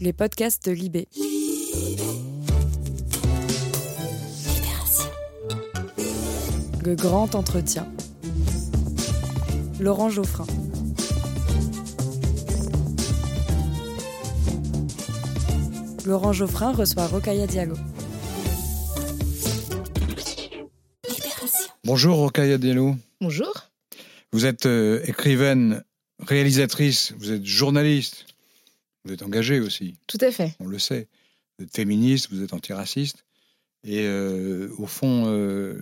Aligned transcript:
Les 0.00 0.14
podcasts 0.14 0.64
de 0.66 0.72
Libé. 0.72 1.08
Le 6.82 6.94
grand 6.94 7.34
entretien. 7.34 7.86
Laurent 9.78 10.08
Geoffrin. 10.08 10.46
Laurent 16.06 16.32
Geoffrin 16.32 16.72
reçoit 16.72 17.06
Rokaya 17.06 17.46
Diallo. 17.46 17.76
Bonjour 21.84 22.16
Rokaya 22.16 22.56
Diallo. 22.56 22.94
Bonjour. 23.20 23.52
Vous 24.32 24.46
êtes 24.46 24.64
euh, 24.64 25.02
écrivaine, 25.04 25.84
réalisatrice, 26.30 27.12
vous 27.18 27.30
êtes 27.32 27.44
journaliste, 27.44 28.24
vous 29.04 29.12
êtes 29.12 29.22
engagée 29.22 29.60
aussi, 29.60 29.94
Tout 30.06 30.18
à 30.22 30.30
fait. 30.30 30.54
on 30.60 30.66
le 30.66 30.78
sait. 30.78 31.08
Vous 31.58 31.64
êtes 31.66 31.74
féministe, 31.74 32.28
vous 32.30 32.42
êtes 32.42 32.52
antiraciste. 32.54 33.24
Et 33.84 34.00
euh, 34.06 34.68
au 34.78 34.86
fond, 34.86 35.24
euh, 35.26 35.78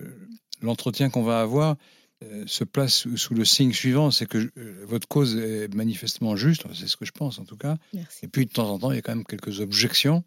l'entretien 0.63 1.11
qu'on 1.11 1.23
va 1.23 1.41
avoir 1.41 1.77
euh, 2.25 2.45
se 2.47 2.65
place 2.65 2.95
sous, 2.95 3.17
sous 3.17 3.35
le 3.35 3.45
signe 3.45 3.73
suivant, 3.73 4.11
c'est 4.11 4.27
que 4.27 4.51
votre 4.85 5.07
cause 5.07 5.37
est 5.37 5.73
manifestement 5.75 6.35
juste, 6.35 6.63
c'est 6.75 6.89
ce 6.89 6.97
que 6.97 7.05
je 7.05 7.13
pense 7.13 7.39
en 7.39 7.45
tout 7.45 7.57
cas. 7.57 7.77
Merci. 7.93 8.25
Et 8.25 8.29
puis 8.29 8.47
de 8.47 8.51
temps 8.51 8.69
en 8.71 8.79
temps, 8.79 8.91
il 8.93 8.97
y 8.97 8.99
a 8.99 9.03
quand 9.03 9.15
même 9.15 9.25
quelques 9.25 9.61
objections. 9.61 10.25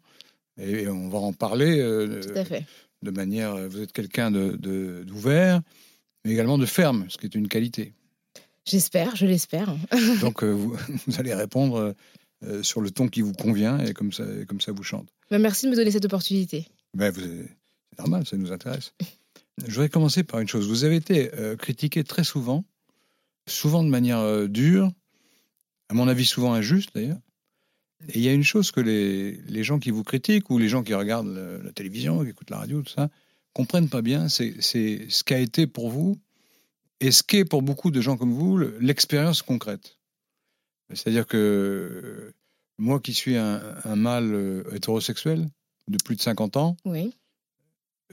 Et 0.60 0.86
on 0.88 1.08
va 1.08 1.18
en 1.18 1.32
parler 1.32 1.78
Tout 2.22 2.38
à 2.38 2.44
fait. 2.44 2.64
de 3.02 3.10
manière. 3.10 3.56
Vous 3.68 3.80
êtes 3.80 3.92
quelqu'un 3.92 4.30
de- 4.30 4.56
de- 4.56 5.02
d'ouvert, 5.06 5.60
mais 6.24 6.32
également 6.32 6.58
de 6.58 6.66
ferme, 6.66 7.06
ce 7.08 7.16
qui 7.18 7.24
est 7.26 7.34
une 7.34 7.48
qualité. 7.48 7.94
J'espère, 8.64 9.16
je 9.16 9.26
l'espère. 9.26 9.74
Donc 10.20 10.42
euh, 10.44 10.50
vous, 10.52 10.76
vous 11.06 11.18
allez 11.20 11.34
répondre 11.34 11.94
euh, 12.44 12.62
sur 12.62 12.80
le 12.80 12.90
ton 12.90 13.08
qui 13.08 13.20
vous 13.20 13.32
convient 13.32 13.78
et 13.80 13.92
comme 13.92 14.12
ça, 14.12 14.24
et 14.40 14.46
comme 14.46 14.60
ça 14.60 14.72
vous 14.72 14.82
chante. 14.82 15.08
Bah, 15.30 15.38
Merci 15.38 15.66
de 15.66 15.70
me 15.70 15.76
donner 15.76 15.90
cette 15.90 16.04
opportunité. 16.04 16.66
Ben, 16.94 17.10
vous- 17.12 17.20
c'est 17.20 17.98
normal, 17.98 18.26
ça 18.26 18.36
nous 18.36 18.52
intéresse. 18.52 18.94
Je 19.66 19.70
voudrais 19.70 19.88
commencer 19.88 20.22
par 20.24 20.40
une 20.40 20.48
chose. 20.48 20.66
Vous 20.68 20.84
avez 20.84 20.96
été 20.96 21.30
euh, 21.34 21.56
critiqué 21.56 22.04
très 22.04 22.24
souvent, 22.24 22.64
souvent 23.46 23.84
de 23.84 23.88
manière 23.90 24.18
euh, 24.18 24.46
dure, 24.48 24.90
à 25.88 25.94
mon 25.94 26.08
avis 26.08 26.24
souvent 26.24 26.54
injuste 26.54 26.90
d'ailleurs. 26.94 27.18
Et 28.08 28.18
il 28.18 28.22
y 28.22 28.28
a 28.28 28.32
une 28.32 28.42
chose 28.42 28.70
que 28.72 28.80
les, 28.80 29.32
les 29.48 29.62
gens 29.62 29.78
qui 29.78 29.90
vous 29.90 30.02
critiquent 30.02 30.50
ou 30.50 30.58
les 30.58 30.68
gens 30.68 30.82
qui 30.82 30.94
regardent 30.94 31.34
la, 31.34 31.58
la 31.58 31.72
télévision, 31.72 32.24
qui 32.24 32.30
écoutent 32.30 32.50
la 32.50 32.58
radio, 32.58 32.82
tout 32.82 32.92
ça, 32.92 33.10
comprennent 33.52 33.88
pas 33.90 34.02
bien, 34.02 34.28
c'est 34.28 34.54
ce 34.60 35.22
qu'a 35.22 35.38
été 35.38 35.66
pour 35.66 35.90
vous 35.90 36.18
et 37.02 37.10
ce 37.10 37.22
qu'est 37.22 37.44
pour 37.44 37.62
beaucoup 37.62 37.90
de 37.90 38.00
gens 38.00 38.16
comme 38.16 38.32
vous 38.32 38.56
le- 38.56 38.76
l'expérience 38.80 39.42
concrète. 39.42 39.98
C'est-à-dire 40.92 41.26
que 41.26 41.36
euh, 41.36 42.32
moi 42.78 43.00
qui 43.00 43.12
suis 43.14 43.36
un, 43.36 43.60
un 43.84 43.96
mâle 43.96 44.34
euh, 44.34 44.62
hétérosexuel 44.74 45.48
de 45.88 45.98
plus 46.04 46.16
de 46.16 46.20
50 46.22 46.56
ans, 46.56 46.76
Oui, 46.84 47.12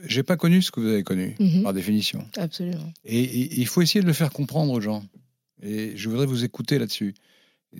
j'ai 0.02 0.22
pas 0.22 0.36
connu 0.36 0.62
ce 0.62 0.70
que 0.70 0.80
vous 0.80 0.86
avez 0.88 1.02
connu, 1.04 1.36
Mhm. 1.38 1.62
par 1.62 1.72
définition. 1.74 2.26
absolument. 2.36 2.92
Et, 3.04 3.20
et 3.22 3.60
il 3.60 3.66
faut 3.66 3.82
essayer 3.82 4.00
de 4.00 4.06
le 4.06 4.12
faire 4.14 4.30
comprendre 4.32 4.72
aux 4.72 4.80
gens. 4.80 5.04
Et 5.62 5.94
je 5.96 6.08
voudrais 6.08 6.26
vous 6.26 6.44
écouter 6.44 6.78
là-dessus. 6.78 7.14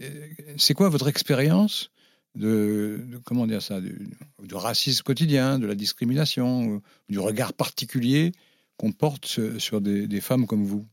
Euh, 0.03 0.29
C'est 0.59 0.75
quoi 0.75 0.89
votre 0.91 1.09
expérience 1.09 1.91
de, 2.35 3.01
de- 3.11 3.17
comment 3.25 3.47
dire 3.47 3.63
ça, 3.63 3.81
du, 3.81 4.11
du 4.43 4.55
racisme 4.55 5.03
quotidien, 5.03 5.59
de 5.59 5.67
la 5.67 5.75
discrimination, 5.75 6.83
du 7.09 7.19
regard 7.19 7.55
particulier 7.55 8.33
qu'on 8.77 8.93
porte 8.93 9.25
sur, 9.27 9.61
sur 9.61 9.81
des, 9.81 10.07
des 10.07 10.21
femmes 10.21 10.47
comme 10.47 10.65
vous? 10.65 10.87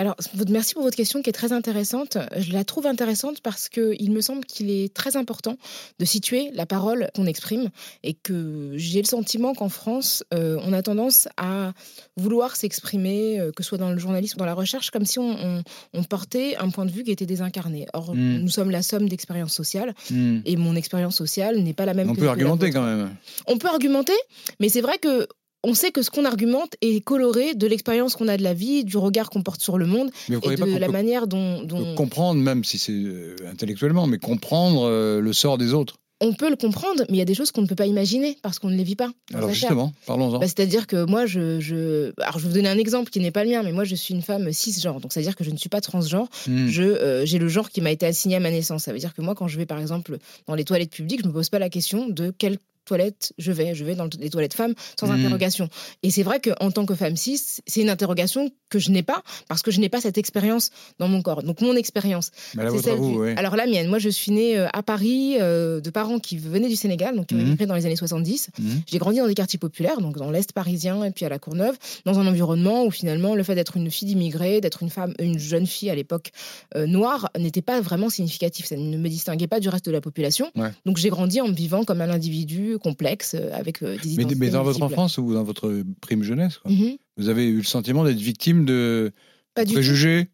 Alors, 0.00 0.16
merci 0.48 0.72
pour 0.72 0.82
votre 0.82 0.96
question 0.96 1.20
qui 1.20 1.28
est 1.28 1.34
très 1.34 1.52
intéressante. 1.52 2.16
Je 2.38 2.52
la 2.54 2.64
trouve 2.64 2.86
intéressante 2.86 3.42
parce 3.42 3.68
qu'il 3.68 4.10
me 4.12 4.22
semble 4.22 4.46
qu'il 4.46 4.70
est 4.70 4.94
très 4.94 5.14
important 5.16 5.58
de 5.98 6.04
situer 6.06 6.50
la 6.54 6.64
parole 6.64 7.10
qu'on 7.14 7.26
exprime 7.26 7.68
et 8.02 8.14
que 8.14 8.72
j'ai 8.76 9.02
le 9.02 9.06
sentiment 9.06 9.52
qu'en 9.52 9.68
France, 9.68 10.24
euh, 10.32 10.58
on 10.64 10.72
a 10.72 10.80
tendance 10.80 11.28
à 11.36 11.72
vouloir 12.16 12.56
s'exprimer, 12.56 13.38
euh, 13.40 13.52
que 13.52 13.62
ce 13.62 13.68
soit 13.68 13.76
dans 13.78 13.90
le 13.90 13.98
journalisme 13.98 14.36
ou 14.36 14.38
dans 14.38 14.46
la 14.46 14.54
recherche, 14.54 14.90
comme 14.90 15.04
si 15.04 15.18
on, 15.18 15.32
on- 15.32 15.62
on 15.92 16.02
portait 16.04 16.56
un 16.56 16.70
point 16.70 16.86
de 16.86 16.90
vue 16.90 17.04
qui 17.04 17.10
était 17.10 17.26
désincarné. 17.26 17.84
Or, 17.92 18.14
Mm. 18.14 18.38
nous 18.38 18.48
sommes 18.48 18.70
la 18.70 18.80
somme 18.82 19.06
d'expériences 19.06 19.52
sociales 19.54 19.94
Hmm. 20.10 20.38
et 20.46 20.56
mon 20.56 20.76
expérience 20.76 21.14
sociale 21.16 21.58
n'est 21.58 21.74
pas 21.74 21.84
la 21.84 21.92
même 21.92 22.08
On 22.08 22.14
que 22.14 22.20
peut 22.20 22.28
argumenter 22.28 22.70
quand 22.70 22.86
même. 22.86 23.10
On 23.46 23.58
peut 23.58 23.68
argumenter, 23.68 24.14
mais 24.60 24.70
c'est 24.70 24.80
vrai 24.80 24.96
que 24.96 25.28
on 25.62 25.74
sait 25.74 25.90
que 25.90 26.02
ce 26.02 26.10
qu'on 26.10 26.24
argumente 26.24 26.76
est 26.80 27.02
coloré 27.04 27.54
de 27.54 27.66
l'expérience 27.66 28.14
qu'on 28.14 28.28
a 28.28 28.36
de 28.36 28.42
la 28.42 28.54
vie, 28.54 28.84
du 28.84 28.96
regard 28.96 29.30
qu'on 29.30 29.42
porte 29.42 29.60
sur 29.60 29.78
le 29.78 29.86
monde 29.86 30.10
et 30.28 30.56
de 30.56 30.78
la 30.78 30.88
manière 30.88 31.26
dont, 31.26 31.94
comprendre, 31.96 32.40
même 32.40 32.64
si 32.64 32.78
c'est 32.78 32.92
euh, 32.92 33.36
intellectuellement, 33.50 34.06
mais 34.06 34.18
comprendre 34.18 34.82
euh, 34.84 35.20
le 35.20 35.32
sort 35.32 35.58
des 35.58 35.74
autres 35.74 35.96
on 36.20 36.34
peut 36.34 36.50
le 36.50 36.56
comprendre, 36.56 37.04
mais 37.08 37.16
il 37.16 37.18
y 37.18 37.22
a 37.22 37.24
des 37.24 37.34
choses 37.34 37.50
qu'on 37.50 37.62
ne 37.62 37.66
peut 37.66 37.74
pas 37.74 37.86
imaginer 37.86 38.36
parce 38.42 38.58
qu'on 38.58 38.68
ne 38.68 38.76
les 38.76 38.84
vit 38.84 38.96
pas. 38.96 39.10
Alors 39.32 39.48
justement, 39.48 39.92
parlons-en. 40.06 40.38
Bah, 40.38 40.46
C'est-à-dire 40.46 40.86
que 40.86 41.04
moi, 41.06 41.24
je, 41.24 41.60
je... 41.60 42.12
Alors, 42.20 42.38
je 42.38 42.42
vais 42.42 42.48
vous 42.48 42.54
donner 42.54 42.68
un 42.68 42.78
exemple 42.78 43.10
qui 43.10 43.20
n'est 43.20 43.30
pas 43.30 43.42
le 43.42 43.50
mien, 43.50 43.62
mais 43.62 43.72
moi, 43.72 43.84
je 43.84 43.94
suis 43.94 44.12
une 44.12 44.20
femme 44.20 44.52
cisgenre. 44.52 45.00
Donc, 45.00 45.12
c'est-à-dire 45.12 45.34
que 45.34 45.44
je 45.44 45.50
ne 45.50 45.56
suis 45.56 45.70
pas 45.70 45.80
transgenre. 45.80 46.28
Hmm. 46.46 46.68
Je, 46.68 46.82
euh, 46.82 47.24
j'ai 47.24 47.38
le 47.38 47.48
genre 47.48 47.70
qui 47.70 47.80
m'a 47.80 47.90
été 47.90 48.04
assigné 48.04 48.36
à 48.36 48.40
ma 48.40 48.50
naissance. 48.50 48.84
Ça 48.84 48.92
veut 48.92 48.98
dire 48.98 49.14
que 49.14 49.22
moi, 49.22 49.34
quand 49.34 49.48
je 49.48 49.56
vais, 49.56 49.64
par 49.64 49.80
exemple, 49.80 50.18
dans 50.46 50.54
les 50.54 50.64
toilettes 50.64 50.90
publiques, 50.90 51.22
je 51.22 51.28
me 51.28 51.32
pose 51.32 51.48
pas 51.48 51.58
la 51.58 51.70
question 51.70 52.06
de 52.06 52.32
quelle 52.36 52.58
toilette 52.90 53.32
je 53.38 53.52
vais. 53.52 53.74
Je 53.74 53.84
vais 53.84 53.94
dans 53.94 54.08
les 54.18 54.30
toilettes 54.30 54.54
femmes 54.54 54.74
sans 54.98 55.06
Mhm. 55.06 55.20
interrogation. 55.20 55.68
Et 56.02 56.10
c'est 56.10 56.24
vrai 56.24 56.40
qu'en 56.40 56.70
tant 56.72 56.84
que 56.86 56.94
femme 57.02 57.16
cis, 57.16 57.40
c'est 57.66 57.80
une 57.82 57.88
interrogation 57.96 58.50
que 58.68 58.78
je 58.78 58.90
n'ai 58.90 59.02
pas 59.04 59.22
parce 59.48 59.62
que 59.62 59.70
je 59.70 59.78
n'ai 59.80 59.88
pas 59.88 60.00
cette 60.00 60.18
expérience 60.18 60.70
dans 60.98 61.08
mon 61.08 61.22
corps. 61.22 61.42
Donc, 61.42 61.60
mon 61.60 61.74
expérience, 61.76 62.30
la 62.54 62.70
c'est 62.70 62.92
oui. 62.92 63.34
Alors 63.36 63.54
la 63.56 63.66
mienne, 63.66 63.88
moi 63.88 63.98
je 63.98 64.08
suis 64.08 64.32
née 64.32 64.58
euh, 64.58 64.66
à 64.72 64.82
Paris 64.82 65.36
euh, 65.40 65.80
de 65.80 65.90
parents 65.90 66.18
qui 66.18 66.36
venaient 66.36 66.68
du 66.68 66.76
Sénégal, 66.76 67.14
donc 67.16 67.26
qui 67.28 67.34
ont 67.34 67.38
immigré 67.38 67.66
dans 67.66 67.74
les 67.74 67.86
années 67.86 67.96
70. 67.96 68.48
Mhm. 68.58 68.82
J'ai 68.90 68.98
grandi 68.98 69.18
dans 69.18 69.26
des 69.28 69.34
quartiers 69.34 69.58
populaires, 69.58 70.00
donc 70.00 70.16
dans 70.16 70.30
l'Est 70.30 70.52
parisien 70.52 71.04
et 71.04 71.10
puis 71.12 71.24
à 71.24 71.28
la 71.28 71.38
Courneuve, 71.38 71.76
dans 72.06 72.18
un 72.18 72.26
environnement 72.26 72.84
où 72.84 72.90
finalement 72.90 73.34
le 73.36 73.42
fait 73.44 73.54
d'être 73.54 73.76
une 73.76 73.90
fille 73.90 74.08
d'immigré, 74.08 74.60
d'être 74.60 74.82
une 74.82 74.90
femme, 74.90 75.14
une 75.18 75.38
jeune 75.38 75.66
fille 75.66 75.90
à 75.90 75.94
l'époque 75.94 76.30
euh, 76.74 76.86
noire, 76.86 77.30
n'était 77.38 77.62
pas 77.62 77.80
vraiment 77.80 78.10
significatif. 78.10 78.66
Ça 78.66 78.76
ne 78.76 78.96
me 78.98 79.08
distinguait 79.08 79.46
pas 79.48 79.60
du 79.60 79.68
reste 79.68 79.86
de 79.86 79.92
la 79.92 80.00
population. 80.00 80.50
Ouais. 80.56 80.70
Donc 80.86 80.96
j'ai 80.96 81.10
grandi 81.10 81.40
en 81.40 81.48
me 81.48 81.54
vivant 81.54 81.84
comme 81.84 82.00
un 82.00 82.10
individu 82.10 82.78
complexe 82.80 83.34
euh, 83.38 83.52
avec 83.52 83.82
euh, 83.82 83.96
des 83.96 84.08
Mais, 84.08 84.12
identités 84.24 84.40
mais 84.40 84.50
dans 84.50 84.62
votre 84.64 84.82
enfance 84.82 85.18
ou 85.18 85.32
dans 85.32 85.44
votre 85.44 85.82
prime 86.00 86.22
jeunesse, 86.24 86.58
quoi, 86.58 86.70
Mhm. 86.70 86.96
vous 87.16 87.28
avez 87.28 87.46
eu 87.46 87.58
le 87.58 87.62
sentiment 87.62 88.02
d'être 88.04 88.18
victime 88.18 88.64
de 88.64 89.12
Pas 89.54 89.64
du 89.64 89.68
tout. 89.70 89.74
préjugés? 89.74 90.28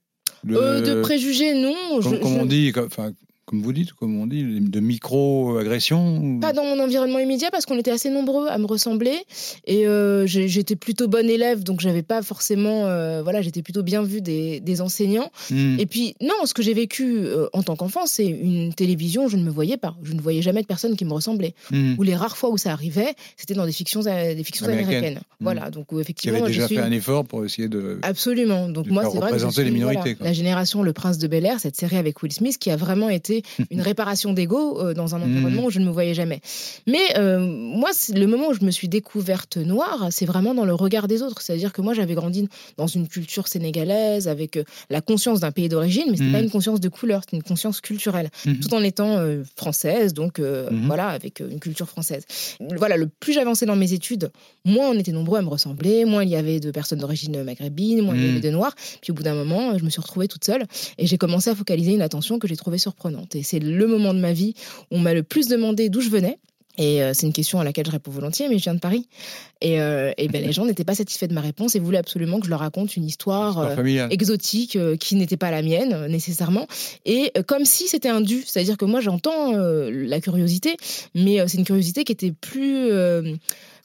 De, 0.45 0.55
Euh, 0.57 0.81
de 0.97 1.01
préjugés, 1.03 1.55
non. 1.55 1.75
comme, 2.03 2.15
Je- 2.15 2.21
comme 2.23 2.35
je- 2.35 2.39
on 2.39 2.47
dit, 2.47 2.73
comme, 2.73 2.89
comme 3.47 3.63
vous 3.63 3.73
dites, 3.73 3.93
comme 3.93 4.21
on 4.21 4.27
dit, 4.27 4.43
de 4.61 4.81
micro-agressions 4.81 6.41
Pas 6.41 6.53
dans 6.53 6.65
mon 6.65 6.79
environnement 6.83 7.19
immédiat 7.19 7.51
parce 7.51 7.67
qu'on 7.67 7.79
était 7.79 7.91
assez 7.91 8.11
nombreux 8.11 8.49
à 8.49 8.59
me 8.59 8.67
ressembler 8.67 9.19
et 9.67 9.87
euh, 9.87 10.27
j'étais 10.27 10.77
plutôt 10.77 11.09
bonne 11.09 11.29
élève 11.31 11.63
donc 11.63 11.81
j'avais 11.81 12.03
pas 12.03 12.23
forcément 12.23 12.87
euh, 12.87 13.23
voilà 13.23 13.43
j'étais 13.43 13.63
plutôt 13.63 13.83
bien 13.83 14.03
vue 14.03 14.21
des, 14.21 14.61
des 14.61 14.81
enseignants 14.81 15.31
Hmm. 15.51 15.79
et 15.79 15.87
puis 15.87 16.15
non 16.21 16.35
ce 16.45 16.55
que 16.55 16.63
j'ai 16.63 16.75
vécu 16.75 17.19
euh, 17.19 17.47
en 17.53 17.63
tant 17.63 17.77
qu'enfant 17.77 18.07
c'est 18.07 18.27
une 18.27 18.73
télévision 18.75 19.27
où 19.27 19.29
je 19.29 19.37
ne 19.37 19.43
me 19.45 19.51
voyais 19.51 19.77
pas 19.77 19.95
je 20.03 20.13
ne 20.13 20.21
voyais 20.21 20.43
jamais 20.43 20.63
de 20.63 20.67
personnes 20.67 20.97
qui 20.97 21.05
me 21.05 21.13
ressemblaient 21.13 21.55
Hmm. 21.71 21.95
ou 21.99 22.03
les 22.03 22.15
rares 22.17 22.37
fois 22.37 22.51
où 22.51 22.59
ça 22.59 22.73
arrivait 22.73 23.15
c'était 23.37 23.55
dans 23.55 23.67
des 23.67 23.73
fictions 23.73 24.01
des 24.03 24.43
fictions 24.45 24.67
Américaines. 24.67 24.95
américaines 24.97 25.21
voilà 25.41 25.71
donc 25.71 25.87
effectivement 26.01 26.39
je 26.41 26.45
déjà 26.47 26.67
suis 26.67 26.77
fait 26.77 26.83
un 26.83 26.91
effort 26.93 27.25
pour 27.25 27.45
essayer 27.45 27.69
de. 27.69 27.99
Absolument. 28.03 28.69
Donc 28.69 28.87
de 28.87 28.93
moi, 28.93 29.05
c'est 29.11 29.19
vrai 29.19 29.33
que 29.33 29.39
je 29.39 29.61
les 29.63 29.71
minorités, 29.71 30.15
voilà, 30.15 30.31
la 30.31 30.33
génération 30.33 30.83
Le 30.83 30.93
Prince 30.93 31.19
de 31.19 31.27
Bel 31.29 31.45
Air, 31.45 31.61
cette 31.61 31.77
série 31.77 31.97
avec 31.97 32.23
Will 32.23 32.33
Smith, 32.33 32.59
qui 32.59 32.71
a 32.71 32.77
vraiment 32.77 33.09
été 33.09 33.36
une 33.71 33.81
réparation 33.81 34.33
d'ego 34.33 34.81
euh, 34.81 34.95
dans 34.95 35.15
un 35.15 35.19
Mhm. 35.19 35.25
environnement 35.31 35.65
où 35.67 35.71
je 35.71 35.81
ne 35.81 35.85
me 35.87 35.91
voyais 35.91 36.15
jamais. 36.15 36.41
Mais 36.87 37.17
euh, 37.19 37.39
moi, 37.41 37.91
le 38.15 38.27
moment 38.27 38.49
où 38.49 38.55
je 38.55 38.65
me 38.65 38.71
suis 38.71 38.89
découverte 38.89 39.57
noire, 39.57 40.09
c'est 40.11 40.27
vraiment 40.27 40.55
dans 40.55 40.65
le 40.65 40.75
regard 40.75 41.09
des 41.09 41.23
autres. 41.23 41.41
C'est-à-dire 41.43 41.73
que 41.73 41.81
moi, 41.83 41.95
j'avais 41.95 42.15
grandi 42.15 42.49
dans 42.77 42.87
une 42.87 43.09
culture 43.09 43.49
sénégalaise 43.49 44.29
avec 44.29 44.57
euh, 44.57 44.65
la 44.91 45.01
conscience 45.01 45.41
d'un 45.41 45.53
pays 45.53 45.69
d'origine, 45.69 46.05
mais 46.11 46.17
c'était 46.17 46.27
Mhm. 46.29 46.33
pas 46.33 46.41
une 46.41 46.51
conscience 46.51 46.81
de 46.81 46.89
couleur, 46.89 47.23
c'était 47.25 47.37
une 47.37 47.43
conscience 47.43 47.81
culturelle, 47.81 48.31
Mhm. 48.47 48.61
tout 48.61 48.75
en 48.75 48.83
étant 48.83 49.19
française, 49.57 50.15
donc 50.15 50.39
Mhm. 50.39 50.87
voilà, 50.87 51.09
avec 51.09 51.41
une 51.41 51.61
culture 51.61 51.89
française. 51.89 52.25
Voilà, 52.77 52.97
le 52.97 53.09
plus 53.09 53.33
j'avançais 53.33 53.67
dans 53.67 53.77
mes 53.77 53.93
études, 53.93 54.31
moins 54.65 54.91
on 54.91 54.99
était 54.99 55.13
nombreux 55.13 55.39
à 55.39 55.43
me 55.43 55.49
ressembler, 55.49 56.05
moins 56.05 56.23
il 56.23 56.31
y 56.31 56.37
avait 56.37 56.61
de 56.61 56.71
personnes 56.71 56.99
d'origine 57.01 57.43
maghrébine, 57.43 58.03
moins 58.03 58.15
il 58.17 58.25
y 58.25 58.29
avait 58.29 58.41
de 58.41 58.51
noirs. 58.51 58.75
Puis 59.03 59.11
au 59.13 59.15
bout 59.15 59.23
d'un 59.23 59.35
moment, 59.35 59.77
je 59.79 59.85
me 59.85 59.91
suis 59.91 60.01
retrouvée 60.01 60.29
toute 60.29 60.45
seule 60.45 60.65
et 60.99 61.07
j'ai 61.07 61.19
commencé 61.19 61.51
à 61.51 61.55
focaliser 61.55 61.93
une 61.95 62.03
attention 62.03 62.39
que 62.39 62.47
j'ai 62.49 62.57
trouvée 62.57 62.79
surprenante. 62.79 63.26
Et 63.35 63.43
c'est 63.43 63.59
le 63.59 63.87
moment 63.87 64.15
de 64.15 64.21
ma 64.21 64.33
vie 64.33 64.55
où 64.91 64.97
on 64.97 64.99
m'a 64.99 65.15
le 65.15 65.23
plus 65.23 65.49
demandé 65.49 65.89
d'où 65.89 66.01
je 66.01 66.11
venais. 66.11 66.39
Et 66.79 67.03
euh, 67.03 67.13
c'est 67.15 67.27
une 67.27 67.33
question 67.33 67.59
à 67.59 67.65
laquelle 67.65 67.87
je 67.87 67.91
réponds 67.91 68.11
volontiers, 68.11 68.49
mais 68.49 68.59
je 68.59 68.65
viens 68.65 68.75
de 68.75 68.81
Paris. 68.81 69.09
Et, 69.61 69.81
euh, 69.81 70.13
et 70.19 70.29
ben, 70.29 70.45
les 70.45 70.53
gens 70.53 70.67
n'étaient 70.67 70.85
pas 70.85 70.95
satisfaits 70.95 71.27
de 71.27 71.35
ma 71.35 71.41
réponse 71.41 71.75
et 71.75 71.79
voulaient 71.79 71.99
absolument 71.99 72.39
que 72.39 72.47
je 72.47 72.51
leur 72.51 72.61
raconte 72.61 72.97
une 72.97 73.05
histoire, 73.05 73.59
euh, 73.59 74.09
exotique 74.11 74.79
qui 75.01 75.17
n'était 75.17 75.37
pas 75.37 75.51
la 75.51 75.63
mienne 75.63 76.07
nécessairement. 76.09 76.67
Et 77.05 77.33
comme 77.47 77.65
si 77.65 77.89
c'était 77.89 78.09
un 78.09 78.21
dû. 78.21 78.43
C'est-à-dire 78.45 78.77
que 78.77 78.85
moi, 78.85 79.01
j'entends 79.01 79.53
la 79.57 80.21
curiosité, 80.21 80.77
mais 81.15 81.47
c'est 81.49 81.59
une 81.59 81.65
curiosité 81.65 82.05
qui 82.05 82.13
était 82.13 82.33
plus... 82.33 82.91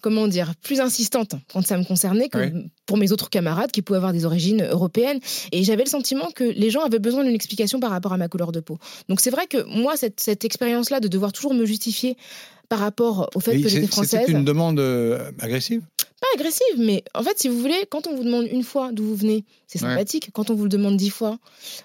Comment 0.02 0.28
dire, 0.28 0.54
plus 0.64 0.80
insistante 0.82 1.36
quand 1.54 1.62
ça 1.66 1.78
me 1.78 1.84
concernait 1.84 2.28
que 2.28 2.40
Ouais. 2.40 2.54
pour 2.88 2.98
mes 2.98 3.12
autres 3.12 3.30
camarades 3.30 3.72
qui 3.72 3.82
pouvaient 3.84 3.98
avoir 3.98 4.14
des 4.14 4.26
origines 4.26 4.64
européennes. 4.64 5.20
Et 5.52 5.64
j'avais 5.64 5.84
le 5.84 5.90
sentiment 5.90 6.32
que 6.32 6.44
les 6.44 6.70
gens 6.72 6.82
avaient 6.82 6.98
besoin 7.00 7.24
d'une 7.24 7.36
explication 7.36 7.80
par 7.80 7.92
rapport 7.92 8.12
à 8.14 8.18
ma 8.18 8.28
couleur 8.28 8.52
de 8.52 8.60
peau. 8.62 8.80
Donc 9.10 9.22
c'est 9.22 9.30
vrai 9.30 9.46
que 9.48 9.64
moi, 9.64 9.96
cette, 9.98 10.20
cette 10.20 10.44
expérience-là 10.44 11.00
de 11.02 11.08
devoir 11.08 11.32
toujours 11.32 11.54
me 11.54 11.66
justifier 11.66 12.18
par 12.68 12.80
rapport 12.80 13.30
au 13.36 13.40
fait 13.40 13.58
Et 13.58 13.62
que 13.62 13.70
c'est- 13.70 13.76
j'étais 13.76 13.88
française, 13.88 14.22
C'était 14.22 14.32
une 14.32 14.46
demande 14.46 14.80
euh, 14.80 15.30
agressive? 15.40 15.82
Pas 16.20 16.28
agressive, 16.36 16.78
mais 16.80 17.04
en 17.14 17.22
fait, 17.24 17.38
si 17.38 17.48
vous 17.50 17.60
voulez, 17.60 17.86
quand 17.90 18.08
on 18.08 18.16
vous 18.16 18.24
demande 18.24 18.46
une 18.52 18.64
fois 18.64 18.92
d'où 18.92 19.04
vous 19.04 19.16
venez, 19.16 19.44
c'est 19.72 19.82
Ouais. 19.82 19.90
sympathique. 19.92 20.30
Quand 20.34 20.50
on 20.50 20.56
vous 20.56 20.64
le 20.64 20.70
demande 20.70 20.98
dix 20.98 21.10
fois, 21.10 21.38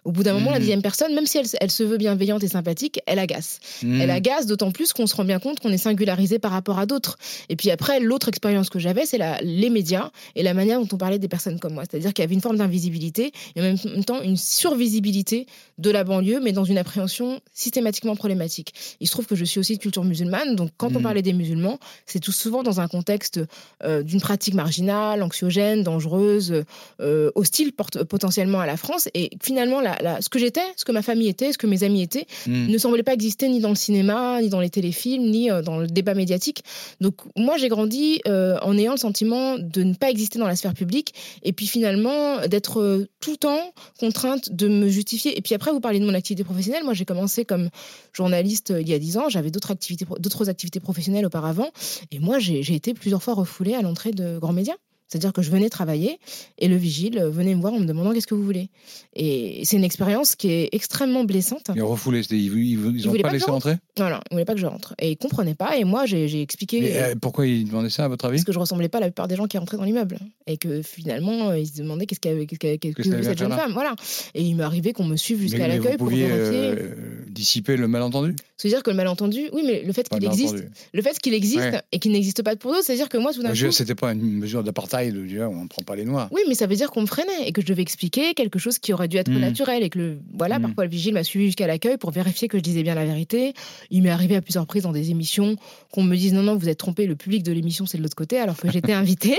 au 0.04 0.10
bout 0.10 0.22
d'un 0.24 0.32
moment, 0.32 0.50
la 0.50 0.56
Mhm. 0.56 0.60
dixième 0.60 0.82
personne, 0.82 1.14
même 1.14 1.26
si 1.26 1.38
elle, 1.38 1.46
elle 1.60 1.70
se 1.70 1.84
veut 1.84 1.98
bienveillante 1.98 2.42
et 2.42 2.48
sympathique, 2.48 3.00
elle 3.06 3.18
agace. 3.20 3.60
Elle 3.82 4.10
agace 4.10 4.46
d'autant 4.46 4.72
plus 4.72 4.92
qu'on 4.92 5.06
se 5.06 5.14
rend 5.14 5.24
bien 5.24 5.38
compte 5.38 5.60
qu'on 5.60 5.70
est 5.70 5.78
singularisé 5.78 6.38
par 6.40 6.50
rapport 6.50 6.78
à 6.80 6.86
d'autres. 6.86 7.16
Et 7.48 7.54
puis 7.56 7.70
après, 7.70 8.00
l'autre 8.00 8.28
expérience 8.28 8.70
que 8.70 8.78
j'avais, 8.80 9.06
c'est 9.06 9.20
les 9.42 9.70
médias 9.70 10.10
et 10.34 10.42
la 10.42 10.52
manière 10.54 10.80
dont 10.80 10.88
on 10.92 10.96
parlait 10.98 11.18
des 11.20 11.28
personnes 11.28 11.60
comme 11.60 11.74
moi. 11.74 11.84
C'est-à-dire 11.88 12.12
qu'il 12.12 12.22
y 12.22 12.26
avait 12.26 12.34
une 12.34 12.40
forme 12.40 12.56
d'invisibilité 12.56 13.30
et 13.54 13.60
en 13.60 13.62
même 13.62 14.04
temps 14.04 14.20
une 14.22 14.36
survisibilité 14.36 15.46
de 15.78 15.90
la 15.90 16.04
banlieue, 16.04 16.40
mais 16.42 16.52
dans 16.52 16.64
une 16.64 16.78
appréhension 16.78 17.40
systématiquement 17.52 18.16
problématique. 18.16 18.74
Il 19.00 19.06
se 19.06 19.12
trouve 19.12 19.26
que 19.26 19.36
je 19.36 19.44
suis 19.44 19.60
aussi 19.60 19.76
de 19.76 19.82
culture 19.82 20.04
musulmane, 20.04 20.56
donc 20.56 20.70
quand 20.76 20.88
on 20.94 20.98
Mhm. 20.98 21.02
parlait 21.02 21.22
des 21.22 21.32
musulmans, 21.32 21.78
c'est 22.06 22.20
tout 22.20 22.32
souvent 22.32 22.62
dans 22.62 22.80
un 22.80 22.88
contexte 22.88 23.40
euh, 23.84 24.02
d'une 24.02 24.20
pratique 24.20 24.54
marginale, 24.54 25.22
anxiogène, 25.22 25.82
dangereuse, 25.82 26.64
euh, 27.00 27.30
hostile 27.34 27.72
porte- 27.76 28.02
potentiellement 28.04 28.60
à 28.60 28.66
la 28.66 28.76
France. 28.76 29.08
Et 29.14 29.30
finalement, 29.42 29.80
la- 29.80 29.96
la- 30.02 30.20
ce 30.20 30.28
que 30.28 30.38
j'étais, 30.38 30.62
ce 30.76 30.84
que 30.84 30.92
ma 30.92 31.02
famille 31.02 31.28
était, 31.28 31.52
ce 31.52 31.58
que 31.58 31.66
mes 31.66 31.82
amis 31.84 32.02
étaient, 32.02 32.26
Hmm. 32.46 32.66
ne 32.68 32.78
semblait 32.78 33.02
pas 33.02 33.14
exister 33.14 33.48
ni 33.48 33.60
dans 33.60 33.68
le 33.68 33.74
cinéma, 33.74 34.40
ni 34.42 34.48
dans 34.48 34.60
les 34.60 34.70
téléfilms, 34.70 35.30
ni 35.30 35.50
euh, 35.50 35.62
dans 35.62 35.78
le 35.78 35.86
débat 35.86 36.14
médiatique. 36.14 36.62
Donc 37.00 37.16
moi, 37.36 37.56
j'ai 37.58 37.68
grandi 37.68 38.20
euh, 38.26 38.58
en 38.62 38.76
ayant 38.78 38.92
le 38.92 38.98
sentiment 38.98 39.58
de 39.58 39.82
ne 39.82 39.94
pas 39.94 40.10
exister 40.10 40.38
dans 40.38 40.46
la 40.46 40.56
sphère 40.56 40.74
publique, 40.74 41.14
et 41.42 41.52
puis 41.52 41.66
finalement 41.66 42.46
d'être 42.46 42.80
euh, 42.80 43.06
tout 43.20 43.30
le 43.32 43.36
temps 43.36 43.72
contrainte 44.00 44.50
de 44.52 44.68
me 44.68 44.88
justifier. 44.88 45.36
Et 45.36 45.42
puis 45.42 45.54
après, 45.54 45.70
vous 45.72 45.80
parlez 45.80 46.00
de 46.00 46.06
mon 46.06 46.14
activité 46.14 46.44
professionnelle. 46.44 46.84
Moi, 46.84 46.94
j'ai 46.94 47.04
commencé 47.04 47.44
comme 47.44 47.68
journaliste 48.12 48.70
euh, 48.70 48.80
il 48.80 48.88
y 48.88 48.94
a 48.94 48.98
10 48.98 49.16
ans. 49.18 49.28
J'avais 49.28 49.50
d'autres 49.50 49.70
activités, 49.70 50.04
d'autres 50.18 50.48
activités 50.48 50.80
professionnelles 50.80 51.26
auparavant. 51.26 51.68
Et 52.12 52.18
moi, 52.18 52.38
j'ai 52.38 52.60
été 52.74 52.94
plusieurs 52.94 53.22
fois 53.22 53.34
refoulée 53.34 53.74
à 53.74 53.82
l'entrée 53.82 54.10
de 54.12 54.38
grands 54.38 54.52
médias. 54.52 54.74
C'est-à-dire 55.08 55.32
que 55.32 55.40
je 55.42 55.50
venais 55.50 55.68
travailler 55.70 56.18
et 56.58 56.66
le 56.68 56.76
vigile 56.76 57.20
venait 57.30 57.54
me 57.54 57.60
voir 57.60 57.72
en 57.72 57.78
me 57.78 57.86
demandant 57.86 58.12
qu'est-ce 58.12 58.26
que 58.26 58.34
vous 58.34 58.42
voulez. 58.44 58.70
Et 59.14 59.60
c'est 59.64 59.76
une 59.76 59.84
expérience 59.84 60.34
qui 60.34 60.48
est 60.50 60.68
extrêmement 60.72 61.22
blessante. 61.24 61.70
Ils 61.74 61.82
ont 61.82 61.88
refoulé, 61.88 62.22
c'était- 62.22 62.36
ils 62.36 62.52
ils- 62.52 62.72
ils 62.96 63.06
ont 63.06 63.10
voulaient 63.10 63.22
pas 63.22 63.28
pas 63.28 63.34
laissé 63.34 63.50
rentrer 63.50 63.76
Voilà, 63.96 64.20
ils 64.30 64.34
voulaient 64.34 64.44
pas 64.44 64.54
que 64.54 64.60
je 64.60 64.66
rentre. 64.66 64.94
Et 64.98 65.12
ils 65.12 65.16
comprenaient 65.16 65.54
pas. 65.54 65.76
Et 65.78 65.84
moi, 65.84 66.06
j'ai 66.06 66.42
expliqué 66.42 66.80
Mais, 66.80 66.96
euh, 67.02 67.14
Pourquoi 67.20 67.46
ils 67.46 67.64
demandaient 67.66 67.88
ça, 67.90 68.04
à 68.04 68.08
votre 68.08 68.24
avis 68.24 68.36
parce 68.38 68.44
que 68.44 68.52
je 68.52 68.58
ressemblais 68.58 68.88
pas 68.88 68.98
à 68.98 69.02
la 69.02 69.06
plupart 69.06 69.28
des 69.28 69.36
gens 69.36 69.46
qui 69.46 69.58
rentraient 69.58 69.76
dans 69.76 69.84
l'immeuble. 69.84 70.18
Et 70.48 70.56
que 70.56 70.82
finalement, 70.82 71.50
euh, 71.50 71.58
ils 71.58 71.66
se 71.68 71.76
demandaient 71.76 72.06
qu'est-ce 72.06 72.20
qu'elle 72.20 72.46
qu'est-ce 72.46 72.58
qu'elle- 72.58 72.78
qu'est-ce 72.78 72.94
que 72.96 73.02
cette 73.22 73.38
jeune 73.38 73.50
femme. 73.52 73.72
Voilà. 73.74 73.94
Et 74.34 74.42
il 74.42 74.54
m'est 74.56 74.64
arrivé 74.64 74.92
qu'on 74.92 75.04
me 75.04 75.16
suive 75.16 75.40
jusqu'à 75.40 75.68
l'accueil 75.68 75.96
pour 75.98 76.08
vérifier. 76.26 76.58
euh, 76.82 76.94
dissiper 77.30 77.76
le 77.76 77.86
malentendu 77.88 78.34
C'est-à-dire 78.56 78.82
que 78.82 78.90
le 78.90 78.96
malentendu, 78.96 79.48
oui, 79.52 79.62
mais 79.64 79.82
le 79.82 79.92
fait 79.92 80.08
qu'il 80.08 80.20
existe, 80.24 80.54
le 80.94 81.02
fait 81.02 81.18
qu'il 81.20 81.34
existe 81.34 81.58
et 81.92 81.98
qu'il 81.98 82.12
n'existe 82.12 82.42
pas 82.42 82.56
pour 82.56 82.72
d'autres, 82.72 82.84
c'est-à-dire 82.84 83.08
que 83.08 83.18
moi, 83.18 83.32
tout 83.32 83.42
d'un 83.42 83.50
coup. 83.50 83.72
C'était 83.72 83.94
pas 83.94 84.12
une 84.12 84.38
mesure 84.38 84.62
d'apartheid, 84.64 84.95
de 85.04 85.44
on 85.46 85.62
ne 85.64 85.68
prend 85.68 85.82
pas 85.82 85.96
les 85.96 86.04
noirs. 86.04 86.28
Oui, 86.32 86.40
mais 86.48 86.54
ça 86.54 86.66
veut 86.66 86.76
dire 86.76 86.90
qu'on 86.90 87.02
me 87.02 87.06
freinait 87.06 87.46
et 87.46 87.52
que 87.52 87.60
je 87.60 87.66
devais 87.66 87.82
expliquer 87.82 88.34
quelque 88.34 88.58
chose 88.58 88.78
qui 88.78 88.92
aurait 88.92 89.08
dû 89.08 89.16
être 89.16 89.30
Mm. 89.30 89.38
naturel 89.38 89.82
et 89.82 89.90
que 89.90 89.98
le, 89.98 90.18
voilà, 90.36 90.58
Mm. 90.58 90.62
parfois 90.62 90.84
le 90.84 90.90
vigile 90.90 91.14
m'a 91.14 91.24
suivi 91.24 91.46
jusqu'à 91.46 91.66
l'accueil 91.66 91.96
pour 91.98 92.10
vérifier 92.10 92.48
que 92.48 92.56
je 92.58 92.62
disais 92.62 92.82
bien 92.82 92.94
la 92.94 93.04
vérité. 93.04 93.52
Il 93.90 94.02
m'est 94.02 94.10
arrivé 94.10 94.36
à 94.36 94.40
plusieurs 94.42 94.62
reprises 94.64 94.82
dans 94.84 94.92
des 94.92 95.10
émissions 95.10 95.56
qu'on 95.92 96.02
me 96.02 96.16
dise 96.16 96.32
non 96.32 96.42
non 96.42 96.56
vous 96.56 96.68
êtes 96.68 96.78
trompé, 96.78 97.06
le 97.06 97.16
public 97.16 97.42
de 97.42 97.52
l'émission 97.52 97.86
c'est 97.86 97.98
de 97.98 98.02
l'autre 98.02 98.16
côté 98.16 98.38
alors 98.38 98.56
que 98.56 98.70
j'étais 98.70 98.92
invitée. 98.92 99.36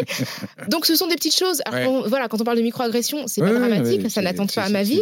Donc 0.70 0.86
ce 0.86 0.96
sont 0.96 1.08
des 1.08 1.16
petites 1.16 1.36
choses. 1.36 1.62
Alors, 1.66 1.80
Ouais. 1.80 1.86
quand- 2.04 2.08
voilà, 2.10 2.28
quand 2.28 2.42
on 2.42 2.44
parle 2.44 2.58
de 2.58 2.62
microagression, 2.64 3.24
c'est 3.28 3.42
Ouais, 3.42 3.48
pas 3.52 3.60
ouais, 3.60 3.68
dramatique, 3.70 4.10
ça 4.12 4.22
n'attente 4.22 4.54
pas 4.54 4.64
à 4.64 4.70
ma 4.70 4.84
vie. 4.84 5.02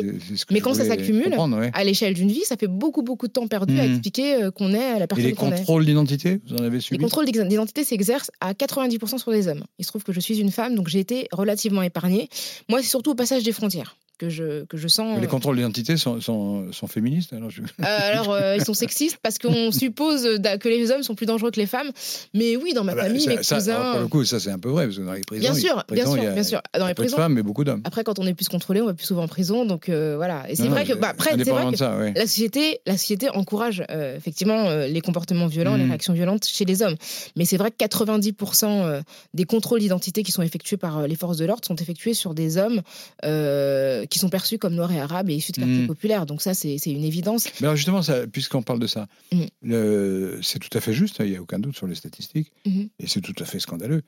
Mais 0.51 0.61
quand 0.61 0.73
ça 0.73 0.85
s'accumule. 0.85 1.35
À 1.73 1.83
l'échelle 1.83 2.13
d'une 2.13 2.29
vie, 2.31 2.43
ça 2.45 2.55
fait 2.57 2.67
beaucoup 2.67 3.01
beaucoup 3.01 3.27
de 3.27 3.31
temps 3.33 3.47
perdu 3.47 3.79
à 3.79 3.87
Mm. 3.87 3.91
expliquer 3.91 4.35
euh, 4.35 4.51
qu'on 4.51 4.73
est 4.73 4.99
la 4.99 5.03
Et 5.03 5.07
personne 5.07 5.25
les 5.25 5.33
qu'on 5.33 5.51
est. 5.51 5.57
contrôles 5.57 5.85
d'identité, 5.85 6.39
vous 6.47 6.55
en 6.55 6.59
avez 6.63 6.75
Les 6.77 6.81
subi 6.81 6.97
contrôles 6.97 7.25
d'ex- 7.25 7.43
d'identité 7.45 7.83
s'exercent 7.83 8.31
à 8.41 8.53
90% 8.53 9.17
sur 9.17 9.31
des 9.31 9.47
hommes. 9.47 9.63
Il 9.79 9.85
se 9.85 9.89
trouve 9.89 10.03
que 10.03 10.11
je 10.13 10.19
suis 10.19 10.39
une 10.39 10.44
femme, 10.51 10.75
donc 10.75 10.87
j'ai 10.87 10.99
été 10.99 11.27
relativement 11.31 11.81
épargnée. 11.81 12.29
Moi, 12.69 12.81
c'est 12.81 12.89
surtout 12.89 13.11
au 13.11 13.15
passage 13.15 13.43
des 13.43 13.51
frontières 13.51 13.95
que 14.17 14.29
je, 14.29 14.63
que 14.65 14.77
je 14.77 14.87
sens. 14.87 15.13
Mais 15.15 15.21
Les 15.21 15.27
euh, 15.27 15.29
contrôles 15.29 15.55
d'identité 15.57 15.97
sont, 15.97 16.21
sont, 16.21 16.71
sont 16.71 16.87
féministes 16.87 17.33
alors 17.33 17.49
je- 17.49 17.61
euh, 17.61 17.65
alors, 17.83 18.31
euh, 18.31 18.55
ils 18.57 18.63
sont 18.65 18.73
sexistes 18.73 19.17
parce 19.21 19.37
qu'on 19.37 19.71
suppose 19.71 20.23
d'a- 20.39 20.57
que 20.57 20.69
les 20.69 20.91
hommes 20.91 21.03
sont 21.03 21.15
plus 21.15 21.25
dangereux 21.25 21.51
que 21.51 21.59
les 21.59 21.65
femmes. 21.67 21.91
Mais 22.33 22.55
oui, 22.55 22.73
dans 22.73 22.83
ma 22.83 22.93
Ah 22.93 22.95
bah, 22.95 23.03
famille, 23.03 23.21
ça- 23.21 23.29
mes 23.35 23.43
ça, 23.43 23.55
cousins. 23.55 23.75
alors, 23.75 23.91
Pour 23.91 24.01
le 24.01 24.07
coup, 24.07 24.25
ça 24.25 24.39
c'est 24.39 24.51
un 24.51 24.59
peu 24.59 24.69
vrai, 24.69 24.85
parce 24.85 24.97
que 24.97 25.03
dans 25.03 25.13
les 25.13 25.21
prisons, 25.21 25.41
bien 25.41 25.53
il- 25.53 25.59
sûr, 25.61 25.83
prisons, 25.85 25.93
bien 25.93 26.05
sûr, 26.05 26.17
il 26.17 26.23
y 26.23 26.27
a- 26.27 26.31
bien 26.33 26.43
sûr. 26.43 26.61
Dans 26.77 26.87
les 26.87 26.93
peu 26.93 27.03
de 27.03 27.07
prisons. 27.07 27.17
femmes, 27.17 27.33
mais 27.33 27.43
beaucoup 27.43 27.63
d'hommes. 27.63 27.81
Après, 27.83 28.03
quand 28.03 28.19
on 28.19 28.25
est 28.27 28.33
plus 28.33 28.47
contrôlé, 28.47 28.81
on 28.81 28.85
va 28.85 28.93
plus 28.93 29.05
souvent 29.05 29.23
en 29.23 29.27
prison. 29.27 29.65
Donc 29.65 29.89
euh, 29.89 30.15
voilà. 30.17 30.49
Et 30.49 30.55
c'est 30.55 30.67
vrai 30.67 30.85
que, 30.85 30.93
bah, 30.93 31.09
après, 31.11 31.31
c'est 31.37 31.49
vrai 31.51 31.71
que 31.71 31.77
ça, 31.77 31.97
ouais. 31.97 32.13
la 32.15 32.21
société, 32.27 32.79
la 32.85 32.97
société 32.97 33.29
encourage 33.29 33.83
euh, 33.89 34.15
effectivement 34.17 34.67
euh, 34.69 34.87
les 34.87 35.01
comportements 35.01 35.47
violents, 35.47 35.75
les 35.75 35.83
Mhm. 35.83 35.89
réactions 35.89 36.13
violentes 36.13 36.45
chez 36.45 36.65
les 36.65 36.81
hommes. 36.81 36.95
Mais 37.35 37.45
c'est 37.45 37.57
vrai 37.57 37.71
que 37.71 37.75
90% 37.77 38.83
euh, 38.85 39.01
des 39.33 39.43
contrôles 39.45 39.79
d'identité 39.79 40.23
qui 40.23 40.31
sont 40.31 40.41
effectués 40.41 40.77
par 40.77 40.99
euh, 40.99 41.07
les 41.07 41.15
forces 41.15 41.37
de 41.37 41.45
l'ordre 41.45 41.65
sont 41.65 41.75
effectués 41.75 42.13
sur 42.13 42.33
des 42.33 42.57
hommes 42.57 42.81
euh, 44.05 44.07
qui 44.07 44.19
sont 44.19 44.29
perçus 44.29 44.57
comme 44.57 44.73
noirs 44.75 44.91
et 44.91 44.99
arabes 44.99 45.29
et 45.29 45.35
issus 45.35 45.51
de 45.51 45.57
quartiers 45.57 45.81
Mhm. 45.81 45.87
populaires. 45.87 46.25
Donc 46.25 46.41
ça, 46.41 46.53
c'est 46.53 46.77
une 46.85 47.03
évidence. 47.03 47.45
Mais 47.59 47.67
alors 47.67 47.75
justement, 47.75 48.01
puisqu'on 48.31 48.61
parle 48.63 48.79
de 48.79 48.87
ça, 48.87 49.07
le- 49.61 50.39
c'est 50.41 50.59
tout 50.59 50.75
à 50.77 50.81
fait 50.81 50.93
juste, 50.93 51.17
il 51.19 51.29
n'y 51.31 51.35
a 51.35 51.41
aucun 51.41 51.59
doute 51.59 51.75
sur 51.75 51.87
les 51.87 51.95
statistiques, 51.95 52.51
Mhm. 52.65 52.89
et 52.99 53.07
c'est 53.07 53.21
tout 53.21 53.35
à 53.39 53.45
fait 53.45 53.59
scandaleux. 53.59 54.01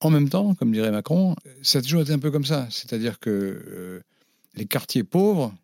En 0.00 0.10
même 0.10 0.28
temps, 0.28 0.54
comme 0.54 0.72
dirait 0.72 0.90
Macron, 0.90 1.36
ça 1.62 1.78
a 1.78 1.82
toujours 1.82 2.02
été 2.02 2.12
un 2.12 2.18
peu 2.18 2.30
comme 2.30 2.44
ça. 2.44 2.66
C'est-à-dire 2.70 3.20
que 3.20 3.30
euh, 3.30 4.00
les 4.54 4.66
quartiers 4.66 5.04
pauvres, 5.04 5.54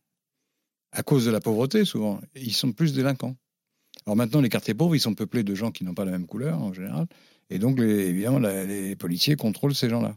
à 0.93 1.03
cause 1.03 1.25
de 1.27 1.31
la 1.31 1.41
pauvreté 1.41 1.85
souvent, 1.85 2.21
ils 2.35 2.55
sont 2.55 2.73
plus 2.73 2.93
délinquants. 2.95 3.37
Alors 4.07 4.17
maintenant, 4.17 4.41
les 4.41 4.49
quartiers 4.49 4.75
pauvres, 4.75 4.95
ils 4.97 5.01
sont 5.01 5.15
peuplés 5.15 5.43
de 5.43 5.55
gens 5.55 5.71
qui 5.71 5.85
n'ont 5.85 5.95
pas 5.95 6.05
la 6.05 6.13
même 6.13 6.27
couleur 6.27 6.61
en 6.63 6.73
général, 6.73 7.07
et 7.51 7.59
donc 7.59 7.79
les- 7.79 8.07
évidemment, 8.09 8.39
la- 8.39 8.65
les 8.65 8.97
policiers 8.97 9.37
contrôlent 9.37 9.75
ces 9.75 9.91
gens-là. 9.91 10.17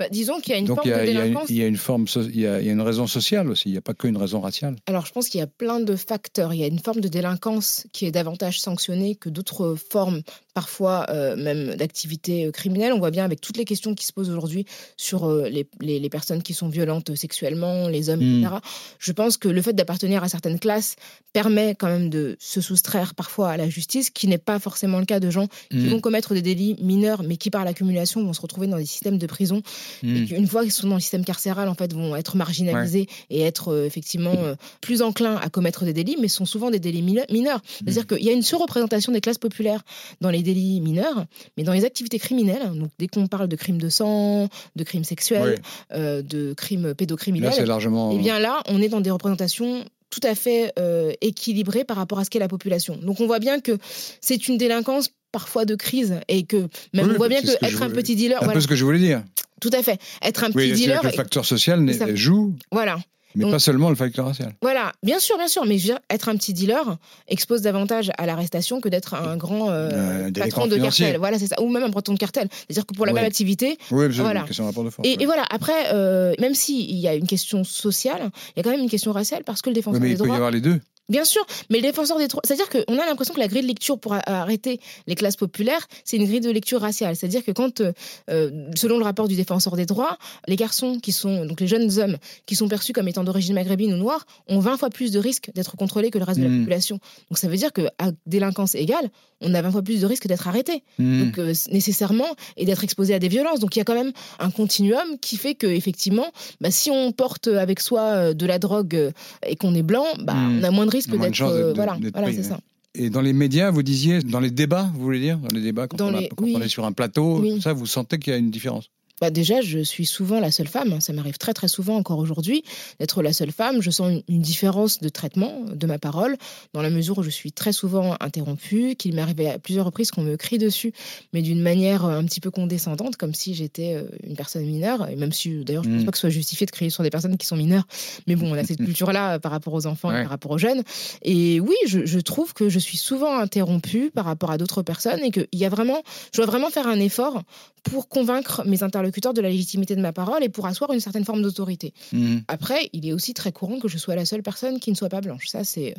Bah, 0.00 0.08
disons 0.10 0.40
qu'il 0.40 0.52
y 0.52 0.56
a 0.56 0.58
une 0.58 0.64
Donc 0.66 0.78
forme 0.78 0.92
a, 0.92 1.00
de 1.02 1.06
délinquance. 1.06 1.48
il 1.50 1.56
y 1.56 1.62
a 1.62 1.68
une 1.68 1.76
forme, 1.76 2.08
so- 2.08 2.22
il 2.22 2.40
y 2.40 2.46
a, 2.48 2.60
il 2.60 2.66
y 2.66 2.68
a 2.68 2.72
une 2.72 2.80
raison 2.80 3.06
sociale 3.06 3.48
aussi. 3.48 3.68
Il 3.68 3.72
n'y 3.72 3.78
a 3.78 3.80
pas 3.80 3.94
qu'une 3.94 4.16
raison 4.16 4.40
raciale. 4.40 4.74
Alors, 4.86 5.06
je 5.06 5.12
pense 5.12 5.28
qu'il 5.28 5.38
y 5.38 5.42
a 5.42 5.46
plein 5.46 5.78
de 5.78 5.94
facteurs. 5.94 6.52
Il 6.52 6.58
y 6.58 6.64
a 6.64 6.66
une 6.66 6.80
forme 6.80 7.00
de 7.00 7.06
délinquance 7.06 7.86
qui 7.92 8.04
est 8.04 8.10
davantage 8.10 8.60
sanctionnée 8.60 9.14
que 9.14 9.28
d'autres 9.28 9.76
formes, 9.76 10.22
parfois 10.52 11.06
euh, 11.10 11.36
même 11.36 11.76
d'activités 11.76 12.46
euh, 12.46 12.50
criminelles. 12.50 12.92
On 12.92 12.98
voit 12.98 13.12
bien 13.12 13.24
avec 13.24 13.40
toutes 13.40 13.56
les 13.56 13.64
questions 13.64 13.94
qui 13.94 14.04
se 14.04 14.12
posent 14.12 14.30
aujourd'hui 14.30 14.66
sur 14.96 15.26
euh, 15.30 15.48
les, 15.48 15.68
les- 15.80 16.00
les 16.00 16.08
personnes 16.10 16.42
qui 16.42 16.54
sont 16.54 16.68
violentes 16.68 17.14
sexuellement, 17.14 17.86
les 17.86 18.10
hommes, 18.10 18.20
Mm. 18.20 18.42
etc. 18.44 18.54
Je 18.98 19.12
pense 19.12 19.36
que 19.36 19.48
le 19.48 19.62
fait 19.62 19.74
d'appartenir 19.74 20.24
à 20.24 20.28
certaines 20.28 20.58
classes 20.58 20.96
permet 21.32 21.76
quand 21.76 21.88
même 21.88 22.10
de 22.10 22.36
se 22.40 22.60
soustraire 22.60 23.14
parfois 23.14 23.50
à 23.50 23.56
la 23.56 23.68
justice, 23.68 24.10
qui 24.10 24.26
n'est 24.26 24.38
pas 24.38 24.58
forcément 24.58 24.98
le 24.98 25.04
cas 25.06 25.20
de 25.20 25.30
gens 25.30 25.46
qui 25.70 25.76
Mm. 25.76 25.88
vont 25.88 26.00
commettre 26.00 26.34
des 26.34 26.42
délits 26.42 26.76
mineurs, 26.80 27.22
mais 27.22 27.36
qui 27.36 27.50
par 27.50 27.64
l'accumulation 27.64 28.24
vont 28.24 28.32
se 28.32 28.40
retrouver 28.40 28.66
dans 28.66 28.76
des 28.78 28.86
systèmes 28.86 29.18
de 29.18 29.26
prison 29.26 29.62
Mm. 30.02 30.16
et 30.16 30.24
qu'une 30.26 30.46
fois 30.46 30.62
qu'ils 30.62 30.72
sont 30.72 30.88
dans 30.88 30.94
le 30.96 31.00
système 31.00 31.24
carcéral, 31.24 31.68
en 31.68 31.74
fait, 31.74 31.92
vont 31.92 32.14
être 32.16 32.36
marginalisés 32.36 33.06
et 33.30 33.40
être 33.42 33.68
euh, 33.72 33.84
effectivement 33.86 34.34
euh, 34.38 34.54
plus 34.80 35.02
enclins 35.02 35.36
à 35.36 35.48
commettre 35.50 35.84
des 35.84 35.92
délits, 35.92 36.16
mais 36.20 36.28
ce 36.28 36.36
sont 36.36 36.46
souvent 36.46 36.70
des 36.70 36.78
délits 36.80 37.02
mine- 37.02 37.24
mineurs. 37.30 37.60
C'est-à-dire 37.66 38.06
qu'il 38.06 38.22
y 38.24 38.28
a 38.28 38.32
une 38.32 38.42
surreprésentation 38.42 39.12
des 39.12 39.20
classes 39.20 39.38
populaires 39.38 39.82
dans 40.20 40.30
les 40.30 40.42
délits 40.42 40.80
mineurs, 40.80 41.26
mais 41.56 41.62
dans 41.64 41.72
les 41.72 41.84
activités 41.84 42.18
criminelles, 42.18 42.70
donc 42.74 42.90
dès 42.98 43.08
qu'on 43.08 43.26
parle 43.26 43.48
de 43.48 43.56
crimes 43.56 43.78
de 43.78 43.88
sang, 43.88 44.48
de 44.76 44.84
crimes 44.84 45.04
sexuels, 45.04 45.56
Oui. 45.58 45.96
euh, 45.98 46.22
de 46.22 46.54
crimes 46.54 46.88
Là, 46.88 46.94
pédocriminels, 46.94 47.64
largement. 47.64 48.12
eh 48.12 48.18
bien 48.18 48.38
là, 48.38 48.62
on 48.68 48.80
est 48.82 48.88
dans 48.88 49.00
des 49.00 49.10
représentations 49.10 49.84
tout 50.14 50.26
à 50.26 50.34
fait 50.34 50.72
euh, 50.78 51.12
équilibrées 51.20 51.84
par 51.84 51.96
rapport 51.96 52.18
à 52.18 52.24
ce 52.24 52.30
qu'est 52.30 52.38
la 52.38 52.48
population. 52.48 52.96
Donc 52.96 53.20
on 53.20 53.26
voit 53.26 53.38
bien 53.40 53.60
que 53.60 53.78
c'est 54.20 54.46
une 54.48 54.56
délinquance 54.58 55.10
parfois 55.32 55.64
de 55.64 55.74
crise 55.74 56.20
et 56.28 56.44
que 56.44 56.68
même 56.92 57.06
Oui, 57.06 57.12
on 57.14 57.16
voit 57.16 57.28
bien 57.28 57.42
que 57.42 57.48
être 57.64 57.82
un 57.82 57.88
voulais- 57.88 58.02
petit 58.02 58.14
dealer, 58.14 58.36
un 58.36 58.44
voilà, 58.44 58.54
peu 58.54 58.60
ce 58.60 58.68
que 58.68 58.76
je 58.76 58.84
voulais 58.84 59.00
dire. 59.00 59.24
tout 59.60 59.70
à 59.72 59.82
fait, 59.82 59.98
être 60.22 60.44
un 60.44 60.50
petit 60.50 60.72
dealer, 60.72 61.00
que 61.00 61.06
le 61.06 61.12
facteur 61.12 61.44
social 61.44 61.84
joue, 62.14 62.54
voilà, 62.70 62.98
mais 63.34 63.42
Donc- 63.44 63.52
pas 63.52 63.58
seulement 63.58 63.88
le 63.90 63.96
facteur 63.96 64.26
racial. 64.26 64.54
Voilà, 64.62 64.92
bien 65.02 65.18
sûr, 65.18 65.36
bien 65.36 65.48
sûr, 65.48 65.64
mais 65.66 65.78
je 65.78 65.86
veux 65.88 65.94
dire, 65.94 66.00
être 66.10 66.28
un 66.28 66.36
petit 66.36 66.52
dealer 66.52 66.96
expose 67.28 67.62
davantage 67.62 68.10
à 68.18 68.26
l'arrestation 68.26 68.80
que 68.80 68.88
d'être 68.88 69.14
un 69.14 69.36
grand 69.36 69.70
euh, 69.70 69.90
Euh, 69.92 70.30
patron 70.32 70.66
de 70.66 70.74
financier. 70.74 71.04
cartel. 71.06 71.18
Voilà, 71.18 71.38
c'est 71.38 71.46
ça, 71.48 71.60
ou 71.62 71.68
même 71.68 71.82
un 71.82 71.90
patron 71.90 72.14
de 72.14 72.18
cartel. 72.18 72.48
C'est-à-dire 72.52 72.86
que 72.86 72.94
pour 72.94 73.06
la 73.06 73.12
Ouais. 73.12 73.20
même 73.20 73.26
activité. 73.28 73.78
Oui, 73.90 74.06
Voilà. 74.10 74.40
une 74.40 74.46
question 74.46 74.64
de 74.64 74.68
rapport 74.68 74.84
de 74.84 74.90
force. 74.90 75.06
Et, 75.08 75.12
oui. 75.12 75.22
et 75.22 75.26
voilà, 75.26 75.44
après, 75.50 75.92
euh, 75.92 76.34
même 76.40 76.54
s'il 76.54 76.94
y 76.96 77.08
a 77.08 77.14
une 77.14 77.26
question 77.26 77.64
sociale, 77.64 78.30
il 78.54 78.58
y 78.58 78.60
a 78.60 78.62
quand 78.62 78.70
même 78.70 78.80
une 78.80 78.90
question 78.90 79.12
raciale 79.12 79.42
parce 79.44 79.62
que 79.62 79.70
le 79.70 79.72
Oui, 79.72 79.76
défenseur 79.76 80.00
mais 80.00 80.08
des 80.08 80.14
il 80.14 80.18
peut 80.18 80.28
y 80.28 80.32
avoir 80.32 80.50
les 80.50 80.60
deux. 80.60 80.80
Bien 81.10 81.24
sûr, 81.24 81.44
mais 81.70 81.78
le 81.78 81.82
défenseur 81.82 82.16
des 82.18 82.28
droits, 82.28 82.40
c'est-à-dire 82.44 82.68
qu'on 82.70 82.98
a 82.98 83.04
l'impression 83.06 83.34
que 83.34 83.40
la 83.40 83.48
grille 83.48 83.60
de 83.62 83.66
lecture 83.66 83.98
pour 83.98 84.14
arrêter 84.26 84.80
les 85.06 85.14
classes 85.14 85.36
populaires, 85.36 85.86
c'est 86.04 86.16
une 86.16 86.24
grille 86.24 86.40
de 86.40 86.50
lecture 86.50 86.80
raciale. 86.80 87.14
C'est-à-dire 87.14 87.44
que 87.44 87.50
quand, 87.52 87.82
euh, 87.82 87.92
euh, 88.30 88.50
selon 88.74 88.96
le 88.98 89.04
rapport 89.04 89.28
du 89.28 89.36
défenseur 89.36 89.76
des 89.76 89.84
droits, 89.84 90.16
les 90.48 90.56
garçons 90.56 90.98
qui 90.98 91.12
sont, 91.12 91.44
donc 91.44 91.60
les 91.60 91.66
jeunes 91.66 91.98
hommes 91.98 92.16
qui 92.46 92.56
sont 92.56 92.68
perçus 92.68 92.94
comme 92.94 93.06
étant 93.06 93.22
d'origine 93.22 93.54
maghrébine 93.54 93.92
ou 93.92 93.96
noire, 93.98 94.24
ont 94.48 94.60
20 94.60 94.78
fois 94.78 94.88
plus 94.88 95.12
de 95.12 95.18
risques 95.18 95.50
d'être 95.54 95.76
contrôlés 95.76 96.10
que 96.10 96.16
le 96.18 96.24
reste 96.24 96.38
de 96.40 96.44
la 96.44 96.50
Mm. 96.50 96.58
population. 96.60 96.98
Donc 97.30 97.36
ça 97.38 97.48
veut 97.48 97.56
dire 97.56 97.72
qu'à 97.72 97.90
délinquance 98.24 98.74
égale, 98.74 99.10
on 99.42 99.52
a 99.52 99.60
20 99.60 99.72
fois 99.72 99.82
plus 99.82 100.00
de 100.00 100.06
risques 100.06 100.26
d'être 100.26 100.48
arrêté. 100.48 100.82
Hmm. 100.98 101.24
Donc 101.24 101.38
euh, 101.38 101.52
nécessairement, 101.70 102.28
et 102.56 102.64
d'être 102.64 102.82
exposé 102.82 103.12
à 103.12 103.18
des 103.18 103.28
violences. 103.28 103.60
Donc 103.60 103.76
il 103.76 103.78
y 103.78 103.82
a 103.82 103.84
quand 103.84 103.94
même 103.94 104.12
un 104.38 104.50
continuum 104.50 105.18
qui 105.20 105.36
fait 105.36 105.54
que 105.54 105.66
effectivement, 105.66 106.26
bah, 106.62 106.70
si 106.70 106.90
on 106.90 107.12
porte 107.12 107.48
avec 107.48 107.80
soi 107.80 108.32
de 108.32 108.46
la 108.46 108.58
drogue 108.58 109.12
et 109.46 109.56
qu'on 109.56 109.74
est 109.74 109.82
blanc, 109.82 110.06
bah, 110.20 110.32
Mm. 110.34 110.60
on 110.60 110.62
a 110.64 110.70
moins 110.70 110.86
de 110.86 110.93
d'être. 111.02 111.34
chances 111.34 111.52
euh, 111.52 111.72
d'être- 111.72 112.12
voilà, 112.14 112.32
c'est 112.32 112.42
ça. 112.42 112.60
Et 112.96 113.10
dans 113.10 113.20
les 113.20 113.32
médias, 113.32 113.70
vous 113.72 113.82
disiez, 113.82 114.20
dans 114.20 114.38
les 114.40 114.50
débats, 114.52 114.90
vous 114.94 115.02
voulez 115.02 115.18
dire 115.20 115.38
Dans 115.38 115.54
les 115.54 115.60
débats, 115.62 115.88
quand, 115.88 115.96
Dans 115.96 116.10
on, 116.12 116.14
a- 116.14 116.20
les- 116.20 116.28
quand 116.28 116.44
oui. 116.44 116.54
on 116.56 116.60
est 116.60 116.68
sur 116.68 116.84
un 116.84 116.92
plateau, 116.92 117.40
Oui. 117.40 117.60
ça, 117.60 117.72
vous 117.72 117.86
sentez 117.86 118.18
qu'il 118.18 118.32
y 118.32 118.36
a 118.36 118.38
une 118.38 118.50
différence? 118.50 118.90
Bah 119.24 119.30
déjà, 119.30 119.62
je 119.62 119.78
suis 119.78 120.04
souvent 120.04 120.38
la 120.38 120.50
seule 120.50 120.68
femme. 120.68 121.00
Ça 121.00 121.14
m'arrive 121.14 121.38
très 121.38 121.54
très 121.54 121.66
souvent 121.66 121.96
encore 121.96 122.18
aujourd'hui 122.18 122.62
d'être 123.00 123.22
la 123.22 123.32
seule 123.32 123.52
femme. 123.52 123.80
Je 123.80 123.90
sens 123.90 124.20
une, 124.28 124.42
différence 124.42 125.00
de 125.00 125.08
traitement 125.08 125.64
de 125.64 125.86
ma 125.86 125.98
parole 125.98 126.36
dans 126.74 126.82
la 126.82 126.90
mesure 126.90 127.16
où 127.16 127.22
je 127.22 127.30
suis 127.30 127.50
très 127.50 127.72
souvent 127.72 128.16
interrompue, 128.20 128.96
qu'il 128.96 129.14
m'est 129.14 129.22
arrivé 129.22 129.48
à 129.48 129.58
plusieurs 129.58 129.86
reprises 129.86 130.10
qu'on 130.10 130.20
me 130.20 130.36
crie 130.36 130.58
dessus, 130.58 130.92
mais 131.32 131.40
d'une 131.40 131.62
manière 131.62 132.04
euh, 132.04 132.18
un 132.18 132.24
petit 132.26 132.40
peu 132.40 132.50
condescendante, 132.50 133.16
comme 133.16 133.32
si 133.32 133.54
j'étais 133.54 133.94
euh, 133.94 134.04
une 134.24 134.36
personne 134.36 134.66
mineure. 134.66 135.08
Et 135.08 135.16
même 135.16 135.32
si, 135.32 135.64
d'ailleurs, 135.64 135.84
je 135.84 135.88
ne 135.88 135.94
pense 135.94 136.02
Mm. 136.02 136.04
pas 136.04 136.12
que 136.12 136.18
ce 136.18 136.20
soit 136.20 136.28
justifié 136.30 136.66
de 136.66 136.70
crier 136.70 136.90
sur 136.90 137.02
des 137.02 137.08
personnes 137.08 137.38
qui 137.38 137.46
sont 137.46 137.56
mineures. 137.56 137.86
Mais 138.26 138.36
bon, 138.36 138.52
on 138.52 138.58
a 138.58 138.64
cette 138.64 138.76
culture-là 138.84 139.36
euh, 139.36 139.38
par 139.38 139.52
rapport 139.52 139.72
aux 139.72 139.86
enfants 139.86 140.10
et 140.10 140.20
par 140.20 140.32
rapport 140.32 140.50
aux 140.50 140.58
jeunes. 140.58 140.82
Et 141.22 141.60
oui, 141.60 141.76
je, 141.86 142.04
je 142.04 142.18
trouve 142.18 142.52
que 142.52 142.68
je 142.68 142.78
suis 142.78 142.98
souvent 142.98 143.38
interrompue 143.38 144.10
par 144.10 144.26
rapport 144.26 144.50
à 144.50 144.58
d'autres 144.58 144.82
personnes 144.82 145.20
et 145.20 145.30
qu'il 145.30 145.48
y 145.54 145.64
a 145.64 145.70
vraiment, 145.70 146.02
je 146.34 146.42
dois 146.42 146.46
vraiment 146.46 146.68
faire 146.68 146.88
un 146.88 147.00
effort 147.00 147.42
pour 147.84 148.08
convaincre 148.08 148.62
mes 148.66 148.82
interlocuteurs 148.82 149.34
de 149.34 149.40
la 149.40 149.48
légitimité 149.50 149.94
de 149.94 150.00
ma 150.00 150.12
parole 150.12 150.42
et 150.42 150.48
pour 150.48 150.66
asseoir 150.66 150.92
une 150.92 151.00
certaine 151.00 151.24
forme 151.24 151.42
d'autorité. 151.42 151.92
Hmm. 152.12 152.38
Après, 152.48 152.88
il 152.92 153.06
est 153.06 153.12
aussi 153.12 153.34
très 153.34 153.52
courant 153.52 153.78
que 153.78 153.88
je 153.88 153.98
sois 153.98 154.16
la 154.16 154.24
seule 154.24 154.42
personne 154.42 154.80
qui 154.80 154.90
ne 154.90 154.96
soit 154.96 155.08
pas 155.10 155.20
blanche. 155.20 155.46
Ça, 155.48 155.62
c'est 155.64 155.94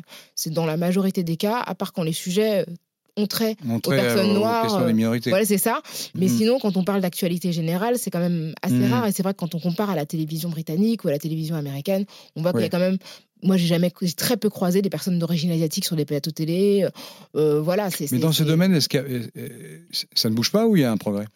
dans 0.50 0.66
la 0.66 0.76
majorité 0.76 1.22
des 1.22 1.36
cas, 1.36 1.58
à 1.60 1.74
part 1.74 1.92
quand 1.92 2.02
les 2.02 2.12
sujets 2.12 2.60
euh, 2.68 2.74
ont 3.16 3.26
trait. 3.26 3.56
Montrer 3.64 3.96
personnes 3.96 4.30
aux 4.30 4.34
noires, 4.34 4.62
questions 4.64 4.84
des 4.84 4.90
euh, 4.90 4.94
minorités. 4.94 5.30
Voilà, 5.30 5.46
c'est 5.46 5.58
ça. 5.58 5.80
Mais 6.14 6.26
Hmm. 6.26 6.36
sinon, 6.36 6.58
quand 6.58 6.76
on 6.76 6.84
parle 6.84 7.00
d'actualité 7.00 7.52
générale, 7.52 7.98
c'est 7.98 8.10
quand 8.10 8.18
même 8.20 8.52
assez 8.62 8.74
Mhm. 8.74 8.92
rare. 8.92 9.06
Et 9.06 9.12
c'est 9.12 9.22
vrai 9.22 9.32
que 9.32 9.38
quand 9.38 9.54
on 9.54 9.60
compare 9.60 9.88
à 9.88 9.96
la 9.96 10.04
télévision 10.06 10.50
britannique 10.50 11.04
ou 11.04 11.08
à 11.08 11.12
la 11.12 11.18
télévision 11.18 11.56
américaine, 11.56 12.04
on 12.34 12.42
voit 12.42 12.52
qu'il 12.52 12.62
y 12.62 12.64
a 12.64 12.68
quand 12.68 12.78
même. 12.78 12.98
Moi, 13.42 13.56
j'ai 13.58 13.66
jamais, 13.66 13.90
très 14.16 14.36
peu 14.36 14.48
croisé 14.50 14.82
des 14.82 14.90
personnes 14.90 15.18
d'origine 15.18 15.50
asiatique 15.52 15.84
sur 15.84 15.94
des 15.94 16.04
plateaux 16.06 16.30
télé. 16.30 16.88
Euh, 17.36 17.60
voilà. 17.60 17.90
Mais 18.10 18.18
dans 18.18 18.32
ce 18.32 18.42
domaine, 18.42 18.74
est-ce 18.74 18.88
euh, 18.96 19.28
euh, 19.36 19.78
ça 20.14 20.30
ne 20.30 20.34
bouge 20.34 20.50
pas 20.50 20.66
ou 20.66 20.74
il 20.76 20.80
y 20.80 20.84
a 20.84 20.90
un 20.90 20.96
progrès? 20.96 21.26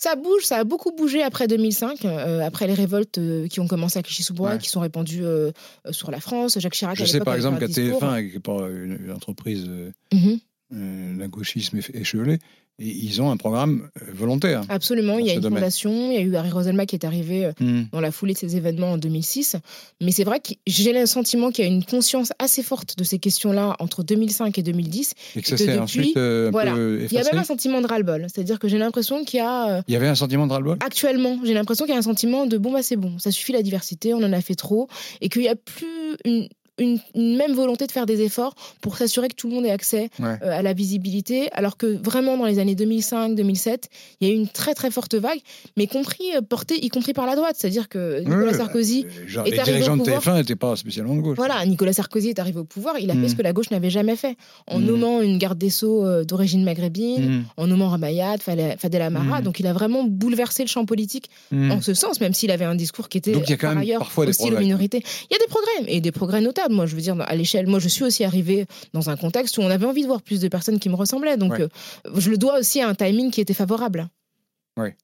Ça 0.00 0.14
bouge, 0.14 0.44
ça 0.44 0.58
a 0.58 0.64
beaucoup 0.64 0.92
bougé 0.92 1.22
après 1.24 1.48
2005, 1.48 2.04
euh, 2.04 2.40
après 2.46 2.68
les 2.68 2.74
révoltes 2.74 3.18
euh, 3.18 3.48
qui 3.48 3.58
ont 3.58 3.66
commencé 3.66 3.98
à 3.98 4.02
Clichy-sous-Bois, 4.04 4.50
Ouais. 4.52 4.58
qui 4.58 4.68
sont 4.68 4.78
répandues 4.78 5.24
euh, 5.24 5.50
sur 5.90 6.12
la 6.12 6.20
France. 6.20 6.56
Jacques 6.60 6.74
Chirac, 6.74 6.96
Je 6.96 7.04
sais 7.04 7.18
par 7.18 7.34
exemple 7.34 7.58
qu'à 7.58 7.64
un 7.64 7.68
discours. 7.68 8.00
TF1, 8.02 8.30
qui 8.32 8.38
pas 8.38 8.68
une, 8.70 8.96
une 9.06 9.10
entreprise 9.12 9.64
euh, 9.68 9.90
Mhm. 10.14 11.18
d'un 11.18 11.28
gauchisme 11.28 11.78
éche- 11.78 11.90
échevelé, 11.94 12.38
et 12.78 12.86
ils 12.88 13.20
ont 13.22 13.30
un 13.30 13.36
programme 13.36 13.88
euh, 14.00 14.06
volontaire. 14.14 14.62
Absolument, 14.68 15.18
il 15.18 15.26
y 15.26 15.30
a 15.30 15.34
une 15.34 15.40
domaine. 15.40 15.58
fondation, 15.58 16.10
il 16.10 16.14
y 16.14 16.18
a 16.18 16.20
eu 16.20 16.34
Harry 16.36 16.50
Roselma 16.50 16.86
qui 16.86 16.94
est 16.96 17.04
arrivé 17.04 17.46
euh, 17.46 17.52
Hmm. 17.60 17.84
dans 17.92 18.00
la 18.00 18.10
foulée 18.12 18.34
de 18.34 18.38
ces 18.38 18.56
événements 18.56 18.92
en 18.92 18.98
2006. 18.98 19.56
Mais 20.00 20.12
c'est 20.12 20.24
vrai 20.24 20.38
que 20.40 20.52
j'ai 20.66 20.92
le 20.92 21.06
sentiment 21.06 21.50
qu'il 21.50 21.64
y 21.64 21.68
a 21.68 21.70
une 21.70 21.84
conscience 21.84 22.32
assez 22.38 22.62
forte 22.62 22.96
de 22.96 23.04
ces 23.04 23.18
questions-là 23.18 23.74
entre 23.80 24.02
2005 24.04 24.56
et 24.58 24.62
2010. 24.62 25.14
Et 25.36 25.42
que 25.42 25.48
ça 25.48 25.56
s'est 25.56 25.78
ensuite 25.78 26.16
euh, 26.16 26.50
voilà. 26.52 26.72
Il 26.76 27.12
y 27.12 27.18
a 27.18 27.24
même 27.24 27.38
un 27.40 27.44
sentiment 27.44 27.80
de 27.80 27.86
ras-le-bol. 27.86 28.26
C'est-à-dire 28.32 28.58
que 28.58 28.68
j'ai 28.68 28.78
l'impression 28.78 29.24
qu'il 29.24 29.38
y 29.38 29.40
a... 29.40 29.78
euh, 29.78 29.82
Il 29.88 29.94
y 29.94 29.96
avait 29.96 30.08
un 30.08 30.14
sentiment 30.14 30.46
de 30.46 30.52
ras-le-bol? 30.52 30.78
Actuellement, 30.84 31.38
j'ai 31.44 31.54
l'impression 31.54 31.84
qu'il 31.84 31.92
y 31.94 31.96
a 31.96 31.98
un 31.98 32.02
sentiment 32.02 32.46
de 32.46 32.58
bon, 32.58 32.72
bah 32.72 32.82
c'est 32.82 32.96
bon, 32.96 33.18
ça 33.18 33.30
suffit 33.30 33.52
la 33.52 33.62
diversité, 33.62 34.14
on 34.14 34.18
en 34.22 34.32
a 34.32 34.40
fait 34.40 34.54
trop, 34.54 34.88
et 35.20 35.28
qu'il 35.28 35.42
n'y 35.42 35.48
a 35.48 35.56
plus 35.56 35.86
une, 36.24 36.48
une- 36.78 36.98
une 37.14 37.36
même 37.36 37.52
volonté 37.54 37.86
de 37.86 37.92
faire 37.92 38.06
des 38.06 38.22
efforts 38.22 38.54
pour 38.80 38.96
s'assurer 38.96 39.28
que 39.28 39.34
tout 39.34 39.48
le 39.48 39.54
monde 39.54 39.66
ait 39.66 39.70
accès 39.70 40.10
Ouais. 40.20 40.36
euh, 40.42 40.58
à 40.58 40.62
la 40.62 40.72
visibilité, 40.72 41.48
alors 41.52 41.76
que 41.76 41.86
vraiment 41.86 42.36
dans 42.36 42.46
les 42.46 42.58
années 42.58 42.74
2005-2007, 42.74 43.88
il 44.20 44.28
y 44.28 44.30
a 44.30 44.34
eu 44.34 44.36
une 44.36 44.48
très 44.48 44.74
très 44.74 44.90
forte 44.90 45.14
vague, 45.14 45.38
mais 45.76 45.86
compris, 45.86 46.34
euh, 46.36 46.40
portée 46.40 46.84
y 46.84 46.88
compris 46.88 47.12
par 47.12 47.26
la 47.26 47.34
droite, 47.36 47.56
c'est-à-dire 47.58 47.88
que 47.88 48.20
Nicolas 48.20 48.52
Ouais, 48.52 48.54
Sarkozy. 48.54 49.04
euh, 49.06 49.28
genre, 49.28 49.46
est 49.46 49.50
les 49.50 49.58
arrivé 49.58 49.72
au 49.76 49.78
dirigeants 49.78 49.96
de 49.96 50.02
pouvoir. 50.02 50.22
TF1 50.22 50.36
n'étaient 50.38 50.56
pas 50.56 50.76
spécialement 50.76 51.14
de 51.16 51.20
gauche. 51.20 51.36
Voilà, 51.36 51.64
Nicolas 51.66 51.92
Sarkozy 51.92 52.30
est 52.30 52.38
arrivé 52.38 52.58
au 52.60 52.64
pouvoir, 52.64 52.94
il 52.98 53.10
a 53.10 53.14
fait 53.14 53.28
ce 53.28 53.34
que 53.34 53.42
la 53.42 53.52
gauche 53.52 53.70
n'avait 53.70 53.90
jamais 53.90 54.16
fait, 54.16 54.36
en 54.66 54.78
Mm. 54.78 54.84
nommant 54.84 55.20
une 55.22 55.38
garde 55.38 55.58
des 55.58 55.70
Sceaux 55.70 56.04
euh, 56.04 56.24
d'origine 56.24 56.64
maghrébine, 56.64 57.38
Hmm. 57.38 57.42
en 57.56 57.66
nommant 57.66 57.88
Ramayad, 57.88 58.40
Fadel 58.42 59.02
Amara, 59.02 59.42
donc 59.42 59.60
il 59.60 59.66
a 59.66 59.72
vraiment 59.72 60.04
bouleversé 60.04 60.62
le 60.62 60.68
champ 60.68 60.84
politique 60.84 61.28
Hmm. 61.50 61.70
en 61.72 61.80
ce 61.80 61.94
sens, 61.94 62.20
même 62.20 62.34
s'il 62.34 62.50
avait 62.50 62.64
un 62.64 62.74
discours 62.74 63.08
qui 63.08 63.18
était 63.18 63.32
Donc 63.32 63.48
y 63.48 63.52
a 63.52 63.56
quand 63.56 63.68
par 63.68 63.74
même 63.74 63.82
ailleurs 63.82 63.98
parfois 64.00 64.26
hostile 64.26 64.54
aux 64.54 64.58
minorités. 64.60 65.02
Il 65.30 65.34
y 65.34 65.36
a 65.36 65.38
des 65.38 65.46
progrès, 65.48 65.92
et 65.94 66.00
des 66.00 66.12
progrès 66.12 66.40
notables. 66.40 66.67
Moi, 66.72 66.86
je 66.86 66.94
veux 66.94 67.00
dire, 67.02 67.16
à 67.20 67.34
l'échelle, 67.34 67.66
moi, 67.66 67.78
je 67.78 67.88
suis 67.88 68.04
aussi 68.04 68.24
arrivée 68.24 68.66
dans 68.92 69.10
un 69.10 69.16
contexte 69.16 69.58
où 69.58 69.62
on 69.62 69.70
avait 69.70 69.86
envie 69.86 70.02
de 70.02 70.06
voir 70.06 70.22
plus 70.22 70.40
de 70.40 70.48
personnes 70.48 70.78
qui 70.78 70.88
me 70.88 70.94
ressemblaient. 70.94 71.36
Donc, 71.36 71.52
Ouais. 71.52 71.62
euh, 71.62 71.68
je 72.16 72.30
le 72.30 72.38
dois 72.38 72.58
aussi 72.58 72.80
à 72.80 72.88
un 72.88 72.94
timing 72.94 73.30
qui 73.30 73.40
était 73.40 73.54
favorable. 73.54 74.08
Ouais. 74.76 74.96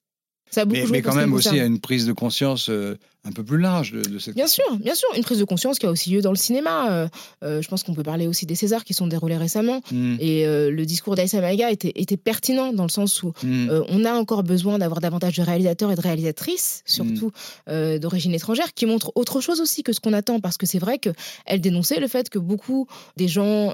Ça 0.51 0.63
a 0.63 0.65
beaucoup 0.67 0.81
Mais, 0.81 0.87
joué 0.87 0.97
mais 0.99 1.03
quand 1.03 1.15
même 1.15 1.31
me 1.31 1.37
aussi 1.37 1.59
à 1.59 1.65
une 1.67 1.81
prise 1.81 2.07
de 2.07 2.13
conscience 2.13 2.69
euh, 2.69 2.97
un 3.25 3.33
peu 3.33 3.43
plus 3.43 3.59
large 3.59 3.93
de, 3.93 4.03
de 4.03 4.19
cette 4.19 4.35
Bien 4.35 4.47
sûr, 4.47 4.65
bien 4.79 4.95
sûr, 4.95 5.09
une 5.17 5.23
prise 5.23 5.39
de 5.39 5.45
conscience 5.45 5.79
qui 5.79 5.87
a 5.87 5.91
aussi 5.91 6.11
lieu 6.11 6.21
dans 6.21 6.31
le 6.31 6.37
cinéma. 6.37 6.93
Euh, 6.93 7.09
euh, 7.43 7.63
je 7.63 7.69
pense 7.69 7.83
qu'on 7.83 7.95
peut 7.95 8.03
parler 8.03 8.27
aussi 8.27 8.45
des 8.45 8.55
Césars 8.55 8.85
qui 8.85 8.93
sont 8.93 9.07
déroulés 9.07 9.37
récemment. 9.37 9.81
Hmm. 9.91 10.17
Et 10.21 10.47
euh, 10.47 10.71
le 10.71 10.85
discours 10.85 11.15
d'Aïssa 11.15 11.41
Maïga 11.41 11.71
était, 11.71 11.93
était 11.95 12.17
pertinent 12.17 12.73
dans 12.73 12.85
le 12.85 12.91
sens 12.91 13.23
où 13.23 13.33
Hmm. 13.43 13.69
On 13.89 14.05
a 14.05 14.13
encore 14.15 14.43
besoin 14.43 14.79
d'avoir 14.79 15.01
davantage 15.01 15.37
de 15.37 15.43
réalisateurs 15.43 15.91
et 15.91 15.97
de 15.97 16.01
réalisatrices, 16.01 16.83
surtout 16.87 17.33
euh, 17.69 17.99
d'origine 17.99 18.33
étrangère, 18.33 18.73
qui 18.75 18.87
montrent 18.87 19.13
autre 19.17 19.41
chose 19.41 19.61
aussi 19.61 19.83
que 19.83 19.93
ce 19.93 20.01
qu'on 20.01 20.13
attend, 20.13 20.41
parce 20.41 20.57
que 20.57 20.67
c'est 20.67 20.79
vrai 20.79 20.99
qu'elle 20.99 21.61
dénonçait 21.61 22.01
le 22.01 22.09
fait 22.09 22.31
que 22.31 22.39
beaucoup 22.39 22.87
des 23.17 23.29
gens 23.29 23.73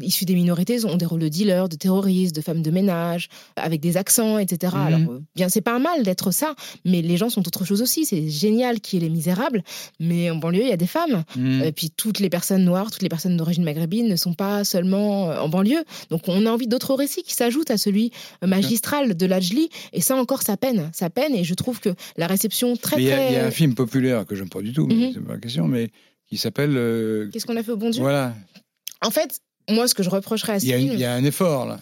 issus 0.00 0.24
des 0.24 0.34
minorités 0.34 0.84
ont 0.84 0.96
des 0.96 1.06
rôles 1.06 1.20
de 1.20 1.28
dealers, 1.28 1.68
de 1.68 1.76
terroristes, 1.76 2.34
de 2.34 2.40
femmes 2.40 2.62
de 2.62 2.70
ménage, 2.70 3.28
avec 3.56 3.80
des 3.80 3.96
accents, 3.96 4.38
etc. 4.38 4.74
Alors, 4.74 5.00
bien, 5.34 5.48
c'est 5.48 5.60
pas 5.60 5.78
mal 5.78 6.02
d'être 6.02 6.30
ça, 6.30 6.54
mais 6.84 7.02
les 7.02 7.16
gens 7.16 7.28
sont 7.28 7.46
autre 7.46 7.64
chose 7.64 7.82
aussi. 7.82 8.04
C'est 8.04 8.28
génial 8.28 8.51
qu'il 8.80 8.98
y 9.00 9.02
ait 9.04 9.08
les 9.08 9.12
misérables, 9.14 9.62
mais 10.00 10.30
en 10.30 10.36
banlieue, 10.36 10.62
il 10.62 10.68
y 10.68 10.72
a 10.72 10.76
des 10.76 10.86
femmes. 10.86 11.24
Hmm. 11.36 11.62
Et 11.62 11.72
puis 11.72 11.90
toutes 11.90 12.20
les 12.20 12.28
personnes 12.30 12.64
noires, 12.64 12.90
toutes 12.90 13.02
les 13.02 13.08
personnes 13.08 13.36
d'origine 13.36 13.64
maghrébine 13.64 14.08
ne 14.08 14.16
sont 14.16 14.34
pas 14.34 14.64
seulement 14.64 15.30
euh, 15.30 15.38
en 15.38 15.48
banlieue. 15.48 15.84
Donc 16.10 16.22
on 16.28 16.46
a 16.46 16.50
envie 16.50 16.66
d'autres 16.66 16.94
récits 16.94 17.22
qui 17.22 17.34
s'ajoutent 17.34 17.70
à 17.70 17.78
celui 17.78 18.10
euh, 18.42 18.46
magistral 18.46 19.16
de 19.16 19.26
Lajli. 19.26 19.68
Et 19.92 20.00
ça 20.00 20.16
encore, 20.16 20.42
ça 20.42 20.56
peine. 20.56 20.90
Ça 20.92 21.10
peine. 21.10 21.34
Et 21.34 21.44
je 21.44 21.54
trouve 21.54 21.80
que 21.80 21.90
la 22.16 22.26
réception 22.26 22.76
très 22.76 22.96
il 22.98 23.04
y, 23.04 23.12
a- 23.12 23.16
très... 23.16 23.28
il 23.30 23.34
y 23.34 23.38
a 23.38 23.46
un 23.46 23.50
film 23.50 23.74
populaire 23.74 24.24
que 24.26 24.34
j'aime 24.34 24.48
pas 24.48 24.62
du 24.62 24.72
tout, 24.72 24.86
mais 24.86 24.94
Mhm. 24.94 25.10
c'est 25.14 25.20
pas 25.24 25.32
la 25.34 25.38
question, 25.40 25.68
mais 25.68 25.90
qui 26.28 26.36
s'appelle. 26.38 26.76
euh, 26.76 27.28
Qu'est-ce 27.32 27.46
qu'on 27.46 27.56
a 27.56 27.62
fait 27.62 27.72
au 27.72 27.76
bon 27.76 27.90
Dieu? 27.90 28.00
voilà. 28.02 28.34
En 29.00 29.10
fait, 29.10 29.40
moi, 29.68 29.88
ce 29.88 29.94
que 29.94 30.02
je 30.02 30.10
reprocherais 30.10 30.54
à 30.54 30.60
ce 30.60 30.66
film... 30.66 30.92
il 30.92 30.98
y 30.98 31.04
a 31.04 31.12
un 31.14 31.24
effort 31.24 31.66
là. 31.66 31.80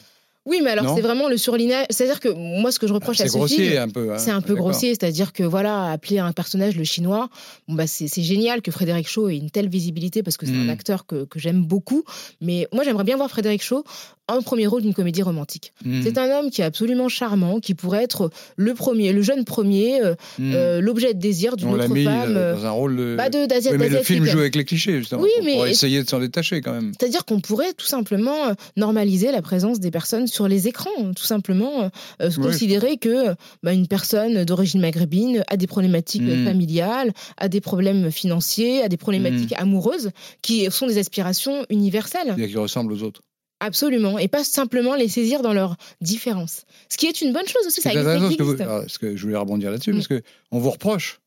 Oui, 0.50 0.60
mais 0.64 0.70
alors 0.70 0.96
c'est 0.96 1.00
vraiment 1.00 1.28
le 1.28 1.36
surlignage. 1.36 1.86
C'est-à-dire 1.90 2.18
que 2.18 2.28
moi, 2.28 2.72
ce 2.72 2.80
que 2.80 2.88
je 2.88 2.92
reproche 2.92 3.20
à 3.20 3.24
C'est 3.24 3.30
ce 3.30 3.38
grossier 3.38 3.68
film... 3.70 3.82
un 3.82 3.88
peu. 3.88 4.12
hein, 4.12 4.18
C'est 4.18 4.32
un 4.32 4.40
peu 4.40 4.54
grossier, 4.56 4.90
c'est-à-dire 4.90 5.32
que 5.32 5.44
voilà, 5.44 5.92
appeler 5.92 6.18
un 6.18 6.32
personnage 6.32 6.76
le 6.76 6.82
chinois, 6.84 7.30
bon 7.68 7.74
bah 7.74 7.86
c'est 7.86 8.08
génial 8.22 8.60
que 8.60 8.70
Frédéric 8.72 9.08
Shaw 9.08 9.28
ait 9.28 9.36
une 9.36 9.50
telle 9.50 9.68
visibilité 9.68 10.22
parce 10.24 10.36
que 10.36 10.46
c'est 10.46 10.56
un 10.56 10.68
acteur 10.68 11.06
que, 11.06 11.24
que 11.24 11.38
j'aime 11.38 11.64
beaucoup. 11.64 12.02
Mais 12.40 12.66
moi, 12.72 12.82
j'aimerais 12.82 13.04
bien 13.04 13.16
voir 13.16 13.30
Frédéric 13.30 13.62
Shaw 13.62 13.84
en 14.34 14.42
premier 14.42 14.66
rôle 14.66 14.82
d'une 14.82 14.94
comédie 14.94 15.22
romantique. 15.22 15.72
Hmm. 15.84 16.00
C'est 16.02 16.18
un 16.18 16.30
homme 16.38 16.50
qui 16.50 16.60
est 16.60 16.64
absolument 16.64 17.08
charmant, 17.08 17.60
qui 17.60 17.74
pourrait 17.74 18.02
être 18.04 18.30
le 18.56 18.74
premier, 18.74 19.12
le 19.12 19.22
jeune 19.22 19.44
premier, 19.44 20.02
euh, 20.02 20.14
Hmm. 20.38 20.52
euh, 20.54 20.80
l'objet 20.80 21.14
de 21.14 21.18
désir 21.18 21.56
d'une 21.56 21.72
autre 21.74 21.88
mis 21.88 22.04
femme. 22.04 22.36
euh, 22.36 22.52
euh, 22.52 22.54
dans 22.56 22.66
un 22.66 22.70
rôle 22.70 22.96
de. 22.96 23.14
bah, 23.16 23.28
de 23.30 23.46
d'Asia- 23.46 23.72
Oui, 23.72 23.78
mais 23.78 23.88
le 23.88 23.98
film 24.02 24.24
joue 24.24 24.38
avec 24.38 24.54
les 24.56 24.64
clichés, 24.64 24.98
justement. 24.98 25.22
Oui, 25.22 25.30
mais- 25.44 25.54
Pour 25.54 25.66
essayer 25.66 26.02
de 26.02 26.08
s'en 26.08 26.20
détacher 26.20 26.60
quand 26.60 26.72
même. 26.72 26.92
C'est-à-dire 26.98 27.24
qu'on 27.24 27.40
pourrait 27.40 27.72
tout 27.74 27.86
simplement 27.86 28.36
normaliser 28.76 29.32
la 29.32 29.42
présence 29.42 29.80
des 29.80 29.90
personnes 29.90 30.26
sur 30.26 30.48
les 30.48 30.68
écrans, 30.68 31.12
tout 31.16 31.24
simplement 31.24 31.90
Oui, 32.20 32.34
considérer 32.34 32.96
que 32.96 33.34
bah, 33.62 33.72
une 33.72 33.86
personne 33.88 34.44
d'origine 34.44 34.80
maghrébine 34.80 35.44
a 35.48 35.56
des 35.56 35.66
problématiques 35.66 36.22
euh, 36.22 36.36
Mm. 36.42 36.44
familiales, 36.44 37.12
a 37.36 37.48
des 37.48 37.60
problèmes 37.60 38.10
financiers, 38.10 38.82
a 38.82 38.88
des 38.88 38.96
problématiques 38.96 39.52
amoureuses, 39.56 40.10
qui 40.42 40.70
sont 40.70 40.86
des 40.86 40.98
aspirations 40.98 41.64
universelles, 41.70 42.34
Il 42.36 42.42
y 42.42 42.46
a 42.46 42.48
qui 42.48 42.56
ressemble 42.56 42.92
aux 42.92 43.02
autres. 43.02 43.20
Absolument, 43.60 44.18
et 44.18 44.28
pas 44.28 44.42
simplement 44.44 44.94
les 44.94 45.08
saisir 45.08 45.42
dans 45.42 45.52
leurs 45.52 45.76
différences. 46.00 46.64
Ce 46.88 46.96
qui 46.96 47.06
est 47.06 47.20
une 47.20 47.32
bonne 47.32 47.46
chose 47.46 47.66
aussi, 47.66 47.80
ça 47.80 47.92
existe. 47.92 48.36
que, 48.38 48.42
vous- 48.42 48.60
alors, 48.62 48.84
ce 48.88 48.98
que 48.98 49.14
je 49.16 49.22
voulais 49.22 49.36
rebondir 49.36 49.70
là-dessus, 49.70 49.92
Mm. 49.92 49.96
parce 49.96 50.08
que 50.08 50.22
on 50.50 50.58
vous 50.58 50.70
reproche 50.70 51.20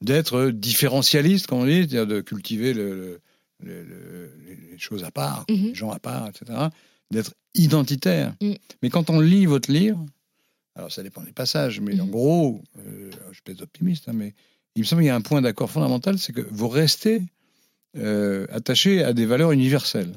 d'être 0.00 0.50
différentialiste, 0.50 1.46
comme 1.46 1.58
on 1.60 1.66
dit, 1.66 1.78
c'est-à-dire 1.78 2.06
de 2.06 2.20
cultiver 2.20 2.74
le- 2.74 3.20
le- 3.62 3.82
le- 3.82 3.84
le- 3.84 4.30
les 4.72 4.78
choses 4.78 5.04
à 5.04 5.10
part, 5.10 5.44
Mhm. 5.50 5.68
les 5.68 5.74
gens 5.74 5.90
à 5.90 5.98
part, 5.98 6.28
etc., 6.28 6.58
d'être 7.10 7.32
identitaire. 7.54 8.34
Mm. 8.40 8.52
Mais 8.82 8.90
quand 8.90 9.10
on 9.10 9.20
lit 9.20 9.46
votre 9.46 9.70
livre, 9.70 10.04
alors 10.74 10.90
ça 10.92 11.02
dépend 11.02 11.22
des 11.22 11.32
passages, 11.32 11.80
mais 11.80 11.98
en 12.00 12.04
Mhm. 12.06 12.10
gros, 12.10 12.60
euh, 12.78 13.10
je 13.28 13.34
suis 13.34 13.42
peut-être 13.44 13.62
optimiste, 13.62 14.08
hein, 14.08 14.12
mais 14.14 14.34
il 14.76 14.80
me 14.80 14.84
semble 14.86 15.02
qu'il 15.02 15.06
y 15.06 15.10
a 15.10 15.14
un 15.14 15.20
point 15.20 15.40
d'accord 15.40 15.70
fondamental, 15.70 16.18
c'est 16.18 16.32
que 16.32 16.40
vous 16.50 16.68
restez 16.68 17.22
euh, 17.96 18.44
attaché 18.50 19.04
à 19.04 19.12
des 19.12 19.24
valeurs 19.24 19.52
universelles. 19.52 20.12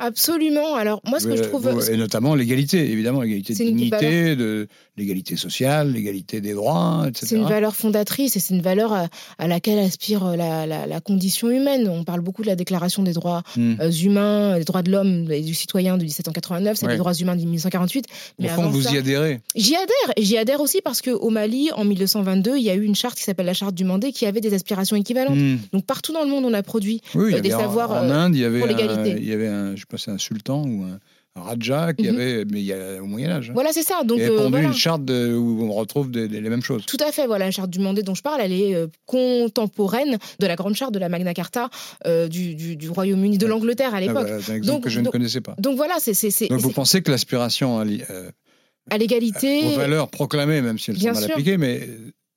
Absolument. 0.00 0.74
Alors, 0.76 1.00
moi, 1.04 1.20
ce 1.20 1.28
que 1.28 1.36
je 1.36 1.42
trouve. 1.42 1.68
Et 1.90 1.96
notamment 1.96 2.34
l'égalité, 2.34 2.90
évidemment, 2.90 3.20
l'égalité 3.20 3.52
de 3.52 3.58
dignité, 3.58 4.34
de 4.34 4.66
l'égalité 4.96 5.36
sociale, 5.36 5.92
l'égalité 5.92 6.40
des 6.40 6.54
droits, 6.54 7.04
etc. 7.06 7.26
C'est 7.28 7.36
une 7.36 7.48
valeur 7.48 7.76
fondatrice 7.76 8.36
et 8.36 8.40
c'est 8.40 8.54
une 8.54 8.62
valeur 8.62 8.92
à, 9.38 9.46
laquelle 9.46 9.78
aspire 9.78 10.24
euh, 10.24 10.36
la, 10.36 11.00
condition 11.00 11.50
humaine. 11.50 11.88
On 11.88 12.04
parle 12.04 12.20
beaucoup 12.20 12.42
de 12.42 12.46
la 12.46 12.56
Déclaration 12.56 13.02
des 13.02 13.12
droits 13.12 13.42
hmm. 13.56 13.74
euh, 13.80 13.90
humains, 13.90 14.58
des 14.58 14.64
droits 14.64 14.82
de 14.82 14.90
l'homme 14.90 15.30
et 15.30 15.40
du 15.40 15.54
citoyen 15.54 15.96
de 15.96 16.02
1789, 16.02 16.76
c'est 16.76 16.86
les 16.86 16.96
droits 16.96 17.14
humains 17.14 17.36
de 17.36 17.40
1948. 17.40 18.06
Mais 18.38 18.50
Au 18.50 18.54
fond, 18.54 18.68
vous 18.68 18.88
y 18.88 18.98
adhérez 18.98 19.40
J'y 19.54 19.76
adhère. 19.76 20.14
J'y 20.18 20.36
adhère 20.38 20.60
aussi 20.60 20.80
parce 20.82 21.02
qu'au 21.02 21.30
Mali, 21.30 21.70
en 21.74 21.84
1222, 21.84 22.56
il 22.56 22.62
y 22.62 22.70
a 22.70 22.74
eu 22.74 22.84
une 22.84 22.94
charte 22.94 23.16
qui 23.16 23.24
s'appelle 23.24 23.46
la 23.46 23.54
charte 23.54 23.74
du 23.74 23.84
Mandé 23.84 24.12
qui 24.12 24.26
avait 24.26 24.40
des 24.40 24.54
aspirations 24.54 24.96
équivalentes. 24.96 25.36
Hmm. 25.36 25.58
Donc, 25.72 25.84
partout 25.86 26.12
dans 26.12 26.22
le 26.22 26.30
monde, 26.30 26.44
on 26.44 26.54
a 26.54 26.62
produit 26.62 27.00
euh, 27.16 27.40
des 27.40 27.50
savoirs 27.50 27.90
en, 27.90 28.10
Inde, 28.10 28.34
il 28.34 28.40
y 28.40 28.44
avait 28.44 28.58
pour 28.58 28.68
l'égalité. 28.68 29.16
Il 29.18 29.28
y 29.28 29.32
avait 29.32 29.48
un, 29.48 29.76
c'est 29.98 30.10
un 30.10 30.18
sultan 30.18 30.64
ou 30.66 30.84
un, 30.84 30.98
Raja 31.36 31.92
qui 31.92 32.08
mhm. 32.08 32.14
avait, 32.14 32.44
mais 32.44 32.60
il 32.60 32.66
y 32.66 32.72
a 32.72 33.00
au 33.00 33.06
Moyen 33.06 33.30
Âge. 33.30 33.50
Hein. 33.50 33.54
Voilà, 33.54 33.72
c'est 33.72 33.84
ça. 33.84 34.02
Donc, 34.04 34.18
il 34.18 34.24
a 34.24 34.30
euh, 34.30 34.62
une 34.62 34.72
charte 34.74 35.08
où 35.08 35.58
on 35.62 35.72
retrouve 35.72 36.10
les 36.10 36.40
mêmes 36.40 36.62
choses. 36.62 36.84
Tout 36.86 36.96
à 37.00 37.12
fait. 37.12 37.26
Voilà, 37.26 37.46
la 37.46 37.50
charte 37.50 37.70
du 37.70 37.78
Mandé 37.78 38.02
dont 38.02 38.16
je 38.16 38.22
parle, 38.22 38.40
elle 38.42 38.52
est 38.52 38.74
euh, 38.74 38.88
contemporaine 39.06 40.18
de 40.40 40.46
la 40.46 40.56
grande 40.56 40.74
charte 40.74 40.92
de 40.92 40.98
la 40.98 41.08
Magna 41.08 41.32
Carta 41.32 41.70
euh, 42.04 42.26
du, 42.26 42.56
du, 42.56 42.90
Royaume-Uni, 42.90 43.38
de 43.38 43.46
l'Angleterre 43.46 43.94
à 43.94 43.98
ah, 43.98 44.00
l'époque. 44.00 44.28
un 44.28 44.54
exemple 44.54 44.84
que 44.84 44.90
je 44.90 45.00
ne 45.00 45.08
connaissais 45.08 45.40
pas. 45.40 45.54
Donc 45.58 45.76
voilà, 45.76 45.94
c'est. 46.00 46.48
Donc 46.48 46.60
vous 46.60 46.72
pensez 46.72 47.00
que 47.00 47.10
l'aspiration 47.10 47.78
à, 47.78 47.84
à 48.90 48.98
l'égalité, 48.98 49.74
aux 49.74 49.76
valeurs 49.76 50.08
proclamées, 50.08 50.60
même 50.62 50.78
si 50.78 50.90
elles 50.90 51.00
sont 51.00 51.12
mal 51.12 51.24
appliquées, 51.24 51.58
mais 51.58 51.88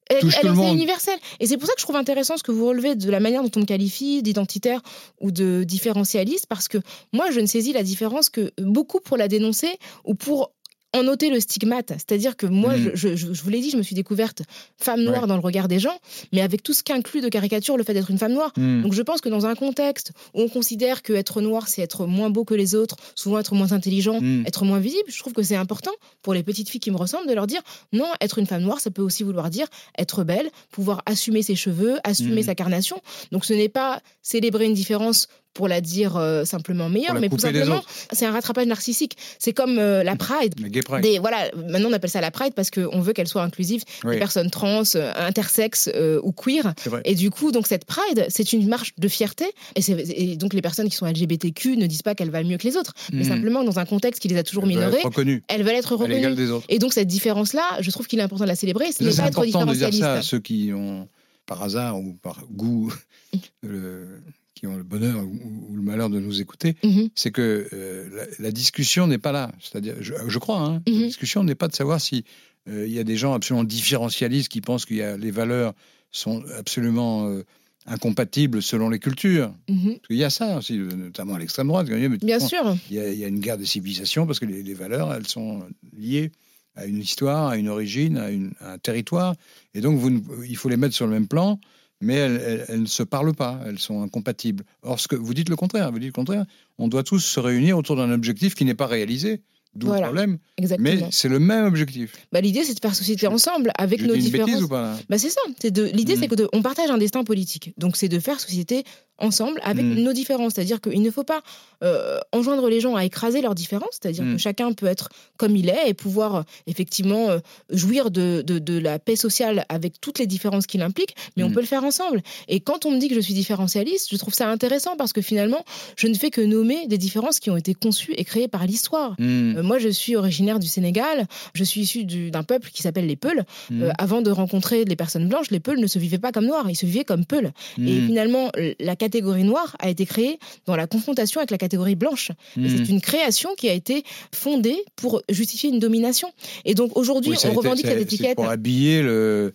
elle, 0.10 0.26
est 0.28 0.72
universelle. 0.72 1.20
Et 1.40 1.48
c'est 1.48 1.58
pour 1.58 1.68
ça 1.68 1.74
que 1.74 1.80
je 1.80 1.86
trouve 1.86 1.96
intéressant 1.96 2.38
ce 2.38 2.44
que 2.44 2.52
vous 2.52 2.68
relevez 2.68 2.96
de 2.96 3.10
la 3.10 3.20
manière 3.20 3.44
dont 3.44 3.52
on 3.56 3.60
me 3.62 3.66
qualifie 3.66 4.22
d'identitaire 4.22 4.82
ou 5.22 5.32
de 5.32 5.64
différentialiste, 5.64 6.48
parce 6.48 6.68
que 6.68 6.78
moi, 7.12 7.32
je 7.32 7.40
ne 7.40 7.46
saisis 7.46 7.74
la 7.74 7.84
différence 7.84 8.30
que 8.30 8.52
beaucoup 8.58 9.00
pour 9.00 9.18
la 9.18 9.28
dénoncer 9.28 9.78
ou 10.06 10.16
pour 10.16 10.52
en 10.94 11.04
noter 11.04 11.30
le 11.30 11.40
stigmate. 11.40 11.90
C'est-à-dire 11.90 12.38
que 12.38 12.46
moi, 12.46 12.78
mm. 12.78 12.92
je, 12.94 13.16
je, 13.16 13.28
vous 13.28 13.50
l'ai 13.50 13.62
dit, 13.62 13.72
je 13.72 13.78
me 13.78 13.84
suis 13.84 13.96
découverte 13.96 14.44
femme 14.78 15.02
noire 15.02 15.28
dans 15.28 15.36
le 15.36 15.42
regard 15.42 15.68
des 15.68 15.80
gens, 15.80 15.98
mais 16.32 16.42
avec 16.42 16.62
tout 16.64 16.74
ce 16.74 16.84
qu'inclut 16.84 17.22
de 17.22 17.30
caricature 17.30 17.78
le 17.78 17.84
fait 17.84 17.94
d'être 17.94 18.12
une 18.12 18.18
femme 18.18 18.34
noire. 18.34 18.52
Mm. 18.58 18.84
Donc 18.84 18.94
je 18.94 19.02
pense 19.02 19.22
que 19.22 19.30
dans 19.30 19.46
un 19.46 19.56
contexte 19.56 20.12
où 20.34 20.42
on 20.42 20.50
considère 20.50 21.02
que 21.02 21.14
être 21.14 21.42
noir, 21.42 21.68
c'est 21.68 21.82
être 21.82 22.06
moins 22.06 22.30
beau 22.30 22.46
que 22.46 22.54
les 22.54 22.76
autres, 22.76 22.96
souvent 23.16 23.40
être 23.40 23.56
moins 23.56 23.72
intelligent, 23.72 24.22
mm. 24.22 24.46
être 24.46 24.66
moins 24.66 24.80
visible, 24.80 25.04
je 25.08 25.20
trouve 25.20 25.34
que 25.34 25.44
c'est 25.44 25.56
important 25.56 25.92
pour 26.22 26.34
les 26.34 26.44
petites 26.44 26.70
filles 26.70 26.80
qui 26.80 26.92
me 26.92 26.98
ressemblent 26.98 27.28
de 27.28 27.34
leur 27.34 27.48
dire 27.48 27.62
non, 27.92 28.08
être 28.22 28.38
une 28.38 28.46
femme 28.46 28.62
noire, 28.62 28.80
ça 28.80 28.92
peut 28.92 29.02
aussi 29.02 29.24
vouloir 29.24 29.50
dire 29.50 29.68
être 29.98 30.24
belle, 30.24 30.50
pouvoir 30.72 31.02
assumer 31.06 31.42
ses 31.42 31.56
cheveux, 31.56 31.98
assumer 32.04 32.44
sa 32.44 32.56
carnation. 32.56 33.02
Donc 33.32 33.46
ce 33.46 33.54
n'est 33.54 33.70
pas 33.70 34.02
célébrer 34.22 34.66
une 34.66 34.74
différence 34.74 35.28
pour 35.54 35.68
la 35.68 35.82
dire 35.82 36.18
euh, 36.18 36.46
simplement 36.46 36.90
meilleure, 36.90 37.20
mais 37.20 37.30
tout 37.30 37.38
simplement, 37.38 37.84
c'est 38.12 38.26
un 38.26 38.32
rattrapage 38.32 38.66
narcissique. 38.66 39.18
C'est 39.40 39.54
comme 39.54 39.78
euh, 39.78 40.04
la 40.04 40.16
Pride. 40.16 40.56
Des, 41.02 41.20
voilà, 41.20 41.50
maintenant 41.70 41.90
on 41.90 41.94
appelle 41.94 42.10
ça 42.10 42.22
la 42.22 42.32
Pride 42.32 42.54
parce 42.56 42.72
qu'on 42.72 43.00
veut 43.02 43.14
qu'elle 43.14 43.28
soit 43.28 43.44
inclusive 43.44 43.84
des 44.04 44.18
personnes 44.18 44.50
trans, 44.50 44.84
euh, 44.96 45.12
intersexes 45.16 45.90
ou 46.24 46.32
queer. 46.32 46.74
Et 47.06 47.16
du 47.16 47.30
coup, 47.30 47.52
donc 47.52 47.68
cette 47.68 47.86
Pride, 47.86 48.26
c'est 48.30 48.54
une 48.54 48.68
marche 48.68 48.94
de 48.98 49.08
fierté. 49.08 49.46
Et, 49.76 50.36
donc 50.38 50.54
les 50.54 50.62
personnes 50.62 50.90
qui 50.90 50.96
sont 50.96 51.06
LGBTQ 51.06 51.78
ne 51.78 51.86
disent 51.86 52.02
pas 52.02 52.16
qu'elles 52.16 52.32
valent 52.32 52.50
mieux 52.50 52.58
que 52.58 52.68
les 52.68 52.78
autres, 52.78 52.94
mais 53.12 53.22
hmm. 53.22 53.28
simplement 53.28 53.64
dans 53.64 53.80
un 53.80 53.86
contexte 53.86 54.22
qui 54.22 54.28
les 54.28 54.38
a 54.38 54.44
toujours 54.44 54.66
minorées, 54.66 55.04
elles 55.48 55.64
veulent 55.64 55.76
être 55.76 55.92
reconnues. 55.96 56.36
Des 56.36 56.52
autres. 56.52 56.66
Et 56.70 56.80
donc 56.80 56.94
cette 56.94 57.08
différence-là, 57.08 57.64
je 57.82 57.92
trouve 57.92 58.08
qu'il 58.08 58.20
est 58.20 58.24
important 58.24 58.46
de 58.46 58.50
la 58.50 58.56
célébrer. 58.56 58.92
Ce 58.92 59.04
n'est 59.04 59.14
pas 59.14 59.28
être 59.28 59.46
différentialiste. 59.46 59.86
De 59.86 59.92
dire 59.92 60.06
ça 60.06 60.14
à 60.14 60.22
ceux 60.22 60.40
qui 60.40 60.72
ont 60.74 61.08
par 61.46 61.62
hasard 61.62 62.00
ou 62.00 62.14
par 62.14 62.46
goût 62.50 62.94
le, 63.62 64.22
qui 64.64 64.68
ont 64.68 64.78
le 64.78 64.84
bonheur 64.84 65.22
ou, 65.22 65.76
le 65.76 65.82
malheur 65.82 66.10
de 66.10 66.22
nous 66.22 66.40
écouter, 66.40 66.78
mhm. 66.86 67.10
c'est 67.16 67.32
que 67.32 67.68
euh, 67.74 68.26
la, 68.40 68.52
discussion 68.52 69.08
n'est 69.08 69.18
pas 69.18 69.34
là. 69.34 69.52
C'est-à-dire, 69.60 69.96
je, 70.00 70.40
crois, 70.40 70.62
hein, 70.62 70.82
la 70.88 70.94
mhm. 70.94 71.08
discussion 71.08 71.44
n'est 71.44 71.54
pas 71.54 71.68
de 71.68 71.76
savoir 71.76 72.00
si 72.00 72.24
euh, 72.70 72.88
il 72.88 72.94
y 72.94 73.00
a 73.00 73.04
des 73.04 73.18
gens 73.18 73.34
absolument 73.34 73.66
différentialistes 73.66 74.48
qui 74.48 74.62
pensent 74.62 74.86
que 74.86 75.18
les 75.18 75.32
valeurs 75.32 75.74
sont 76.12 76.46
absolument 76.58 77.28
euh, 77.28 77.44
incompatibles 77.88 78.62
selon 78.62 78.88
les 78.88 79.00
cultures. 79.00 79.54
Mhm. 79.68 79.98
Il 80.10 80.16
y 80.16 80.24
a 80.24 80.30
ça 80.30 80.60
aussi, 80.60 80.78
notamment 80.78 81.36
à 81.36 81.40
l'extrême 81.40 81.68
droite. 81.68 81.90
Bien 81.90 82.40
sûr. 82.40 82.78
Il 82.90 82.96
y, 82.96 83.26
a, 83.26 83.28
une 83.28 83.42
guerre 83.42 83.58
des 83.58 83.66
civilisations 83.66 84.26
parce 84.26 84.40
que 84.40 84.46
les, 84.46 84.74
valeurs, 84.74 85.14
elles 85.14 85.28
sont 85.28 85.68
liées 85.92 86.32
à 86.78 86.86
une 86.86 87.00
histoire, 87.00 87.50
à 87.50 87.58
une 87.58 87.68
origine, 87.68 88.18
à, 88.62 88.72
un 88.72 88.78
territoire. 88.78 89.36
Et 89.74 89.82
donc, 89.82 90.00
vous, 90.00 90.24
il 90.48 90.56
faut 90.56 90.70
les 90.70 90.78
mettre 90.78 90.96
sur 90.96 91.06
le 91.06 91.12
même 91.12 91.28
plan 91.28 91.60
mais 92.04 92.16
elles, 92.16 92.82
ne 92.82 92.86
se 92.86 93.04
parlent 93.04 93.34
pas, 93.34 93.60
elles 93.66 93.80
sont 93.80 94.02
incompatibles. 94.04 94.64
Or, 94.82 95.00
vous 95.12 95.34
dites 95.34 95.50
le 95.50 95.56
contraire, 95.56 95.92
vous 95.92 96.00
dites 96.00 96.10
le 96.10 96.14
contraire, 96.14 96.46
on 96.78 96.88
doit 96.88 97.04
tous 97.04 97.20
se 97.20 97.40
réunir 97.40 97.78
autour 97.78 97.96
d'un 97.96 98.12
objectif 98.12 98.56
qui 98.56 98.66
n'est 98.66 98.76
pas 98.76 98.88
réalisé. 98.88 99.42
D'où 99.76 99.92
le 99.92 100.02
problème. 100.02 100.38
Mais 100.80 101.00
c'est 101.10 101.30
le 101.30 101.40
même 101.40 101.66
objectif. 101.66 102.14
Bah, 102.32 102.42
l'idée, 102.42 102.64
c'est 102.64 102.76
de 102.76 102.80
faire 102.80 102.94
société 102.94 103.26
ensemble 103.26 103.72
avec 103.78 104.02
nos 104.04 104.16
différences. 104.16 104.62
Ou 104.62 104.68
pas, 104.68 104.96
bah, 105.10 105.18
c'est 105.18 105.32
ça. 105.32 105.42
L'idée, 105.64 106.16
c'est 106.16 106.28
qu'on 106.28 106.60
hmm. 106.60 106.62
partage 106.62 106.92
un 106.92 106.98
destin 106.98 107.24
politique. 107.24 107.74
Donc, 107.78 107.98
c'est 107.98 108.10
de 108.10 108.20
faire 108.20 108.40
société 108.40 108.84
ensemble 109.18 109.60
avec 109.64 109.84
hmm. 109.84 109.96
nos 109.96 110.14
différences. 110.14 110.54
C'est-à-dire 110.56 110.80
qu'il 110.80 111.02
ne 111.02 111.10
faut 111.10 111.24
pas 111.24 111.42
euh, 111.84 112.20
enjoindre 112.32 112.70
les 112.70 112.82
gens 112.82 112.96
à 112.96 113.04
écraser 113.04 113.42
leurs 113.42 113.56
différences. 113.56 113.98
C'est-à-dire 114.00 114.24
que 114.24 114.36
hmm. 114.36 114.40
chacun 114.40 114.74
peut 114.74 114.86
être 114.86 115.10
comme 115.38 115.56
il 115.56 115.70
est 115.70 115.90
et 115.90 115.94
pouvoir 115.96 116.36
euh, 116.36 116.42
effectivement 116.68 117.30
euh, 117.30 117.40
jouir 117.72 118.12
de, 118.12 118.44
de, 118.46 118.78
la 118.78 119.00
paix 119.00 119.16
sociale 119.16 119.66
avec 119.70 120.02
toutes 120.02 120.20
les 120.20 120.28
différences 120.28 120.68
qu'il 120.68 120.82
implique, 120.82 121.16
mais 121.38 121.44
on 121.44 121.52
peut 121.52 121.62
le 121.62 121.68
faire 121.68 121.84
ensemble. 121.84 122.22
Et 122.48 122.60
quand 122.60 122.86
on 122.86 122.92
me 122.92 123.00
dit 123.00 123.08
que 123.08 123.16
je 123.16 123.20
suis 123.20 123.34
différentialiste, 123.34 124.10
je 124.12 124.18
trouve 124.18 124.34
ça 124.34 124.50
intéressant 124.50 124.98
parce 124.98 125.14
que 125.14 125.22
finalement, 125.22 125.64
je 125.96 126.08
ne 126.08 126.16
fais 126.16 126.32
que 126.32 126.42
nommer 126.42 126.88
des 126.88 126.98
différences 126.98 127.40
qui 127.40 127.50
ont 127.50 127.58
été 127.58 127.74
conçues 127.74 128.14
et 128.18 128.26
créées 128.26 128.48
par 128.48 128.66
l'histoire 128.66 129.16
moi, 129.64 129.80
je 129.80 129.90
suis 129.90 130.16
originaire 130.16 130.60
du 130.60 130.68
Sénégal. 130.68 131.26
Je 131.54 131.64
suis 131.64 131.82
issu 131.82 132.06
d'un 132.06 132.44
peuple 132.44 132.70
qui 132.72 132.82
s'appelle 132.82 133.08
les 133.08 133.16
Peuls. 133.16 133.44
Mm. 133.70 133.84
Euh, 133.84 133.92
avant 133.98 134.22
de 134.22 134.32
rencontrer 134.32 134.86
les 134.86 134.96
personnes 134.96 135.28
blanches, 135.28 135.50
les 135.52 135.60
Peuls 135.60 135.80
ne 135.80 135.88
se 135.88 136.00
vivaient 136.00 136.20
pas 136.20 136.32
comme 136.32 136.46
noirs, 136.46 136.70
ils 136.70 136.76
se 136.76 136.86
vivaient 136.86 137.04
comme 137.04 137.26
Peuls. 137.26 137.52
Mm. 137.78 137.88
Et 137.88 138.02
finalement, 138.02 138.52
la 138.80 138.96
catégorie 138.96 139.44
noire 139.44 139.76
a 139.80 139.90
été 139.90 140.06
créée 140.06 140.40
dans 140.66 140.76
la 140.76 140.88
confrontation 140.88 141.40
avec 141.40 141.52
la 141.52 141.58
catégorie 141.58 141.96
blanche. 141.96 142.32
Mm. 142.58 142.68
C'est 142.68 142.90
une 142.90 143.02
création 143.02 143.56
qui 143.56 143.70
a 143.70 143.74
été 143.74 144.04
fondée 144.34 144.78
pour 144.96 145.22
justifier 145.30 145.70
une 145.70 145.80
domination. 145.80 146.32
Et 146.66 146.76
donc 146.76 146.96
aujourd'hui, 146.98 147.36
on 147.46 147.54
revendique 147.54 147.88
cette 147.88 148.02
étiquette. 148.02 148.36
Pour 148.36 148.50
habiller 148.50 149.02
le 149.02 149.54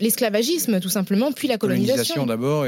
L'esclavagisme, 0.00 0.80
tout 0.80 0.88
simplement, 0.88 1.30
puis 1.32 1.46
la 1.46 1.58
colonisation. 1.58 2.26
d'abord 2.26 2.66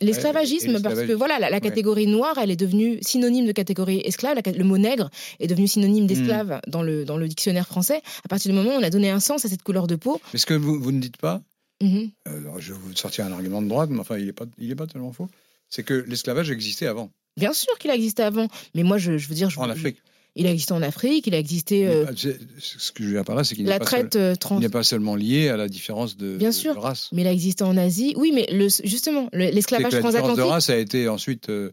L'esclavagisme, 0.00 0.82
parce 0.82 1.02
que 1.02 1.12
voilà, 1.12 1.38
la, 1.38 1.60
catégorie 1.60 2.06
noire, 2.06 2.36
elle 2.42 2.50
est 2.50 2.56
devenue 2.56 2.98
synonyme 3.02 3.46
de 3.46 3.52
catégorie 3.52 4.02
esclave. 4.04 4.38
le 4.44 4.64
mot 4.64 4.78
nègre 4.78 5.10
est 5.40 5.46
devenu 5.46 5.68
synonyme 5.68 6.06
d'esclave 6.06 6.60
hmm. 6.66 6.70
dans, 6.70 6.82
le, 6.82 7.04
dans 7.04 7.16
le 7.16 7.28
dictionnaire 7.28 7.66
français. 7.66 8.02
À 8.24 8.28
partir 8.28 8.50
du 8.50 8.56
moment 8.56 8.76
où 8.76 8.80
on 8.80 8.82
a 8.82 8.90
donné 8.90 9.10
un 9.10 9.20
sens 9.20 9.44
à 9.44 9.48
cette 9.48 9.62
couleur 9.62 9.86
de 9.86 9.96
peau. 9.96 10.20
Mais 10.32 10.38
ce 10.38 10.46
que 10.46 10.54
vous, 10.54 10.80
vous 10.80 10.92
ne 10.92 11.00
dites 11.00 11.16
pas, 11.16 11.42
mhm. 11.80 12.10
euh, 12.28 12.40
je 12.58 12.72
vais 12.72 12.78
vous 12.78 12.96
sortir 12.96 13.26
un 13.26 13.32
argument 13.32 13.62
de 13.62 13.68
droite, 13.68 13.90
mais 13.90 14.00
enfin, 14.00 14.18
il 14.18 14.26
n'est 14.26 14.32
pas, 14.32 14.46
il 14.58 14.70
est 14.70 14.76
pas 14.76 14.86
tellement 14.86 15.12
faux, 15.12 15.28
c'est 15.68 15.82
que 15.82 15.94
l'esclavage 15.94 16.50
existait 16.50 16.86
avant. 16.86 17.10
Bien 17.36 17.52
sûr 17.52 17.76
qu'il 17.78 17.90
a 17.90 17.94
existé 17.94 18.22
avant, 18.22 18.48
mais 18.74 18.82
moi, 18.82 18.98
je, 18.98 19.18
je 19.18 19.28
veux 19.28 19.34
dire... 19.34 19.50
Je, 19.50 19.58
en 19.58 19.70
Afrique. 19.70 19.98
Il 20.36 20.48
a 20.48 20.50
existé 20.50 20.74
en 20.74 20.82
Afrique, 20.82 21.28
il 21.28 21.34
a 21.34 21.38
existé. 21.38 21.86
Euh, 21.86 22.06
ce 22.16 22.90
que 22.90 23.04
je 23.04 23.22
c'est 23.44 23.54
qu'il 23.54 23.66
n'est 23.66 23.78
pas, 23.78 23.84
euh, 24.16 24.68
pas, 24.68 24.82
seulement 24.82 25.14
lié 25.14 25.48
à 25.48 25.56
la 25.56 25.68
différence 25.68 26.16
de, 26.16 26.36
Bien 26.36 26.50
sûr, 26.50 26.80
race. 26.80 27.08
Mais 27.12 27.22
il 27.22 27.28
a 27.28 27.32
existé 27.32 27.62
en 27.62 27.76
Asie. 27.76 28.14
Oui, 28.16 28.32
mais 28.34 28.46
le, 28.50 28.68
justement, 28.82 29.28
l'esclavage 29.32 29.92
transatlantique. 29.92 30.02
La 30.02 30.20
différence 30.20 30.36
de 30.36 30.42
race 30.42 30.70
a 30.70 30.76
été 30.76 31.08
ensuite 31.08 31.50
euh, 31.50 31.70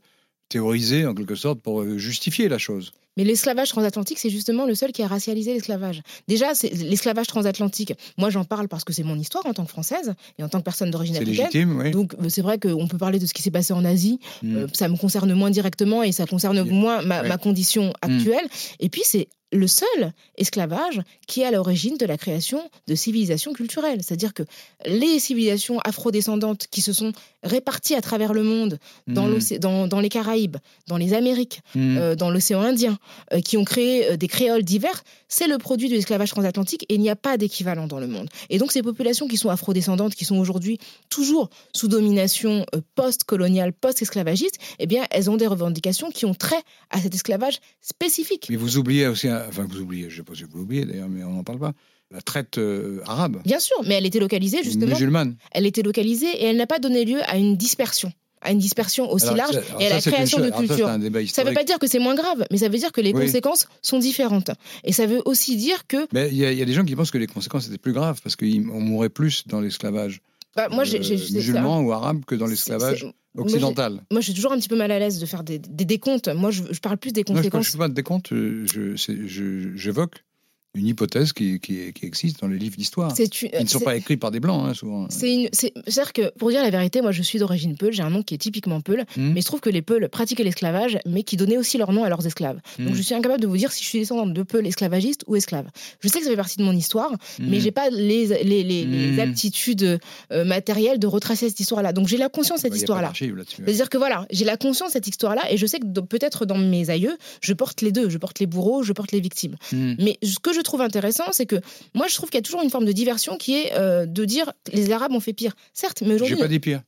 théorisée, 0.51 1.05
en 1.05 1.13
quelque 1.13 1.35
sorte, 1.35 1.61
pour 1.61 1.83
justifier 1.97 2.49
la 2.49 2.57
chose. 2.57 2.93
Mais 3.17 3.23
l'esclavage 3.25 3.69
transatlantique, 3.69 4.19
c'est 4.19 4.29
justement 4.29 4.65
le 4.65 4.73
seul 4.73 4.91
qui 4.91 5.03
a 5.03 5.07
racialisé 5.07 5.53
l'esclavage. 5.53 6.01
Déjà, 6.27 6.53
l'esclavage 6.63 7.27
transatlantique, 7.27 7.93
moi 8.17 8.29
j'en 8.29 8.45
parle 8.45 8.67
parce 8.69 8.83
que 8.83 8.93
c'est 8.93 9.03
mon 9.03 9.17
histoire 9.17 9.45
en 9.45 9.53
tant 9.53 9.65
que 9.65 9.69
française 9.69 10.13
et 10.39 10.43
en 10.43 10.49
tant 10.49 10.59
que 10.59 10.63
personne 10.63 10.91
d'origine 10.91 11.17
africaine. 11.17 11.45
Légitime, 11.45 11.79
oui. 11.79 11.91
Donc 11.91 12.13
euh, 12.13 12.29
c'est 12.29 12.41
vrai 12.41 12.57
qu'on 12.57 12.87
peut 12.87 12.97
parler 12.97 13.19
de 13.19 13.25
ce 13.25 13.33
qui 13.33 13.41
s'est 13.41 13.51
passé 13.51 13.73
en 13.73 13.83
Asie. 13.83 14.19
Hmm. 14.43 14.55
Euh, 14.55 14.67
ça 14.71 14.87
me 14.87 14.95
concerne 14.95 15.33
moins 15.33 15.49
directement 15.49 16.03
et 16.03 16.13
ça 16.13 16.25
concerne 16.25 16.63
moins 16.63 17.01
ma, 17.01 17.23
ma 17.23 17.37
condition 17.37 17.89
hmm. 17.89 18.11
actuelle. 18.11 18.47
Et 18.79 18.87
puis 18.87 19.01
c'est 19.03 19.27
le 19.51 19.67
seul 19.67 20.13
esclavage 20.37 21.01
qui 21.27 21.41
est 21.41 21.45
à 21.45 21.51
l'origine 21.51 21.97
de 21.97 22.05
la 22.05 22.17
création 22.17 22.69
de 22.87 22.95
civilisations 22.95 23.53
culturelles. 23.53 24.01
C'est-à-dire 24.01 24.33
que 24.33 24.43
les 24.85 25.19
civilisations 25.19 25.79
afrodescendantes 25.79 26.67
qui 26.71 26.81
se 26.81 26.93
sont 26.93 27.11
réparties 27.43 27.95
à 27.95 28.01
travers 28.01 28.33
le 28.33 28.43
monde, 28.43 28.77
dans, 29.07 29.27
mmh. 29.27 29.87
dans, 29.87 29.99
les 29.99 30.09
Caraïbes, 30.09 30.57
dans 30.87 30.97
les 30.97 31.13
Amériques, 31.13 31.61
mmh. 31.75 31.97
euh, 31.97 32.15
dans 32.15 32.29
l'océan 32.29 32.61
Indien, 32.61 32.97
euh, 33.33 33.39
qui 33.39 33.57
ont 33.57 33.63
créé 33.63 34.11
euh, 34.11 34.17
des 34.17 34.27
créoles 34.27 34.63
divers, 34.63 35.03
c'est 35.27 35.47
le 35.47 35.57
produit 35.57 35.89
de 35.89 35.95
l'esclavage 35.95 36.29
transatlantique 36.31 36.85
et 36.89 36.95
il 36.95 37.01
n'y 37.01 37.09
a 37.09 37.15
pas 37.15 37.37
d'équivalent 37.37 37.87
dans 37.87 37.99
le 37.99 38.07
monde. 38.07 38.29
Et 38.49 38.57
donc 38.57 38.71
ces 38.71 38.83
populations 38.83 39.27
qui 39.27 39.37
sont 39.37 39.49
afrodescendantes, 39.49 40.15
qui 40.15 40.25
sont 40.25 40.37
aujourd'hui 40.37 40.77
toujours 41.09 41.49
sous 41.73 41.87
domination 41.87 42.65
post-coloniale, 42.95 43.73
post-esclavagiste, 43.73 44.57
eh 44.79 44.87
bien 44.87 45.05
elles 45.09 45.29
ont 45.29 45.37
des 45.37 45.47
revendications 45.47 46.11
qui 46.11 46.25
ont 46.25 46.33
trait 46.33 46.61
à 46.89 46.99
cet 46.99 47.15
esclavage 47.15 47.59
spécifique. 47.81 48.47
Mais 48.49 48.55
vous 48.55 48.77
oubliez 48.77 49.07
aussi 49.07 49.29
enfin 49.29 49.65
vous 49.67 49.79
oubliez, 49.79 50.09
je 50.09 50.15
ne 50.15 50.17
sais 50.17 50.23
pas 50.23 50.35
si 50.35 50.43
vous 50.43 50.57
l'oubliez 50.57 50.85
d'ailleurs, 50.85 51.09
mais 51.09 51.23
on 51.23 51.31
n'en 51.31 51.43
parle 51.43 51.59
pas, 51.59 51.73
la 52.11 52.21
traite 52.21 52.57
euh, 52.57 52.99
arabe. 53.05 53.41
Bien 53.45 53.59
sûr, 53.59 53.77
mais 53.85 53.95
elle 53.95 54.05
était 54.05 54.19
localisée 54.19 54.63
justement. 54.63 54.87
Musulmane. 54.93 55.35
Elle 55.51 55.65
était 55.65 55.81
localisée 55.83 56.27
et 56.27 56.45
elle 56.45 56.57
n'a 56.57 56.67
pas 56.67 56.79
donné 56.79 57.05
lieu 57.05 57.19
à 57.27 57.37
une 57.37 57.55
dispersion. 57.57 58.11
à 58.43 58.51
une 58.51 58.57
dispersion 58.57 59.11
aussi 59.11 59.27
Alors, 59.27 59.37
large 59.53 59.59
et 59.79 59.85
à 59.85 59.89
la 59.89 60.01
création 60.01 60.39
de 60.39 60.49
culture. 60.49 60.87
Ça 60.87 60.97
ne 60.97 61.47
veut 61.49 61.53
pas 61.53 61.63
dire 61.63 61.77
que 61.77 61.85
c'est 61.85 61.99
moins 61.99 62.15
grave, 62.15 62.43
mais 62.49 62.57
ça 62.57 62.69
veut 62.69 62.77
dire 62.79 62.91
que 62.91 62.99
les 62.99 63.13
Oui. 63.13 63.25
conséquences 63.27 63.67
sont 63.83 63.99
différentes. 63.99 64.49
Et 64.83 64.93
ça 64.93 65.05
veut 65.05 65.21
aussi 65.25 65.57
dire 65.57 65.85
que, 65.87 66.07
Mais 66.11 66.27
il 66.31 66.37
y, 66.37 66.45
a- 66.45 66.51
il 66.51 66.57
y 66.57 66.61
a 66.63 66.65
des 66.65 66.73
gens 66.73 66.83
qui 66.83 66.95
pensent 66.95 67.11
que 67.11 67.19
les 67.19 67.27
conséquences 67.27 67.67
étaient 67.67 67.77
plus 67.77 67.93
graves 67.93 68.19
parce 68.23 68.35
qu'on 68.35 68.81
mourrait 68.81 69.09
plus 69.09 69.45
dans 69.47 69.61
l'esclavage 69.61 70.21
bah, 70.55 70.67
moi, 70.69 70.83
j'ai, 70.85 71.01
j'ai- 71.03 71.15
euh, 71.15 71.35
musulman 71.35 71.81
ou 71.81 71.91
arabe 71.93 72.25
que 72.25 72.33
dans 72.35 72.47
l'esclavage 72.47 73.03
moi, 73.03 73.13
j'ai- 73.35 73.41
occidental. 73.53 74.01
Moi, 74.11 74.19
je 74.21 74.25
suis 74.25 74.33
toujours 74.33 74.51
un 74.53 74.57
petit 74.57 74.67
peu 74.69 74.75
mal 74.75 74.91
à 74.91 74.97
l'aise 74.99 75.19
de 75.19 75.25
faire 75.27 75.43
des, 75.43 75.59
des 75.59 75.85
décomptes. 75.85 76.27
Moi, 76.27 76.49
je, 76.51 76.63
je 76.71 76.79
parle 76.79 76.97
plus 76.97 77.13
des 77.13 77.23
Moi, 77.29 77.41
je- 77.43 77.47
quand 77.47 77.59
conséquences. 77.59 77.71
je 77.73 77.77
pas 77.77 77.87
de 77.89 77.93
décompte, 77.93 78.33
euh, 78.33 78.65
j'évoque 79.75 80.23
une 80.73 80.87
hypothèse 80.87 81.33
qui, 81.33 81.59
qui- 81.59 81.91
qui 81.91 82.05
existe 82.05 82.39
dans 82.39 82.47
les 82.47 82.57
livres 82.57 82.77
d'histoire. 82.77 83.13
Ils 83.19 83.63
ne 83.63 83.67
sont 83.67 83.81
pas 83.81 83.95
écrits 83.97 84.15
par 84.17 84.31
des 84.31 84.39
blancs, 84.39 84.63
hein, 84.69 84.73
souvent. 84.73 85.07
C'est-à-dire 85.09 86.13
que 86.13 86.31
pour 86.37 86.49
dire 86.49 86.61
la 86.61 86.69
vérité, 86.69 87.01
moi 87.01 87.11
je 87.11 87.21
suis 87.21 87.39
d'origine 87.39 87.75
peul, 87.77 87.91
j'ai 87.91 88.03
un 88.03 88.09
nom 88.09 88.23
qui 88.23 88.35
est 88.35 88.37
typiquement 88.37 88.79
peul, 88.81 89.05
Hmm. 89.17 89.31
mais 89.33 89.39
il 89.39 89.43
se 89.43 89.47
trouve 89.47 89.59
que 89.59 89.69
les 89.69 89.81
peuls 89.81 90.07
pratiquaient 90.09 90.43
l'esclavage, 90.45 90.97
mais 91.05 91.23
qui 91.23 91.35
donnaient 91.37 91.57
aussi 91.57 91.77
leur 91.77 91.91
nom 91.91 92.03
à 92.03 92.09
leurs 92.09 92.25
esclaves. 92.25 92.59
Donc 92.79 92.89
Hmm. 92.91 92.93
je 92.93 93.01
suis 93.01 93.13
incapable 93.15 93.41
de 93.41 93.47
vous 93.47 93.57
dire 93.57 93.71
si 93.71 93.83
je 93.83 93.89
suis 93.89 93.99
descendante 93.99 94.33
de 94.33 94.43
peuls 94.43 94.65
esclavagistes 94.65 95.23
ou 95.27 95.35
esclaves. 95.35 95.67
Je 95.99 96.07
sais 96.07 96.19
que 96.19 96.23
ça 96.25 96.29
fait 96.31 96.37
partie 96.37 96.57
de 96.57 96.63
mon 96.63 96.71
histoire, 96.75 97.11
Hmm. 97.11 97.47
mais 97.49 97.59
j'ai 97.59 97.71
pas 97.71 97.89
les, 97.89 98.27
les, 98.43 98.63
les, 98.63 98.85
les 98.85 99.11
Hmm. 99.11 99.19
aptitudes 99.19 99.99
euh, 100.31 100.45
matérielles 100.45 100.99
de 100.99 101.07
retracer 101.07 101.49
cette 101.49 101.59
histoire-là. 101.59 101.91
Donc 101.93 102.07
j'ai 102.07 102.17
la 102.17 102.29
conscience 102.29 102.59
de 102.59 102.61
cette 102.63 102.71
Bah, 102.71 102.77
histoire-là. 102.77 103.11
C'est-à-dire 103.15 103.89
que 103.89 103.97
voilà, 103.97 104.25
j'ai 104.31 104.45
la 104.45 104.55
conscience 104.57 104.89
de 104.89 104.93
cette 104.93 105.07
histoire-là 105.07 105.51
et 105.51 105.57
je 105.57 105.65
sais 105.65 105.79
que 105.79 105.99
peut-être 105.99 106.45
dans 106.45 106.57
mes 106.57 106.89
aïeux, 106.89 107.17
je 107.41 107.53
porte 107.53 107.81
les 107.81 107.91
deux, 107.91 108.09
je 108.09 108.17
porte 108.17 108.39
les 108.39 108.45
bourreaux, 108.47 108.83
je 108.83 108.93
porte 108.93 109.11
les 109.11 109.19
victimes. 109.19 109.55
Mais 109.73 110.17
ce 110.23 110.39
que 110.39 110.53
je 110.53 110.60
trouve 110.63 110.81
intéressant, 110.81 111.25
c'est 111.31 111.45
que 111.45 111.55
moi 111.93 112.07
je 112.07 112.15
trouve 112.15 112.29
qu'il 112.29 112.37
y 112.37 112.39
a 112.39 112.43
toujours 112.43 112.61
une 112.61 112.69
forme 112.69 112.85
de 112.85 112.91
diversion 112.91 113.37
qui 113.37 113.55
est 113.55 113.73
euh, 113.73 114.05
de 114.05 114.25
dire 114.25 114.51
les 114.73 114.91
Arabes 114.91 115.11
ont 115.13 115.19
fait 115.19 115.33
pire. 115.33 115.55
Certes, 115.73 116.01
mais 116.01 116.09
J'ai 116.09 116.15
aujourd'hui, 116.15 116.37
pas 116.37 116.47
dit 116.47 116.59
pire. 116.59 116.81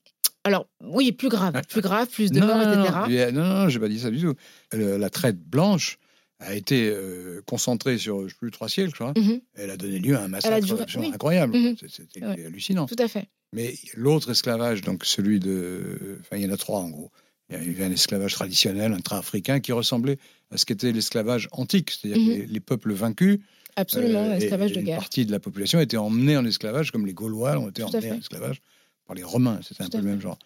alors 0.44 0.68
oui, 0.82 1.12
plus 1.12 1.30
grave, 1.30 1.62
plus 1.70 1.82
grave, 1.82 2.08
plus 2.08 2.32
de 2.32 2.40
non, 2.40 2.48
morts, 2.48 2.62
etc. 2.62 3.32
non, 3.34 3.42
non, 3.44 3.54
non, 3.64 3.70
j'ai 3.70 3.80
pas 3.80 3.90
dit 3.90 4.00
ça 4.00 4.10
du 4.10 4.20
tout. 4.22 4.34
Le- 4.72 4.98
la 4.98 5.10
traite 5.10 5.40
blanche 5.40 5.98
a 6.40 6.56
été 6.56 6.90
euh, 6.90 7.42
concentrée 7.46 7.98
sur 7.98 8.28
je 8.28 8.36
plus 8.36 8.52
trois 8.52 8.68
siècles, 8.68 8.90
je 8.90 8.96
crois. 8.96 9.14
Mhm, 9.16 9.40
Elle 9.56 9.70
a 9.70 9.78
donné 9.78 10.00
lieu 10.00 10.18
à 10.18 10.24
un 10.24 10.28
massacre 10.28 10.66
duré- 10.66 10.82
absolument 10.84 11.10
oui. 11.10 11.16
incroyable. 11.16 11.54
C'est- 11.80 11.90
C'était 11.90 12.26
Ouais. 12.26 12.46
hallucinant. 12.46 12.86
tout 12.86 12.96
à 13.00 13.08
fait. 13.08 13.28
Mais 13.54 13.76
l'autre 13.96 14.32
esclavage, 14.32 14.82
donc 14.82 15.06
celui 15.06 15.40
de. 15.40 16.18
Enfin, 16.22 16.38
il 16.38 16.44
y 16.44 16.50
en 16.50 16.54
a 16.54 16.58
trois 16.58 16.80
en 16.80 16.90
gros. 16.90 17.12
Il 17.50 17.56
y 17.56 17.70
avait 17.76 17.86
un 17.86 17.92
esclavage 17.92 18.34
traditionnel, 18.34 18.94
intra-africain, 18.94 19.60
qui 19.60 19.72
ressemblait 19.74 20.18
à 20.50 20.58
ce 20.58 20.66
qu'était 20.66 20.92
l'esclavage 20.92 21.50
antique, 21.52 21.92
c'est-à-dire 21.92 22.20
Mhm. 22.22 22.30
les, 22.30 22.46
les 22.48 22.60
peuples 22.60 22.94
vacus, 22.94 23.38
Absolument, 23.76 24.20
euh, 24.24 24.36
et- 24.36 24.44
esclavage 24.44 24.72
et 24.72 24.76
de 24.76 24.80
une 24.80 24.86
guerre. 24.86 25.00
partie 25.00 25.26
de 25.26 25.32
la 25.32 25.40
population 25.40 25.80
était 25.80 25.98
emmenée 25.98 26.38
en 26.38 26.46
esclavage, 26.46 26.92
comme 26.92 27.06
les 27.06 27.14
Gaulois 27.14 27.58
ont 27.58 27.70
été 27.70 27.84
emmenés 27.84 28.12
en 28.12 28.18
esclavage 28.20 28.62
par 29.06 29.16
les 29.16 29.24
Romains. 29.24 29.60
C'était 29.68 29.84
un 29.84 29.90
peu 29.90 29.98
le 29.98 30.04
même 30.04 30.22
genre. 30.22 30.38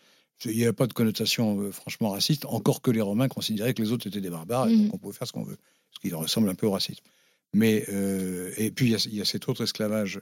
Il 0.45 0.55
n'y 0.55 0.63
avait 0.63 0.73
pas 0.73 0.85
de 0.87 0.93
connotation 0.93 1.59
euh, 1.61 1.71
franchement 1.71 2.11
raciste, 2.11 2.45
encore 2.45 2.81
que 2.81 2.91
les 2.91 3.01
Romains 3.01 3.27
considéraient 3.27 3.73
que 3.73 3.81
les 3.81 3.91
autres 3.91 4.07
étaient 4.07 4.21
des 4.21 4.29
barbares 4.29 4.67
et 4.69 4.75
Mhm. 4.75 4.83
donc 4.85 4.93
on 4.93 4.97
pouvait 4.99 5.13
faire 5.17 5.27
ce 5.27 5.33
qu'on 5.33 5.43
veut, 5.43 5.57
ce 5.91 5.99
qui 5.99 6.13
ressemble 6.13 6.47
un 6.49 6.55
peu 6.55 6.67
au 6.67 6.71
racisme. 6.71 7.03
Mais 7.53 7.85
euh, 7.89 8.51
et 8.57 8.69
puis 8.71 8.85
il 8.85 8.91
y 8.91 8.95
a- 8.95 9.07
il 9.09 9.15
y, 9.15 9.21
a 9.21 9.25
cet 9.25 9.47
autre 9.49 9.63
esclavage 9.63 10.19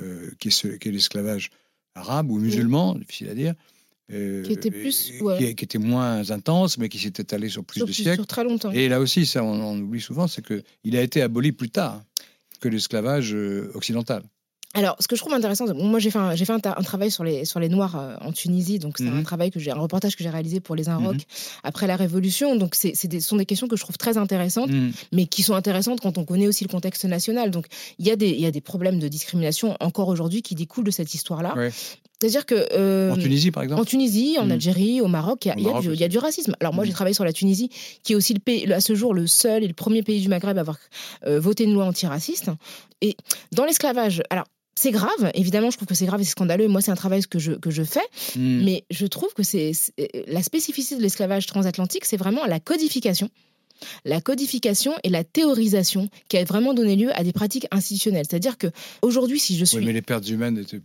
euh, 0.00 0.30
qui 0.40 0.48
est, 0.48 0.84
l'esclavage 0.86 1.50
arabe 1.94 2.30
ou 2.30 2.38
musulman, 2.38 2.94
difficile 2.96 3.28
à 3.28 3.34
dire, 3.34 3.54
euh, 4.10 4.42
Qui 4.42 4.52
était 4.52 4.70
plus, 4.70 5.12
ouais. 5.20 5.38
qui, 5.38 5.54
qui 5.54 5.64
était 5.64 5.78
moins 5.78 6.30
intense, 6.30 6.78
mais 6.78 6.88
qui 6.88 6.98
s'est 6.98 7.08
étalé 7.18 7.48
sur 7.48 7.62
plus 7.64 7.80
Sur, 7.80 7.86
de 7.86 7.92
plus- 7.92 8.02
siècles. 8.02 8.16
sur 8.16 8.26
très 8.26 8.42
longtemps. 8.44 8.70
Et 8.72 8.88
là 8.88 8.98
aussi, 9.00 9.26
ça 9.26 9.44
on, 9.44 9.52
on 9.52 9.78
oublie 9.78 10.00
souvent, 10.00 10.26
c'est 10.26 10.42
que 10.42 10.62
il 10.82 10.96
a 10.96 11.02
été 11.02 11.20
aboli 11.22 11.52
plus 11.52 11.70
tard 11.70 12.02
que 12.62 12.68
l'esclavage 12.70 13.34
euh, 13.34 13.70
occidental. 13.74 14.22
Alors, 14.74 14.96
ce 15.00 15.06
que 15.06 15.16
je 15.16 15.20
trouve 15.20 15.34
intéressant, 15.34 15.66
bon, 15.66 15.84
moi 15.84 15.98
j'ai 15.98 16.10
fait, 16.10 16.18
un, 16.18 16.34
j'ai 16.34 16.46
fait 16.46 16.52
un, 16.54 16.58
ta- 16.58 16.74
un 16.78 16.82
travail 16.82 17.10
sur 17.10 17.24
les, 17.24 17.44
sur 17.44 17.60
les 17.60 17.68
Noirs 17.68 17.94
euh, 17.94 18.16
en 18.22 18.32
Tunisie, 18.32 18.78
donc 18.78 18.96
c'est 18.96 19.06
un 19.06 19.16
Mhm. 19.16 19.22
travail 19.22 19.50
que 19.50 19.60
j'ai, 19.60 19.70
un 19.70 19.74
reportage 19.78 20.16
que 20.16 20.22
j'ai 20.24 20.30
réalisé 20.30 20.60
pour 20.60 20.74
les 20.74 20.88
Inrocks 20.88 21.16
Mhm. 21.16 21.60
après 21.62 21.86
la 21.86 21.96
Révolution. 21.96 22.56
Donc, 22.56 22.74
c'est, 22.74 22.92
c'est 22.94 23.06
des, 23.08 23.20
ce 23.20 23.28
sont 23.28 23.36
des 23.36 23.44
questions 23.44 23.68
que 23.68 23.76
je 23.76 23.82
trouve 23.82 23.98
très 23.98 24.16
intéressantes, 24.16 24.70
Mhm. 24.70 24.92
mais 25.12 25.26
qui 25.26 25.42
sont 25.42 25.54
intéressantes 25.54 26.00
quand 26.00 26.16
on 26.16 26.24
connaît 26.24 26.46
aussi 26.48 26.64
le 26.64 26.70
contexte 26.70 27.04
national. 27.04 27.50
Donc, 27.50 27.66
il 27.98 28.06
y, 28.06 28.10
a 28.10 28.16
des, 28.16 28.30
il 28.30 28.40
y 28.40 28.46
a 28.46 28.50
des 28.50 28.62
problèmes 28.62 28.98
de 28.98 29.08
discrimination 29.08 29.76
encore 29.80 30.08
aujourd'hui 30.08 30.40
qui 30.40 30.54
découlent 30.54 30.86
de 30.86 30.90
cette 30.90 31.12
histoire-là. 31.12 31.54
Ouais. 31.54 31.70
C'est-à-dire 32.22 32.46
que. 32.46 32.54
euh, 32.72 33.10
En 33.10 33.16
Tunisie, 33.16 33.50
par 33.50 33.62
exemple 33.64 33.80
en 33.82 33.84
Tunisie, 33.84 34.36
en 34.38 34.46
Mm. 34.46 34.52
Algérie, 34.52 35.00
au 35.00 35.08
Maroc, 35.08 35.44
il 35.44 35.48
y 35.48 35.50
a- 35.50 35.78
y, 35.78 35.80
du- 35.82 35.92
il 35.92 36.00
y 36.00 36.04
a 36.04 36.08
du 36.08 36.18
racisme. 36.18 36.54
Alors 36.60 36.72
moi, 36.72 36.84
Mm. 36.84 36.86
j'ai 36.86 36.92
travaillé 36.92 37.14
sur 37.14 37.24
la 37.24 37.32
Tunisie, 37.32 37.68
qui 38.04 38.12
est 38.12 38.16
aussi 38.16 38.32
le 38.32 38.38
pays, 38.40 38.72
à 38.72 38.80
ce 38.80 38.94
jour 38.94 39.12
le 39.12 39.26
seul 39.26 39.64
et 39.64 39.66
le 39.68 39.74
premier 39.74 40.02
pays 40.02 40.20
du 40.20 40.28
Maghreb 40.28 40.56
à 40.56 40.60
avoir 40.60 40.78
euh, 41.26 41.40
voté 41.40 41.64
une 41.64 41.74
loi 41.74 41.84
antiraciste. 41.84 42.50
Et 43.00 43.16
dans 43.50 43.64
l'esclavage, 43.64 44.22
alors 44.30 44.44
c'est 44.74 44.90
grave, 44.92 45.30
évidemment, 45.34 45.70
je 45.70 45.76
trouve 45.76 45.88
que 45.88 45.94
c'est 45.94 46.06
grave 46.06 46.20
et 46.20 46.24
c'est 46.24 46.30
scandaleux. 46.30 46.68
Moi, 46.68 46.80
c'est 46.80 46.90
un 46.92 46.94
travail 46.96 47.22
que 47.28 47.38
je, 47.38 47.52
que 47.52 47.70
je 47.70 47.82
fais, 47.82 48.00
Mhm. 48.36 48.62
mais 48.64 48.84
je 48.90 49.06
trouve 49.06 49.34
que 49.34 49.42
c'est 49.42 49.72
c'est- 49.74 49.92
la 50.28 50.42
spécificité 50.42 50.96
de 50.96 51.02
l'esclavage 51.02 51.46
transatlantique, 51.46 52.04
c'est 52.04 52.16
vraiment 52.16 52.46
la 52.46 52.60
codification. 52.60 53.28
La 54.04 54.20
codification 54.20 54.92
et 55.02 55.08
la 55.08 55.24
théorisation 55.24 56.08
qui 56.28 56.36
a 56.36 56.44
vraiment 56.44 56.72
donné 56.72 56.94
lieu 56.94 57.10
à 57.18 57.24
des 57.24 57.32
pratiques 57.32 57.66
institutionnelles. 57.72 58.26
C'est-à-dire 58.30 58.56
que 58.56 58.68
aujourd'hui, 59.02 59.40
si 59.40 59.58
je 59.58 59.64
suis. 59.64 59.78
Oui, 59.78 59.84
mais 59.84 59.92
les 59.92 60.02
pertes 60.02 60.28
humaines 60.28 60.56
étaient 60.56 60.80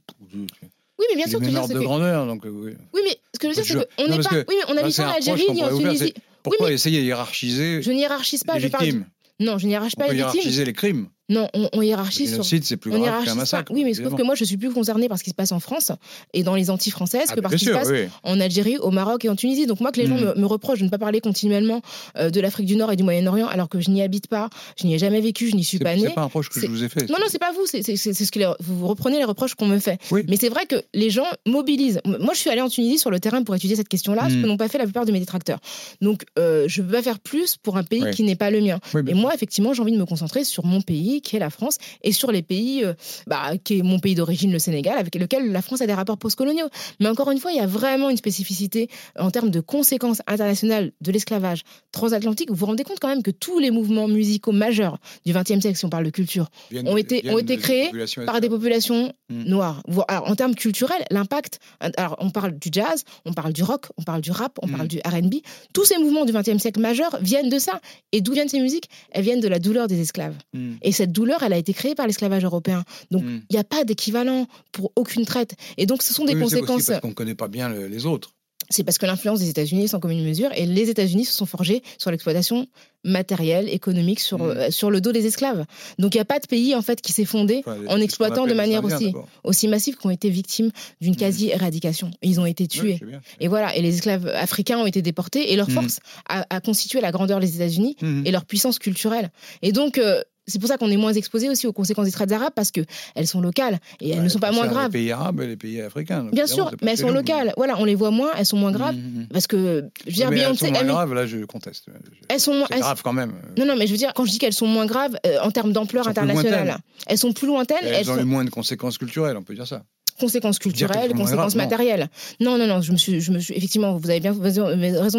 mais 1.10 1.16
bien 1.16 1.28
sûr, 1.28 1.40
que 1.40 1.46
je 1.46 1.74
de 1.74 1.80
grandeur. 1.80 2.26
Donc, 2.26 2.46
euh, 2.46 2.50
oui. 2.50 2.72
Oui, 2.94 3.02
mais 3.04 3.18
ce 3.34 3.40
que 3.40 3.48
je 3.48 3.60
veux 3.60 3.64
dire, 3.64 3.66
c'est 3.66 4.04
qu'on 4.04 4.10
n'est 4.10 4.24
pas. 4.24 4.30
Oui, 4.36 4.56
mais 4.58 4.72
on 4.72 4.74
n'habite 4.74 4.92
c'est 4.94 5.04
pas 5.04 5.10
en 5.10 5.16
Algérie 5.16 5.52
ni 5.52 5.64
en 5.64 5.78
Tunisie. 5.78 6.14
Pourquoi 6.44 6.72
essayer 6.72 7.00
de 7.02 7.06
hiérarchiser 7.06 7.82
Je 7.82 7.92
n'hiérarchise 7.92 8.44
pas, 8.44 8.56
les 8.56 8.62
je 8.62 8.68
parle. 8.68 9.06
Non, 9.40 9.58
je 9.58 9.68
n'hiérarchise 9.68 9.96
On 9.98 10.02
pas 10.02 10.08
les 10.08 10.16
victimes. 10.16 10.34
hiérarchiser 10.34 10.66
les 10.66 10.74
crimes. 10.74 11.08
Non, 11.30 11.50
on, 11.54 11.70
on 11.74 11.82
hiérarchise 11.82 12.34
sur. 12.36 12.46
c'est 12.46 12.78
plus 12.78 12.92
On 12.94 13.00
grave 13.00 13.26
qu'un 13.26 13.36
massacre. 13.36 13.72
Oui, 13.74 13.84
mais 13.84 13.94
sauf 13.94 14.16
que 14.16 14.24
moi, 14.24 14.36
je 14.36 14.44
suis 14.46 14.56
plus 14.58 14.72
concernée 14.72 15.10
par 15.10 15.18
ce 15.18 15.24
qui 15.24 15.30
se 15.30 15.36
passe 15.36 15.52
en 15.52 15.60
France 15.60 15.92
et 16.34 16.44
dans 16.44 16.56
les 16.56 16.70
Antilles 16.70 16.92
françaises 16.94 17.28
Ah, 17.30 17.36
que 17.36 17.42
bah, 17.42 17.50
par 17.50 17.52
ce 17.52 17.58
qui 17.58 17.66
se 17.66 17.72
passe 17.72 17.90
oui. 17.90 18.08
en 18.24 18.40
Algérie, 18.40 18.78
au 18.78 18.92
Maroc 18.92 19.26
et 19.26 19.30
en 19.30 19.36
Tunisie. 19.36 19.66
Donc 19.68 19.82
moi, 19.82 19.92
que 19.92 20.00
les 20.00 20.08
gens 20.08 20.16
Mhm. 20.16 20.34
me, 20.36 20.42
me 20.42 20.46
reprochent 20.46 20.80
de 20.80 20.86
ne 20.86 20.90
pas 20.90 20.98
parler 20.98 21.20
continuellement 21.20 21.82
euh, 22.18 22.30
de 22.30 22.40
l'Afrique 22.40 22.66
du 22.66 22.76
Nord 22.78 22.92
et 22.92 22.96
du 22.96 23.04
Moyen-Orient, 23.04 23.48
alors 23.48 23.68
que 23.70 23.80
je 23.82 23.90
n'y 23.92 24.02
habite 24.02 24.28
pas, 24.28 24.50
je 24.80 24.88
n'y 24.88 24.96
ai 24.96 25.00
jamais 25.00 25.20
vécu, 25.22 25.50
je 25.50 25.56
n'y 25.56 25.64
suis 25.66 25.78
C'est 25.80 25.84
pas 25.84 25.96
c'est 25.96 26.02
née. 26.08 26.14
pas 26.14 26.22
un 26.22 26.26
reproche 26.26 26.48
que 26.50 26.56
je 26.56 26.62
c'est- 26.62 26.68
vous 26.68 26.84
ai 26.84 26.90
fait. 26.90 27.10
Non, 27.10 27.18
non, 27.20 27.26
c'est 27.30 27.40
pas 27.40 27.52
vous, 27.52 27.66
c'est 27.66 27.84
c'est- 27.84 27.98
c'est 27.98 28.14
ce 28.14 28.32
que 28.32 28.40
les- 28.40 28.52
vous 28.62 28.78
vous 28.80 28.88
reprenez 28.88 29.18
les 29.18 29.26
reproches 29.26 29.56
qu'on 29.56 29.68
me 29.68 29.80
fait. 29.80 30.00
Oui. 30.12 30.24
Mais 30.30 30.38
c'est 30.40 30.50
vrai 30.50 30.66
que 30.66 30.76
les 30.94 31.10
gens 31.10 31.26
mobilisent. 31.46 32.00
Moi, 32.06 32.34
je 32.34 32.40
suis 32.40 32.50
allée 32.50 32.62
en 32.62 32.70
Tunisie 32.70 32.98
sur 33.00 33.12
le 33.12 33.20
terrain 33.20 33.44
pour 33.44 33.54
étudier 33.56 33.76
cette 33.76 33.90
question-là, 33.90 34.30
ce 34.30 34.36
Mm. 34.36 34.42
que 34.44 34.48
n'ont 34.48 34.58
pas 34.58 34.70
fait 34.70 34.78
la 34.78 34.86
plupart 34.86 35.06
de 35.06 35.12
mes 35.12 35.20
détracteurs. 35.20 35.60
Donc, 36.02 36.24
euh, 36.40 36.66
je 36.68 36.82
ne 36.82 36.88
peux 36.88 36.94
pas 36.94 37.02
faire 37.02 37.20
plus 37.20 37.58
pour 37.58 37.76
un 37.78 37.84
pays 37.84 38.04
Oui. 38.04 38.12
qui 38.12 38.24
n'est 38.24 38.36
pas 38.36 38.50
le 38.50 38.62
mien. 38.62 38.80
Et 39.08 39.14
moi, 39.14 39.34
effectivement, 39.34 39.74
j'ai 39.74 39.82
envie 39.82 39.92
de 39.92 39.98
me 39.98 40.06
concentrer 40.06 40.44
sur 40.44 40.66
mon 40.66 40.82
pays, 40.82 41.17
qui 41.22 41.36
est 41.36 41.40
la 41.40 41.50
France, 41.50 41.78
et 42.04 42.12
sur 42.12 42.32
les 42.32 42.42
pays, 42.42 42.84
euh, 42.84 42.94
bah, 43.28 43.52
qui 43.64 43.80
est 43.80 43.82
mon 43.84 44.00
pays 44.00 44.16
d'origine, 44.16 44.52
le 44.52 44.60
Sénégal, 44.60 44.98
avec 44.98 45.16
lequel 45.16 45.52
la 45.52 45.62
France 45.62 45.82
a 45.82 45.88
des 45.88 45.94
rapports 45.94 46.18
postcoloniaux. 46.18 46.68
Mais 47.00 47.08
encore 47.10 47.32
une 47.32 47.40
fois, 47.40 47.52
il 47.52 47.58
y 47.58 47.62
a 47.62 47.68
vraiment 47.68 48.10
une 48.10 48.18
spécificité 48.18 48.90
en 49.18 49.32
termes 49.32 49.50
de 49.52 49.60
conséquences 49.60 50.22
internationales 50.28 50.92
de 51.02 51.12
l'esclavage 51.12 51.62
transatlantique. 51.92 52.50
Vous 52.50 52.56
vous 52.56 52.66
rendez 52.66 52.84
compte 52.84 53.00
quand 53.00 53.08
même 53.08 53.24
que 53.24 53.32
tous 53.32 53.60
les 53.60 53.72
mouvements 53.72 54.08
musicaux 54.08 54.52
majeurs 54.52 54.98
du 55.26 55.34
XXe 55.34 55.60
siècle, 55.62 55.78
si 55.78 55.86
on 55.86 55.90
parle 55.90 56.06
de 56.06 56.10
culture, 56.10 56.50
Viennent- 56.72 56.88
ont 56.88 56.98
été- 56.98 57.30
ont 57.30 57.38
été 57.40 57.58
créés 57.58 57.90
par 58.26 58.42
des 58.42 58.50
populations 58.50 59.14
Mm. 59.30 59.44
noires. 59.44 59.84
Alors, 60.08 60.30
en 60.30 60.36
termes 60.36 60.56
culturels, 60.56 61.04
l'impact, 61.12 61.60
alors 61.98 62.16
on 62.20 62.30
parle 62.30 62.58
du 62.58 62.70
jazz, 62.72 63.04
on 63.26 63.34
parle 63.34 63.52
du 63.54 63.64
rock, 63.64 63.88
on 63.98 64.04
parle 64.04 64.22
du 64.22 64.32
rap, 64.32 64.58
on 64.62 64.68
parle 64.68 64.88
du 64.88 65.00
RB. 65.06 65.36
Tous 65.74 65.84
ces 65.86 65.98
mouvements 65.98 66.26
du 66.26 66.32
XXe 66.32 66.60
siècle 66.62 66.80
majeurs 66.80 67.18
viennent 67.22 67.50
de 67.50 67.60
ça. 67.60 67.80
Et 68.14 68.22
d'où 68.22 68.34
viennent 68.34 68.48
ces 68.50 68.60
musiques? 68.62 68.90
Elles 69.12 69.24
viennent 69.24 69.42
de 69.42 69.48
la 69.48 69.60
douleur 69.60 69.88
des 69.88 70.00
esclaves. 70.00 70.36
Mm. 70.54 70.76
Et 70.82 70.92
cette 70.92 71.07
douleur, 71.12 71.44
elle 71.44 71.54
a 71.54 71.58
été 71.58 71.74
créée 71.74 71.96
par 71.96 72.08
l'esclavage 72.08 72.44
européen. 72.44 72.84
Donc, 73.12 73.24
Mm. 73.24 73.42
il 73.50 73.54
n'y 73.54 73.60
a 73.60 73.64
pas 73.64 73.84
d'équivalent 73.84 74.48
pour 74.72 74.92
aucune 74.96 75.26
traite. 75.26 75.56
Et 75.78 75.86
donc, 75.86 76.04
ce 76.04 76.14
sont 76.14 76.26
des 76.26 76.34
Oui, 76.34 76.40
c'est 76.40 76.46
aussi 76.46 76.56
conséquences. 76.62 76.86
parce 76.88 77.00
qu'on 77.02 77.08
ne 77.10 77.14
connaît 77.14 77.36
pas 77.36 77.48
bien 77.48 77.70
le- 77.70 77.88
les 77.88 78.06
autres. 78.06 78.34
C'est 78.70 78.84
parce 78.84 78.98
que 78.98 79.06
l'influence 79.06 79.40
des 79.40 79.48
États-Unis 79.50 79.86
est 79.86 79.88
sans 79.88 80.02
commune 80.02 80.26
mesure. 80.26 80.50
Et 80.54 80.66
les 80.66 80.90
États-Unis 80.90 81.24
se 81.24 81.32
sont 81.34 81.46
forgés 81.46 81.82
sur 81.98 82.12
l'exploitation 82.12 82.68
matérielle, 83.06 83.70
économique, 83.70 84.20
sur, 84.20 84.40
Mm. 84.40 84.42
euh, 84.50 84.72
sur 84.72 84.92
le 84.92 85.00
dos 85.00 85.14
des 85.14 85.26
esclaves. 85.26 85.66
Donc, 86.00 86.14
il 86.16 86.18
n'y 86.18 86.22
a 86.22 86.26
pas 86.26 86.40
de 86.40 86.48
pays, 86.48 86.76
en 86.76 86.82
fait, 86.82 87.00
qui 87.02 87.14
s'est 87.14 87.24
fondé 87.24 87.60
Enfin, 87.66 87.78
en 87.88 88.02
exploitant 88.02 88.42
qu'on 88.42 88.48
de 88.50 88.54
manière 88.54 88.84
aussi, 88.84 89.14
aussi 89.46 89.68
massive 89.70 89.96
qui 89.96 90.06
ont 90.06 90.10
été 90.10 90.30
victimes 90.30 90.72
d'une 91.00 91.16
quasi-éradication. 91.16 92.12
Ils 92.22 92.40
ont 92.42 92.46
été 92.46 92.68
tués. 92.68 93.00
bien. 93.06 93.22
Et 93.40 93.48
voilà, 93.48 93.74
et 93.76 93.82
les 93.82 93.96
esclaves 93.96 94.28
africains 94.28 94.80
ont 94.80 94.86
été 94.88 95.02
déportés 95.02 95.54
et 95.54 95.56
leur 95.56 95.70
force 95.72 96.00
a, 96.28 96.46
a 96.50 96.60
constitué 96.60 97.00
la 97.00 97.12
grandeur 97.12 97.40
des 97.40 97.56
États-Unis 97.56 97.96
et 98.26 98.32
leur 98.32 98.44
puissance 98.46 98.80
culturelle. 98.80 99.32
Et 99.62 99.72
donc, 99.72 99.98
euh, 99.98 100.22
c'est 100.48 100.60
pour 100.60 100.68
ça 100.70 100.78
qu'on 100.78 100.90
est 100.90 100.98
moins 100.98 101.14
exposé 101.14 101.50
aussi 101.50 101.68
aux 101.68 101.74
conséquences 101.74 102.06
des 102.06 102.12
traites 102.12 102.32
arabes 102.32 102.54
parce 102.56 102.72
qu'elles 102.72 103.28
sont 103.28 103.42
locales 103.42 103.80
et 104.00 104.10
elles 104.12 104.18
Ouais, 104.20 104.24
ne 104.24 104.30
sont 104.30 104.40
pas 104.40 104.52
moins 104.52 104.68
graves. 104.68 104.92
Les 104.94 105.00
pays 105.00 105.12
arabes 105.12 105.42
et 105.42 105.48
les 105.48 105.58
pays 105.58 105.82
africains. 105.82 106.24
donc 106.24 106.34
Bien 106.34 106.48
sûr, 106.48 106.72
mais 106.82 106.92
elles 106.92 106.98
sont 106.98 107.12
locales. 107.12 107.54
Voilà, 107.58 107.78
on 107.80 107.86
les 107.86 107.96
voit 107.96 108.12
moins, 108.12 108.32
elles 108.38 108.46
sont 108.46 108.58
moins 108.58 108.72
graves 108.72 108.96
Mhm. 108.96 109.28
parce 109.32 109.48
que, 109.48 109.86
je 110.06 110.10
veux 110.10 110.12
dire, 110.14 110.30
Mais 110.32 110.40
elles 110.40 110.58
sont 110.58 110.70
moins 110.72 110.80
elle- 110.82 110.88
graves, 110.88 111.14
là, 111.14 111.26
je 111.26 111.44
conteste. 111.46 111.88
elles 112.30 112.40
sont 112.40 112.54
moins. 112.54 112.66
C'est 112.70 112.76
elles- 112.76 112.82
grave 112.82 113.02
quand 113.04 113.14
même. 113.14 113.34
Non, 113.58 113.66
non, 113.66 113.76
mais 113.76 113.88
je 113.88 113.92
veux 113.92 113.98
dire, 113.98 114.14
quand 114.16 114.26
je 114.26 114.32
dis 114.32 114.38
qu'elles 114.40 114.54
sont 114.54 114.68
moins 114.68 114.86
graves 114.86 115.18
euh, 115.26 115.40
en 115.42 115.52
termes 115.52 115.74
d'ampleur 115.74 116.06
Elles 116.06 116.12
internationale, 116.12 116.78
elles 117.08 117.18
sont 117.18 117.34
plus 117.34 117.48
lointaines. 117.48 117.78
Elles, 117.82 117.94
elles 117.96 118.12
ont 118.12 118.18
eu 118.20 118.24
moins 118.24 118.46
de 118.46 118.50
conséquences 118.50 118.98
culturelles, 118.98 119.38
on 119.38 119.44
peut 119.44 119.56
dire 119.56 119.68
ça. 119.68 119.84
Conséquences 120.20 120.60
culturelles, 120.60 121.14
conséquences 121.14 121.56
non. 121.56 121.64
matérielles. 121.64 122.10
Non, 122.40 122.58
non, 122.58 122.68
non, 122.68 122.82
je 122.82 122.92
me 122.92 122.98
suis, 122.98 123.22
je 123.22 123.32
me 123.32 123.40
suis, 123.40 123.54
effectivement, 123.56 123.96
vous 123.98 124.10
avez 124.10 124.20
bien 124.20 124.34
raison 124.34 124.70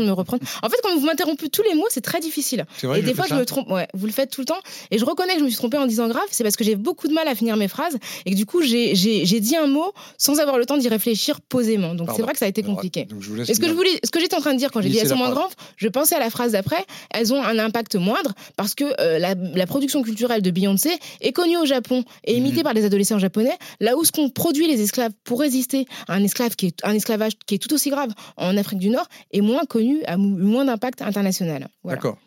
de 0.00 0.06
me 0.06 0.12
reprendre. 0.12 0.42
En 0.62 0.68
fait, 0.68 0.76
quand 0.82 0.96
vous 0.98 1.06
m'interrompez 1.06 1.48
tous 1.48 1.62
les 1.62 1.74
mots, 1.74 1.86
c'est 1.90 2.00
très 2.00 2.20
difficile. 2.20 2.66
Vrai, 2.82 3.00
et 3.00 3.02
des 3.02 3.14
fois, 3.14 3.26
je 3.28 3.34
me 3.34 3.44
trompe. 3.44 3.70
Ouais, 3.70 3.86
vous 3.94 4.06
le 4.06 4.12
faites 4.12 4.30
tout 4.30 4.40
le 4.40 4.46
temps. 4.46 4.58
Et 4.90 4.98
je 4.98 5.04
reconnais 5.04 5.34
que 5.34 5.38
je 5.40 5.44
me 5.44 5.48
suis 5.48 5.56
trompée 5.58 5.78
en 5.78 5.86
disant 5.86 6.08
grave. 6.08 6.22
C'est 6.30 6.42
parce 6.44 6.56
que 6.56 6.64
j'ai 6.64 6.74
beaucoup 6.76 7.08
de 7.08 7.12
mal 7.14 7.28
à 7.28 7.34
finir 7.34 7.56
mes 7.56 7.68
phrases 7.68 7.96
et 8.26 8.30
que 8.32 8.36
du 8.36 8.46
coup, 8.46 8.62
j'ai 8.62 8.94
dit 9.40 9.56
un 9.56 9.66
mot 9.66 9.92
sans 10.16 10.38
avoir 10.40 10.58
le 10.58 10.66
temps 10.66 10.76
d'y 10.78 10.88
réfléchir 10.88 11.40
posément. 11.40 11.94
Donc, 11.94 12.10
c'est 12.14 12.22
vrai 12.22 12.32
que 12.32 12.38
ça 12.38 12.44
a 12.46 12.48
été 12.48 12.62
compliqué. 12.62 13.04
Donc 13.04 13.22
je 13.22 13.28
vous 13.28 13.34
laisse 13.36 13.48
Et 13.48 13.54
ce 13.54 13.60
que 13.60 13.68
je 13.68 13.72
voulais, 13.72 13.98
ce 14.04 14.10
que 14.10 14.20
j'étais 14.20 14.34
en 14.36 14.40
train 14.40 14.52
de 14.52 14.58
dire 14.58 14.70
quand 14.70 14.80
j'ai 14.80 14.88
dit 14.88 14.98
elles 14.98 15.08
sont 15.08 15.16
moins 15.16 15.30
grandes, 15.30 15.50
je 15.76 15.88
pensais 15.88 16.14
à 16.14 16.20
la 16.20 16.30
phrase 16.30 16.52
d'après. 16.52 16.84
Elles 17.12 17.32
ont 17.32 17.42
un 17.42 17.58
impact 17.58 17.94
moindre 17.96 18.32
parce 18.56 18.74
que 18.74 18.84
euh, 19.00 19.18
la, 19.18 19.34
la 19.54 19.66
production 19.66 20.02
culturelle 20.02 20.42
de 20.42 20.50
Beyoncé 20.50 20.90
est 21.20 21.32
connue 21.32 21.56
au 21.56 21.66
Japon 21.66 22.04
et 22.24 22.32
Mhm. 22.38 22.46
imitée 22.46 22.62
par 22.62 22.74
les 22.74 22.84
adolescents 22.84 23.18
japonais. 23.18 23.56
Là 23.80 23.96
où 23.96 24.04
ce 24.04 24.12
qu'on 24.12 24.28
produit 24.30 24.66
les 24.66 24.80
esclaves 24.88 25.12
pour 25.24 25.40
résister 25.40 25.86
à 26.08 26.14
un 26.14 26.22
esclave 26.24 26.56
qui 26.56 26.66
est 26.66 26.84
un 26.84 26.92
esclavage 26.94 27.32
qui 27.46 27.54
est 27.54 27.58
tout 27.58 27.72
aussi 27.74 27.90
grave 27.90 28.12
en 28.36 28.56
Afrique 28.56 28.78
du 28.78 28.88
Nord 28.90 29.06
est 29.30 29.40
moins 29.40 29.64
connu, 29.64 30.02
a 30.04 30.16
moins 30.16 30.64
d'impact 30.64 31.02
international. 31.02 31.68
Voilà. 31.82 31.96
D'accord. 31.96 32.18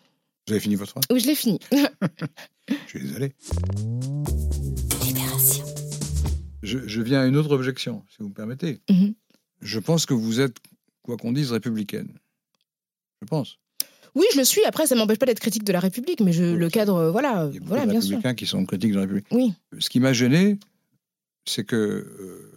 Vous 0.47 0.53
avez 0.53 0.59
fini 0.61 0.75
votre 0.75 0.91
phrase? 0.91 1.03
Oui, 1.11 1.19
je 1.19 1.27
l'ai 1.27 1.35
fini. 1.35 1.59
Je 2.69 2.75
suis 2.87 2.99
désolé. 3.01 3.33
Je, 6.63 6.77
je 6.87 7.01
viens 7.01 7.21
à 7.21 7.25
une 7.25 7.35
autre 7.35 7.51
objection, 7.51 8.03
si 8.09 8.17
vous 8.19 8.29
me 8.29 8.33
permettez. 8.33 8.81
Mhm. 8.89 9.13
Je 9.61 9.79
pense 9.79 10.05
que 10.05 10.13
vous 10.13 10.39
êtes, 10.39 10.57
quoi 11.03 11.17
qu'on 11.17 11.31
dise, 11.31 11.51
républicaine. 11.51 12.09
Je 13.21 13.27
pense. 13.27 13.57
Oui, 14.15 14.25
je 14.33 14.37
le 14.39 14.43
suis. 14.45 14.63
Après, 14.65 14.85
ça 14.87 14.95
m'empêche 14.95 15.17
pas 15.17 15.25
d'être 15.25 15.39
critique 15.39 15.63
de 15.63 15.73
la 15.73 15.79
République, 15.79 16.19
mais 16.21 16.33
je, 16.33 16.43
Oui, 16.43 16.57
le 16.57 16.69
cadre, 16.69 16.95
euh, 16.95 17.11
voilà, 17.11 17.47
Il 17.49 17.55
y 17.55 17.57
a 17.57 17.59
beaucoup 17.59 17.67
voilà, 17.69 17.85
de 17.85 17.91
bien 17.91 18.01
sûr. 18.01 18.09
républicains 18.11 18.35
qui 18.35 18.45
sont 18.45 18.65
critiques 18.65 18.91
de 18.91 18.95
la 18.95 19.01
République. 19.01 19.25
Oui. 19.31 19.53
Ce 19.79 19.89
qui 19.89 19.99
m'a 19.99 20.13
gêné, 20.13 20.57
c'est 21.45 21.63
que 21.65 21.75
euh, 21.75 22.50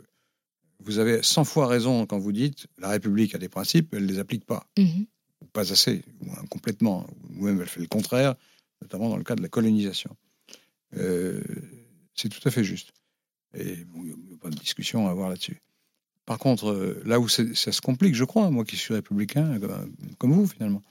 vous 0.84 0.98
avez 0.98 1.22
100 1.22 1.44
fois 1.44 1.66
raison 1.66 2.06
quand 2.06 2.18
vous 2.18 2.32
dites 2.32 2.66
la 2.78 2.88
République 2.88 3.34
a 3.34 3.38
des 3.38 3.48
principes, 3.48 3.94
elle 3.94 4.02
ne 4.02 4.12
les 4.12 4.18
applique 4.18 4.44
pas. 4.44 4.66
Mhm. 4.78 5.06
Ou 5.42 5.46
Pas 5.46 5.72
assez, 5.72 6.02
ou 6.20 6.46
complètement. 6.48 7.06
Ou 7.36 7.44
même 7.44 7.60
elle 7.60 7.68
fait 7.68 7.80
le 7.80 7.86
contraire, 7.86 8.34
notamment 8.82 9.08
dans 9.08 9.16
le 9.16 9.24
cas 9.24 9.34
de 9.34 9.42
la 9.42 9.48
colonisation. 9.48 10.16
Euh, 10.96 11.40
c'est 12.14 12.28
tout 12.28 12.46
à 12.46 12.50
fait 12.50 12.64
juste. 12.64 12.92
Et 13.56 13.76
bon, 13.84 14.02
il 14.04 14.14
n'y 14.26 14.34
a 14.34 14.36
pas 14.40 14.50
de 14.50 14.56
discussion 14.56 15.08
à 15.08 15.10
avoir 15.10 15.28
là-dessus. 15.28 15.60
Par 16.26 16.38
contre, 16.38 16.70
euh, 16.70 17.02
là 17.04 17.20
où 17.20 17.28
ça 17.28 17.44
se 17.54 17.80
complique, 17.80 18.14
je 18.14 18.24
crois, 18.24 18.50
moi 18.50 18.64
qui 18.64 18.76
suis 18.76 18.94
républicain, 18.94 19.58
euh, 19.62 19.86
comme 20.18 20.32
vous 20.32 20.46
finalement, 20.46 20.82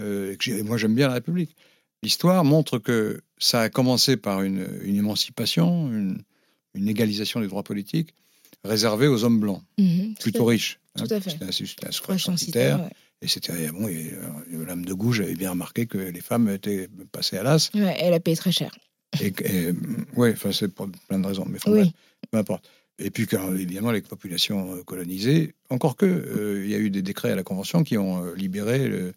euh, 0.00 0.36
et 0.46 0.62
moi 0.62 0.76
j'aime 0.76 0.94
bien 0.94 1.08
la 1.08 1.14
République, 1.14 1.56
l'histoire 2.02 2.44
montre 2.44 2.78
que 2.78 3.22
ça 3.38 3.62
a 3.62 3.68
commencé 3.70 4.16
par 4.16 4.42
une, 4.42 4.66
une 4.82 4.96
émancipation, 4.96 5.90
une, 5.90 6.22
une 6.74 6.88
égalisation 6.88 7.40
des 7.40 7.46
droits 7.46 7.62
politiques 7.62 8.14
réservée 8.64 9.06
aux 9.08 9.24
hommes 9.24 9.40
blancs, 9.40 9.62
Mhm, 9.78 10.14
plutôt 10.20 10.44
riches. 10.46 10.78
Tout 10.96 11.06
à 11.10 11.20
fait. 11.20 11.30
C'était 11.30 11.52
suffrage 11.52 12.00
Frage 12.00 12.24
censitaire. 12.24 12.88
Et 13.22 13.28
c'était 13.28 13.68
bon, 13.70 13.88
et, 13.88 14.12
euh, 14.52 14.66
l'âme 14.66 14.84
de 14.84 14.92
gauche 14.92 15.20
avait 15.20 15.34
bien 15.34 15.50
remarqué 15.50 15.86
que 15.86 15.98
les 15.98 16.20
femmes 16.20 16.48
étaient 16.50 16.88
passées 17.10 17.38
à 17.38 17.42
l'as. 17.42 17.70
ouais. 17.74 17.96
Elle 18.00 18.12
a 18.14 18.20
payé 18.20 18.36
très 18.36 18.52
cher. 18.52 18.70
Et, 19.20 19.28
et, 19.44 19.72
ouais, 20.16 20.32
enfin, 20.32 20.50
c'est 20.52 20.68
pour 20.68 20.88
plein 21.08 21.18
de 21.18 21.26
raisons, 21.26 21.46
mais 21.48 21.56
enfin, 21.58 21.72
Oui. 21.72 21.92
peu 22.30 22.38
importe. 22.38 22.68
Et 22.98 23.10
puis, 23.10 23.26
quand, 23.26 23.54
évidemment, 23.54 23.92
les 23.92 24.02
populations 24.02 24.74
euh, 24.74 24.82
colonisées, 24.82 25.54
encore 25.70 25.96
que, 25.96 26.04
euh, 26.06 26.62
il 26.64 26.70
y 26.70 26.74
a 26.74 26.78
eu 26.78 26.90
des 26.90 27.02
décrets 27.02 27.30
à 27.30 27.34
la 27.36 27.42
Convention 27.42 27.82
qui 27.82 27.96
ont 27.96 28.32
libéré 28.34 28.86
le- 28.88 29.12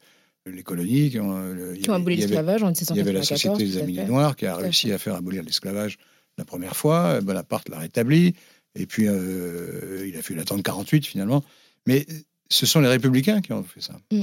les 0.46 0.64
colonies, 0.64 1.10
qui 1.10 1.20
ont, 1.20 1.38
le- 1.54 1.74
Qui 1.74 1.90
ont 1.90 1.94
avait- 1.94 2.02
aboli 2.02 2.16
l'esclavage 2.16 2.64
en 2.64 2.72
Il 2.72 2.96
y 2.96 3.00
avait 3.02 3.12
la 3.12 3.20
1794. 3.20 3.60
Société 3.60 3.66
des 3.66 3.78
Amis. 4.02 4.10
Noirs 4.10 4.36
qui 4.36 4.46
a 4.46 4.56
réussi 4.56 4.92
à 4.94 4.98
faire 4.98 5.16
abolir 5.16 5.44
l'esclavage 5.44 5.98
la 6.38 6.46
première 6.46 6.76
fois. 6.78 7.20
Bonaparte 7.22 7.68
l'a 7.70 7.80
rétabli. 7.80 8.34
Et 8.80 8.86
puis, 8.86 9.08
euh, 9.08 10.06
il 10.08 10.16
a 10.18 10.22
fallu 10.22 10.40
attendre 10.40 10.64
48 10.64 11.06
finalement. 11.06 11.44
Mais 11.86 12.06
ce 12.50 12.66
sont 12.66 12.80
les 12.80 12.88
républicains 12.88 13.42
qui 13.42 13.52
ont 13.54 13.64
fait 13.64 13.82
ça. 13.82 14.00
Mm. 14.12 14.22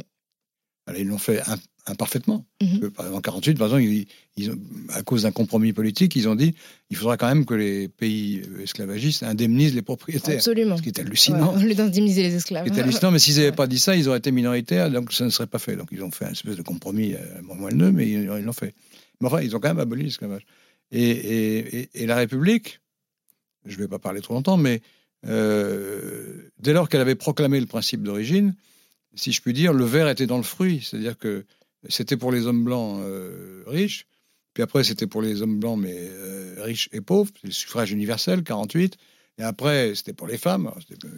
Alors, 0.86 1.00
ils 1.00 1.06
l'ont 1.08 1.18
fait 1.18 1.40
im- 1.48 1.56
imparfaitement. 1.86 2.44
Par 2.94 3.06
exemple, 3.06 3.14
en 3.14 3.20
48, 3.20 3.54
par 3.58 3.66
exemple, 3.68 3.82
ils, 3.84 4.06
ils 4.36 4.50
ont- 4.50 4.58
à 4.90 5.02
cause 5.02 5.22
d'un 5.22 5.32
compromis 5.32 5.72
politique, 5.72 6.14
ils 6.14 6.28
ont 6.28 6.34
dit 6.34 6.54
il 6.90 6.96
faudra 6.96 7.16
quand 7.16 7.26
même 7.26 7.46
que 7.46 7.54
les 7.54 7.88
pays 7.88 8.42
esclavagistes 8.62 9.22
indemnisent 9.22 9.74
les 9.74 9.80
propriétaires. 9.82 10.36
Absolument. 10.36 10.76
Ce 10.76 10.82
qui 10.82 10.90
est 10.90 11.00
hallucinant. 11.00 11.56
Ouais, 11.56 11.74
d'indemniser 11.74 12.22
les 12.22 12.34
esclaves. 12.34 12.66
Ce 12.66 12.72
qui 12.72 12.78
est 12.78 12.82
hallucinant, 12.82 13.10
mais 13.10 13.18
s'ils 13.18 13.36
n'avaient 13.36 13.48
Ouais. 13.48 13.56
pas 13.56 13.66
dit 13.66 13.78
ça, 13.78 13.96
ils 13.96 14.08
auraient 14.08 14.18
été 14.18 14.30
minoritaires, 14.30 14.90
donc 14.90 15.12
ça 15.14 15.24
ne 15.24 15.30
serait 15.30 15.46
pas 15.46 15.58
fait. 15.58 15.74
Donc 15.76 15.88
ils 15.90 16.02
ont 16.02 16.10
fait 16.10 16.26
un 16.26 16.32
espèce 16.32 16.56
de 16.56 16.62
compromis 16.62 17.14
euh, 17.14 17.18
moelleux, 17.42 17.90
mais 17.90 18.06
ils 18.08 18.22
ils 18.24 18.44
l'ont 18.44 18.52
fait. 18.52 18.74
Mais 19.20 19.26
enfin, 19.28 19.40
ils 19.40 19.56
ont 19.56 19.60
quand 19.60 19.68
même 19.68 19.78
aboli 19.80 20.02
l'esclavage. 20.04 20.42
Et, 20.92 21.02
et- 21.02 21.78
et- 21.80 21.88
et 21.94 22.06
la 22.06 22.16
République, 22.16 22.80
je 23.64 23.77
ne 23.77 23.83
vais 23.83 23.88
pas 23.88 23.98
parler 23.98 24.20
trop 24.20 24.35
longtemps, 24.35 24.57
mais 24.57 24.81
euh, 25.27 26.50
dès 26.59 26.72
lors 26.72 26.88
qu'elle 26.88 27.00
avait 27.00 27.14
proclamé 27.14 27.61
le 27.61 27.66
principe 27.66 28.03
d'origine, 28.03 28.55
si 29.14 29.33
je 29.33 29.40
puis 29.40 29.53
dire, 29.53 29.72
le 29.72 29.85
verre 29.85 30.09
était 30.09 30.27
dans 30.27 30.37
le 30.37 30.42
fruit. 30.42 30.81
C'est-à-dire 30.83 31.16
que 31.18 31.44
c'était 31.88 32.16
pour 32.16 32.33
les 32.33 32.46
hommes 32.46 32.64
blancs 32.64 33.00
euh, 33.03 33.62
riches, 33.66 34.07
puis 34.55 34.62
après 34.62 34.85
c'était 34.85 35.07
pour 35.07 35.22
les 35.22 35.42
hommes 35.42 35.59
blancs 35.61 35.79
mais 35.81 35.94
euh, 35.96 36.55
riches 36.59 36.88
et 36.92 37.00
pauvres, 37.00 37.31
le 37.42 37.50
suffrage 37.50 37.92
universel, 37.92 38.42
48. 38.42 38.96
Et 39.37 39.42
après, 39.42 39.96
c'était 39.96 40.12
pour 40.12 40.29
les 40.29 40.38
femmes. 40.38 40.70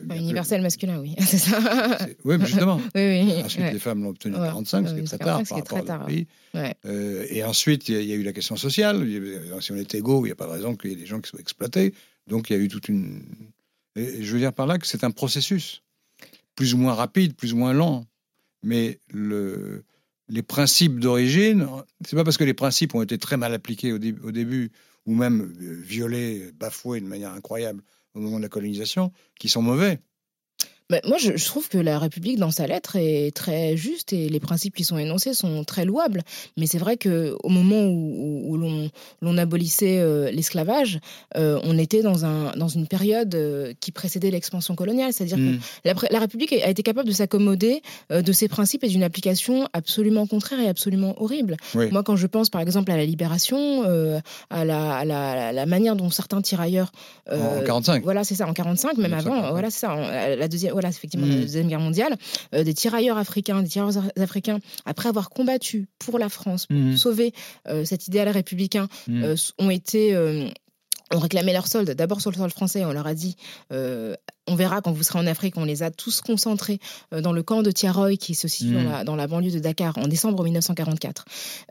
Plus- 0.09 0.17
universel 0.19 0.63
masculin, 0.63 0.99
oui. 1.01 1.15
C'est 1.21 1.37
ça. 1.37 1.99
Oui, 2.25 2.39
mais 2.39 2.47
justement. 2.47 2.81
Oui, 2.95 3.03
oui. 3.03 3.43
Ensuite, 3.45 3.61
ouais. 3.63 3.73
les 3.75 3.79
femmes 3.79 4.03
l'ont 4.05 4.09
obtenu 4.09 4.35
en 4.37 4.41
Ouais. 4.41 4.47
45, 4.47 4.89
ce 4.89 4.95
qui 4.95 5.01
est 5.01 5.05
très 5.05 5.19
45, 5.19 5.65
tard 5.65 5.85
par 5.85 5.97
rapport 5.97 6.07
pays. 6.07 6.27
Ouais. 6.55 6.75
Euh, 6.87 7.27
et 7.29 7.45
ensuite, 7.45 7.91
il 7.91 8.01
y, 8.01 8.07
y 8.07 8.13
a 8.13 8.15
eu 8.15 8.23
la 8.23 8.33
question 8.33 8.57
sociale. 8.57 9.07
Si 9.61 9.71
on 9.73 9.77
est 9.77 9.95
égaux, 9.95 10.25
il 10.25 10.29
n'y 10.29 10.33
a 10.33 10.35
pas 10.35 10.47
de 10.47 10.53
raison 10.53 10.75
qu'il 10.77 10.93
y 10.93 10.93
ait 10.95 10.97
des 10.97 11.05
gens 11.05 11.21
qui 11.21 11.29
soient 11.29 11.41
exploités. 11.41 11.93
Donc, 12.27 12.51
il 12.51 12.57
y 12.57 12.59
a 12.59 12.63
eu 12.63 12.69
toute 12.69 12.89
une. 12.89 13.23
et 13.95 14.23
je 14.23 14.33
veux 14.33 14.39
dire 14.39 14.53
par 14.53 14.67
là 14.67 14.79
que 14.79 14.87
c'est 14.87 15.05
un 15.05 15.11
processus, 15.11 15.83
plus 16.55 16.75
ou 16.75 16.79
moins 16.79 16.95
rapide, 16.95 17.35
plus 17.35 17.53
ou 17.53 17.57
moins 17.57 17.73
lent. 17.73 18.07
Mais 18.63 18.99
le, 19.11 19.85
les 20.29 20.43
principes 20.43 20.99
d'origine, 20.99 21.69
c'est 22.05 22.17
pas 22.17 22.25
parce 22.25 22.37
que 22.37 22.45
les 22.45 22.55
principes 22.55 22.95
ont 22.95 23.03
été 23.03 23.19
très 23.19 23.37
mal 23.37 23.55
appliqués 23.55 23.93
au, 23.93 23.97
au 23.97 24.33
début, 24.33 24.73
ou 25.07 25.15
même 25.15 25.55
euh, 25.61 25.81
violés, 25.83 26.51
bafoués 26.55 27.01
de 27.01 27.07
manière 27.07 27.33
incroyable 27.33 27.83
au 28.15 28.21
moment 28.21 28.39
de 28.39 28.43
la 28.43 28.49
colonisation, 28.49 29.13
qui 29.39 29.49
sont 29.49 29.63
mauvais. 29.63 30.01
Bah, 30.89 31.01
moi, 31.05 31.17
je, 31.19 31.37
je 31.37 31.45
trouve 31.47 31.69
que 31.69 31.79
la 31.79 31.99
République, 31.99 32.39
dans 32.39 32.53
sa 32.53 32.67
lettre, 32.69 32.95
est 32.95 33.35
très 33.35 33.77
juste 33.77 34.13
et 34.13 34.29
les 34.29 34.39
principes 34.39 34.75
qui 34.77 34.85
sont 34.85 34.99
énoncés 34.99 35.35
sont 35.35 35.65
très 35.65 35.85
louables. 35.85 36.23
Mais 36.57 36.67
c'est 36.67 36.79
vrai 36.79 36.97
qu'au 36.97 37.49
moment 37.49 37.83
où, 37.87 38.57
l'on 38.57 38.89
l'on 39.21 39.37
abolissait 39.39 39.99
euh, 39.99 40.31
l'esclavage, 40.31 41.01
euh, 41.37 41.59
on 41.65 41.77
était 41.77 42.03
dans, 42.03 42.25
un, 42.25 42.53
dans 42.57 42.69
une 42.69 42.87
période 42.87 43.35
euh, 43.35 43.73
qui 43.81 43.91
précédait 43.91 44.31
l'expansion 44.31 44.77
coloniale. 44.77 45.13
C'est-à-dire 45.13 45.39
Mm. 45.39 45.59
que 45.85 46.07
la, 46.13 46.19
République 46.21 46.53
a 46.53 46.71
été 46.71 46.83
capable 46.83 47.09
de 47.09 47.15
s'accommoder 47.15 47.83
de 48.11 48.33
ces 48.33 48.47
principes 48.49 48.85
et 48.85 48.89
d'une 48.89 49.03
application 49.03 49.69
absolument 49.73 50.27
contraire 50.27 50.61
et 50.61 50.69
absolument 50.69 51.21
horrible. 51.21 51.57
Oui. 51.75 51.91
Moi, 51.91 52.03
quand 52.05 52.17
je 52.17 52.27
pense 52.29 52.49
par 52.49 52.61
exemple 52.61 52.91
à 52.93 52.97
la 52.97 53.05
libération, 53.05 53.83
à, 54.51 54.65
la, 54.65 54.95
à 54.99 55.05
la- 55.05 55.53
la 55.53 55.67
manière 55.67 55.97
dont 55.97 56.11
certains 56.11 56.41
tirailleurs. 56.43 56.93
En- 57.31 57.35
euh, 57.35 57.61
en 57.61 57.65
45. 57.65 58.03
Voilà, 58.05 58.23
c'est 58.25 58.35
ça, 58.37 58.47
en 58.49 58.53
45, 58.53 58.97
même 58.99 59.07
1945. 59.11 59.39
avant. 59.39 59.51
Voilà, 59.53 59.71
c'est 59.71 59.81
ça, 59.81 59.93
en- 59.95 60.37
la 60.37 60.49
deuxième, 60.49 60.76
voilà, 60.77 60.91
effectivement, 60.91 61.27
Mm. 61.27 61.31
la 61.31 61.37
deuxième 61.41 61.69
guerre 61.69 61.81
mondiale. 61.81 62.17
euh, 62.55 62.63
des 62.65 62.75
tirailleurs 62.75 63.17
africains, 63.19 63.63
des 63.63 63.69
tirailleurs 63.69 64.05
africains, 64.19 64.59
après 64.85 65.09
avoir 65.09 65.31
combattu 65.31 65.89
pour 65.99 66.19
la 66.19 66.29
France, 66.29 66.67
pour 66.67 66.77
Mhm. 66.77 66.97
sauver 66.97 67.33
euh, 67.69 67.85
cet 67.85 68.07
idéal 68.09 68.29
républicain, 68.29 68.89
Mm. 69.09 69.23
euh, 69.25 69.37
ont 69.59 69.71
été. 69.71 70.17
ont 71.15 71.21
réclamé 71.21 71.53
leur 71.53 71.69
solde, 71.69 71.91
d'abord 71.93 72.21
sur 72.21 72.33
le 72.33 72.37
sol 72.37 72.51
français, 72.51 72.85
on 72.85 72.93
leur 72.93 73.07
a 73.07 73.15
dit, 73.15 73.37
euh, 73.73 74.17
on 74.47 74.55
verra 74.55 74.81
quand 74.81 74.93
vous 74.93 75.03
serez 75.03 75.19
en 75.19 75.27
Afrique, 75.27 75.57
on 75.57 75.65
les 75.65 75.83
a 75.83 75.91
tous 75.91 76.21
concentrés 76.21 76.79
euh, 77.13 77.21
dans 77.21 77.33
le 77.33 77.43
camp 77.43 77.63
de 77.63 77.71
Tiaroy 77.71 78.17
qui 78.17 78.35
se 78.35 78.49
situe 78.49 78.67
Mm. 78.75 78.85
dans, 78.85 78.91
la, 78.91 79.05
dans 79.05 79.17
la 79.17 79.27
banlieue 79.27 79.51
de 79.51 79.59
Dakar 79.59 79.97
en 79.99 80.07
décembre 80.09 80.43
1944. 80.45 81.25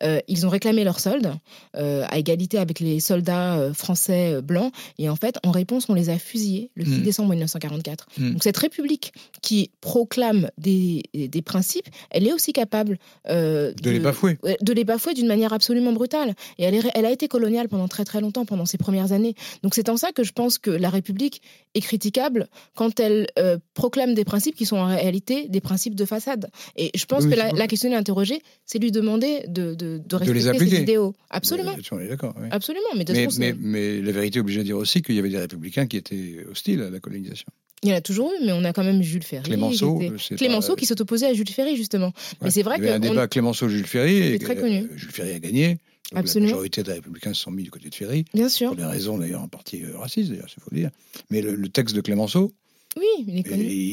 Euh, 0.03 0.19
ils 0.27 0.45
ont 0.45 0.49
réclamé 0.49 0.83
leur 0.83 0.99
solde 0.99 1.33
euh, 1.77 2.05
à 2.09 2.17
égalité 2.17 2.57
avec 2.57 2.79
les 2.79 2.99
soldats 2.99 3.71
français 3.73 4.41
blancs 4.41 4.71
et 4.97 5.09
en 5.09 5.15
fait, 5.15 5.37
en 5.43 5.51
réponse, 5.51 5.85
on 5.89 5.93
les 5.93 6.09
a 6.09 6.17
fusillés 6.17 6.71
le 6.75 6.85
6 6.85 6.91
Mm. 6.99 7.01
décembre 7.03 7.29
1944. 7.31 8.07
Mm. 8.17 8.31
Donc 8.33 8.43
cette 8.43 8.57
République 8.57 9.13
qui 9.41 9.71
proclame 9.81 10.49
des, 10.57 11.03
des 11.13 11.41
principes, 11.41 11.87
elle 12.11 12.27
est 12.27 12.33
aussi 12.33 12.53
capable 12.53 12.97
euh, 13.29 13.73
De 13.81 13.89
les 13.91 13.99
bafouer. 13.99 14.37
De 14.61 14.73
les 14.73 14.83
bafouer 14.83 15.13
d'une 15.13 15.27
manière 15.27 15.53
absolument 15.53 15.93
brutale. 15.93 16.33
Et 16.57 16.63
elle, 16.63 16.75
est- 16.75 16.91
elle 16.95 17.05
a 17.05 17.11
été 17.11 17.27
coloniale 17.27 17.67
pendant 17.69 17.87
très 17.87 18.05
très 18.05 18.21
longtemps, 18.21 18.45
pendant 18.45 18.65
ses 18.65 18.77
premières 18.77 19.11
années. 19.11 19.35
Donc 19.63 19.75
c'est 19.75 19.89
en 19.89 19.97
ça 19.97 20.11
que 20.11 20.23
je 20.23 20.31
pense 20.33 20.57
que 20.57 20.71
la 20.71 20.89
République 20.89 21.41
est 21.73 21.81
critiquable 21.81 22.47
quand 22.73 22.99
elle 22.99 23.27
euh, 23.37 23.57
proclame 23.73 24.13
des 24.13 24.25
principes 24.25 24.55
qui 24.55 24.65
sont 24.65 24.77
en 24.77 24.87
réalité 24.87 25.47
des 25.49 25.61
principes 25.61 25.95
de 25.95 26.05
façade. 26.05 26.49
Et 26.75 26.91
je 26.95 27.05
pense 27.05 27.23
Oui, 27.25 27.31
que 27.31 27.35
la, 27.35 27.51
la 27.51 27.67
question 27.67 27.91
à 27.93 27.97
interroger, 27.97 28.41
c'est 28.65 28.79
lui 28.79 28.91
demander 28.91 29.43
de, 29.47 29.73
de, 29.75 30.01
de 30.05 30.17
les 30.17 30.31
respecter 30.31 30.49
appliquer. 30.49 30.75
ces 30.77 30.81
idéaux. 30.81 31.13
Absolument. 31.29 31.71
Là-dessus, 31.71 31.93
on 31.93 31.99
est 31.99 32.07
d'accord. 32.07 32.33
oui. 32.41 32.47
Absolument. 32.51 32.85
Mais, 32.97 33.03
de 33.03 33.13
Mais, 33.13 33.25
façon, 33.25 33.39
mais, 33.39 33.53
mais 33.59 34.01
la 34.01 34.11
vérité 34.11 34.39
oblige 34.39 34.57
à 34.57 34.63
dire 34.63 34.77
aussi 34.77 35.01
qu'il 35.01 35.15
y 35.15 35.19
avait 35.19 35.29
des 35.29 35.37
républicains 35.39 35.85
qui 35.87 35.97
étaient 35.97 36.45
hostiles 36.49 36.81
à 36.81 36.89
la 36.89 36.99
colonisation. 36.99 37.45
il 37.83 37.89
y 37.89 37.93
en 37.93 37.97
a 37.97 38.01
toujours 38.01 38.31
eu, 38.31 38.45
mais 38.45 38.51
on 38.51 38.63
a 38.63 38.73
quand 38.73 38.83
même 38.83 39.01
Jules 39.03 39.23
Ferry. 39.23 39.43
Clémenceau, 39.43 39.99
qui 39.99 40.05
était- 40.05 40.33
euh, 40.33 40.37
Clémenceau 40.37 40.73
pas- 40.73 40.79
qui 40.79 40.85
s'est 40.85 40.99
opposé 41.01 41.25
à 41.27 41.33
Jules 41.33 41.49
Ferry, 41.49 41.75
justement. 41.75 42.11
Mais 42.41 42.45
Ouais. 42.45 42.51
c'est 42.51 42.63
vrai 42.63 42.77
Il 42.79 42.83
y 42.85 42.87
avait 42.87 42.95
un 42.95 43.09
on- 43.09 43.11
débat 43.11 43.27
Clémenceau-Jules 43.27 43.85
Ferry. 43.85 44.17
Et 44.33 44.39
très 44.39 44.55
connu. 44.55 44.83
euh, 44.83 44.87
Jules 44.97 45.11
Ferry 45.11 45.31
a 45.33 45.39
gagné. 45.39 45.77
Absolument. 46.13 46.49
La 46.51 46.55
majorité 46.55 46.83
des 46.83 46.93
républicains 46.93 47.33
se 47.33 47.41
sont 47.41 47.51
mis 47.51 47.63
du 47.63 47.71
côté 47.71 47.89
de 47.89 47.95
Ferry, 47.95 48.25
Bien 48.33 48.49
sûr. 48.49 48.67
pour 48.69 48.75
des 48.77 48.85
raisons 48.85 49.17
d'ailleurs 49.17 49.41
en 49.41 49.47
partie 49.47 49.83
euh, 49.83 49.97
racistes, 49.97 50.29
d'ailleurs, 50.29 50.47
il 50.55 50.61
faut 50.61 50.69
le 50.71 50.77
dire. 50.77 50.91
Mais 51.29 51.41
le, 51.41 51.55
le 51.55 51.69
texte 51.69 51.95
de 51.95 52.01
Clémenceau, 52.01 52.53
Oui, 52.97 53.25
il 53.27 53.37
est 53.37 53.41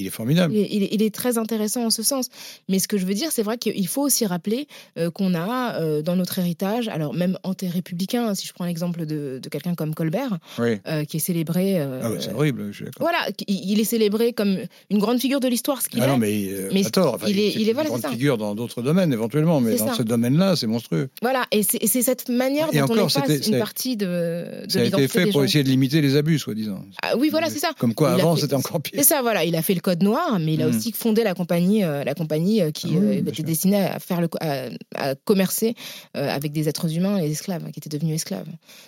il 0.05 0.11
formidable. 0.11 0.55
Il 0.55 0.61
est, 0.61 0.69
il 0.71 0.83
est- 0.85 0.89
il 0.93 1.03
est 1.03 1.15
très 1.15 1.37
intéressant 1.39 1.85
en 1.87 1.91
ce 1.91 2.03
sens. 2.03 2.29
Mais 2.69 2.79
ce 2.79 2.87
que 2.87 2.99
je 2.99 3.05
veux 3.05 3.15
dire, 3.15 3.31
c'est 3.33 3.43
vrai 3.43 3.59
qu'il 3.59 3.87
faut 3.89 4.03
aussi 4.03 4.27
rappeler 4.27 4.69
euh, 4.99 5.11
qu'on 5.11 5.35
a 5.35 5.81
euh, 5.81 6.03
dans 6.03 6.15
notre 6.17 6.39
héritage, 6.39 6.89
alors 6.89 7.13
même 7.15 7.37
anti-républicain, 7.43 8.29
hein, 8.29 8.35
si 8.35 8.47
je 8.47 8.53
prends 8.53 8.65
l'exemple 8.65 9.05
de, 9.07 9.41
de 9.43 9.49
quelqu'un 9.49 9.75
comme 9.75 9.95
Colbert, 9.95 10.39
Oui. 10.59 10.79
euh, 10.87 11.05
qui 11.05 11.17
est 11.17 11.21
célébré. 11.21 11.81
Ah 11.81 12.11
ouais, 12.11 12.19
c'est 12.21 12.33
horrible, 12.33 12.69
je 12.71 12.77
suis 12.77 12.85
d'accord. 12.85 13.01
voilà, 13.01 13.19
il, 13.49 13.71
il 13.73 13.81
est 13.81 13.85
célébré 13.85 14.33
comme 14.33 14.57
une 14.91 14.99
grande 14.99 15.19
figure 15.21 15.41
de 15.41 15.49
l'histoire, 15.49 15.83
ce 15.83 15.89
qu'il 15.89 16.01
Ah 16.01 16.05
est. 16.05 16.09
non, 16.09 16.19
mais, 16.19 16.51
Mais 16.73 16.83
pas 16.85 16.91
tort. 16.91 17.15
Enfin, 17.15 17.27
il 17.29 17.39
est- 17.39 17.53
il 17.55 17.63
est- 17.63 17.67
une 17.69 17.73
voilà, 17.75 17.89
grande 17.89 18.03
ça. 18.03 18.11
figure 18.11 18.39
dans 18.39 18.55
d'autres 18.55 18.83
domaines, 18.83 19.13
éventuellement, 19.13 19.61
mais 19.61 19.77
dans 19.77 19.89
ça. 19.89 19.95
ce 19.95 20.03
domaine-là, 20.03 20.55
c'est 20.57 20.67
monstrueux. 20.67 21.09
Voilà, 21.23 21.45
et 21.51 21.63
c'est 21.63 21.83
et 21.83 21.87
c'est 21.89 22.03
cette 22.03 22.29
manière 22.29 22.69
Et 22.73 22.79
dont 22.79 22.83
on 22.91 22.99
encore, 22.99 23.07
efface 23.07 23.49
une 23.49 23.59
partie 23.59 23.97
de, 23.97 24.65
de 24.65 24.71
Ça 24.71 24.81
a 24.81 24.85
été 24.85 25.09
fait 25.09 25.25
pour 25.25 25.41
gens. 25.41 25.43
essayer 25.45 25.65
de 25.65 25.69
limiter 25.69 26.01
les 26.01 26.17
abus, 26.17 26.39
soi-disant. 26.39 26.85
Ah 27.03 27.17
oui, 27.19 27.29
voilà, 27.31 27.51
c'est 27.51 27.59
ça. 27.59 27.71
Comme 27.79 27.95
quoi, 27.95 28.13
avant, 28.13 28.37
c'était 28.37 28.55
encore 28.55 28.81
pire. 28.81 28.92
C'est 28.95 29.03
ça, 29.05 29.23
voilà. 29.23 29.45
Il 29.45 29.57
a 29.57 29.63
fait 29.63 29.75
le 29.75 29.81
code 29.81 30.03
noir, 30.03 30.39
mais 30.39 30.55
il 30.55 30.63
a 30.63 30.67
Mm. 30.67 30.71
aussi 30.71 30.93
fondé 30.93 31.25
la 31.25 31.35
compagnie, 31.35 31.83
euh, 31.85 32.05
la 32.05 32.15
compagnie 32.15 32.61
euh, 32.63 32.71
qui 32.71 32.89
Ah 32.89 32.91
oui, 32.93 32.97
euh, 32.99 33.11
bien 33.11 33.19
était 33.21 33.35
sûr. 33.37 33.45
destinée 33.45 33.83
à 33.85 33.99
faire 33.99 34.21
le, 34.21 34.29
à, 34.41 34.69
à 34.97 35.15
commercer 35.15 35.75
avec 36.15 36.53
des 36.53 36.69
êtres 36.69 36.95
humains 36.97 37.19
et 37.23 37.31
esclaves, 37.31 37.71
qui 37.71 37.79
étaient 37.79 37.89
devenus 37.89 38.15
esclaves. 38.17 38.47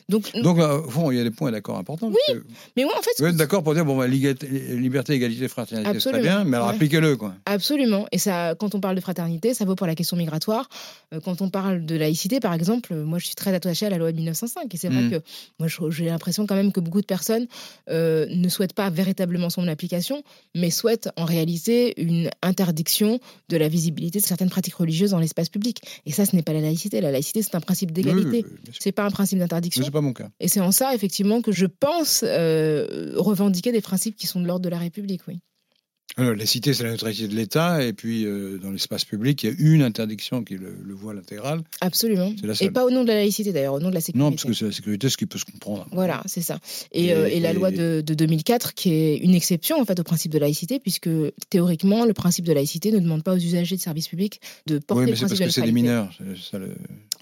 Donc, 0.08 0.30
Donc, 0.42 0.58
là, 0.58 0.76
au 0.76 0.90
fond, 0.90 1.10
il 1.10 1.16
y 1.16 1.20
a 1.20 1.24
des 1.24 1.30
points 1.30 1.50
d'accord 1.52 1.78
importants. 1.78 2.08
Oui, 2.08 2.16
que 2.28 2.44
mais 2.76 2.84
moi, 2.84 2.92
en 2.98 3.02
fait, 3.02 3.10
Vous 3.18 3.26
êtes 3.26 3.36
d'accord 3.36 3.62
pour 3.62 3.74
dire, 3.74 3.84
bon, 3.84 3.96
bah, 3.96 4.06
liberté, 4.06 5.14
égalité, 5.14 5.48
fraternité, 5.48 6.00
c'est 6.00 6.10
très 6.10 6.20
bien, 6.20 6.44
mais 6.44 6.56
alors 6.56 6.68
ouais. 6.68 6.74
appliquez-le, 6.74 7.16
quoi. 7.16 7.34
Absolument. 7.46 8.06
Et 8.12 8.18
ça, 8.18 8.54
quand 8.58 8.74
on 8.74 8.80
parle 8.80 8.96
de 8.96 9.00
fraternité, 9.00 9.54
ça 9.54 9.64
vaut 9.64 9.74
pour 9.74 9.86
la 9.86 9.94
question 9.94 10.16
migratoire. 10.16 10.68
Quand 11.24 11.40
on 11.42 11.48
parle 11.50 11.84
de 11.84 11.96
laïcité, 11.96 12.40
par 12.40 12.52
exemple, 12.54 12.94
moi, 12.94 13.18
je 13.18 13.26
suis 13.26 13.34
très 13.34 13.54
attachée 13.54 13.86
à 13.86 13.90
la 13.90 13.98
loi 13.98 14.10
de 14.12 14.16
1905. 14.16 14.72
Et 14.74 14.76
c'est 14.76 14.88
vrai 14.88 15.02
Mm. 15.02 15.10
que 15.10 15.16
moi, 15.58 15.68
j'ai 15.90 16.04
l'impression 16.06 16.46
quand 16.46 16.54
même 16.54 16.72
que 16.72 16.80
beaucoup 16.80 17.00
de 17.00 17.06
personnes 17.06 17.46
euh, 17.90 18.26
ne 18.30 18.48
souhaitent 18.48 18.72
pas 18.74 18.90
véritablement 18.90 19.50
son 19.50 19.66
application, 19.68 19.93
mais 20.54 20.70
souhaitent 20.70 21.08
en 21.16 21.24
réaliser 21.24 22.00
une 22.00 22.30
interdiction 22.42 23.20
de 23.48 23.56
la 23.56 23.68
visibilité 23.68 24.20
de 24.20 24.24
certaines 24.24 24.50
pratiques 24.50 24.74
religieuses 24.74 25.10
dans 25.10 25.18
l'espace 25.18 25.48
public. 25.48 25.80
Et 26.06 26.12
ça, 26.12 26.26
ce 26.26 26.34
n'est 26.36 26.42
pas 26.42 26.52
la 26.52 26.60
laïcité. 26.60 27.00
La 27.00 27.10
laïcité, 27.10 27.42
c'est 27.42 27.54
un 27.54 27.60
principe 27.60 27.92
d'égalité. 27.92 28.44
Oui. 28.46 28.72
C'est 28.78 28.92
pas 28.92 29.04
un 29.04 29.10
principe 29.10 29.38
d'interdiction. 29.38 29.84
c'est 29.84 29.90
pas 29.90 30.00
mon 30.00 30.12
cas. 30.12 30.28
Et 30.40 30.48
c'est 30.48 30.60
en 30.60 30.72
ça, 30.72 30.94
effectivement, 30.94 31.42
que 31.42 31.52
je 31.52 31.66
pense 31.66 32.24
euh, 32.26 33.12
revendiquer 33.16 33.72
des 33.72 33.80
principes 33.80 34.16
qui 34.16 34.26
sont 34.26 34.40
de 34.40 34.46
l'ordre 34.46 34.64
de 34.64 34.68
la 34.68 34.78
République, 34.78 35.22
oui. 35.28 35.40
Alors, 36.16 36.34
la 36.36 36.46
cité, 36.46 36.72
c'est 36.74 36.84
la 36.84 36.92
neutralité 36.92 37.26
de 37.26 37.34
l'État, 37.34 37.82
et 37.82 37.92
puis 37.92 38.24
euh, 38.24 38.56
dans 38.62 38.70
l'espace 38.70 39.04
public, 39.04 39.42
il 39.42 39.50
y 39.50 39.52
a 39.52 39.56
une 39.58 39.82
interdiction 39.82 40.44
qui 40.44 40.54
est 40.54 40.58
le, 40.58 40.76
le 40.80 40.94
voile 40.94 41.18
intégral. 41.18 41.62
Absolument. 41.80 42.32
C'est 42.40 42.46
la 42.46 42.54
Et 42.60 42.70
pas 42.70 42.84
au 42.84 42.90
nom 42.90 43.02
de 43.02 43.08
la 43.08 43.14
laïcité, 43.16 43.52
d'ailleurs, 43.52 43.74
au 43.74 43.80
nom 43.80 43.88
de 43.88 43.94
la 43.94 44.00
sécurité. 44.00 44.24
Non, 44.24 44.30
parce 44.30 44.44
que 44.44 44.52
c'est 44.52 44.66
la 44.66 44.70
sécurité, 44.70 45.08
ce 45.08 45.16
qui 45.16 45.26
peut 45.26 45.38
se 45.38 45.44
comprendre. 45.44 45.88
Voilà, 45.90 46.22
c'est 46.26 46.40
ça. 46.40 46.60
Et, 46.92 47.06
Et- 47.06 47.12
euh, 47.14 47.26
et 47.26 47.40
la 47.40 47.50
et- 47.50 47.54
loi 47.54 47.72
de, 47.72 48.00
de 48.00 48.14
2004, 48.14 48.74
qui 48.74 48.92
est 48.92 49.16
une 49.16 49.34
exception 49.34 49.80
en 49.80 49.84
fait 49.84 49.98
au 49.98 50.04
principe 50.04 50.30
de 50.30 50.38
laïcité, 50.38 50.78
puisque 50.78 51.10
théoriquement, 51.50 52.04
le 52.04 52.12
principe 52.14 52.44
de 52.44 52.52
laïcité 52.52 52.92
ne 52.92 53.00
demande 53.00 53.24
pas 53.24 53.34
aux 53.34 53.38
usagers 53.38 53.74
de 53.76 53.80
services 53.80 54.06
publics 54.08 54.40
de 54.66 54.78
porter 54.78 55.00
Oui, 55.00 55.04
mais 55.06 55.10
le 55.12 55.16
c'est 55.16 55.22
parce 55.26 55.40
de 55.40 55.44
que 55.44 55.50
c'est 55.50 55.62
des 55.62 55.72
mineurs. 55.72 56.16
ça 56.50 56.58
le- 56.60 56.76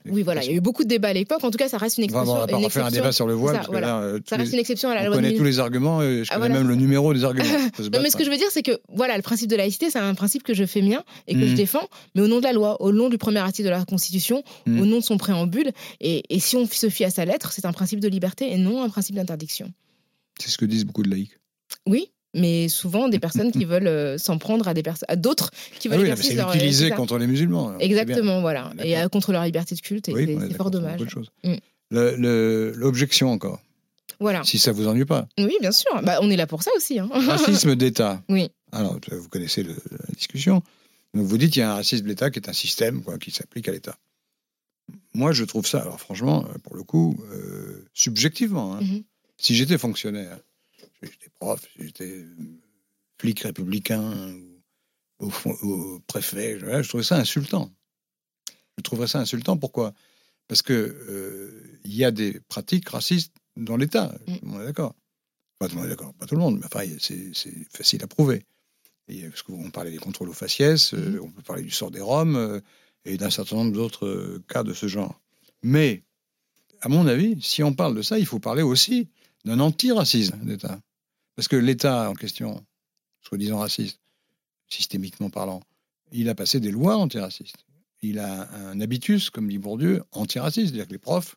Oui, 0.07 0.23
voilà, 0.23 0.43
il 0.43 0.51
y 0.51 0.55
a 0.55 0.57
eu 0.57 0.61
beaucoup 0.61 0.85
de 0.85 0.88
débats 0.88 1.09
à 1.09 1.12
l'époque. 1.12 1.45
En 1.45 1.51
tout 1.51 1.59
cas, 1.59 1.69
ça 1.69 1.79
reste 1.79 1.99
une 1.99 2.05
exception. 2.05 2.33
on 2.33 2.38
va 2.38 2.47
pas 2.47 2.59
une 2.59 2.65
refaire 2.65 2.85
un 2.85 2.88
exception- 2.88 3.03
débat 3.05 3.12
sur 3.12 3.27
le 3.27 3.35
voile, 3.35 3.55
ça, 3.55 3.59
parce 3.59 3.67
que 3.69 3.73
voilà. 3.73 3.87
là, 4.12 4.19
tous 4.21 4.29
Ça 4.31 4.37
reste 4.37 4.51
les- 4.51 4.55
une 4.55 4.61
exception 4.61 4.88
à 4.91 4.95
la 4.95 5.01
on 5.03 5.05
loi 5.05 5.11
de 5.12 5.17
connaît 5.17 5.29
2000. 5.29 5.38
tous 5.38 5.45
les 5.45 5.59
arguments, 5.61 6.03
et 6.03 6.25
je 6.25 6.29
Ah, 6.31 6.35
connais 6.37 6.49
voilà, 6.49 6.55
même 6.61 6.69
le 6.69 6.75
numéro 6.77 7.12
des 7.15 7.25
arguments. 7.25 7.45
Non, 7.93 8.01
mais 8.03 8.11
ce 8.11 8.17
que 8.17 8.25
je 8.25 8.31
veux 8.31 8.37
dire, 8.37 8.49
c'est 8.51 8.62
que 8.62 8.81
voilà, 8.88 9.17
le 9.17 9.23
principe 9.23 9.49
de 9.49 9.57
laïcité, 9.57 9.91
c'est 9.91 9.99
un 9.99 10.15
principe 10.15 10.43
que 10.43 10.55
je 10.55 10.65
fais 10.65 10.83
mien 10.83 11.03
et 11.29 11.35
que 11.35 11.47
je 11.47 11.55
défends, 11.55 11.88
mais 12.15 12.23
au 12.23 12.27
nom 12.29 12.38
de 12.38 12.45
la 12.45 12.53
loi, 12.53 12.81
au 12.83 12.93
nom 12.93 13.09
du 13.09 13.19
premier 13.19 13.38
article 13.41 13.67
de 13.67 13.71
la 13.71 13.85
Constitution, 13.85 14.43
Mhm. 14.67 14.81
au 14.81 14.87
nom 14.87 14.99
de 14.99 15.05
son 15.05 15.17
préambule. 15.19 15.71
Et, 16.01 16.23
et 16.31 16.41
si 16.41 16.57
on 16.57 16.67
se 16.67 16.88
fie 16.88 17.05
à 17.05 17.11
sa 17.11 17.25
lettre, 17.25 17.53
c'est 17.53 17.65
un 17.67 17.73
principe 17.73 18.01
de 18.01 18.09
liberté 18.09 18.51
et 18.53 18.57
non 18.57 18.83
un 18.83 18.88
principe 18.88 19.17
d'interdiction. 19.17 19.73
C'est 20.41 20.49
ce 20.51 20.59
que 20.59 20.65
disent 20.65 20.85
beaucoup 20.85 21.03
de 21.03 21.11
laïcs. 21.11 21.38
Oui, 21.87 22.11
mais 22.35 22.68
souvent 22.68 23.09
des 23.09 23.18
personnes 23.18 23.53
qui 23.53 23.64
veulent 23.64 23.87
euh, 23.87 24.18
s'en 24.18 24.38
prendre 24.38 24.68
à 24.68 24.75
des 24.75 24.83
personnes, 24.83 25.07
à 25.09 25.16
d'autres 25.16 25.51
qui 25.79 25.88
Ah 25.88 25.92
veulent 25.92 26.01
oui, 26.01 26.05
mais 26.07 26.11
exercer 26.12 26.31
c'est 26.31 26.37
leur- 26.37 26.55
utilisé 26.55 26.90
contre 26.90 27.18
les 27.18 27.27
musulmans. 27.27 27.68
alors, 27.68 27.79
bien. 27.79 27.87
Exactement, 27.87 28.40
voilà, 28.40 28.73
et 28.83 28.99
euh, 28.99 29.09
contre 29.09 29.33
leur 29.33 29.45
liberté 29.45 29.75
de 29.75 29.81
culte, 29.81 30.09
et 30.09 30.12
Oui, 30.12 30.38
c'est 30.40 30.55
fort 30.57 30.71
dommage. 30.71 31.01
Mm. 31.45 31.55
Le- 31.90 32.16
le- 32.16 32.73
L'objection 32.77 33.31
encore, 33.31 33.61
Voilà. 34.21 34.42
si 34.45 34.59
ça 34.59 34.73
vous 34.73 34.87
ennuie 34.88 35.05
pas. 35.05 35.29
Oui, 35.38 35.55
bien 35.61 35.73
sûr. 35.73 35.90
Bah, 36.03 36.18
on 36.23 36.31
est 36.31 36.37
là 36.37 36.47
pour 36.47 36.62
ça 36.62 36.71
aussi. 36.77 36.99
hein. 36.99 37.09
Racisme 37.12 37.75
d'État. 37.77 38.23
Oui. 38.31 38.49
Alors, 38.73 38.99
vous 39.11 39.29
connaissez 39.29 39.62
le- 39.62 39.75
la 39.90 40.14
discussion. 40.14 40.62
Donc, 41.14 41.27
vous 41.27 41.37
dites 41.37 41.53
qu'il 41.53 41.61
y 41.61 41.62
a 41.62 41.71
un 41.73 41.75
racisme 41.75 42.07
d'État 42.07 42.31
qui 42.31 42.38
est 42.38 42.49
un 42.49 42.55
système 42.55 43.03
quoi, 43.03 43.18
qui 43.18 43.31
s'applique 43.31 43.68
à 43.68 43.73
l'État. 43.73 43.99
Moi, 45.14 45.33
je 45.33 45.45
trouve 45.45 45.66
ça, 45.66 45.81
alors 45.81 46.01
franchement, 46.01 46.47
euh, 46.49 46.59
pour 46.64 46.75
le 46.77 46.83
coup, 46.83 47.16
euh, 47.33 47.85
subjectivement, 47.92 48.75
hein, 48.77 48.81
Mhm. 48.81 49.03
si 49.37 49.55
j'étais 49.55 49.77
fonctionnaire, 49.77 50.38
j'étais 51.11 51.31
prof, 51.38 51.61
si 51.77 51.87
j'étais 51.87 52.11
euh, 52.11 52.61
flic 53.21 53.41
républicain 53.41 54.35
ou 55.21 56.01
préfet, 56.07 56.59
je, 56.59 56.83
je 56.83 56.88
trouverais 56.88 57.07
ça 57.07 57.17
insultant. 57.17 57.71
Je 58.79 58.83
trouverais 58.83 59.07
ça 59.07 59.21
insultant. 59.21 59.57
Pourquoi? 59.57 59.95
Parce 60.49 60.62
que 60.62 60.73
euh, 60.73 61.81
il 61.85 61.95
y 61.95 62.05
a 62.05 62.11
des 62.11 62.41
pratiques 62.41 62.88
racistes 62.88 63.33
dans 63.57 63.77
l'État. 63.77 64.15
Mm. 64.27 64.35
Tout 64.35 64.41
le 64.43 64.49
monde 64.49 64.62
est 64.62 64.67
d'accord. 64.67 64.95
Pas 65.59 65.69
tout 65.69 65.77
le 65.77 65.83
monde 65.83 65.87
est 65.87 65.91
d'accord, 65.91 66.15
pas 66.15 66.27
tout 66.27 66.35
le 66.35 66.41
monde, 66.41 66.59
mais 66.59 66.67
enfin, 66.67 66.85
c'est 66.99 67.71
facile 67.71 68.03
à 68.03 68.09
prouver. 68.09 68.45
Et, 69.09 69.29
parce 69.29 69.43
qu'on 69.43 69.71
parlait 69.71 69.91
des 69.91 69.99
contrôles 69.99 70.29
aux 70.29 70.35
faciès, 70.35 70.95
euh, 70.95 71.21
on 71.23 71.31
peut 71.31 71.43
parler 71.43 71.62
du 71.62 71.71
sort 71.71 71.91
des 71.91 72.01
Roms 72.01 72.37
euh, 72.37 72.61
et 73.05 73.17
d'un 73.17 73.31
certain 73.31 73.57
nombre 73.57 73.73
d'autres 73.73 74.07
euh, 74.07 74.45
cas 74.49 74.62
de 74.62 74.75
ce 74.75 74.87
genre. 74.87 75.21
Mais, 75.62 76.03
à 76.81 76.88
mon 76.88 77.07
avis, 77.07 77.41
si 77.41 77.62
on 77.62 77.75
parle 77.75 77.95
de 77.95 78.03
ça, 78.03 78.19
il 78.19 78.27
faut 78.27 78.41
parler 78.41 78.62
aussi 78.62 79.09
d'un 79.45 79.61
antiracisme 79.61 80.38
d'État. 80.45 80.81
Parce 81.37 81.49
que 81.49 81.57
l'État 81.57 82.11
en 82.11 82.14
question, 82.14 82.64
soi-disant 83.23 83.59
raciste, 83.59 84.01
systémiquement 84.68 85.31
parlant, 85.31 85.62
il 86.12 86.29
a 86.29 86.35
passé 86.35 86.61
des 86.61 86.71
lois 86.71 86.97
antiracistes. 86.97 87.64
Il 88.03 88.18
a 88.18 88.51
un 88.55 88.81
habitus, 88.81 89.31
comme 89.31 89.49
dit 89.49 89.59
Bourdieu, 89.59 90.03
antiraciste. 90.12 90.68
C'est-à-dire 90.68 90.88
que 90.88 90.92
les 90.92 90.99
profs, 90.99 91.37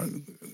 euh, 0.00 0.06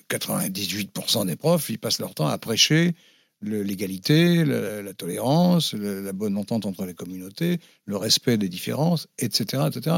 98% 0.09 1.27
des 1.27 1.37
profs, 1.37 1.69
ils 1.71 1.79
passent 1.79 1.99
leur 1.99 2.15
temps 2.15 2.29
à 2.29 2.39
prêcher 2.39 2.95
l'égalité, 3.43 4.45
la, 4.45 4.95
tolérance, 4.95 5.75
la 5.75 6.13
bonne 6.13 6.37
entente 6.37 6.65
entre 6.65 6.85
les 6.85 6.95
communautés, 6.95 7.59
le 7.87 7.97
respect 7.97 8.39
des 8.39 8.49
différences, 8.49 9.09
etc. 9.19 9.65
etc. 9.67 9.97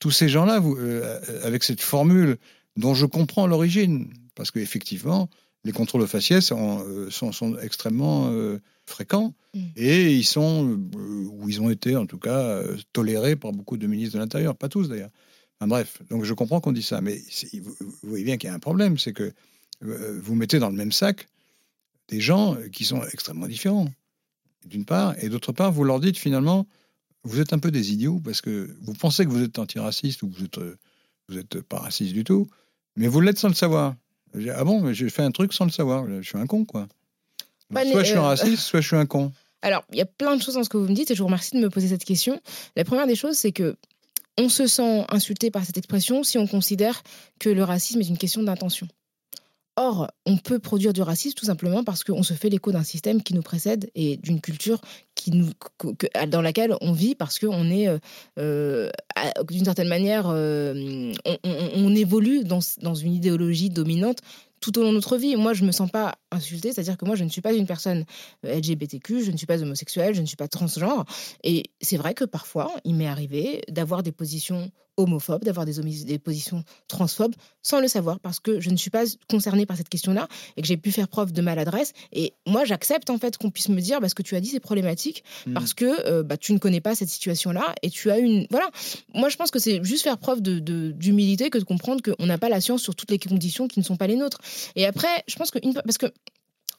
Tous 0.00 0.10
ces 0.10 0.28
gens-là, 0.28 0.58
vous, 0.58 0.76
euh, 0.76 1.20
avec 1.44 1.62
cette 1.62 1.80
formule 1.80 2.36
dont 2.76 2.94
je 2.94 3.06
comprends 3.06 3.46
l'origine, 3.46 4.12
parce 4.34 4.50
qu'effectivement, 4.50 5.28
les 5.64 5.72
contrôles 5.72 6.02
aux 6.02 6.06
faciès 6.06 6.44
sont, 6.44 6.84
euh, 6.86 7.10
sont, 7.10 7.32
sont 7.32 7.58
extrêmement 7.58 8.30
euh, 8.30 8.60
fréquents 8.86 9.34
Mm. 9.54 9.60
et 9.76 10.12
ils 10.12 10.24
sont, 10.24 10.78
euh, 10.94 11.26
ou 11.32 11.48
ils 11.48 11.60
ont 11.60 11.70
été 11.70 11.96
en 11.96 12.06
tout 12.06 12.18
cas, 12.18 12.38
euh, 12.38 12.76
tolérés 12.92 13.36
par 13.36 13.52
beaucoup 13.52 13.76
de 13.76 13.86
ministres 13.86 14.14
de 14.14 14.20
l'Intérieur, 14.20 14.56
pas 14.56 14.68
tous 14.68 14.88
d'ailleurs. 14.88 15.10
Enfin, 15.58 15.68
bref, 15.68 16.02
donc 16.08 16.24
je 16.24 16.34
comprends 16.34 16.60
qu'on 16.60 16.72
dit 16.72 16.82
ça, 16.82 17.00
mais 17.00 17.20
vous, 17.60 17.74
vous 17.80 18.08
voyez 18.08 18.24
bien 18.24 18.36
qu'il 18.36 18.48
y 18.48 18.50
a 18.50 18.54
un 18.54 18.60
problème, 18.60 18.96
c'est 18.98 19.12
que 19.12 19.32
vous 19.82 20.34
mettez 20.34 20.58
dans 20.58 20.68
le 20.68 20.76
même 20.76 20.92
sac 20.92 21.26
des 22.08 22.20
gens 22.20 22.56
qui 22.70 22.84
sont 22.84 23.02
extrêmement 23.12 23.46
différents, 23.46 23.88
d'une 24.66 24.84
part, 24.84 25.14
et 25.22 25.30
d'autre 25.30 25.52
part, 25.52 25.72
vous 25.72 25.84
leur 25.84 26.00
dites 26.00 26.18
finalement, 26.18 26.66
vous 27.24 27.40
êtes 27.40 27.54
un 27.54 27.58
peu 27.58 27.70
des 27.70 27.92
idiots 27.92 28.20
parce 28.22 28.42
que 28.42 28.76
vous 28.82 28.92
pensez 28.92 29.24
que 29.24 29.30
vous 29.30 29.42
êtes 29.42 29.58
antiraciste 29.58 30.22
ou 30.22 30.28
que 30.28 30.36
vous 30.36 30.44
êtes, 30.44 30.60
vous 31.28 31.38
êtes 31.38 31.60
pas 31.62 31.78
raciste 31.78 32.12
du 32.12 32.24
tout, 32.24 32.48
mais 32.96 33.08
vous 33.08 33.20
l'êtes 33.20 33.38
sans 33.38 33.48
le 33.48 33.54
savoir. 33.54 33.96
Ah 34.54 34.64
bon, 34.64 34.80
mais 34.80 34.94
j'ai 34.94 35.10
fait 35.10 35.22
un 35.22 35.30
truc 35.30 35.52
sans 35.52 35.64
le 35.64 35.70
savoir, 35.70 36.06
je 36.06 36.22
suis 36.22 36.38
un 36.38 36.46
con, 36.46 36.64
quoi. 36.64 36.86
Bah, 37.70 37.82
soit 37.82 37.94
mais, 37.94 38.04
je 38.04 38.10
suis 38.10 38.18
un 38.18 38.22
euh, 38.22 38.28
raciste, 38.28 38.62
soit 38.62 38.80
je 38.80 38.86
suis 38.86 38.96
un 38.96 39.06
con. 39.06 39.32
Alors, 39.62 39.84
il 39.92 39.98
y 39.98 40.02
a 40.02 40.06
plein 40.06 40.36
de 40.36 40.42
choses 40.42 40.54
dans 40.54 40.64
ce 40.64 40.68
que 40.68 40.78
vous 40.78 40.88
me 40.88 40.94
dites 40.94 41.10
et 41.10 41.14
je 41.14 41.20
vous 41.20 41.26
remercie 41.26 41.54
de 41.54 41.60
me 41.60 41.68
poser 41.68 41.88
cette 41.88 42.04
question. 42.04 42.40
La 42.76 42.84
première 42.84 43.06
des 43.06 43.16
choses, 43.16 43.36
c'est 43.36 43.52
que 43.52 43.76
on 44.38 44.48
se 44.48 44.66
sent 44.66 45.04
insulté 45.10 45.50
par 45.50 45.64
cette 45.64 45.76
expression 45.76 46.22
si 46.22 46.38
on 46.38 46.46
considère 46.46 47.02
que 47.38 47.50
le 47.50 47.62
racisme 47.62 48.00
est 48.00 48.08
une 48.08 48.16
question 48.16 48.42
d'intention. 48.42 48.88
Or, 49.76 50.10
on 50.26 50.36
peut 50.36 50.58
produire 50.58 50.92
du 50.92 51.02
racisme 51.02 51.34
tout 51.34 51.46
simplement 51.46 51.84
parce 51.84 52.04
qu'on 52.04 52.22
se 52.22 52.34
fait 52.34 52.48
l'écho 52.48 52.72
d'un 52.72 52.82
système 52.82 53.22
qui 53.22 53.34
nous 53.34 53.42
précède 53.42 53.90
et 53.94 54.16
d'une 54.16 54.40
culture 54.40 54.80
dans 56.28 56.42
laquelle 56.42 56.74
on 56.80 56.92
vit 56.92 57.14
parce 57.14 57.38
qu'on 57.38 57.70
est, 57.70 57.88
euh, 57.88 57.98
euh, 58.38 58.90
d'une 59.48 59.64
certaine 59.64 59.88
manière, 59.88 60.26
euh, 60.28 61.12
on, 61.44 61.94
évolue 61.94 62.44
dans, 62.44 62.60
dans 62.82 62.94
une 62.94 63.12
idéologie 63.12 63.70
dominante 63.70 64.18
tout 64.60 64.78
au 64.78 64.82
long 64.82 64.90
de 64.90 64.94
notre 64.94 65.16
vie. 65.16 65.36
Moi, 65.36 65.54
je 65.54 65.64
me 65.64 65.72
sens 65.72 65.90
pas 65.90 66.14
insultée, 66.30 66.72
c'est-à-dire 66.72 66.96
que 66.96 67.04
moi, 67.04 67.16
je 67.16 67.24
ne 67.24 67.28
suis 67.28 67.40
pas 67.40 67.52
une 67.52 67.66
personne 67.66 68.04
LGBTQ, 68.44 69.24
je 69.24 69.30
ne 69.30 69.36
suis 69.36 69.46
pas 69.46 69.62
homosexuelle, 69.62 70.14
je 70.14 70.20
ne 70.20 70.26
suis 70.26 70.36
pas 70.36 70.48
transgenre. 70.48 71.04
Et 71.42 71.64
c'est 71.80 71.96
vrai 71.96 72.14
que 72.14 72.24
parfois, 72.24 72.70
il 72.84 72.94
m'est 72.94 73.08
arrivé 73.08 73.62
d'avoir 73.68 74.02
des 74.02 74.12
positions 74.12 74.70
homophobes, 75.02 75.44
d'avoir 75.44 75.66
des, 75.66 75.74
des, 76.04 76.18
positions 76.18 76.64
transphobes, 76.88 77.34
sans 77.62 77.80
le 77.80 77.88
savoir, 77.88 78.20
parce 78.20 78.40
que 78.40 78.60
je 78.60 78.70
ne 78.70 78.76
suis 78.76 78.90
pas 78.90 79.04
concernée 79.28 79.66
par 79.66 79.76
cette 79.76 79.88
question-là 79.88 80.28
et 80.56 80.62
que 80.62 80.66
j'ai 80.66 80.76
pu 80.76 80.92
faire 80.92 81.08
preuve 81.08 81.32
de 81.32 81.42
maladresse. 81.42 81.92
Et 82.12 82.34
moi, 82.46 82.64
j'accepte 82.64 83.10
en 83.10 83.18
fait 83.18 83.36
qu'on 83.36 83.50
puisse 83.50 83.68
me 83.68 83.80
dire, 83.80 84.00
bah, 84.00 84.08
ce 84.08 84.14
que 84.14 84.22
tu 84.22 84.36
as 84.36 84.40
dit, 84.40 84.48
c'est 84.48 84.60
problématique, 84.60 85.24
mmh. 85.46 85.54
parce 85.54 85.74
que 85.74 86.06
euh, 86.06 86.22
bah, 86.22 86.36
tu 86.36 86.52
ne 86.52 86.58
connais 86.58 86.80
pas 86.80 86.94
cette 86.94 87.08
situation-là 87.08 87.74
et 87.82 87.90
tu 87.90 88.10
as 88.10 88.18
une... 88.18 88.46
Voilà, 88.50 88.70
moi, 89.14 89.28
je 89.28 89.36
pense 89.36 89.50
que 89.50 89.58
c'est 89.58 89.82
juste 89.84 90.04
faire 90.04 90.18
preuve 90.18 90.40
d'humilité 90.40 91.44
de, 91.44 91.48
que 91.50 91.58
de 91.58 91.64
comprendre 91.64 92.02
qu'on 92.02 92.26
n'a 92.26 92.38
pas 92.38 92.48
la 92.48 92.60
science 92.60 92.82
sur 92.82 92.94
toutes 92.94 93.10
les 93.10 93.18
conditions 93.18 93.68
qui 93.68 93.78
ne 93.78 93.84
sont 93.84 93.96
pas 93.96 94.06
les 94.06 94.16
nôtres. 94.16 94.40
Et 94.76 94.86
après, 94.86 95.24
je 95.26 95.36
pense 95.36 95.50
que... 95.50 95.58
Une... 95.62 95.74
Parce 95.74 95.98
que 95.98 96.06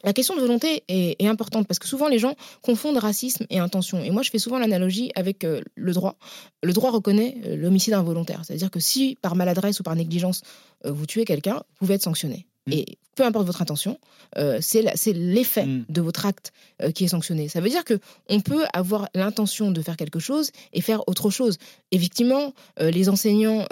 la 0.04 0.14
question 0.14 0.36
de 0.36 0.42
volonté 0.42 0.84
est, 0.88 1.26
importante 1.26 1.68
parce 1.68 1.80
que 1.80 1.88
souvent 1.88 2.08
les 2.08 2.20
gens 2.20 2.36
confondent 2.62 2.98
racisme 2.98 3.46
et 3.50 3.60
intention. 3.60 4.04
Et 4.04 4.10
moi, 4.10 4.22
je 4.24 4.30
fais 4.30 4.40
souvent 4.40 4.60
l'analogie 4.60 5.12
avec 5.16 5.44
euh, 5.44 5.62
le 5.76 5.94
droit. 5.94 6.18
Le 6.64 6.74
droit 6.74 6.92
reconnaît 6.92 7.38
euh, 7.46 7.56
l'homicide 7.56 7.94
involontaire. 7.94 8.42
C'est-à-dire 8.44 8.72
que 8.72 8.80
si 8.80 9.18
par 9.22 9.36
maladresse 9.36 9.80
ou 9.80 9.84
par 9.84 9.96
négligence, 9.96 10.42
euh, 10.86 10.92
vous 10.92 11.06
tuez 11.06 11.26
quelqu'un, 11.26 11.56
vous 11.56 11.78
pouvez 11.80 11.96
être 11.96 12.04
sanctionné. 12.04 12.48
Mm. 12.68 12.74
Et 12.74 12.98
peu 13.16 13.26
importe 13.26 13.46
votre 13.46 13.62
intention, 13.62 14.00
c'est 14.62 15.14
l'effet 15.14 15.66
mm. 15.66 15.86
de 15.90 16.02
votre 16.02 16.26
acte 16.26 16.54
qui 16.96 17.04
est 17.04 17.10
sanctionné. 17.10 17.50
Ça 17.50 17.60
veut 17.60 17.70
dire 17.70 17.84
que 17.84 18.00
on 18.30 18.40
peut 18.40 18.64
avoir 18.74 19.10
l'intention 19.14 19.72
de 19.72 19.82
faire 19.82 19.98
quelque 19.98 20.20
chose 20.20 20.52
et 20.74 20.82
faire 20.82 21.08
autre 21.08 21.30
chose. 21.30 21.58
Effectivement, 21.92 22.54
les 22.80 23.10
enseignants, 23.10 23.66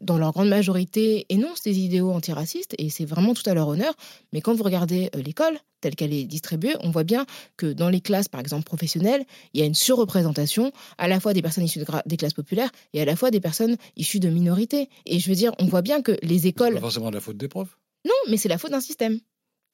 dans 0.00 0.18
leur 0.18 0.32
grande 0.32 0.50
majorité, 0.50 1.24
énoncent 1.30 1.62
des 1.62 1.78
idéaux 1.78 2.12
antiracistes 2.12 2.74
et 2.78 2.90
c'est 2.90 3.06
vraiment 3.06 3.32
tout 3.32 3.48
à 3.48 3.54
leur 3.54 3.68
honneur. 3.68 3.94
Mais 4.32 4.42
quand 4.42 4.54
vous 4.54 4.62
regardez 4.62 5.10
l'école, 5.14 5.58
telle 5.80 5.96
qu'elle 5.96 6.12
est 6.12 6.24
distribuée, 6.24 6.74
on 6.80 6.90
voit 6.90 7.02
bien 7.02 7.24
que 7.56 7.72
dans 7.72 7.88
les 7.88 8.02
classes, 8.02 8.28
par 8.28 8.40
exemple 8.40 8.64
professionnelles, 8.64 9.24
il 9.54 9.60
y 9.60 9.62
a 9.64 9.66
une 9.66 9.74
surreprésentation 9.74 10.70
à 10.98 11.08
la 11.08 11.18
fois 11.18 11.32
des 11.32 11.42
personnes 11.42 11.64
issues 11.64 11.80
des 12.06 12.16
classes 12.18 12.34
populaires 12.34 12.70
et 12.92 13.00
à 13.00 13.04
la 13.04 13.16
fois 13.16 13.30
des 13.30 13.40
personnes 13.40 13.76
issues 13.96 14.20
de 14.20 14.28
minorités. 14.28 14.90
Et 15.06 15.18
je 15.18 15.28
veux 15.28 15.34
dire, 15.34 15.52
on 15.58 15.64
voit 15.64 15.82
bien 15.82 16.02
que 16.02 16.16
les 16.22 16.46
écoles... 16.46 16.74
Pas 16.74 16.80
forcément 16.80 17.10
la 17.10 17.20
faute 17.20 17.38
des 17.38 17.48
profs. 17.48 17.78
Non, 18.04 18.14
mais 18.28 18.36
c'est 18.36 18.48
la 18.48 18.58
faute 18.58 18.72
d'un 18.72 18.80
système 18.80 19.20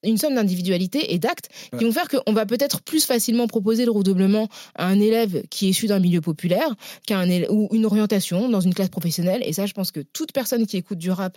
une 0.05 0.17
somme 0.17 0.35
d'individualité 0.35 1.13
et 1.13 1.19
d'actes 1.19 1.49
qui 1.77 1.85
vont 1.85 1.93
faire 1.93 2.09
qu'on 2.09 2.33
va 2.33 2.47
peut-être 2.47 2.83
plus 2.83 3.05
facilement 3.05 3.47
proposer 3.47 3.85
le 3.85 3.91
redoublement 3.91 4.49
à 4.75 4.87
un 4.87 5.01
élève 5.01 5.43
qui 5.49 5.67
est 5.67 5.71
issu 5.71 5.87
d'un 5.87 5.99
milieu 5.99 6.21
populaire 6.21 6.75
qu'à 7.07 7.19
un 7.19 7.29
ou 7.51 7.69
une 7.73 7.85
orientation 7.85 8.49
dans 8.49 8.61
une 8.61 8.75
classe 8.75 8.91
professionnelle. 8.91 9.43
Et 9.45 9.53
ça, 9.53 9.67
je 9.67 9.73
pense 9.73 9.91
que 9.91 10.01
toute 10.01 10.33
personne 10.33 10.67
qui 10.67 10.77
écoute 10.77 10.99
du 10.99 11.11
rap 11.11 11.37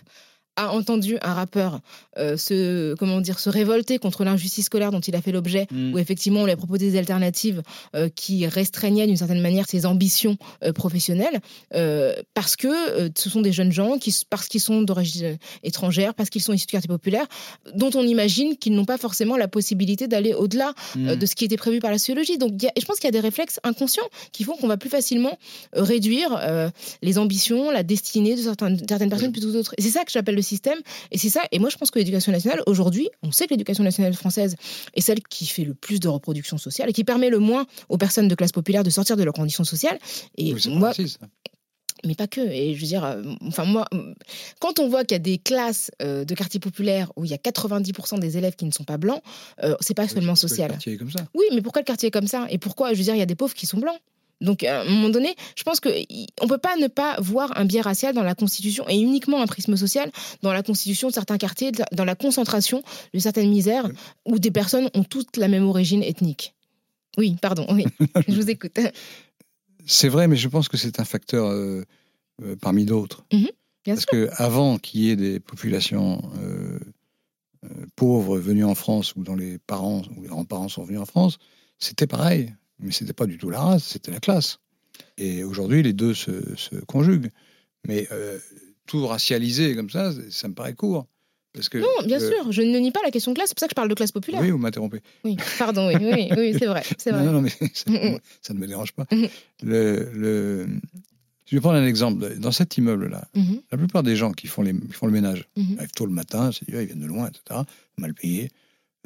a 0.56 0.72
entendu 0.72 1.18
un 1.22 1.34
rappeur 1.34 1.80
euh, 2.18 2.36
se, 2.36 2.94
comment 2.96 3.20
dire, 3.20 3.38
se 3.38 3.48
révolter 3.48 3.98
contre 3.98 4.24
l'injustice 4.24 4.66
scolaire 4.66 4.90
dont 4.90 5.00
il 5.00 5.16
a 5.16 5.22
fait 5.22 5.32
l'objet, 5.32 5.66
mm. 5.70 5.94
où 5.94 5.98
effectivement 5.98 6.40
on 6.40 6.44
lui 6.44 6.52
a 6.52 6.56
proposé 6.56 6.90
des 6.90 6.98
alternatives 6.98 7.62
euh, 7.94 8.10
qui 8.14 8.46
restreignaient 8.46 9.06
d'une 9.06 9.16
certaine 9.16 9.40
manière 9.40 9.66
ses 9.66 9.86
ambitions 9.86 10.36
euh, 10.62 10.72
professionnelles, 10.72 11.40
parce 12.34 12.56
que 12.56 13.10
ce 13.16 13.30
sont 13.30 13.40
des 13.40 13.52
jeunes 13.52 13.72
gens 13.72 13.98
qui, 13.98 14.14
parce 14.28 14.48
qu'ils 14.48 14.60
sont 14.60 14.82
d'origine 14.82 15.38
étrangère, 15.62 16.14
parce 16.14 16.28
qu'ils 16.30 16.42
sont 16.42 16.52
issus 16.52 16.66
de 16.66 16.72
quartiers 16.72 16.88
populaires, 16.88 17.26
dont 17.74 17.90
on 17.94 18.02
imagine 18.02 18.56
qu'ils 18.56 18.74
n'ont 18.74 18.84
pas 18.84 18.98
forcément 18.98 19.36
la 19.36 19.48
possibilité 19.48 20.08
d'aller 20.08 20.34
au-delà 20.34 20.74
mm. 20.96 21.16
de 21.16 21.26
ce 21.26 21.34
qui 21.34 21.44
était 21.44 21.56
prévu 21.56 21.78
par 21.78 21.90
la 21.90 21.98
sociologie. 21.98 22.38
Donc 22.38 22.52
je 22.60 22.84
pense 22.84 22.96
qu'il 22.96 23.06
y 23.06 23.08
a 23.08 23.12
des 23.12 23.20
réflexes 23.20 23.58
inconscients 23.64 24.08
qui 24.32 24.44
font 24.44 24.56
qu'on 24.56 24.68
va 24.68 24.76
plus 24.76 24.90
facilement 24.90 25.38
réduire 25.72 26.70
les 27.02 27.18
ambitions, 27.18 27.70
la 27.70 27.82
destinée 27.82 28.34
de 28.34 28.42
certaines, 28.42 28.78
certaines 28.86 29.10
personnes 29.10 29.32
plutôt 29.32 29.48
que 29.48 29.52
d'autres. 29.52 29.74
C'est 29.78 29.90
ça 29.90 30.04
que 30.04 30.12
j'appelle 30.12 30.34
le 30.34 30.41
système. 30.42 30.78
Et 31.10 31.18
c'est 31.18 31.28
ça. 31.28 31.42
Et 31.52 31.58
moi, 31.58 31.70
je 31.70 31.76
pense 31.76 31.90
que 31.90 31.98
l'éducation 31.98 32.32
nationale, 32.32 32.62
aujourd'hui, 32.66 33.08
on 33.22 33.32
sait 33.32 33.46
que 33.46 33.54
l'éducation 33.54 33.84
nationale 33.84 34.14
française 34.14 34.56
est 34.94 35.00
celle 35.00 35.22
qui 35.22 35.46
fait 35.46 35.64
le 35.64 35.74
plus 35.74 36.00
de 36.00 36.08
reproduction 36.08 36.58
sociale 36.58 36.90
et 36.90 36.92
qui 36.92 37.04
permet 37.04 37.30
le 37.30 37.38
moins 37.38 37.66
aux 37.88 37.98
personnes 37.98 38.28
de 38.28 38.34
classe 38.34 38.52
populaire 38.52 38.84
de 38.84 38.90
sortir 38.90 39.16
de 39.16 39.24
leurs 39.24 39.34
conditions 39.34 39.64
sociales. 39.64 39.98
Et 40.36 40.54
moi. 40.68 40.92
mais 42.04 42.14
pas 42.14 42.26
que. 42.26 42.40
Et 42.40 42.74
je 42.74 42.80
veux 42.80 42.86
dire, 42.86 43.04
euh, 43.04 43.22
enfin 43.42 43.64
moi, 43.64 43.86
quand 44.60 44.78
on 44.78 44.88
voit 44.88 45.04
qu'il 45.04 45.14
y 45.14 45.16
a 45.16 45.18
des 45.20 45.38
classes 45.38 45.90
euh, 46.02 46.24
de 46.24 46.34
quartiers 46.34 46.60
populaires 46.60 47.12
où 47.16 47.24
il 47.24 47.30
y 47.30 47.34
a 47.34 47.38
90% 47.38 48.18
des 48.18 48.38
élèves 48.38 48.56
qui 48.56 48.64
ne 48.64 48.72
sont 48.72 48.84
pas 48.84 48.96
blancs, 48.96 49.22
euh, 49.62 49.76
c'est 49.80 49.94
pas 49.94 50.08
seulement 50.08 50.34
social. 50.34 50.68
Le 50.68 50.72
quartier 50.74 50.92
est 50.94 50.96
comme 50.96 51.10
ça. 51.10 51.24
Oui, 51.34 51.44
mais 51.52 51.62
pourquoi 51.62 51.82
le 51.82 51.86
quartier 51.86 52.08
est 52.08 52.12
comme 52.12 52.26
ça? 52.26 52.46
Et 52.50 52.58
pourquoi, 52.58 52.92
je 52.92 52.98
veux 52.98 53.04
dire, 53.04 53.14
il 53.14 53.18
y 53.18 53.22
a 53.22 53.26
des 53.26 53.34
pauvres 53.34 53.54
qui 53.54 53.66
sont 53.66 53.78
blancs? 53.78 53.98
Donc, 54.40 54.64
à 54.64 54.82
un 54.82 54.84
moment 54.84 55.08
donné, 55.08 55.34
je 55.56 55.62
pense 55.62 55.78
qu'on 55.80 55.90
ne 55.90 56.48
peut 56.48 56.58
pas 56.58 56.76
ne 56.76 56.88
pas 56.88 57.16
voir 57.20 57.56
un 57.56 57.64
biais 57.64 57.80
racial 57.80 58.14
dans 58.14 58.24
la 58.24 58.34
Constitution 58.34 58.84
et 58.88 58.98
uniquement 58.98 59.40
un 59.40 59.46
prisme 59.46 59.76
social 59.76 60.10
dans 60.42 60.52
la 60.52 60.62
Constitution 60.62 61.08
de 61.08 61.12
certains 61.14 61.38
quartiers, 61.38 61.70
dans 61.92 62.04
la 62.04 62.16
concentration 62.16 62.82
de 63.14 63.18
certaines 63.20 63.50
misères 63.50 63.88
où 64.26 64.38
des 64.38 64.50
personnes 64.50 64.90
ont 64.94 65.04
toutes 65.04 65.36
la 65.36 65.48
même 65.48 65.64
origine 65.64 66.02
ethnique. 66.02 66.54
Oui, 67.16 67.36
pardon, 67.40 67.66
oui, 67.70 67.84
je 68.28 68.34
vous 68.34 68.50
écoute. 68.50 68.78
C'est 69.86 70.08
vrai, 70.08 70.26
mais 70.26 70.36
je 70.36 70.48
pense 70.48 70.68
que 70.68 70.76
c'est 70.76 70.98
un 70.98 71.04
facteur 71.04 71.46
euh, 71.46 71.84
euh, 72.42 72.56
parmi 72.56 72.84
d'autres. 72.84 73.24
Mhm, 73.32 73.48
Parce 73.84 74.06
qu'avant 74.06 74.78
qu'il 74.78 75.02
y 75.02 75.10
ait 75.10 75.16
des 75.16 75.38
populations 75.38 76.20
euh, 76.42 76.78
pauvres 77.94 78.38
venues 78.38 78.64
en 78.64 78.74
France 78.74 79.14
ou 79.14 79.22
dont 79.22 79.36
les 79.36 79.58
parents 79.58 80.02
ou 80.16 80.22
les 80.22 80.28
grands-parents 80.28 80.68
sont 80.68 80.82
venus 80.82 81.00
en 81.00 81.06
France, 81.06 81.38
c'était 81.78 82.06
pareil 82.06 82.52
mais 82.82 82.92
c'était 82.92 83.12
pas 83.12 83.26
du 83.26 83.38
tout 83.38 83.50
la 83.50 83.60
race, 83.60 83.84
c'était 83.84 84.10
la 84.10 84.20
classe. 84.20 84.58
Et 85.18 85.44
aujourd'hui, 85.44 85.82
les 85.82 85.92
deux 85.92 86.14
se, 86.14 86.56
se 86.56 86.76
conjuguent. 86.76 87.30
Mais 87.86 88.06
euh, 88.12 88.38
tout 88.86 89.06
racialisé 89.06 89.74
comme 89.74 89.90
ça, 89.90 90.12
ça 90.30 90.48
me 90.48 90.54
paraît 90.54 90.74
court. 90.74 91.06
Parce 91.52 91.68
que, 91.68 91.78
non, 91.78 92.06
bien 92.06 92.18
sûr, 92.18 92.50
je 92.50 92.62
ne 92.62 92.78
nie 92.78 92.92
pas 92.92 93.00
la 93.04 93.10
question 93.10 93.32
de 93.32 93.36
classe, 93.36 93.50
c'est 93.50 93.54
pour 93.54 93.60
ça 93.60 93.66
que 93.66 93.72
je 93.72 93.74
parle 93.74 93.90
de 93.90 93.94
classe 93.94 94.12
populaire. 94.12 94.40
Oui, 94.40 94.50
vous 94.50 94.58
m'interrompez. 94.58 95.00
Oui, 95.22 95.36
pardon, 95.58 95.88
oui, 95.88 95.96
oui, 96.00 96.28
oui 96.34 96.56
c'est 96.58 96.64
vrai, 96.64 96.82
c'est 96.96 97.10
vrai. 97.10 97.24
Non, 97.24 97.32
non, 97.32 97.42
mais 97.42 97.50
ça, 98.40 98.54
ne 98.54 98.58
me 98.58 98.66
dérange 98.66 98.92
pas. 98.92 99.06
le, 99.62 100.10
le, 100.14 100.66
je 101.52 101.56
vais 101.58 101.60
prendre 101.60 101.76
un 101.76 101.86
exemple. 101.86 102.38
Dans 102.38 102.52
cet 102.52 102.78
immeuble-là, 102.78 103.28
mhm. 103.34 103.60
la 103.70 103.76
plupart 103.76 104.02
des 104.02 104.16
gens 104.16 104.32
qui 104.32 104.46
font, 104.46 104.62
les, 104.62 104.72
font 104.92 105.04
le 105.04 105.12
ménage 105.12 105.46
mhm. 105.54 105.76
arrivent 105.76 105.90
tôt 105.90 106.06
le 106.06 106.12
matin, 106.12 106.48
ils 106.66 106.74
viennent 106.74 107.00
de 107.00 107.06
loin, 107.06 107.28
etc., 107.28 107.60
mal 107.98 108.14
payés, 108.14 108.48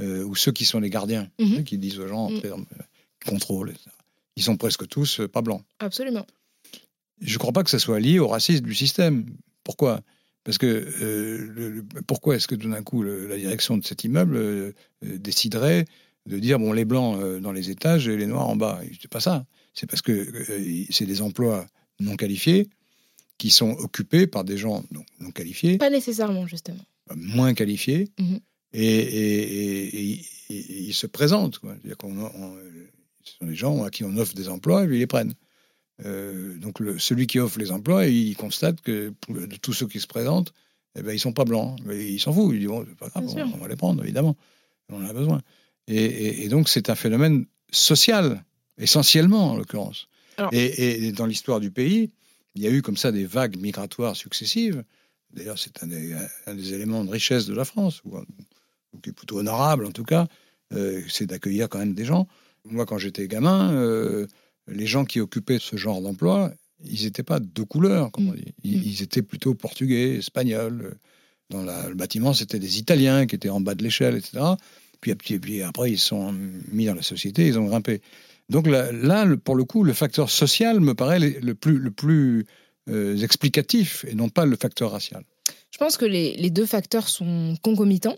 euh, 0.01 0.23
ou 0.23 0.37
ceux 0.37 0.53
qui 0.53 0.65
sont 0.65 0.79
les 0.79 0.89
gardiens, 0.89 1.29
mhm. 1.41 1.65
qui 1.65 1.77
disent 1.77 1.99
aux 1.99 2.07
gens, 2.07 2.31
contrôle. 3.27 3.75
Ils 4.37 4.43
sont 4.43 4.57
presque 4.57 4.87
tous 4.87 5.21
euh, 5.21 5.29
pas 5.29 5.43
blancs. 5.43 5.63
Absolument. 5.79 6.27
Je 7.21 7.33
ne 7.35 7.39
crois 7.39 7.53
pas 7.53 7.65
que 7.65 7.71
ça 7.71 7.79
soit 7.79 8.01
lié 8.01 8.19
au 8.19 8.29
racisme 8.29 8.65
du 8.65 8.75
système. 8.75 9.27
Pourquoi? 9.65 10.03
Parce 10.45 10.59
que 10.59 10.67
euh, 10.67 11.83
pourquoi 12.07 12.37
est-ce 12.37 12.47
que 12.47 12.55
tout 12.55 12.71
d'un 12.71 12.83
coup 12.83 13.03
la 13.03 13.37
direction 13.37 13.77
de 13.77 13.85
cet 13.85 14.05
immeuble 14.05 14.37
euh, 14.37 14.73
déciderait 15.03 15.87
de 16.27 16.39
dire 16.39 16.59
bon 16.59 16.73
les 16.73 16.85
blancs 16.85 17.41
dans 17.41 17.53
les 17.53 17.71
étages 17.71 18.07
et 18.09 18.17
les 18.17 18.27
noirs 18.27 18.49
en 18.49 18.57
bas? 18.57 18.81
C'est 19.01 19.11
pas 19.11 19.21
ça. 19.21 19.47
C'est 19.75 19.87
parce 19.87 20.03
que 20.03 20.45
c'est 20.91 21.07
des 21.07 21.23
emplois 21.23 21.67
non 22.01 22.17
qualifiés 22.17 22.69
qui 23.39 23.51
sont 23.51 23.73
occupés 23.73 24.27
par 24.27 24.45
des 24.45 24.57
gens 24.57 24.85
non, 24.91 25.31
qualifiés. 25.31 25.79
Pas 25.79 25.91
nécessairement 25.91 26.47
justement. 26.47 26.85
Moins 27.15 27.55
qualifiés. 27.55 28.11
Mhm. 28.19 28.41
Et, 28.73 30.21
ils 30.49 30.95
se 30.95 31.07
présentent. 31.07 31.59
Quoi. 31.59 31.77
Ce 33.27 33.39
sont 33.39 33.47
des 33.47 33.55
gens 33.55 33.85
à 33.85 33.91
qui 33.91 34.05
on 34.05 34.17
offre 34.17 34.35
des 34.35 34.49
emplois 34.49 34.85
et 34.85 34.87
puis 34.87 34.97
ils 34.97 35.01
les 35.01 35.07
prennent. 35.07 35.35
Euh, 36.05 36.59
donc 36.59 36.81
le, 36.81 36.99
celui 36.99 37.27
qui 37.27 37.39
offre 37.39 37.59
les 37.59 37.71
emplois, 37.71 38.07
il 38.07 38.37
constate 38.37 38.81
que 38.81 39.13
de 39.29 39.57
tous 39.57 39.73
ceux 39.73 39.87
qui 39.87 40.01
se 40.01 40.07
présentent, 40.07 40.53
eh 40.99 41.03
ben, 41.03 41.13
ils 41.13 41.21
sont 41.21 41.33
pas 41.33 41.45
blancs. 41.45 41.79
Mais 41.85 42.13
il 42.13 42.21
s'en 42.21 42.33
fout. 42.33 42.55
Il 42.55 42.61
dit 42.61 42.67
bon, 42.67 42.85
c'est 42.89 42.97
pas 42.97 43.09
grave, 43.09 43.25
on, 43.27 43.59
va 43.59 43.69
les 43.69 43.77
prendre, 43.77 44.03
évidemment. 44.03 44.37
On 44.89 45.03
en 45.03 45.07
a 45.07 45.13
besoin. 45.13 45.41
Et, 45.89 46.49
donc 46.49 46.69
c'est 46.69 46.91
un 46.91 46.95
phénomène 46.95 47.47
social, 47.71 48.45
essentiellement 48.79 49.53
en 49.53 49.57
l'occurrence. 49.57 50.09
Et, 50.53 51.13
dans 51.13 51.27
l'histoire 51.27 51.61
du 51.61 51.71
pays, 51.71 52.11
il 52.55 52.63
y 52.63 52.67
a 52.67 52.71
eu 52.71 52.83
comme 52.83 52.97
ça 52.97 53.13
des 53.13 53.25
vagues 53.25 53.57
migratoires 53.59 54.17
successives. 54.17 54.83
D'ailleurs, 55.33 55.59
c'est 55.59 55.83
un, 55.83 55.87
des 56.55 56.75
éléments 56.75 57.05
de 57.05 57.11
richesse 57.11 57.47
de 57.47 57.55
la 57.55 57.65
France, 57.65 58.03
ou, 58.05 58.19
qui 59.03 59.11
est 59.11 59.13
plutôt 59.13 59.39
honorable 59.39 59.87
en 59.87 59.93
tout 59.93 60.05
cas, 60.05 60.27
euh, 60.73 61.03
c'est 61.09 61.27
d'accueillir 61.27 61.69
quand 61.69 61.79
même 61.79 61.95
des 61.95 62.05
gens. 62.05 62.27
Moi, 62.69 62.87
quand 62.87 62.99
j'étais 62.99 63.29
gamin, 63.29 63.73
euh, 63.73 64.27
les 64.69 64.87
gens 64.87 65.05
qui 65.05 65.21
occupaient 65.21 65.59
ce 65.61 65.77
genre 65.77 66.01
d'emploi, 66.01 66.53
ils 66.85 67.05
n'étaient 67.05 67.23
pas 67.23 67.41
de 67.41 67.63
couleur, 67.63 68.11
comme 68.11 68.29
on 68.29 68.33
dit. 68.33 68.55
Mm. 68.65 68.83
Ils, 68.85 69.03
étaient 69.03 69.23
plutôt 69.23 69.55
portugais, 69.55 70.17
espagnols. 70.17 70.97
Dans 71.49 71.63
le 71.63 71.95
bâtiment, 71.95 72.33
c'était 72.35 72.59
des 72.59 72.79
Italiens 72.79 73.27
qui 73.27 73.37
étaient 73.37 73.51
en 73.51 73.61
bas 73.61 73.77
de 73.77 73.85
l'échelle, 73.85 74.17
etc. 74.17 74.45
Puis, 75.01 75.15
puis, 75.15 75.63
après, 75.63 75.93
ils 75.93 75.99
sont 75.99 76.35
mis 76.73 76.87
dans 76.87 76.95
la 76.95 77.03
société, 77.03 77.47
ils 77.47 77.59
ont 77.59 77.67
grimpé. 77.67 78.01
Donc 78.49 78.67
là, 78.67 79.27
pour 79.45 79.55
le 79.55 79.65
coup, 79.65 79.85
le 79.85 79.93
facteur 79.93 80.31
social 80.31 80.81
me 80.81 80.95
paraît 80.95 81.19
le, 81.19 81.55
plus, 81.55 81.79
le 81.79 81.91
plus 81.91 82.47
euh, 82.89 83.17
explicatif 83.19 84.05
et 84.09 84.15
non 84.15 84.29
pas 84.29 84.47
le 84.47 84.57
facteur 84.57 84.91
racial. 84.93 85.23
Je 85.71 85.79
pense 85.79 85.97
que 85.97 86.05
les, 86.05 86.37
les 86.37 86.51
deux 86.51 86.67
facteurs 86.67 87.09
sont 87.09 87.57
concomitants. 87.63 88.17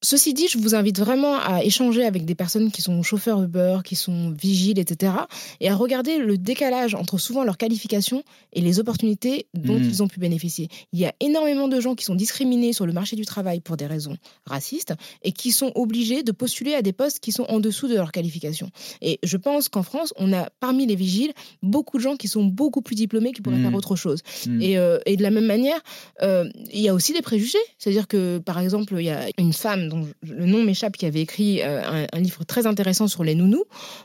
Ceci 0.00 0.32
dit, 0.32 0.46
je 0.48 0.58
vous 0.58 0.76
invite 0.76 1.00
vraiment 1.00 1.34
à 1.40 1.64
échanger 1.64 2.04
avec 2.04 2.24
des 2.24 2.36
personnes 2.36 2.70
qui 2.70 2.82
sont 2.82 3.02
chauffeurs 3.02 3.42
Uber, 3.42 3.78
qui 3.84 3.96
sont 3.96 4.30
vigiles, 4.30 4.78
etc. 4.78 5.12
Et 5.60 5.68
à 5.68 5.74
regarder 5.74 6.18
le 6.18 6.38
décalage 6.38 6.94
entre 6.94 7.18
souvent 7.18 7.42
leurs 7.42 7.56
qualifications 7.58 8.22
et 8.52 8.60
les 8.60 8.78
opportunités 8.78 9.46
dont 9.54 9.78
Mm. 9.78 9.82
ils 9.84 10.02
ont 10.04 10.08
pu 10.08 10.20
bénéficier. 10.20 10.68
Il 10.92 11.00
y 11.00 11.04
a 11.06 11.12
énormément 11.18 11.66
de 11.66 11.80
gens 11.80 11.96
qui 11.96 12.04
sont 12.04 12.14
discriminés 12.14 12.72
sur 12.72 12.86
le 12.86 12.92
marché 12.92 13.16
du 13.16 13.24
travail 13.26 13.58
pour 13.60 13.76
des 13.76 13.86
raisons 13.86 14.16
racistes 14.46 14.94
et 15.22 15.32
qui 15.32 15.50
sont 15.50 15.72
obligés 15.74 16.22
de 16.22 16.30
postuler 16.30 16.74
à 16.74 16.82
des 16.82 16.92
postes 16.92 17.18
qui 17.18 17.32
sont 17.32 17.46
en 17.48 17.58
dessous 17.58 17.88
de 17.88 17.94
leurs 17.96 18.12
qualifications. 18.12 18.70
Et 19.02 19.18
je 19.24 19.36
pense 19.36 19.68
qu'en 19.68 19.82
France, 19.82 20.14
on 20.16 20.32
a 20.32 20.48
parmi 20.60 20.86
les 20.86 20.94
vigiles 20.94 21.32
beaucoup 21.62 21.96
de 21.98 22.02
gens 22.02 22.16
qui 22.16 22.28
sont 22.28 22.44
beaucoup 22.44 22.82
plus 22.82 22.94
diplômés 22.94 23.32
qui 23.32 23.42
pourraient 23.42 23.56
Mm. 23.58 23.62
faire 23.70 23.74
autre 23.74 23.96
chose. 23.96 24.20
Mm. 24.46 24.62
Et, 24.62 24.78
euh, 24.78 24.98
et 25.06 25.16
de 25.16 25.22
la 25.24 25.30
même 25.30 25.46
manière, 25.46 25.80
euh, 26.22 26.48
il 26.72 26.80
y 26.80 26.88
a 26.88 26.94
aussi 26.94 27.12
des 27.12 27.22
préjugés. 27.22 27.58
C'est-à-dire 27.78 28.06
que, 28.06 28.38
par 28.38 28.60
exemple, 28.60 28.94
il 28.96 29.04
y 29.04 29.10
a 29.10 29.26
une 29.38 29.52
femme 29.52 29.87
dont 29.88 30.06
je- 30.22 30.32
le 30.34 30.46
nom 30.46 30.62
m'échappe 30.62 30.96
qui 30.96 31.06
avait 31.06 31.20
écrit 31.20 31.62
euh, 31.62 31.82
un, 31.84 32.06
un 32.12 32.20
livre 32.20 32.44
très 32.44 32.66
intéressant 32.66 33.08
sur 33.08 33.24
les 33.24 33.34
nounous, 33.34 33.64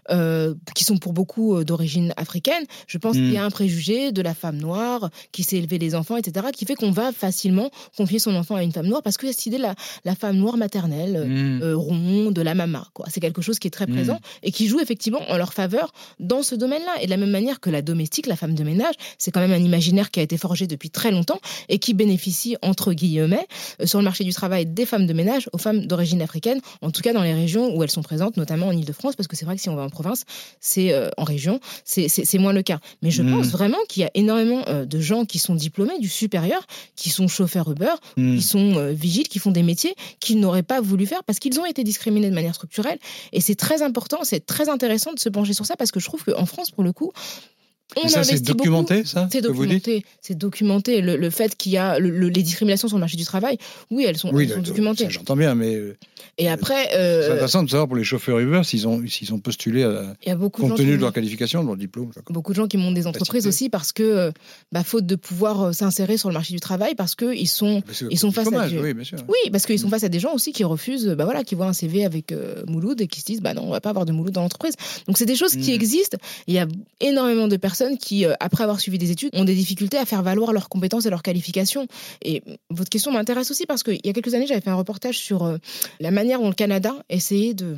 euh, 0.09 0.53
qui 0.75 0.83
sont 0.83 0.97
pour 0.97 1.13
beaucoup 1.13 1.55
euh, 1.57 1.63
d'origine 1.63 2.13
africaine. 2.17 2.63
Je 2.87 2.97
pense 2.97 3.13
qu'il 3.15 3.31
y 3.31 3.37
a 3.37 3.43
un 3.45 3.49
préjugé 3.49 4.11
de 4.11 4.21
la 4.21 4.33
femme 4.33 4.57
noire 4.57 5.09
qui 5.31 5.43
sait 5.43 5.57
élever 5.57 5.77
les 5.77 5.95
enfants, 5.95 6.17
etc., 6.17 6.47
qui 6.53 6.65
fait 6.65 6.75
qu'on 6.75 6.91
va 6.91 7.11
facilement 7.11 7.69
confier 7.97 8.19
son 8.19 8.35
enfant 8.35 8.55
à 8.55 8.63
une 8.63 8.71
femme 8.71 8.87
noire 8.87 9.01
parce 9.03 9.17
qu'il 9.17 9.27
y 9.27 9.29
a 9.29 9.33
cette 9.33 9.45
idée 9.45 9.57
de 9.57 9.61
la, 9.63 9.75
la 10.05 10.15
femme 10.15 10.37
noire 10.37 10.57
maternelle. 10.57 11.15
euh, 11.17 11.23
Mm. 11.25 11.61
euh, 11.63 11.75
ronde, 11.75 12.33
de 12.33 12.41
la 12.41 12.53
mama. 12.55 12.87
Quoi. 12.93 13.05
C'est 13.09 13.19
quelque 13.19 13.41
chose 13.41 13.59
qui 13.59 13.67
est 13.67 13.71
très 13.71 13.87
Mm. 13.87 13.93
présent 13.93 14.19
et 14.43 14.51
qui 14.51 14.67
joue 14.67 14.79
effectivement 14.79 15.21
en 15.29 15.37
leur 15.37 15.53
faveur 15.53 15.91
dans 16.19 16.43
ce 16.43 16.55
domaine-là. 16.55 17.01
Et 17.01 17.05
de 17.05 17.09
la 17.09 17.17
même 17.17 17.31
manière 17.31 17.59
que 17.59 17.69
la 17.69 17.81
domestique, 17.81 18.27
la 18.27 18.35
femme 18.35 18.53
de 18.55 18.63
ménage, 18.63 18.93
c'est 19.17 19.31
quand 19.31 19.39
même 19.39 19.51
un 19.51 19.57
imaginaire 19.63 20.11
qui 20.11 20.19
a 20.19 20.23
été 20.23 20.37
forgé 20.37 20.67
depuis 20.67 20.89
très 20.89 21.11
longtemps 21.11 21.39
et 21.69 21.79
qui 21.79 21.93
bénéficie, 21.93 22.55
entre 22.61 22.93
guillemets, 22.93 23.45
sur 23.83 23.99
le 23.99 24.05
marché 24.05 24.23
du 24.23 24.31
travail 24.33 24.65
des 24.65 24.85
femmes 24.85 25.05
de 25.07 25.13
ménage 25.13 25.49
aux 25.53 25.57
femmes 25.57 25.72
d'origine 25.81 26.21
africaine, 26.21 26.59
en 26.81 26.91
tout 26.91 27.01
cas 27.01 27.13
dans 27.13 27.23
les 27.23 27.33
régions 27.33 27.75
où 27.75 27.83
elles 27.83 27.91
sont 27.91 28.01
présentes, 28.01 28.37
notamment 28.37 28.67
en 28.67 28.71
Ile-de-France, 28.71 29.15
parce 29.15 29.27
que 29.27 29.35
c'est 29.35 29.45
vrai 29.45 29.55
que 29.55 29.61
si 29.61 29.69
on 29.69 29.75
va 29.75 29.83
en 29.83 29.89
province, 29.89 30.23
c'est 30.59 30.93
euh, 30.93 31.09
en 31.17 31.23
région, 31.23 31.59
c'est- 31.85 32.07
moins 32.39 32.53
le 32.53 32.61
cas. 32.63 32.79
Mais 33.01 33.11
je 33.11 33.21
Mm. 33.23 33.31
pense 33.31 33.47
vraiment 33.47 33.77
qu'il 33.87 34.01
y 34.01 34.05
a 34.05 34.11
énormément 34.15 34.63
euh, 34.67 34.85
de 34.85 34.99
gens 34.99 35.25
qui 35.25 35.39
sont 35.39 35.55
diplômés 35.55 35.97
du 35.99 36.09
supérieur, 36.09 36.65
qui 36.95 37.09
sont 37.09 37.27
chauffeurs 37.27 37.71
Uber, 37.71 37.93
Mm. 38.17 38.35
qui 38.37 38.41
sont 38.41 38.75
euh, 38.77 38.91
vigiles, 38.91 39.27
qui 39.27 39.39
font 39.39 39.51
des 39.51 39.63
métiers 39.63 39.95
qu'ils 40.19 40.39
n'auraient 40.39 40.63
pas 40.63 40.81
voulu 40.81 41.05
faire 41.05 41.23
parce 41.23 41.39
qu'ils 41.39 41.59
ont 41.59 41.65
été 41.65 41.83
discriminés 41.83 42.29
de 42.29 42.35
manière 42.35 42.55
structurelle. 42.55 42.99
Et 43.31 43.41
c'est 43.41 43.55
très 43.55 43.81
important, 43.81 44.19
c'est 44.23 44.45
très 44.45 44.67
intéressant 44.69 45.13
de 45.13 45.19
se 45.19 45.29
pencher 45.29 45.53
sur 45.53 45.65
ça 45.65 45.75
parce 45.75 45.91
que 45.91 45.99
je 45.99 46.05
trouve 46.05 46.23
qu'en 46.23 46.45
France, 46.45 46.71
pour 46.71 46.83
le 46.83 46.91
coup, 46.91 47.11
ça, 48.07 48.23
c'est 48.23 48.39
beaucoup. 48.43 48.57
documenté, 48.57 49.05
ça 49.05 49.27
C'est 49.31 49.41
documenté, 49.41 50.03
c'est 50.21 50.35
documenté. 50.37 51.01
Le, 51.01 51.15
le 51.15 51.29
fait 51.29 51.55
qu'il 51.55 51.71
y 51.73 51.77
a 51.77 51.99
le- 51.99 52.09
le- 52.09 52.29
les 52.29 52.41
discriminations 52.43 52.87
sur 52.87 52.97
le 52.97 53.01
marché 53.01 53.17
du 53.17 53.23
travail, 53.25 53.57
oui, 53.91 54.05
elles 54.07 54.17
sont, 54.17 54.29
Oui, 54.33 54.43
elles 54.43 54.49
sont 54.49 54.55
donc, 54.57 54.65
documentées. 54.65 55.09
j'entends 55.09 55.35
bien, 55.35 55.53
mais 55.53 55.75
euh, 55.75 55.95
Et 56.39 56.49
après, 56.49 56.87
c'est 56.91 56.97
euh, 56.97 57.33
intéressant 57.33 57.61
de 57.63 57.69
savoir 57.69 57.87
pour 57.87 57.95
les 57.97 58.03
chauffeurs 58.03 58.39
Uber 58.39 58.61
s'ils 58.63 58.87
ont, 58.87 59.03
s'ils 59.07 59.31
ont 59.33 59.39
postulé 59.39 59.83
à- 59.83 60.15
il 60.25 60.29
y 60.29 60.31
a 60.31 60.35
beaucoup 60.35 60.61
de 60.61 60.67
compte 60.67 60.77
gens 60.77 60.83
tenu 60.83 60.91
qui 60.93 60.97
de 60.97 61.01
leur 61.01 61.13
qualification, 61.13 61.61
de 61.61 61.67
leur 61.67 61.77
diplôme. 61.77 62.09
beaucoup 62.31 62.51
de 62.53 62.55
gens 62.55 62.67
qui 62.67 62.77
montent 62.77 62.95
des 62.95 63.05
entreprises 63.05 63.45
aussi 63.45 63.69
parce 63.69 63.91
que, 63.91 64.01
euh, 64.03 64.31
bah, 64.71 64.83
faute 64.83 65.05
de 65.05 65.15
pouvoir 65.15 65.73
s'insérer 65.75 66.17
sur 66.17 66.29
le 66.29 66.33
marché 66.33 66.53
du 66.53 66.59
travail, 66.59 66.95
parce 66.95 67.13
qu'ils 67.15 67.47
sont 67.47 67.83
c'est 67.91 68.05
Ils 68.09 68.17
sont 68.17 68.31
face 68.31 68.47
à 68.47 68.51
chômage. 68.51 68.73
Oui, 68.81 68.93
bien 68.95 69.03
sûr. 69.03 69.19
Oui, 69.27 69.51
parce 69.51 69.65
qu'ils 69.67 69.77
sont 69.77 69.87
Mm. 69.87 69.91
face 69.91 70.03
à 70.05 70.09
des 70.09 70.19
gens 70.19 70.33
aussi 70.33 70.51
qui 70.51 70.63
refusent, 70.63 71.07
bah 71.09 71.25
voilà, 71.25 71.43
qui 71.43 71.53
voient 71.53 71.67
un 71.67 71.73
CV 71.73 72.05
avec 72.05 72.31
euh, 72.31 72.63
Mouloud 72.67 72.99
et 73.01 73.07
qui 73.07 73.19
se 73.19 73.25
disent, 73.25 73.41
bah 73.41 73.53
non, 73.53 73.63
on 73.67 73.71
va 73.71 73.81
pas 73.81 73.89
avoir 73.91 74.05
de 74.05 74.11
Mouloud 74.11 74.33
dans 74.33 74.41
l'entreprise. 74.41 74.73
Donc 75.07 75.17
c'est 75.19 75.25
des 75.27 75.35
choses 75.35 75.55
qui 75.55 75.71
Mm. 75.71 75.75
existent. 75.75 76.17
Il 76.47 76.55
y 76.55 76.59
a 76.59 76.67
énormément 77.01 77.47
de 77.47 77.57
personnes 77.57 77.82
qui, 77.99 78.25
euh, 78.25 78.33
après 78.39 78.63
avoir 78.63 78.79
suivi 78.79 78.97
des 78.97 79.11
études, 79.11 79.31
ont 79.33 79.45
des 79.45 79.55
difficultés 79.55 79.97
à 79.97 80.05
faire 80.05 80.23
valoir 80.23 80.53
leurs 80.53 80.69
compétences 80.69 81.05
et 81.05 81.09
leurs 81.09 81.23
qualifications. 81.23 81.87
Et 82.23 82.41
votre 82.69 82.89
question 82.89 83.11
m'intéresse 83.11 83.51
aussi 83.51 83.65
parce 83.65 83.83
qu'il 83.83 83.99
y 84.03 84.09
a 84.09 84.13
quelques 84.13 84.33
années, 84.33 84.47
j'avais 84.47 84.61
fait 84.61 84.69
un 84.69 84.75
reportage 84.75 85.17
sur 85.17 85.43
euh, 85.43 85.57
la 85.99 86.11
manière 86.11 86.39
dont 86.39 86.49
le 86.49 86.53
Canada 86.55 86.93
essayait 87.09 87.53
de 87.53 87.75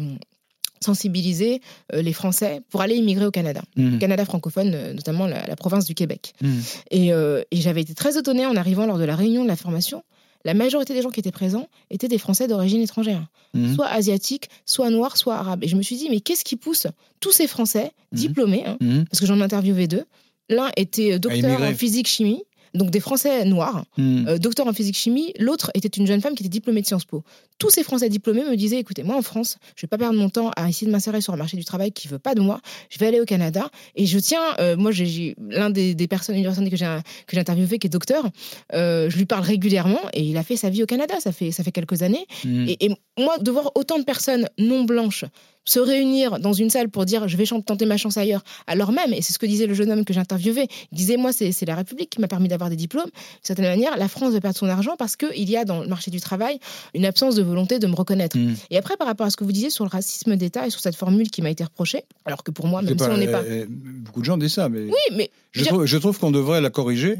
sensibiliser 0.82 1.62
euh, 1.94 2.02
les 2.02 2.14
Français 2.14 2.62
pour 2.70 2.82
aller 2.82 2.96
immigrer 2.96 3.26
au 3.26 3.32
Canada. 3.32 3.62
Au 3.78 3.98
Canada 3.98 4.26
francophone, 4.26 4.94
notamment 4.94 5.26
la, 5.26 5.46
la 5.46 5.56
province 5.56 5.86
du 5.86 5.96
Québec. 5.96 6.34
Mm. 6.42 6.60
Et, 6.92 7.14
euh, 7.14 7.44
et 7.52 7.58
j'avais 7.58 7.82
été 7.82 7.94
très 7.94 8.18
étonnée 8.18 8.46
en 8.46 8.56
arrivant 8.56 8.86
lors 8.86 8.98
de 8.98 9.06
la 9.06 9.16
réunion 9.16 9.44
de 9.44 9.48
la 9.48 9.56
formation. 9.56 10.04
La 10.46 10.54
majorité 10.54 10.94
des 10.94 11.02
gens 11.02 11.10
qui 11.10 11.20
étaient 11.20 11.32
présents 11.32 11.68
étaient 11.90 12.08
des 12.08 12.18
Français 12.18 12.48
d'origine 12.48 12.82
étrangère, 12.82 13.28
Mm. 13.54 13.74
soit 13.76 13.88
asiatiques, 13.88 14.50
soit 14.66 14.90
noirs, 14.90 15.18
soit 15.18 15.36
arabes. 15.36 15.64
Et 15.64 15.68
je 15.68 15.76
me 15.76 15.82
suis 15.82 15.96
dit, 15.98 16.08
mais 16.10 16.20
qu'est-ce 16.22 16.44
qui 16.46 16.56
pousse 16.56 16.88
tous 17.20 17.32
ces 17.32 17.48
Français 17.48 17.92
Mhm. 18.12 18.18
diplômés, 18.20 18.64
hein, 18.66 18.78
Mm. 18.80 19.04
parce 19.10 19.20
que 19.20 19.26
j'en 19.26 19.40
ai 19.40 19.44
interviewé 19.44 19.88
deux, 19.88 20.06
l'un 20.50 20.70
était 20.78 21.18
docteur 21.20 21.62
en 21.62 21.74
physique-chimie, 21.74 22.44
donc 22.76 22.92
des 22.92 23.00
Français 23.00 23.46
noirs, 23.46 23.86
Mm. 23.98 24.28
euh, 24.28 24.38
docteur 24.38 24.68
en 24.68 24.74
physique-chimie, 24.74 25.34
l'autre 25.40 25.72
était 25.74 25.88
une 25.88 26.06
jeune 26.06 26.22
femme 26.22 26.36
qui 26.36 26.44
était 26.44 26.50
diplômée 26.50 26.82
de 26.82 26.86
Sciences 26.86 27.06
Po. 27.06 27.24
Tous 27.58 27.70
ces 27.70 27.84
Français 27.84 28.10
diplômés 28.10 28.44
me 28.44 28.56
disaient, 28.56 28.80
écoutez, 28.80 29.04
moi 29.04 29.16
en 29.16 29.22
France, 29.22 29.58
je 29.76 29.82
vais 29.84 29.88
pas 29.88 29.98
perdre 29.98 30.18
mon 30.20 30.30
temps 30.30 30.52
à 30.56 30.68
essayer 30.70 30.86
de 30.88 30.92
m'insérer 30.92 31.22
sur 31.22 31.34
un 31.34 31.38
marché 31.38 31.58
du 31.58 31.66
travail 31.66 31.92
qui 31.92 32.08
veut 32.08 32.20
pas 32.20 32.36
de 32.36 32.42
moi, 32.42 32.60
je 32.90 33.00
vais 33.00 33.08
aller 33.08 33.20
au 33.22 33.26
Canada, 33.26 33.70
et 33.96 34.06
je 34.06 34.20
tiens, 34.20 34.42
euh, 34.60 34.76
moi 34.78 34.92
j'ai- 34.92 35.36
l'un 35.50 35.70
des, 35.70 35.96
des 35.96 36.08
personnes, 36.08 36.36
une 36.36 36.44
personne 36.44 36.70
que 36.70 36.76
j'ai 36.76 36.86
que 37.28 37.34
j'ai 37.36 37.40
interviewé 37.40 37.80
qui 37.80 37.88
est 37.88 37.90
docteur, 37.90 38.30
euh, 38.74 39.10
je 39.10 39.18
lui 39.18 39.26
parle 39.26 39.44
régulièrement, 39.44 40.02
et 40.14 40.22
il 40.22 40.38
a 40.38 40.44
fait 40.44 40.58
sa 40.58 40.70
vie 40.70 40.84
au 40.84 40.86
Canada, 40.86 41.16
ça 41.20 41.32
fait, 41.32 41.52
ça 41.52 41.64
fait 41.64 41.72
quelques 41.72 42.02
années, 42.04 42.26
Mm. 42.44 42.66
et, 42.70 42.86
et 42.86 42.90
moi, 43.18 43.38
de 43.40 43.50
voir 43.52 43.72
autant 43.76 43.98
de 43.98 44.04
personnes 44.04 44.48
non 44.58 44.84
blanches 44.84 45.26
se 45.66 45.80
réunir 45.80 46.40
dans 46.40 46.54
une 46.54 46.70
salle 46.70 46.90
pour 46.90 47.06
dire 47.06 47.28
je 47.28 47.38
vais 47.38 47.46
tenter 47.66 47.86
ma 47.86 47.98
chance 47.98 48.18
ailleurs, 48.18 48.44
alors 48.68 48.92
même, 48.92 49.14
et 49.14 49.22
c'est 49.22 49.34
ce 49.34 49.40
que 49.40 49.46
disait 49.46 49.68
le 49.68 49.74
jeune 49.74 49.92
homme 49.92 50.06
que 50.06 50.14
j'interviewais, 50.14 50.68
il 50.92 50.96
disait 50.96 51.18
moi 51.18 51.32
c'est 51.34 51.66
la 51.66 51.76
République 51.76 52.10
qui 52.10 52.22
m'a 52.22 52.28
permis 52.28 52.48
d'avoir 52.48 52.70
des 52.70 52.76
diplômes, 52.76 53.06
d'une 53.06 53.12
certaine 53.42 53.66
manière, 53.66 53.98
la 53.98 54.08
France 54.08 54.34
va 54.34 54.42
perdre 54.42 54.58
son 54.58 54.68
argent 54.68 54.96
parce 54.98 55.16
qu'il 55.16 55.50
y 55.50 55.58
a 55.58 55.66
dans 55.66 55.82
le 55.82 55.88
marché 55.88 56.12
du 56.12 56.20
travail 56.20 56.60
une 56.94 57.06
absence 57.06 57.36
de 57.36 57.44
volonté 57.44 57.80
de 57.80 57.88
me 57.88 57.96
reconnaître. 57.96 58.38
Mm. 58.38 58.56
Et 58.70 58.78
après, 58.78 58.98
par 58.98 59.08
rapport 59.08 59.26
à 59.26 59.30
ce 59.30 59.38
que 59.38 59.44
vous 59.44 59.52
disiez 59.52 59.70
sur 59.70 59.84
le 59.86 59.90
racisme 59.90 60.36
d'État 60.36 60.68
et 60.68 60.70
sur 60.70 60.80
cette 60.80 60.96
formule 60.96 61.30
qui 61.30 61.42
m'a 61.42 61.50
été 61.50 61.64
reprochée, 61.64 62.04
alors 62.26 62.44
que 62.44 62.52
pour 62.52 62.68
moi, 62.68 62.82
même 62.82 62.98
si 62.98 63.06
pas- 63.06 63.14
on 63.14 63.18
n'est 63.18 63.28
pas... 63.32 63.42
euh, 63.44 63.66
Beaucoup 63.70 64.20
de 64.22 64.26
gens 64.26 64.38
disent 64.38 64.54
ça, 64.54 64.70
mais 64.70 64.84
Oui, 64.86 65.16
mais, 65.16 65.30
je, 65.52 65.64
trouve, 65.66 65.86
je 65.86 65.98
trouve 65.98 66.20
qu'on 66.20 66.32
devrait 66.32 66.62
la 66.62 66.70
corriger 66.70 67.18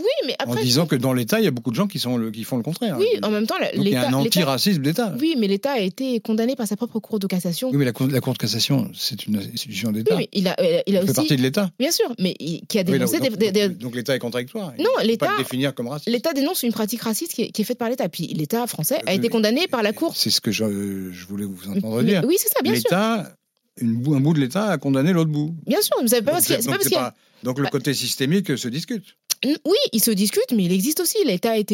oui, 0.00 0.26
mais 0.26 0.36
en 0.46 0.54
disant 0.54 0.86
que 0.86 0.96
dans 0.96 1.12
l'État, 1.12 1.38
il 1.40 1.44
y 1.44 1.48
a 1.48 1.50
beaucoup 1.50 1.70
de 1.70 1.76
gens 1.76 1.86
qui, 1.86 1.98
sont 1.98 2.16
le, 2.16 2.30
qui 2.30 2.44
font 2.44 2.56
le 2.56 2.62
contraire. 2.62 2.96
Oui, 2.98 3.06
en 3.22 3.30
même 3.30 3.46
temps, 3.46 3.54
il 3.74 3.88
y 3.88 3.94
a 3.94 4.08
un 4.08 4.12
antiracisme 4.14 4.82
d'État. 4.82 5.14
Oui, 5.20 5.34
mais 5.38 5.46
l'État 5.46 5.72
a 5.72 5.78
été 5.80 6.20
condamné 6.20 6.56
par 6.56 6.66
sa 6.66 6.76
propre 6.76 6.98
cour 6.98 7.18
de 7.18 7.26
cassation. 7.26 7.70
Oui, 7.70 7.76
mais 7.76 7.84
la 7.84 7.92
Cour, 7.92 8.08
la 8.08 8.20
Cour 8.20 8.32
de 8.32 8.38
cassation, 8.38 8.90
c'est 8.94 9.26
une 9.26 9.36
institution 9.36 9.88
Oui, 9.88 9.94
d'État. 9.96 10.16
mais 10.16 10.28
il 10.32 10.48
a, 10.48 10.56
euh, 10.60 10.80
il 10.86 10.96
a 10.96 11.00
Elle 11.00 11.06
fait 11.06 11.14
partie 11.14 11.36
de 11.36 11.42
l'État. 11.42 11.70
Bien 11.78 11.90
sûr, 11.90 12.06
mais 12.18 12.34
il- 12.40 12.62
qui 12.66 12.78
a 12.78 12.82
Oui, 12.82 12.92
dénoncé 12.92 13.18
donc, 13.18 13.36
des- 13.36 13.52
donc- 13.52 13.78
donc 13.78 13.94
l'État 13.94 14.14
est 14.16 14.18
contradictoire. 14.18 14.72
Il 14.78 14.84
Non, 14.84 14.90
l'État- 15.02 15.26
pas 15.26 15.32
le 15.36 15.42
définir 15.44 15.74
comme 15.74 15.88
raciste. 15.88 16.08
L'État 16.10 16.32
dénonce 16.32 16.62
une 16.62 16.72
pratique 16.72 17.02
raciste 17.02 17.32
qui 17.34 17.42
est, 17.42 17.50
qui 17.50 17.62
est 17.62 17.64
faite 17.64 17.78
par 17.78 17.88
l'État. 17.88 18.08
Puis 18.08 18.26
l'État 18.28 18.66
français 18.66 18.96
a 19.06 19.10
Oui, 19.10 19.16
été 19.16 19.28
condamné 19.28 19.66
par 19.68 19.82
la 19.82 19.92
Cour. 19.92 20.16
C'est 20.16 20.30
ce 20.30 20.40
que 20.40 20.50
je, 20.50 21.10
je 21.12 21.26
voulais 21.26 21.44
vous 21.44 21.68
entendre 21.68 22.02
Mais- 22.02 22.10
dire. 22.10 22.22
oui, 22.26 22.36
c'est 22.38 22.48
ça, 22.48 22.60
bien 22.62 22.74
sûr. 22.74 22.82
L'État, 22.84 23.32
une 23.80 23.92
un 24.14 24.20
bout 24.20 24.34
de 24.34 24.40
l'État 24.40 24.66
a 24.66 24.78
condamné 24.78 25.12
l'autre 25.12 25.30
bout. 25.30 25.54
Bien 25.66 25.80
sûr, 25.80 25.96
vous 26.00 26.08
savez 26.08 26.22
pas 26.22 26.32
Donc, 26.32 26.46
parce 26.66 26.82
qu'il 26.84 26.92
y 26.92 26.96
a- 26.96 27.14
donc 27.42 27.58
le 27.58 27.64
Bah- 27.64 27.70
côté 27.70 27.94
systémique 27.94 28.56
se 28.58 28.68
discute. 28.68 29.04
Oui, 29.44 29.76
il 29.92 30.02
se 30.02 30.10
discute, 30.10 30.52
mais 30.54 30.64
il 30.64 30.72
existe 30.72 31.00
aussi. 31.00 31.16
L'État 31.24 31.52
Oui, 31.54 31.64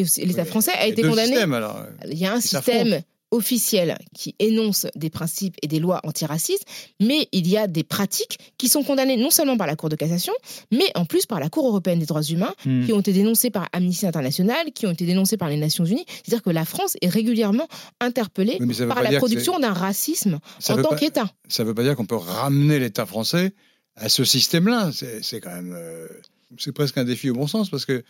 français 0.46 0.72
a 0.72 0.86
été 0.86 1.02
condamné. 1.02 1.28
systèmes, 1.28 1.52
alors. 1.54 1.80
Il 2.10 2.18
y 2.18 2.26
a 2.26 2.32
un 2.34 2.40
système 2.40 3.02
officiel 3.32 3.98
qui 4.14 4.36
énonce 4.38 4.86
des 4.94 5.10
principes 5.10 5.56
et 5.60 5.66
des 5.66 5.80
lois 5.80 6.00
antiracistes, 6.04 6.64
mais 7.00 7.28
il 7.32 7.48
y 7.48 7.56
a 7.56 7.66
des 7.66 7.82
pratiques 7.82 8.38
qui 8.56 8.68
sont 8.68 8.84
condamnées 8.84 9.16
non 9.16 9.30
seulement 9.30 9.56
par 9.56 9.66
la 9.66 9.74
Cour 9.74 9.88
de 9.88 9.96
cassation, 9.96 10.32
mais 10.70 10.84
en 10.94 11.04
plus 11.04 11.26
par 11.26 11.40
la 11.40 11.48
Cour 11.48 11.66
européenne 11.66 11.98
des 11.98 12.06
droits 12.06 12.22
humains, 12.22 12.54
Hmm. 12.64 12.86
qui 12.86 12.92
ont 12.92 13.00
été 13.00 13.12
dénoncées 13.12 13.50
par 13.50 13.68
Amnesty 13.72 14.06
International, 14.06 14.72
qui 14.72 14.86
ont 14.86 14.92
été 14.92 15.04
dénoncées 15.06 15.36
par 15.36 15.48
les 15.48 15.56
Nations 15.56 15.84
Unies. 15.84 16.06
C'est-à-dire 16.24 16.42
que 16.44 16.50
la 16.50 16.64
France 16.64 16.96
est 17.02 17.08
régulièrement 17.08 17.66
interpellée 18.00 18.58
Oui, 18.60 18.74
par 18.86 19.02
la 19.02 19.18
production 19.18 19.58
d'un 19.58 19.72
racisme 19.72 20.38
Ça 20.60 20.74
en 20.74 20.82
tant 20.82 20.94
qu'État. 20.94 21.28
Ça 21.48 21.64
ne 21.64 21.68
veut 21.68 21.74
pas 21.74 21.82
dire 21.82 21.96
qu'on 21.96 22.06
peut 22.06 22.14
ramener 22.16 22.78
l'État 22.78 23.06
français 23.06 23.52
à 23.96 24.08
ce 24.08 24.24
système-là. 24.24 24.90
C'est 24.94 25.22
c'est 25.24 25.40
quand 25.40 25.50
même. 25.54 25.74
euh, 25.76 26.06
c'est 26.58 26.72
presque 26.72 26.96
un 26.98 27.04
défi 27.04 27.30
au 27.30 27.34
bon 27.34 27.46
sens, 27.46 27.70
parce 27.70 27.84
que, 27.84 28.02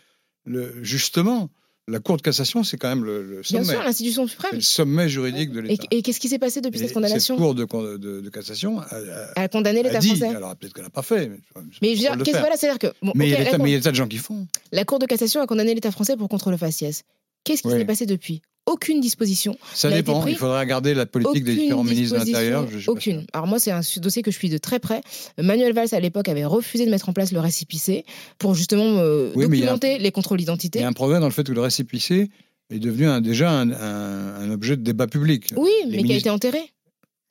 le, 0.45 0.83
justement, 0.85 1.51
la 1.89 2.01
Cour 2.01 2.17
de 2.17 2.23
cassation, 2.23 2.65
c'est 2.65 2.77
quand 2.79 2.89
même 2.89 3.05
le, 3.05 3.23
le 3.23 3.35
Bien 3.43 3.63
sommet. 3.63 3.65
sûr, 3.75 3.83
l'institution 3.83 4.27
suprême. 4.27 4.51
le 4.55 4.61
sommet 4.61 5.09
juridique 5.09 5.53
de 5.53 5.61
l'État. 5.61 5.85
et 5.91 6.03
qu'est-ce 6.03 6.19
qui 6.21 6.29
s'est 6.29 6.39
passé 6.39 6.61
depuis 6.61 6.81
Et 6.81 6.85
cette 6.85 6.93
condamnation 6.95 7.37
Cour 7.37 7.55
de, 7.55 7.65
de- 7.97 8.21
de 8.21 8.29
cassation 8.31 8.81
a, 8.81 8.85
a- 8.87 9.33
Elle 9.37 9.43
a 9.45 9.49
condamné 9.49 9.83
l'État 9.85 10.01
français. 10.01 10.27
alors 10.27 10.57
peut-être 10.57 10.73
qu'elle 10.75 10.85
n'a 10.85 10.91
pas 10.91 11.03
fait, 11.03 11.29
mais, 11.29 11.39
Mais 11.83 11.95
je 11.95 12.03
veux 12.03 12.17
dire, 12.17 12.17
qu'est-ce 12.25 12.39
voilà, 12.39 12.57
c'est-à-dire 12.57 12.79
que 12.81 12.93
bon, 13.03 13.13
mais 13.15 13.27
il 13.27 13.31
y 13.31 13.35
a 13.35 13.39
des 13.39 13.45
la, 13.45 13.51
tas- 13.51 13.57
cour, 13.57 13.65
mais 13.65 13.71
il 13.71 13.73
y 13.73 13.77
a 13.77 13.79
des 13.79 13.85
tas 13.85 13.91
de 13.93 13.97
gens 13.97 14.09
qui 14.09 14.19
font. 14.19 14.47
la 14.73 14.85
Cour 14.85 14.99
de 14.99 15.07
cassation 15.07 15.41
a 15.41 15.47
condamné 15.47 15.75
l'État 15.75 15.93
français 15.93 16.17
pour 16.17 16.29
contre 16.29 16.51
le 16.51 16.57
faciès. 16.57 17.03
Qu'est-ce 17.45 17.63
qui 17.63 17.69
Oui. 17.69 17.75
s'est 17.79 17.85
passé 17.85 18.07
depuis? 18.07 18.43
Aucune 18.67 19.01
disposition. 19.01 19.57
Ça 19.75 19.89
Il 19.91 19.95
dépend. 19.95 20.27
Il 20.27 20.35
faudrait 20.37 20.59
regarder 20.61 20.93
la 20.93 21.07
politique 21.07 21.45
des 21.45 21.55
différents 21.55 21.85
ministres 21.85 22.15
de 22.19 22.25
l'Intérieur. 22.25 22.67
Aucune. 22.89 23.25
Alors 23.33 23.47
moi, 23.47 23.59
c'est 23.61 23.71
un 23.71 23.81
dossier 23.99 24.23
que 24.23 24.31
je 24.33 24.37
suis 24.37 24.49
de 24.51 24.59
très 24.59 24.81
près. 24.81 25.01
Manuel 25.41 25.73
Valls, 25.73 25.89
à 25.93 26.01
l'époque, 26.01 26.29
avait 26.29 26.45
refusé 26.45 26.85
de 26.85 26.91
mettre 26.91 27.09
en 27.09 27.13
place 27.13 27.31
le 27.33 27.39
récipicé 27.41 28.05
pour 28.39 28.55
justement 28.57 28.99
euh, 28.99 29.31
Oui, 29.37 29.45
il 29.45 29.47
un- 29.47 29.49
documenter 29.51 29.99
les 29.99 30.11
contrôles 30.11 30.41
Il 30.41 30.43
d'identité. 30.45 30.81
y 30.81 30.83
a 30.83 30.89
un 30.89 30.93
progrès 30.93 31.21
dans 31.21 31.27
le 31.27 31.33
fait 31.33 31.45
que 31.45 31.53
le 31.53 31.61
récépissé 31.61 32.29
est 32.71 32.79
devenu 32.81 33.07
un- 33.07 33.21
déjà 33.21 33.53
un, 33.53 34.51
objet 34.51 34.77
de 34.77 34.83
débat 34.83 35.07
public. 35.07 35.53
Oui, 35.57 35.71
Les 35.87 35.99
mais 35.99 36.03
qui 36.03 36.13
a 36.13 36.17
été 36.17 36.31
enterré. 36.31 36.59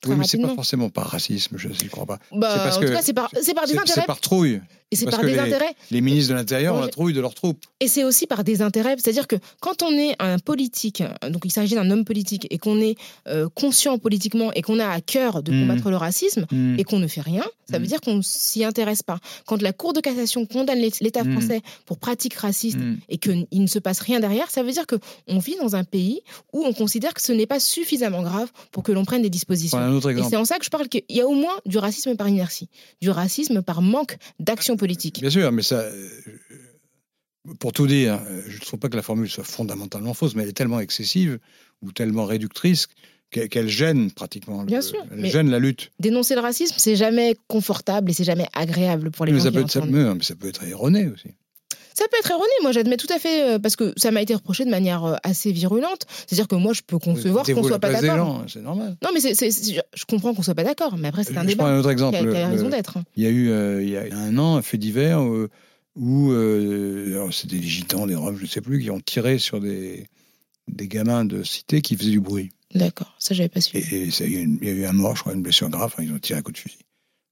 Oui, 0.06 0.14
mais 0.16 0.24
c'est 0.26 0.38
pas 0.38 0.54
forcément 0.54 0.88
par 0.88 1.06
racisme, 1.06 1.56
je 1.58 1.68
ne 1.68 1.88
crois 1.90 2.06
pas. 2.06 2.18
Bah, 2.32 2.50
c'est 2.52 2.58
parce 2.60 2.76
en 2.76 2.80
que- 2.80 2.86
tout 2.86 2.92
cas, 2.92 3.02
c'est 3.02 3.12
par, 3.12 3.28
c'est 3.42 3.54
par 3.54 3.66
des 3.66 3.72
C'est 3.72 3.78
intérêts. 3.78 4.00
c'est 4.02 4.06
par 4.06 4.20
trouille. 4.20 4.60
Et 4.92 4.96
c'est 4.96 5.06
par 5.10 5.20
des 5.20 5.32
les- 5.32 5.38
intérêts. 5.38 5.74
Les 5.90 6.00
ministres 6.00 6.30
de 6.30 6.34
l'Intérieur 6.36 6.76
ont 6.76 6.80
la 6.80 6.86
trouille 6.88 7.12
de 7.12 7.20
leurs 7.20 7.34
troupes. 7.34 7.58
Et 7.80 7.88
c'est 7.88 8.04
aussi 8.04 8.26
par 8.28 8.44
des 8.44 8.62
intérêts. 8.62 8.94
C'est-à-dire 8.98 9.26
que 9.26 9.34
quand 9.60 9.82
on 9.82 9.90
est 9.92 10.14
un 10.20 10.38
politique, 10.38 11.02
donc 11.28 11.42
il 11.44 11.50
s'agit 11.50 11.74
d'un 11.74 11.90
homme 11.90 12.04
politique, 12.04 12.46
et 12.50 12.58
qu'on 12.58 12.80
est 12.80 12.94
euh, 13.26 13.48
conscient 13.52 13.98
politiquement 13.98 14.52
et 14.52 14.62
qu'on 14.62 14.78
a 14.78 14.86
à 14.88 15.00
cœur 15.00 15.42
de 15.42 15.50
Mhm. 15.52 15.60
combattre 15.68 15.90
le 15.90 15.96
racisme, 15.96 16.46
Mm. 16.52 16.76
et 16.78 16.84
qu'on 16.84 17.00
ne 17.00 17.08
fait 17.08 17.20
rien, 17.20 17.42
ça 17.68 17.78
veut 17.78 17.82
Mhm. 17.84 17.88
dire 17.88 18.00
qu'on 18.00 18.22
s'y 18.22 18.62
intéresse 18.64 19.02
pas. 19.02 19.18
Quand 19.46 19.60
la 19.60 19.72
Cour 19.72 19.92
de 19.92 20.00
cassation 20.00 20.46
condamne 20.46 20.78
l'É- 20.78 20.92
l'État 21.00 21.24
français 21.24 21.62
pour 21.84 21.98
pratiques 21.98 22.34
racistes 22.34 22.78
et 23.08 23.18
qu'il 23.18 23.46
ne 23.52 23.66
se 23.66 23.80
passe 23.80 23.98
rien 24.00 24.20
derrière, 24.20 24.50
ça 24.50 24.62
veut 24.62 24.70
dire 24.70 24.84
qu'on 24.86 25.38
vit 25.38 25.56
dans 25.60 25.74
un 25.74 25.82
pays 25.84 26.20
où 26.52 26.64
on 26.64 26.72
considère 26.72 27.12
que 27.12 27.20
ce 27.22 27.32
n'est 27.32 27.46
pas 27.46 27.58
suffisamment 27.58 28.22
grave 28.22 28.50
pour 28.70 28.84
que 28.84 28.92
l'on 28.92 29.04
prenne 29.04 29.22
des 29.22 29.30
dispositions. 29.30 29.76
Prends 29.78 29.86
un 29.86 29.92
autre 29.92 30.10
Et 30.10 30.22
c'est 30.22 30.36
en 30.36 30.44
ça 30.44 30.58
que 30.58 30.64
je 30.64 30.70
parle 30.70 30.88
qu'il 30.88 31.02
y 31.10 31.20
a 31.20 31.26
au 31.26 31.34
moins 31.34 31.54
du 31.66 31.78
racisme 31.78 32.14
par 32.14 32.28
inertie, 32.28 32.68
du 33.02 33.10
racisme 33.10 33.62
par 33.62 33.82
manque 33.82 34.16
d'action 34.38 34.75
Bien 35.20 35.30
sûr, 35.30 35.50
mais 35.52 35.62
ça. 35.62 35.80
euh, 35.80 36.08
Pour 37.60 37.72
tout 37.72 37.86
dire, 37.86 38.20
euh, 38.26 38.42
je 38.48 38.56
ne 38.56 38.60
trouve 38.60 38.80
pas 38.80 38.88
que 38.88 38.96
la 38.96 39.02
formule 39.02 39.28
soit 39.28 39.44
fondamentalement 39.44 40.14
fausse, 40.14 40.34
mais 40.34 40.42
elle 40.42 40.48
est 40.48 40.52
tellement 40.52 40.80
excessive 40.80 41.38
ou 41.80 41.92
tellement 41.92 42.24
réductrice 42.24 42.88
qu'elle 43.30 43.68
gêne 43.68 44.10
pratiquement. 44.10 44.60
le- 44.62 44.66
Bien 44.66 44.80
sûr, 44.82 44.98
Elle 45.12 45.26
gêne 45.30 45.50
la 45.50 45.58
lutte. 45.60 45.90
Dénoncer 46.00 46.34
le 46.34 46.40
racisme, 46.40 46.74
c'est 46.78 46.96
jamais 46.96 47.36
confortable 47.48 48.10
et 48.10 48.14
c'est 48.14 48.24
jamais 48.24 48.48
agréable 48.52 49.10
pour 49.12 49.26
les 49.26 49.32
Mais 49.32 49.38
gens 49.38 49.44
ça, 49.44 49.50
qui 49.50 49.56
peut 49.56 49.62
être, 49.62 49.86
mais 50.16 50.22
ça 50.24 50.34
peut 50.34 50.48
être 50.48 50.64
erroné 50.64 51.06
aussi. 51.08 51.28
Ça 51.98 52.04
peut 52.10 52.16
être 52.20 52.30
erroné, 52.30 52.50
moi 52.62 52.72
j'admets 52.72 52.98
tout 52.98 53.06
à 53.10 53.18
fait, 53.18 53.54
euh, 53.54 53.58
parce 53.58 53.74
que 53.74 53.94
ça 53.96 54.10
m'a 54.10 54.20
été 54.20 54.34
reproché 54.34 54.64
de 54.66 54.70
manière 54.70 55.04
euh, 55.04 55.14
assez 55.22 55.50
virulente. 55.50 56.02
C'est-à-dire 56.26 56.46
que 56.46 56.54
moi 56.56 56.72
je 56.74 56.82
peux 56.86 56.98
concevoir 56.98 57.44
qu'on 57.44 57.54
Dévouer 57.54 57.68
soit 57.68 57.78
pas 57.78 57.90
d'accord. 58.00 58.16
gens, 58.42 58.44
c'est 58.48 58.60
normal. 58.60 58.96
Non, 59.02 59.10
mais 59.14 59.20
c'est, 59.20 59.34
c'est- 59.34 59.50
c'est- 59.50 59.80
je 59.94 60.04
comprends 60.04 60.34
qu'on 60.34 60.42
soit 60.42 60.54
pas 60.54 60.64
d'accord, 60.64 60.98
mais 60.98 61.08
après 61.08 61.24
c'est 61.24 61.30
un 61.38 61.48
je 61.48 61.54
prends 61.56 61.64
débat 61.64 61.64
un 61.68 61.78
autre 61.78 61.88
qui 61.88 61.92
exemple. 61.92 62.16
a, 62.16 62.20
qui 62.20 62.26
a 62.26 62.46
Le- 62.48 62.52
raison 62.52 62.68
d'être. 62.68 62.98
hein. 62.98 63.04
Il 63.16 63.22
y 63.22 63.26
a 63.26 63.30
eu, 63.30 63.48
euh, 63.50 63.82
il 63.82 63.88
y 63.88 63.96
a 63.96 64.02
un 64.14 64.36
an, 64.36 64.56
un 64.56 64.62
fait 64.62 64.76
divers 64.78 65.22
euh, 65.22 65.48
où 65.94 66.32
euh, 66.32 67.14
alors, 67.14 67.32
c'était 67.32 67.56
des 67.56 67.62
gitans, 67.66 68.06
des 68.06 68.14
roms, 68.14 68.36
je 68.36 68.42
ne 68.42 68.48
sais 68.48 68.60
plus, 68.60 68.82
qui 68.82 68.90
ont 68.90 69.00
tiré 69.00 69.38
sur 69.38 69.60
des, 69.60 70.06
des 70.68 70.88
gamins 70.88 71.24
de 71.24 71.42
cité 71.44 71.80
qui 71.80 71.96
faisaient 71.96 72.10
du 72.10 72.20
bruit. 72.20 72.50
D'accord, 72.74 73.14
ça 73.18 73.34
j'avais 73.34 73.48
pas 73.48 73.62
suivi. 73.62 73.94
et 73.96 74.10
ça, 74.10 74.26
il, 74.26 74.34
y 74.34 74.36
a 74.36 74.40
une- 74.40 74.58
il 74.60 74.68
y 74.68 74.70
a 74.70 74.74
eu 74.74 74.84
un 74.84 74.92
mort, 74.92 75.16
je 75.16 75.22
crois, 75.22 75.32
une 75.32 75.40
blessure 75.42 75.70
grave, 75.70 75.90
enfin, 75.94 76.02
ils 76.02 76.12
ont 76.12 76.18
tiré 76.18 76.38
un 76.38 76.42
coup 76.42 76.52
de 76.52 76.58
fusil. 76.58 76.76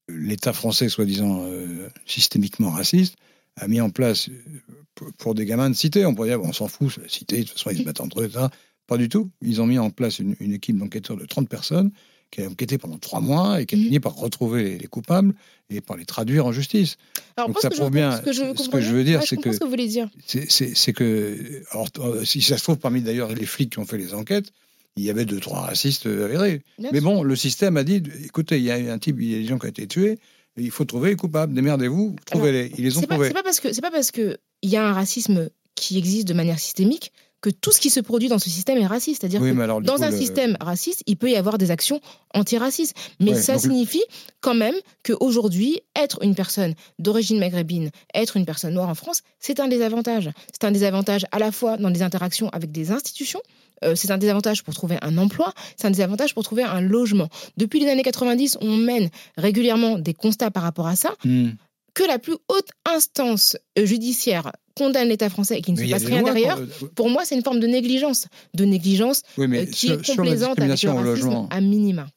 L'État 0.09 0.53
français, 0.53 0.89
soi-disant 0.89 1.43
euh, 1.45 1.87
systémiquement 2.07 2.71
raciste, 2.71 3.15
a 3.57 3.67
mis 3.67 3.79
en 3.81 3.89
place, 3.89 4.29
euh, 4.29 5.05
pour, 5.17 5.35
des 5.35 5.45
gamins 5.45 5.69
de 5.69 5.75
cité, 5.75 6.05
on 6.05 6.13
pourrait 6.15 6.29
dire, 6.29 6.39
bon, 6.39 6.49
on 6.49 6.53
s'en 6.53 6.67
fout, 6.67 6.91
c'est 6.93 7.01
la 7.01 7.09
cité, 7.09 7.37
de 7.37 7.43
toute 7.43 7.51
façon, 7.53 7.69
ils 7.71 7.77
se 7.79 7.83
battent 7.83 8.01
entre 8.01 8.21
eux, 8.21 8.25
etc. 8.25 8.45
Pas 8.87 8.97
du 8.97 9.09
tout. 9.09 9.31
Ils 9.41 9.61
ont 9.61 9.65
mis 9.65 9.79
en 9.79 9.89
place 9.89 10.19
une, 10.19 10.35
une 10.39 10.53
équipe 10.53 10.77
d'enquêteurs 10.77 11.17
de 11.17 11.25
30 11.25 11.49
personnes 11.49 11.91
qui 12.31 12.41
a 12.41 12.47
enquêté 12.49 12.77
pendant 12.77 12.97
trois 12.97 13.19
mois 13.21 13.61
et 13.61 13.65
qui 13.65 13.75
a 13.75 13.77
Mhm. 13.77 13.83
fini 13.85 13.99
par 13.99 14.15
retrouver 14.15 14.63
les, 14.63 14.77
les 14.77 14.87
coupables 14.87 15.33
et 15.69 15.79
par 15.81 15.95
les 15.95 16.05
traduire 16.05 16.45
en 16.45 16.51
justice. 16.51 16.97
Alors, 17.37 17.49
donc 17.49 17.59
ça 17.59 17.63
ce 17.63 17.69
que 17.69 17.75
je- 17.75 17.79
prouve 17.81 17.91
bien- 17.93 18.17
ce 18.17 18.21
que 18.21 18.31
je, 18.33 18.37
ce 18.39 18.41
que 18.43 18.47
comprends 18.57 18.79
je 18.79 18.85
bien. 18.85 18.93
veux 18.93 19.03
dire, 19.03 19.19
Ouais, 19.21 19.25
c'est 19.27 19.37
que- 19.37 19.51
ce 19.53 19.59
que 19.59 19.63
vous 19.63 19.69
voulez 19.69 19.87
dire. 19.87 20.09
C'est- 20.25 20.49
C'est 20.51 20.75
c'est 20.75 20.91
que, 20.93 21.63
alors, 21.71 21.87
euh, 21.99 22.25
si 22.25 22.41
ça 22.41 22.57
se 22.57 22.63
trouve, 22.63 22.77
parmi 22.77 23.01
d'ailleurs 23.01 23.33
les 23.33 23.45
flics 23.45 23.71
qui 23.71 23.79
ont 23.79 23.85
fait 23.85 23.97
les 23.97 24.13
enquêtes, 24.13 24.51
il 24.97 25.03
y 25.03 25.09
avait 25.09 25.25
deux, 25.25 25.39
trois 25.39 25.61
racistes 25.61 26.05
avérés. 26.07 26.61
Bien 26.79 26.89
Mais 26.91 26.99
sûr. 26.99 27.09
bon, 27.09 27.23
le 27.23 27.35
système 27.35 27.77
a 27.77 27.83
dit 27.83 28.01
écoutez, 28.23 28.57
il 28.57 28.63
y 28.63 28.71
a 28.71 28.75
un 28.93 28.99
type, 28.99 29.17
il 29.19 29.29
y 29.31 29.35
a 29.35 29.37
des 29.39 29.45
gens 29.45 29.57
qui 29.59 29.65
ont 29.65 29.69
été 29.69 29.87
tués, 29.87 30.19
il 30.57 30.71
faut 30.71 30.85
trouver 30.85 31.09
les 31.11 31.15
coupables, 31.15 31.53
démerdez-vous, 31.53 32.15
trouvez-les. 32.25 32.71
Ils 32.77 32.83
les 32.85 32.97
ont 32.97 33.01
trouvés. 33.01 33.27
c'est 33.27 33.33
pas 33.33 33.43
parce 33.43 33.59
que 33.59 33.73
c'est 33.73 33.81
pas 33.81 33.91
parce 33.91 34.11
que 34.11 34.37
il 34.61 34.69
y 34.69 34.77
a 34.77 34.87
un 34.87 34.93
racisme 34.93 35.49
qui 35.75 35.97
existe 35.97 36.27
de 36.27 36.33
manière 36.33 36.59
systémique 36.59 37.11
que 37.41 37.49
tout 37.51 37.71
ce 37.71 37.79
qui 37.79 37.91
se 37.91 37.99
produit 37.99 38.27
dans 38.29 38.39
ce 38.39 38.49
système 38.49 38.77
est 38.79 38.87
raciste. 38.87 39.21
C'est-à-dire 39.21 39.39
Oui, 39.41 39.53
que 39.53 39.59
alors, 39.59 39.79
dans 39.81 39.97
coup, 39.97 40.03
un 40.03 40.09
le- 40.09 40.17
système 40.17 40.57
raciste, 40.59 41.03
il 41.05 41.15
peut 41.17 41.29
y 41.29 41.35
avoir 41.35 41.57
des 41.59 41.69
actions 41.69 41.99
antiracistes. 42.33 42.95
Mais 43.19 43.31
Ouais, 43.33 43.41
ça 43.41 43.53
donc 43.53 43.61
signifie 43.63 44.01
quand 44.41 44.55
même 44.55 44.73
qu'aujourd'hui, 45.03 45.81
être 45.95 46.23
une 46.23 46.33
personne 46.33 46.73
d'origine 46.97 47.37
maghrébine, 47.37 47.91
être 48.15 48.37
une 48.37 48.45
personne 48.45 48.73
noire 48.73 48.89
en 48.89 48.95
France, 48.95 49.21
c'est 49.39 49.59
un 49.59 49.67
désavantage. 49.67 50.31
C'est 50.51 50.63
un 50.63 50.71
désavantage 50.71 51.25
à 51.31 51.37
la 51.39 51.51
fois 51.51 51.77
dans 51.77 51.89
les 51.89 52.01
interactions 52.01 52.49
avec 52.49 52.71
des 52.71 52.91
institutions, 52.91 53.41
euh, 53.83 53.95
c'est 53.95 54.11
un 54.11 54.17
désavantage 54.17 54.63
pour 54.63 54.73
trouver 54.73 54.97
un 55.01 55.17
emploi, 55.17 55.53
c'est 55.77 55.87
un 55.87 55.91
désavantage 55.91 56.33
pour 56.33 56.43
trouver 56.43 56.63
un 56.63 56.81
logement. 56.81 57.29
Depuis 57.57 57.79
les 57.79 57.89
années 57.89 58.03
90, 58.03 58.57
on 58.61 58.75
mène 58.77 59.09
régulièrement 59.37 59.97
des 59.99 60.13
constats 60.13 60.51
par 60.51 60.63
rapport 60.63 60.87
à 60.87 60.95
ça 60.95 61.13
Hmm. 61.25 61.49
que 61.93 62.03
la 62.03 62.19
plus 62.19 62.33
haute 62.49 62.69
instance 62.85 63.57
euh, 63.79 63.85
judiciaire 63.85 64.51
condamne 64.75 65.07
l'État 65.07 65.29
français 65.29 65.57
et 65.59 65.61
qu'il 65.61 65.73
ne 65.75 65.79
Mais 65.79 65.85
se 65.87 65.91
passe 65.91 66.05
rien 66.05 66.21
derrière, 66.23 66.57
quoi. 66.79 66.89
pour 66.95 67.09
moi, 67.09 67.23
c'est 67.25 67.35
une 67.35 67.43
forme 67.43 67.59
de 67.61 67.67
négligence. 67.67 68.27
De 68.53 68.65
négligence 68.65 69.21
Oui, 69.37 69.47
mais 69.47 69.61
euh, 69.61 69.65
qui 69.65 69.87
sur, 69.87 69.99
est 69.99 70.03
sur 70.03 70.15
la 70.15 70.31
complaisante 70.31 70.59
avec 70.59 70.69
le 70.69 70.73
discrimination 70.75 70.91
au 70.93 70.95
racisme 70.97 71.25
logement, 71.27 71.47
à 71.49 71.61
minima. 71.61 72.07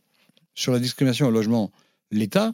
sur 0.55 0.73
la 0.73 0.79
discrimination 0.81 1.27
au 1.29 1.31
logement, 1.31 1.71
l'État, 2.11 2.53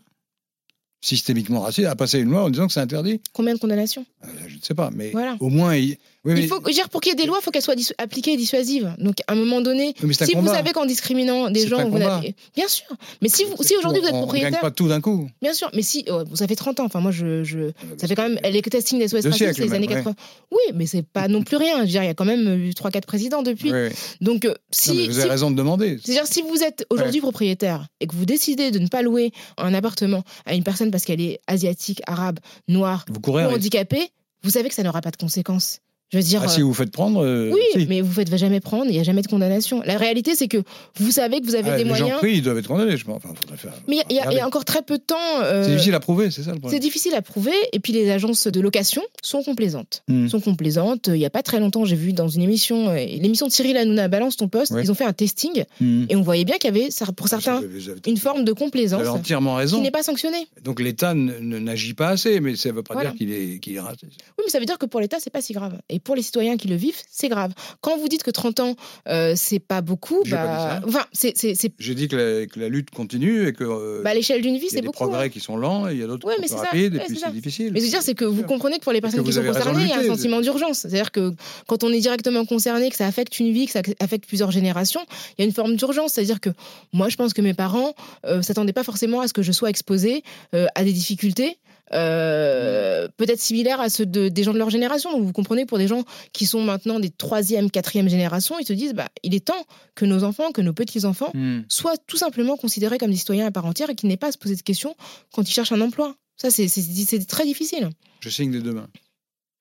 systémiquement 1.01 1.61
raciste, 1.61 1.87
a 1.87 1.97
passé 1.97 2.19
une 2.21 2.31
loi 2.31 2.45
en 2.45 2.51
disant 2.51 2.67
que 2.67 2.73
c'est 2.73 2.81
interdit. 2.81 3.21
Combien 3.33 3.55
de 3.55 3.59
condamnations? 3.59 4.05
Euh, 4.25 4.29
Je 4.49 4.57
ne 4.57 4.61
sais 4.63 4.75
pas, 4.75 4.91
mais 4.95 5.11
Voilà. 5.11 5.37
au 5.41 5.49
moins, 5.49 5.75
il... 5.77 5.97
oui, 6.25 6.35
Il 6.39 6.49
faut 6.49 6.61
dire 6.61 6.89
pour 6.89 7.01
qu'il 7.01 7.11
y 7.11 7.12
ait 7.12 7.16
des 7.16 7.27
lois, 7.27 7.39
il 7.41 7.45
faut 7.45 7.51
qu'elles 7.51 7.62
soient 7.62 7.75
appliquées 7.99 8.33
et 8.33 8.37
dissuasives. 8.37 8.95
Donc 8.99 9.16
à 9.27 9.33
un 9.33 9.37
moment 9.37 9.61
donné, 9.61 9.95
oui, 10.03 10.09
mais 10.09 10.27
si 10.27 10.35
vous 10.35 10.47
savez 10.47 10.72
qu'en 10.72 10.87
discriminant 10.87 11.51
des 11.51 11.66
gens, 11.66 11.89
vous 11.89 11.99
bien 11.99 12.68
sûr. 12.68 12.87
Mais 13.20 13.29
si, 13.29 13.45
vous, 13.45 13.55
C'est 13.59 13.68
si 13.68 13.77
aujourd'hui 13.77 14.01
vous 14.01 14.07
êtes 14.07 14.12
tout, 14.12 14.16
on- 14.16 14.22
propriétaire, 14.22 14.53
gagne 14.53 14.61
pas 14.61 14.70
tout 14.70 14.89
d'un 14.89 15.01
coup. 15.01 15.29
bien 15.43 15.53
sûr. 15.53 15.70
Mais 15.75 15.83
si 15.83 16.05
oh, 16.11 16.22
ça 16.35 16.47
fait 16.47 16.57
30 16.57 16.81
ans. 16.81 16.85
Enfin 16.85 17.01
moi 17.01 17.11
je, 17.11 17.45
je 17.45 17.70
ça 17.99 18.09
fait 18.09 18.14
quand 18.14 18.29
même 18.29 18.39
Elle 18.43 18.55
les 18.55 18.62
testing 18.62 18.99
des 18.99 19.09
SOS 19.09 19.22
c'est 19.33 19.59
les 19.59 19.75
années 19.75 19.87
même, 19.87 19.99
ouais. 19.99 20.05
80. 20.05 20.14
Oui, 20.51 20.72
mais 20.75 20.87
c'est 20.87 21.03
pas 21.03 21.29
non 21.29 21.43
plus 21.43 21.57
rien. 21.57 21.77
Je 21.79 21.83
veux 21.83 21.87
dire, 21.89 22.03
il 22.03 22.07
y 22.07 22.11
a 22.11 22.14
quand 22.14 22.25
même 22.25 22.59
eu 22.59 22.75
3 22.75 22.91
4 22.91 23.07
présidents 23.07 23.43
depuis. 23.43 23.72
Donc 24.20 24.45
euh, 24.45 24.55
si, 24.70 25.07
vous 25.07 25.12
si 25.12 25.20
avez 25.20 25.31
raison 25.31 25.51
de 25.51 25.57
demander. 25.57 25.99
C'est-à-dire, 26.03 26.27
si 26.27 26.43
vous 26.43 26.62
êtes 26.62 26.87
aujourd'hui 26.91 27.20
propriétaire 27.20 27.87
et 28.01 28.07
que 28.07 28.14
vous 28.14 28.25
décidez 28.25 28.70
de 28.70 28.79
ne 28.79 28.89
pas 28.89 29.03
louer 29.03 29.33
un 29.59 29.75
appartement 29.75 30.22
à 30.47 30.55
une 30.55 30.64
personne 30.64 30.91
parce 30.91 31.05
qu'elle 31.05 31.20
est 31.20 31.41
asiatique, 31.47 32.03
arabe, 32.07 32.39
noire 32.68 33.05
Vous 33.09 33.33
ou 33.33 33.39
handicapée, 33.39 34.11
vous 34.43 34.51
savez 34.51 34.68
que 34.68 34.75
ça 34.75 34.83
n'aura 34.83 35.01
pas 35.01 35.11
de 35.11 35.16
conséquences. 35.16 35.81
Je 36.11 36.19
veux 36.19 36.23
dire. 36.23 36.43
Ah, 36.45 36.49
si 36.49 36.61
vous 36.61 36.69
vous 36.69 36.75
faites 36.75 36.93
prendre. 36.93 37.25
euh, 37.25 37.51
oui, 37.53 37.61
si. 37.73 37.87
mais 37.89 38.01
vous 38.01 38.09
ne 38.09 38.15
faites 38.15 38.37
jamais 38.37 38.61
prendre, 38.61 38.85
il 38.87 38.93
n'y 38.93 39.01
a 39.01 39.03
jamais 39.03 39.23
de 39.23 39.27
condamnation. 39.27 39.83
La 39.85 39.97
réalité, 39.97 40.35
c'est 40.37 40.47
que 40.49 40.63
vous 40.97 41.11
savez 41.11 41.41
que 41.41 41.47
vous 41.47 41.55
avez 41.57 41.71
Ah, 41.71 41.77
des 41.77 41.83
les 41.83 41.89
moyens. 41.89 42.11
gens 42.11 42.19
pris, 42.19 42.35
ils 42.37 42.43
doivent 42.43 42.59
être 42.59 42.69
condamnés, 42.69 42.97
je 42.97 43.05
pense. 43.05 43.21
Enfin, 43.25 43.35
faire. 43.57 43.73
Mais 43.89 43.97
il 44.11 44.17
y 44.17 44.21
a- 44.21 44.33
y, 44.33 44.37
y 44.37 44.43
encore 44.43 44.65
très 44.65 44.83
peu 44.83 44.99
de 44.99 45.03
temps. 45.03 45.17
euh, 45.43 45.65
C'est 45.65 45.71
difficile 45.71 45.95
à 45.95 46.01
prouver, 46.01 46.31
c'est 46.31 46.43
ça 46.43 46.51
le 46.51 46.55
c'est 46.57 46.61
problème. 46.61 46.81
difficile 46.81 47.15
à 47.15 47.23
prouver. 47.23 47.53
Et 47.73 47.81
puis 47.81 47.93
les 47.93 48.11
agences 48.11 48.47
de 48.47 48.61
location 48.61 49.03
sont 49.23 49.43
complaisantes. 49.43 50.03
Hmm. 50.09 50.29
Sont 50.29 50.41
complaisantes. 50.41 51.09
Il 51.09 51.15
n'y 51.15 51.27
a 51.27 51.31
pas 51.31 51.43
très 51.43 51.59
longtemps, 51.59 51.85
j'ai 51.85 51.97
vu 51.97 52.13
dans 52.13 52.29
une 52.29 52.43
émission, 52.43 52.91
euh, 52.91 52.95
l'émission 52.97 53.47
de 53.49 53.53
Cyril 53.53 53.77
Hanouna, 53.77 54.07
Balance 54.09 54.37
ton 54.37 54.47
poste, 54.49 54.73
Oui. 54.73 54.83
ils 54.85 54.91
ont 54.93 54.95
fait 54.95 55.05
un 55.07 55.13
testing 55.13 55.65
Hmm. 55.81 56.05
et 56.09 56.15
on 56.17 56.23
voyait 56.23 56.45
bien 56.45 56.59
qu'il 56.59 56.73
y 56.77 56.79
avait, 56.81 56.89
pour 57.17 57.27
certains, 57.29 57.61
Vous 57.61 57.67
vous 57.69 57.89
avez- 57.89 58.01
une 58.07 58.19
forme 58.19 58.45
de 58.45 58.51
Vous 58.53 58.57
complaisance 58.57 59.01
avez 59.01 59.09
entièrement 59.09 59.59
qui 59.65 59.81
n'est 59.81 59.91
pas 59.91 60.03
sanctionnée. 60.03 60.47
Donc 60.63 60.81
l'État 60.81 61.15
n'agit 61.15 61.95
pas 61.95 62.09
assez, 62.11 62.39
mais 62.41 62.55
ça 62.57 62.69
ne 62.69 62.75
veut 62.75 62.83
pas 62.83 62.95
Voilà. 62.95 63.11
dire 63.11 63.19
qu'il 63.19 63.33
est, 63.33 63.59
qu'il 63.59 63.75
est 63.75 63.81
raciste. 63.81 64.03
Oui, 64.39 64.45
mais 64.45 64.51
ça 64.51 64.61
veut 64.61 64.67
dire 64.67 64.79
que 64.79 64.87
pour 64.87 65.01
l'État, 65.01 65.17
c'est 65.19 65.31
pas 65.31 65.41
si 65.41 65.53
grave. 65.55 65.77
Et 65.95 66.01
pour 66.01 66.16
les 66.16 66.22
citoyens 66.22 66.57
qui 66.57 66.66
le 66.68 66.76
vivent, 66.76 67.01
c'est 67.11 67.28
grave. 67.28 67.53
Quand 67.80 67.97
vous 67.97 68.09
dites 68.09 68.22
que 68.24 68.30
30 68.32 68.61
ans, 68.61 68.74
euh, 69.09 69.34
c'est 69.36 69.61
pas 69.61 69.80
beaucoup, 69.80 70.20
J'ai 70.24 70.32
pas 70.32 70.45
bah, 70.47 70.80
dit 70.80 70.88
enfin, 70.88 71.05
c'est, 71.12 71.32
c'est, 71.36 71.55
c'est- 71.55 71.72
J'ai 71.78 71.95
dit 71.95 72.09
que 72.09 72.16
la, 72.16 72.47
que 72.47 72.59
la 72.59 72.68
lutte 72.68 72.90
continue 72.90 73.47
et 73.47 73.53
que. 73.53 73.64
euh, 73.64 74.03
bah, 74.03 74.11
à 74.11 74.14
l'échelle 74.14 74.42
d'une 74.42 74.57
vie, 74.57 74.61
il 74.61 74.64
y 74.64 74.66
a 74.66 74.70
c'est 74.70 74.76
des 74.80 74.82
beaucoup. 74.86 75.05
progrès 75.05 75.26
hein. 75.26 75.28
qui 75.28 75.40
sont 75.40 75.57
lents 75.57 75.88
et 75.88 75.92
il 75.92 76.01
y 76.01 76.03
a 76.03 76.07
d'autres 76.07 76.26
Ouais, 76.26 76.34
qui 76.42 76.49
sont 76.49 76.59
c'est 76.59 76.64
rapides 76.64 76.95
Ouais, 76.95 77.03
et 77.03 77.07
puis 77.07 77.16
c'est 77.16 77.26
c'est 77.26 77.32
difficile. 77.32 77.70
Mais 77.72 77.78
je 77.80 77.84
veux 77.84 77.90
dire, 77.90 78.03
c'est 78.03 78.14
que 78.14 78.24
vous 78.24 78.42
comprenez 78.42 78.78
que 78.78 78.82
pour 78.84 78.92
les 78.92 79.01
personnes 79.01 79.22
qui 79.24 79.32
sont 79.32 79.42
concernées, 79.45 79.82
il 79.84 79.88
y 79.88 79.92
a 79.92 79.99
un 80.01 80.07
sentiment 80.07 80.40
d'urgence. 80.40 80.78
C'est-à-dire 80.80 81.12
que 81.12 81.32
quand 81.68 81.84
on 81.84 81.92
est 81.92 82.01
directement 82.01 82.45
concerné, 82.45 82.90
que 82.90 82.97
ça 82.97 83.07
affecte 83.07 83.38
une 83.38 83.53
vie, 83.53 83.66
que 83.66 83.72
ça 83.72 83.82
affecte 84.01 84.26
plusieurs 84.26 84.51
générations, 84.51 85.01
il 85.38 85.42
y 85.42 85.45
a 85.45 85.47
une 85.47 85.55
forme 85.55 85.76
d'urgence. 85.76 86.14
C'est-à-dire 86.14 86.40
que 86.40 86.51
moi, 86.92 87.09
je 87.09 87.16
pense 87.16 87.32
que 87.34 87.42
mes 87.42 87.55
parents 87.55 87.95
euh, 88.26 88.42
s'attendaient 88.42 88.72
pas 88.72 88.84
forcément 88.84 89.20
à 89.20 89.28
ce 89.28 89.32
que 89.32 89.42
je 89.42 89.53
sois 89.53 89.70
exposée 89.70 90.22
euh, 90.55 90.66
à 90.74 90.82
des 90.84 90.92
difficultés. 90.92 91.57
Euh, 91.93 93.09
peut-être 93.16 93.41
similaires 93.41 93.80
à 93.80 93.89
ceux 93.91 94.07
de, 94.07 94.28
des 94.28 94.43
gens 94.43 94.53
de 94.53 94.59
leur 94.59 94.70
génération. 94.70 95.12
Donc 95.12 95.22
vous 95.24 95.32
comprenez, 95.32 95.66
pour 95.66 95.78
des 95.78 95.87
gens 95.89 96.05
qui 96.32 96.47
sont 96.47 96.62
maintenant 96.62 96.99
des 97.01 97.11
troisième, 97.11 97.70
quatrième 97.70 98.09
génération, 98.09 98.57
ils 98.59 98.66
se 98.66 98.72
disent, 98.72 98.95
bah, 98.95 99.09
il 99.22 99.35
est 99.35 99.45
temps 99.45 99.66
que 99.95 100.05
nos 100.05 100.24
enfants, 100.24 100.51
que 100.53 100.61
nos 100.62 100.72
petits-enfants 100.72 101.30
Hmm. 101.35 101.62
soient 101.68 101.97
tout 102.07 102.16
simplement 102.16 102.57
considérés 102.57 102.99
comme 102.99 103.11
des 103.11 103.16
citoyens 103.16 103.47
à 103.47 103.51
part 103.51 103.66
entière 103.66 103.91
et 103.91 103.95
qu'ils 103.95 104.09
n'aient 104.09 104.16
pas 104.16 104.28
à 104.28 104.32
se 104.32 104.39
poser 104.39 104.57
de 104.57 104.62
questions 104.62 104.95
quand 105.32 105.49
ils 105.49 105.53
cherchent 105.53 105.72
un 105.72 105.80
emploi. 105.80 106.16
Ça, 106.37 106.51
c'est- 106.51 107.26
très 107.28 107.45
difficile. 107.45 107.91
Je 108.20 108.28
signe 108.28 108.51
des 108.51 108.61
deux 108.61 108.72
mains. 108.72 108.89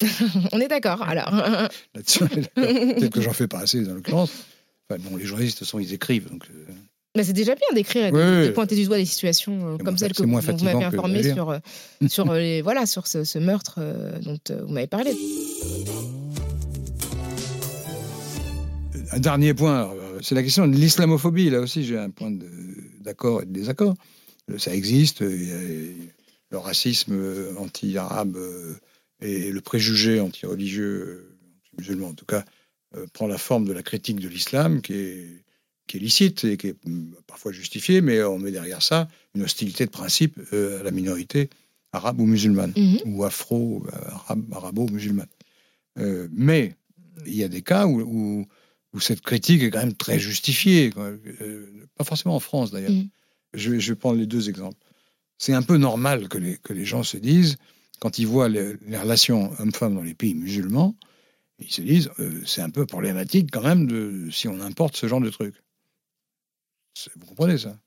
On 0.51 0.59
est 0.59 0.67
d'accord, 0.67 1.01
alors. 1.03 1.29
Peut-être 1.93 3.09
que 3.09 3.21
j'en 3.21 3.33
fais 3.33 3.47
pas 3.47 3.59
assez 3.59 3.81
dans 3.83 3.93
l'occurrence. 3.93 4.31
Enfin, 4.89 5.01
bon, 5.01 5.15
les 5.17 5.25
journalistes, 5.25 5.55
de 5.55 5.59
toute 5.59 5.67
façon, 5.67 5.79
ils 5.79 5.93
écrivent. 5.93 6.29
Donc, 6.29 6.45
euh, 6.49 6.65
C'est 7.21 7.31
déjà 7.33 7.53
bien 7.53 7.67
d'écrire 7.75 8.07
et 8.07 8.11
de, 8.11 8.15
Oui, 8.15 8.23
oui. 8.41 8.47
de 8.47 8.51
pointer 8.53 8.75
du 8.75 8.85
doigt 8.85 8.97
des 8.97 9.05
situations 9.05 9.53
euh, 9.53 9.77
comme 9.77 9.89
moins- 9.89 9.97
celle 9.97 10.13
que 10.13 10.23
vous 10.23 10.27
m'avez 10.29 10.47
que 10.47 10.83
informé 10.83 11.21
sur, 11.21 11.51
euh, 11.51 11.59
sur, 12.07 12.31
euh, 12.31 12.39
les- 12.39 12.61
voilà, 12.63 12.87
sur 12.87 13.05
ce, 13.05 13.23
ce 13.23 13.37
meurtre 13.37 13.75
euh, 13.77 14.17
dont 14.19 14.39
euh, 14.49 14.63
vous 14.65 14.73
m'avez 14.73 14.87
parlé. 14.87 15.11
Un 19.11 19.19
dernier 19.19 19.53
point, 19.53 19.93
c'est 20.21 20.33
la 20.33 20.41
question 20.41 20.67
de 20.67 20.73
l'islamophobie. 20.75 21.51
Là 21.51 21.59
aussi, 21.59 21.83
j'ai 21.85 21.99
un 21.99 22.09
point 22.09 22.31
d'accord 23.01 23.43
et 23.43 23.45
de 23.45 23.51
désaccord. 23.51 23.93
Ça 24.57 24.73
existe. 24.73 25.21
le 25.21 26.57
racisme 26.57 27.19
anti-arabe 27.57 28.37
et 29.21 29.51
le 29.51 29.61
préjugé 29.61 30.19
anti-religieux, 30.19 31.31
anti-musulman 31.77 32.07
en 32.09 32.13
tout 32.13 32.25
cas, 32.25 32.43
prend 33.13 33.27
la 33.27 33.37
forme 33.37 33.65
de 33.65 33.73
la 33.73 33.83
critique 33.83 34.19
de 34.19 34.27
l'islam 34.27 34.81
qui 34.81 34.93
est, 34.93 35.42
qui 35.87 35.97
est 35.97 35.99
licite 35.99 36.43
et 36.45 36.57
qui 36.57 36.67
est 36.67 36.75
mm, 36.87 37.13
parfois 37.27 37.51
justifiée, 37.51 38.01
mais 38.01 38.23
on 38.23 38.39
met 38.39 38.51
derrière 38.51 38.81
ça 38.81 39.07
une 39.35 39.43
hostilité 39.43 39.85
de 39.85 39.91
principe 39.91 40.39
euh, 40.53 40.79
à 40.79 40.83
la 40.83 40.91
minorité 40.91 41.49
arabes 41.91 42.19
ou 42.19 42.25
musulmanes, 42.25 42.73
Mhm. 42.75 42.99
ou 43.05 43.23
afro, 43.23 43.85
arabe, 43.91 44.43
arabo-musulmanes. 44.51 45.27
Euh, 45.99 46.27
mais 46.31 46.75
il 47.27 47.35
y 47.35 47.43
a 47.43 47.47
des 47.47 47.61
cas 47.61 47.85
où, 47.85 48.01
où, 48.01 48.47
où 48.93 48.99
cette 48.99 49.21
critique 49.21 49.61
est 49.61 49.69
quand 49.69 49.79
même 49.79 49.93
très 49.93 50.17
justifiée. 50.19 50.91
Euh, 50.97 51.87
pas 51.95 52.03
forcément 52.03 52.35
en 52.35 52.39
France 52.39 52.71
d'ailleurs. 52.71 52.89
Mhm. 52.91 53.09
Je, 53.53 53.69
vais- 53.71 53.79
je 53.79 53.91
vais 53.93 53.95
prendre 53.95 54.17
les 54.19 54.25
deux 54.25 54.49
exemples. 54.49 54.77
C'est 55.37 55.53
un 55.53 55.61
peu 55.61 55.77
normal 55.77 56.29
que 56.29 56.37
les, 56.39 56.57
que 56.57 56.73
les 56.73 56.85
gens 56.85 57.03
se 57.03 57.17
disent, 57.17 57.57
quand 57.99 58.17
ils 58.17 58.25
voient 58.25 58.49
les, 58.49 58.73
les 58.87 58.97
relations 58.97 59.51
hommes-femmes 59.59 59.93
dans 59.95 60.01
les 60.01 60.15
pays 60.15 60.33
musulmans, 60.33 60.95
ils 61.59 61.71
se 61.71 61.81
disent, 61.81 62.09
euh, 62.19 62.41
c'est 62.45 62.61
un 62.61 62.69
peu 62.71 62.85
problématique 62.87 63.49
quand 63.51 63.61
même 63.61 63.85
de, 63.85 64.29
si 64.31 64.47
on 64.47 64.59
importe 64.61 64.97
ce 64.97 65.07
genre 65.07 65.21
de 65.21 65.29
truc. 65.29 65.53
Vous 67.15 67.25
comprenez 67.25 67.57
ça? 67.57 67.77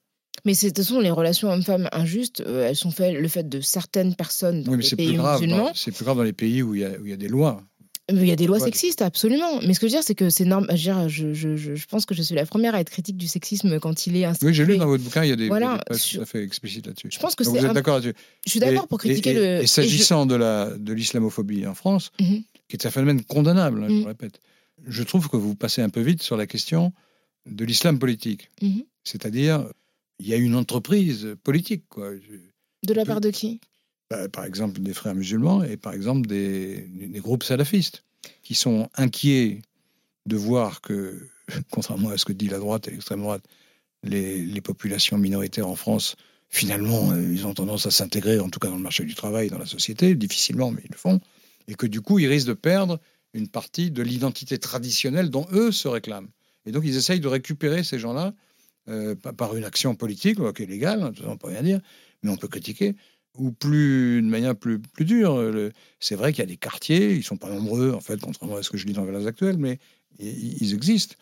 Mais 0.44 0.52
de 0.52 0.58
toute 0.60 0.76
façon, 0.76 1.00
les 1.00 1.10
relations 1.10 1.50
hommes-femmes 1.50 1.88
injustes, 1.92 2.40
euh, 2.42 2.68
elles 2.68 2.76
sont 2.76 2.90
faites 2.90 3.14
le 3.14 3.26
fait 3.28 3.48
de 3.48 3.60
certaines 3.60 4.14
personnes 4.14 4.62
dans 4.62 4.72
Oui, 4.72 4.76
mais 4.78 4.82
les 4.82 4.88
c'est 4.88 4.96
plus 4.96 5.06
pays 5.06 5.16
grave. 5.16 5.40
musulmans. 5.40 5.64
dans- 5.66 5.74
C'est 5.74 5.90
plus 5.92 6.04
grave 6.04 6.16
dans 6.18 6.22
les 6.22 6.32
pays 6.32 6.62
où 6.62 6.74
il 6.74 6.82
y 6.82 6.84
a, 6.84 6.90
y 7.04 7.16
des 7.16 7.28
lois. 7.28 7.62
Il 8.08 8.24
y 8.24 8.30
a 8.30 8.36
des 8.36 8.46
lois 8.46 8.60
sexistes, 8.60 9.02
absolument. 9.02 9.60
Mais 9.66 9.74
ce 9.74 9.80
que 9.80 9.88
je 9.88 9.92
veux 9.92 9.98
dire, 9.98 10.04
c'est 10.04 10.14
que 10.14 10.30
c'est 10.30 10.44
normal. 10.44 10.76
Je, 10.76 11.84
pense 11.88 12.06
que 12.06 12.14
je 12.14 12.22
suis 12.22 12.36
la 12.36 12.46
première 12.46 12.76
à 12.76 12.80
être 12.80 12.90
critique 12.90 13.16
du 13.16 13.26
sexisme 13.26 13.80
quand 13.80 14.06
il 14.06 14.16
est 14.16 14.24
institué. 14.24 14.46
Oui, 14.48 14.54
j'ai 14.54 14.64
lu 14.64 14.76
dans 14.78 14.86
votre 14.86 15.02
bouquin, 15.02 15.24
il 15.24 15.30
y 15.30 15.32
a 15.32 15.36
des, 15.36 15.48
Voilà, 15.48 15.80
pages 15.88 15.98
sur- 16.00 16.18
tout 16.18 16.22
à 16.22 16.26
fait 16.26 16.44
explicites 16.44 16.86
là-dessus. 16.86 17.08
Je 17.10 17.18
pense 17.18 17.34
que 17.34 17.42
c'est. 17.42 17.50
Vous 17.50 17.56
êtes 17.66 17.72
d'accord 17.72 17.96
là-dessus 17.96 18.14
Je 18.44 18.50
suis 18.50 18.60
d'accord 18.60 18.86
pour 18.86 18.98
critiquer 18.98 19.30
et, 19.30 19.34
le. 19.34 19.40
Et, 19.44 19.58
et 19.58 19.60
je- 19.62 19.66
s'agissant 19.66 20.24
de 20.26 20.36
la 20.36 20.70
de 20.78 20.92
l'islamophobie 20.92 21.66
en 21.66 21.74
France, 21.74 22.12
Mhm. 22.20 22.42
qui 22.68 22.76
est 22.76 22.86
un 22.86 22.90
phénomène 22.92 23.24
condamnable, 23.24 23.82
hein, 23.82 23.86
je 23.88 23.94
Mhm. 23.94 24.00
le 24.02 24.06
répète, 24.06 24.40
je 24.86 25.02
trouve 25.02 25.28
que 25.28 25.36
vous 25.36 25.56
passez 25.56 25.82
un 25.82 25.88
peu 25.88 26.00
vite 26.00 26.22
sur 26.22 26.36
la 26.36 26.46
question 26.46 26.92
de 27.46 27.64
l'islam 27.64 27.98
politique. 27.98 28.50
Mhm. 28.62 28.84
C'est-à-dire, 29.06 29.68
il 30.18 30.26
y 30.26 30.34
a 30.34 30.36
une 30.36 30.56
entreprise 30.56 31.36
politique, 31.44 31.84
quoi. 31.88 32.10
De 32.82 32.94
la 32.94 33.04
part 33.04 33.20
de 33.20 33.30
qui? 33.30 33.60
Bah, 34.10 34.28
par 34.28 34.44
exemple 34.44 34.80
des 34.80 34.92
frères 34.92 35.14
musulmans 35.14 35.64
et 35.64 35.76
par 35.76 35.92
exemple 35.92 36.28
des, 36.28 36.82
des 36.82 37.18
groupes 37.18 37.42
salafistes 37.42 38.04
qui 38.42 38.54
sont 38.54 38.88
inquiets 38.94 39.62
de 40.26 40.36
voir 40.36 40.80
que, 40.80 41.28
contrairement 41.70 42.10
à 42.10 42.18
ce 42.18 42.24
que 42.24 42.32
dit 42.32 42.48
la 42.48 42.58
droite 42.58 42.88
et 42.88 42.90
l'extrême 42.90 43.20
droite, 43.20 43.44
les, 44.02 44.44
les 44.44 44.60
populations 44.60 45.18
minoritaires 45.18 45.68
en 45.68 45.76
France, 45.76 46.16
finalement, 46.48 47.12
euh, 47.12 47.32
ils 47.32 47.46
ont 47.46 47.54
tendance 47.54 47.86
à 47.86 47.90
s'intégrer, 47.90 48.38
en 48.38 48.48
tout 48.48 48.58
cas 48.58 48.68
dans 48.68 48.76
le 48.76 48.82
marché 48.82 49.04
du 49.04 49.14
travail, 49.14 49.50
dans 49.50 49.58
la 49.58 49.66
société, 49.66 50.14
difficilement, 50.14 50.70
mais 50.70 50.82
ils 50.84 50.92
le 50.92 50.98
font, 50.98 51.20
et 51.68 51.74
que 51.74 51.86
du 51.86 52.00
coup, 52.00 52.18
ils 52.18 52.28
risquent 52.28 52.48
de 52.48 52.52
perdre 52.54 53.00
une 53.34 53.48
partie 53.48 53.90
de 53.90 54.02
l'identité 54.02 54.58
traditionnelle 54.58 55.30
dont 55.30 55.46
eux 55.52 55.72
se 55.72 55.88
réclament. 55.88 56.28
Et 56.64 56.72
donc, 56.72 56.84
ils 56.84 56.96
essayent 56.96 57.20
de 57.20 57.28
récupérer 57.28 57.84
ces 57.84 57.98
gens-là 57.98 58.34
euh, 58.88 59.14
pa- 59.14 59.32
par 59.32 59.56
une 59.56 59.64
action 59.64 59.94
politique, 59.94 60.38
qui 60.54 60.62
est 60.62 60.66
légale, 60.66 61.02
hein, 61.02 61.12
on 61.24 61.32
ne 61.32 61.36
peut 61.36 61.48
rien 61.48 61.62
dire, 61.62 61.80
mais 62.22 62.30
on 62.30 62.36
peut 62.36 62.48
critiquer, 62.48 62.94
ou 63.38 63.52
plus 63.52 64.22
de 64.22 64.26
manière 64.26 64.56
plus, 64.56 64.78
plus 64.78 65.04
dure. 65.04 65.34
euh, 65.36 65.70
C'est 66.00 66.14
vrai 66.16 66.32
qu'il 66.32 66.40
y 66.40 66.42
a 66.42 66.46
des 66.46 66.56
quartiers, 66.56 67.12
ils 67.12 67.18
ne 67.18 67.22
sont 67.22 67.36
pas 67.36 67.50
nombreux, 67.50 67.92
en 67.92 68.00
fait, 68.00 68.20
contrairement 68.20 68.56
à 68.56 68.62
ce 68.62 68.70
que 68.70 68.76
je 68.78 68.86
lis 68.86 68.92
dans 68.92 69.04
les 69.04 69.12
Valeurs 69.12 69.26
actuelles, 69.26 69.58
mais 69.58 69.78
ils 70.18 70.72
existent, 70.74 71.14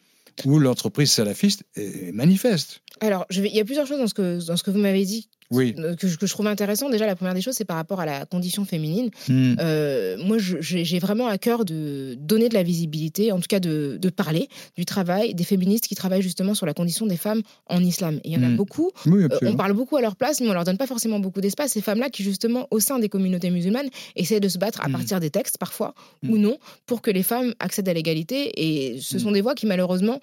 où 0.44 0.58
l'entreprise 0.58 1.10
salafiste 1.10 1.64
est 1.74 2.12
manifeste. 2.12 2.82
Alors, 3.00 3.26
je 3.30 3.40
vais- 3.42 3.48
il 3.48 3.56
y 3.56 3.60
a 3.60 3.64
plusieurs 3.64 3.86
choses 3.86 3.98
dans 3.98 4.06
ce 4.06 4.14
que, 4.14 4.44
dans 4.46 4.56
ce 4.56 4.62
que 4.62 4.70
vous 4.70 4.78
m'avez 4.78 5.04
dit 5.04 5.28
Oui. 5.54 5.74
euh, 5.78 5.94
que, 5.96 6.08
je- 6.08 6.16
que 6.18 6.26
je 6.26 6.32
trouve 6.32 6.46
intéressant. 6.46 6.90
Déjà, 6.90 7.06
la 7.06 7.16
première 7.16 7.34
des 7.34 7.40
choses, 7.40 7.54
c'est 7.54 7.64
par 7.64 7.76
rapport 7.76 8.00
à 8.00 8.06
la 8.06 8.26
condition 8.26 8.64
féminine. 8.64 9.10
Hmm. 9.28 9.54
Euh, 9.60 10.16
moi, 10.18 10.36
j'ai 10.38 10.98
vraiment 10.98 11.26
à 11.28 11.38
cœur 11.38 11.64
de 11.64 12.16
donner 12.18 12.48
de 12.48 12.54
la 12.54 12.62
visibilité, 12.62 13.32
en 13.32 13.36
tout 13.38 13.46
cas 13.48 13.60
de, 13.60 13.98
de 14.00 14.08
parler 14.10 14.48
du 14.76 14.84
travail 14.84 15.34
des 15.34 15.44
féministes 15.44 15.86
qui 15.86 15.94
travaillent 15.94 16.22
justement 16.22 16.54
sur 16.54 16.66
la 16.66 16.74
condition 16.74 17.06
des 17.06 17.16
femmes 17.16 17.42
en 17.66 17.80
islam. 17.82 18.16
Et 18.24 18.30
il 18.30 18.32
y 18.32 18.36
en 18.36 18.42
a 18.42 18.48
Mm. 18.48 18.56
beaucoup. 18.56 18.90
Oui, 19.06 19.24
Euh, 19.24 19.38
on 19.42 19.56
parle 19.56 19.72
beaucoup 19.72 19.96
à 19.96 20.00
leur 20.00 20.16
place, 20.16 20.40
mais 20.40 20.48
on 20.48 20.52
leur 20.52 20.64
donne 20.64 20.78
pas 20.78 20.86
forcément 20.86 21.18
beaucoup 21.20 21.40
d'espace. 21.40 21.72
Ces 21.72 21.80
femmes-là 21.82 22.10
qui, 22.10 22.22
justement, 22.22 22.66
au 22.70 22.80
sein 22.80 22.98
des 22.98 23.08
communautés 23.08 23.50
musulmanes, 23.50 23.88
essaient 24.16 24.40
de 24.40 24.48
se 24.48 24.58
battre 24.58 24.80
à 24.82 24.88
Mm. 24.88 24.92
partir 24.92 25.20
des 25.20 25.30
textes, 25.30 25.58
parfois, 25.58 25.94
ou 26.28 26.36
non, 26.38 26.58
pour 26.86 27.00
que 27.02 27.10
les 27.10 27.22
femmes 27.22 27.54
accèdent 27.60 27.88
à 27.88 27.94
l'égalité. 27.94 28.52
Et 28.64 28.98
ce 29.00 29.18
sont 29.18 29.30
des 29.32 29.40
voix 29.40 29.54
qui, 29.54 29.66
malheureusement, 29.66 30.20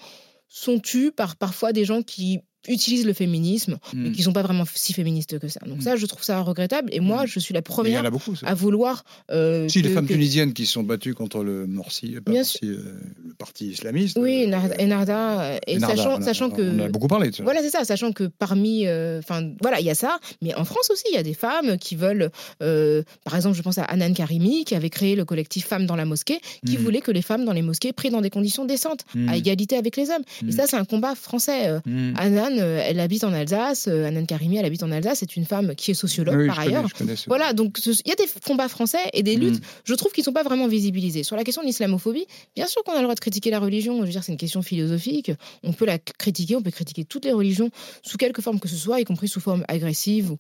sont 0.49 0.79
tues 0.79 1.11
par 1.11 1.36
parfois 1.38 1.71
des 1.71 1.86
gens 1.86 2.01
qui 2.01 2.39
utilisent 2.68 3.05
le 3.05 3.14
féminisme, 3.14 3.78
mais 3.93 4.09
Hmm. 4.09 4.12
qui 4.12 4.22
sont 4.24 4.34
pas 4.34 4.43
vraiment 4.43 4.64
si 4.74 4.93
féministes 4.93 5.39
que 5.39 5.47
ça. 5.47 5.59
Donc 5.66 5.78
Mm. 5.80 5.82
ça, 5.82 5.95
je 5.95 6.05
trouve 6.05 6.24
ça 6.24 6.39
regrettable. 6.41 6.89
Et 6.93 6.99
moi, 6.99 7.24
Mm. 7.24 7.28
je 7.28 7.39
suis 7.39 7.53
la 7.53 7.62
première 7.62 8.01
en 8.01 8.05
a 8.05 8.09
beaucoup. 8.09 8.36
ça. 8.36 8.47
à 8.47 8.53
vouloir... 8.53 9.03
euh, 9.32 9.68
Si, 9.68 9.82
les 9.82 9.89
femmes 9.89 10.05
que- 10.07 10.14
tunisiennes 10.14 10.53
qui 10.53 10.66
se 10.66 10.74
sont 10.74 10.84
battues 10.84 11.14
contre 11.14 11.43
le 11.43 11.66
Morsi, 11.68 12.16
euh, 12.16 12.22
pas 12.22 12.32
Morsi, 12.32 12.59
euh, 12.64 12.78
le 13.26 13.34
parti 13.34 13.68
islamiste. 13.70 14.18
Oui, 14.20 14.43
euh, 14.43 14.47
Narda- 14.47 14.76
et 14.80 14.86
Narda, 14.86 15.59
et 15.68 15.78
Narda, 15.80 15.95
sachant, 15.95 16.16
a- 16.18 16.22
sachant 16.22 16.49
que... 16.51 16.62
On 16.62 16.80
a 16.80 16.89
beaucoup 16.89 17.07
parlé 17.07 17.30
de 17.32 17.36
ça. 17.36 17.43
Voilà, 17.43 17.62
c'est 17.62 17.70
ça, 17.72 17.84
sachant 17.84 18.12
que 18.12 18.26
parmi. 18.26 18.86
euh, 18.88 19.20
Enfin, 19.20 19.49
voilà, 19.62 19.80
il 19.80 19.86
y 19.86 19.89
a 19.89 19.95
ça. 19.95 20.20
Mais 20.41 20.53
en 20.55 20.64
France 20.66 20.89
aussi, 20.91 21.03
il 21.12 21.16
y 21.16 21.18
a 21.18 21.24
des 21.24 21.34
femmes 21.34 21.78
qui 21.78 21.95
veulent. 21.95 22.30
euh, 22.62 23.03
par 23.24 23.36
exemple, 23.36 23.55
je 23.57 23.62
pense 23.62 23.78
à 23.78 23.84
Anan 23.84 24.14
Karimi, 24.14 24.66
qui 24.66 24.76
avait 24.76 24.89
créé 24.89 25.16
le 25.16 25.26
collectif 25.26 25.66
Femmes 25.66 25.86
dans 25.86 25.95
la 25.95 26.05
mosquée, 26.05 26.39
qui 26.66 26.78
voulait 26.78 27.01
que 27.01 27.12
les 27.12 27.22
femmes 27.22 27.45
dans 27.45 27.53
les 27.53 27.62
mosquées 27.62 27.93
prient 27.93 28.09
dans 28.09 28.22
des 28.22 28.30
conditions 28.30 28.66
décentes, 28.66 29.05
à 29.28 29.38
égalité 29.38 29.76
avec 29.78 29.95
les 29.97 30.09
hommes. 30.09 30.24
Et 30.47 30.51
ça, 30.51 30.68
c'est 30.68 30.76
un 30.78 30.86
combat 30.86 31.16
français. 31.16 31.80
Hmm. 31.86 32.14
Anan, 32.18 32.50
euh, 32.59 32.81
elle 32.85 32.99
habite 32.99 33.23
en 33.23 33.33
Alsace. 33.33 33.87
euh, 33.87 34.05
Anan 34.05 34.25
Karimi, 34.25 34.57
elle 34.57 34.65
habite 34.65 34.83
en 34.83 34.91
Alsace. 34.91 35.19
C'est 35.19 35.35
une 35.35 35.45
femme 35.45 35.75
qui 35.75 35.91
est 35.91 35.93
sociologue, 35.93 36.35
Oui, 36.37 36.47
par 36.47 36.57
connais- 36.57 36.67
ailleurs. 36.77 36.93
connais 36.93 37.15
Voilà, 37.27 37.53
donc 37.53 37.79
il 37.85 37.93
y 38.07 38.11
a 38.11 38.15
des 38.15 38.25
combats 38.45 38.67
français 38.69 38.97
et 39.13 39.23
des 39.23 39.35
luttes 39.35 39.59
Hmm. 39.59 39.65
je 39.85 39.93
trouve 39.95 40.11
qu'ils 40.11 40.21
ne 40.21 40.25
sont 40.25 40.33
pas 40.33 40.43
vraiment 40.43 40.67
visibilisés. 40.67 41.23
Sur 41.23 41.35
la 41.35 41.43
question 41.43 41.61
de 41.61 41.67
l'islamophobie, 41.67 42.25
bien 42.55 42.67
sûr 42.67 42.83
qu'on 42.83 42.93
a 42.93 42.97
le 42.97 43.03
droit 43.03 43.15
de 43.15 43.19
critiquer 43.19 43.49
la 43.51 43.59
religion. 43.59 43.97
Je 43.99 44.05
veux 44.05 44.11
dire, 44.11 44.23
c'est 44.23 44.31
une 44.31 44.37
question 44.37 44.61
philosophique. 44.61 45.31
On 45.63 45.73
peut 45.73 45.85
la 45.85 45.99
critiquer, 45.99 46.55
on 46.55 46.61
peut 46.61 46.71
critiquer 46.71 47.03
toutes 47.05 47.25
les 47.25 47.33
religions 47.33 47.69
sous 48.03 48.17
quelque 48.17 48.41
forme 48.41 48.59
que 48.59 48.67
ce 48.67 48.75
soit, 48.75 48.99
y 48.99 49.03
compris 49.05 49.27
sous 49.27 49.39
forme 49.39 49.63
agressive 49.67 50.31
ou, 50.31 50.37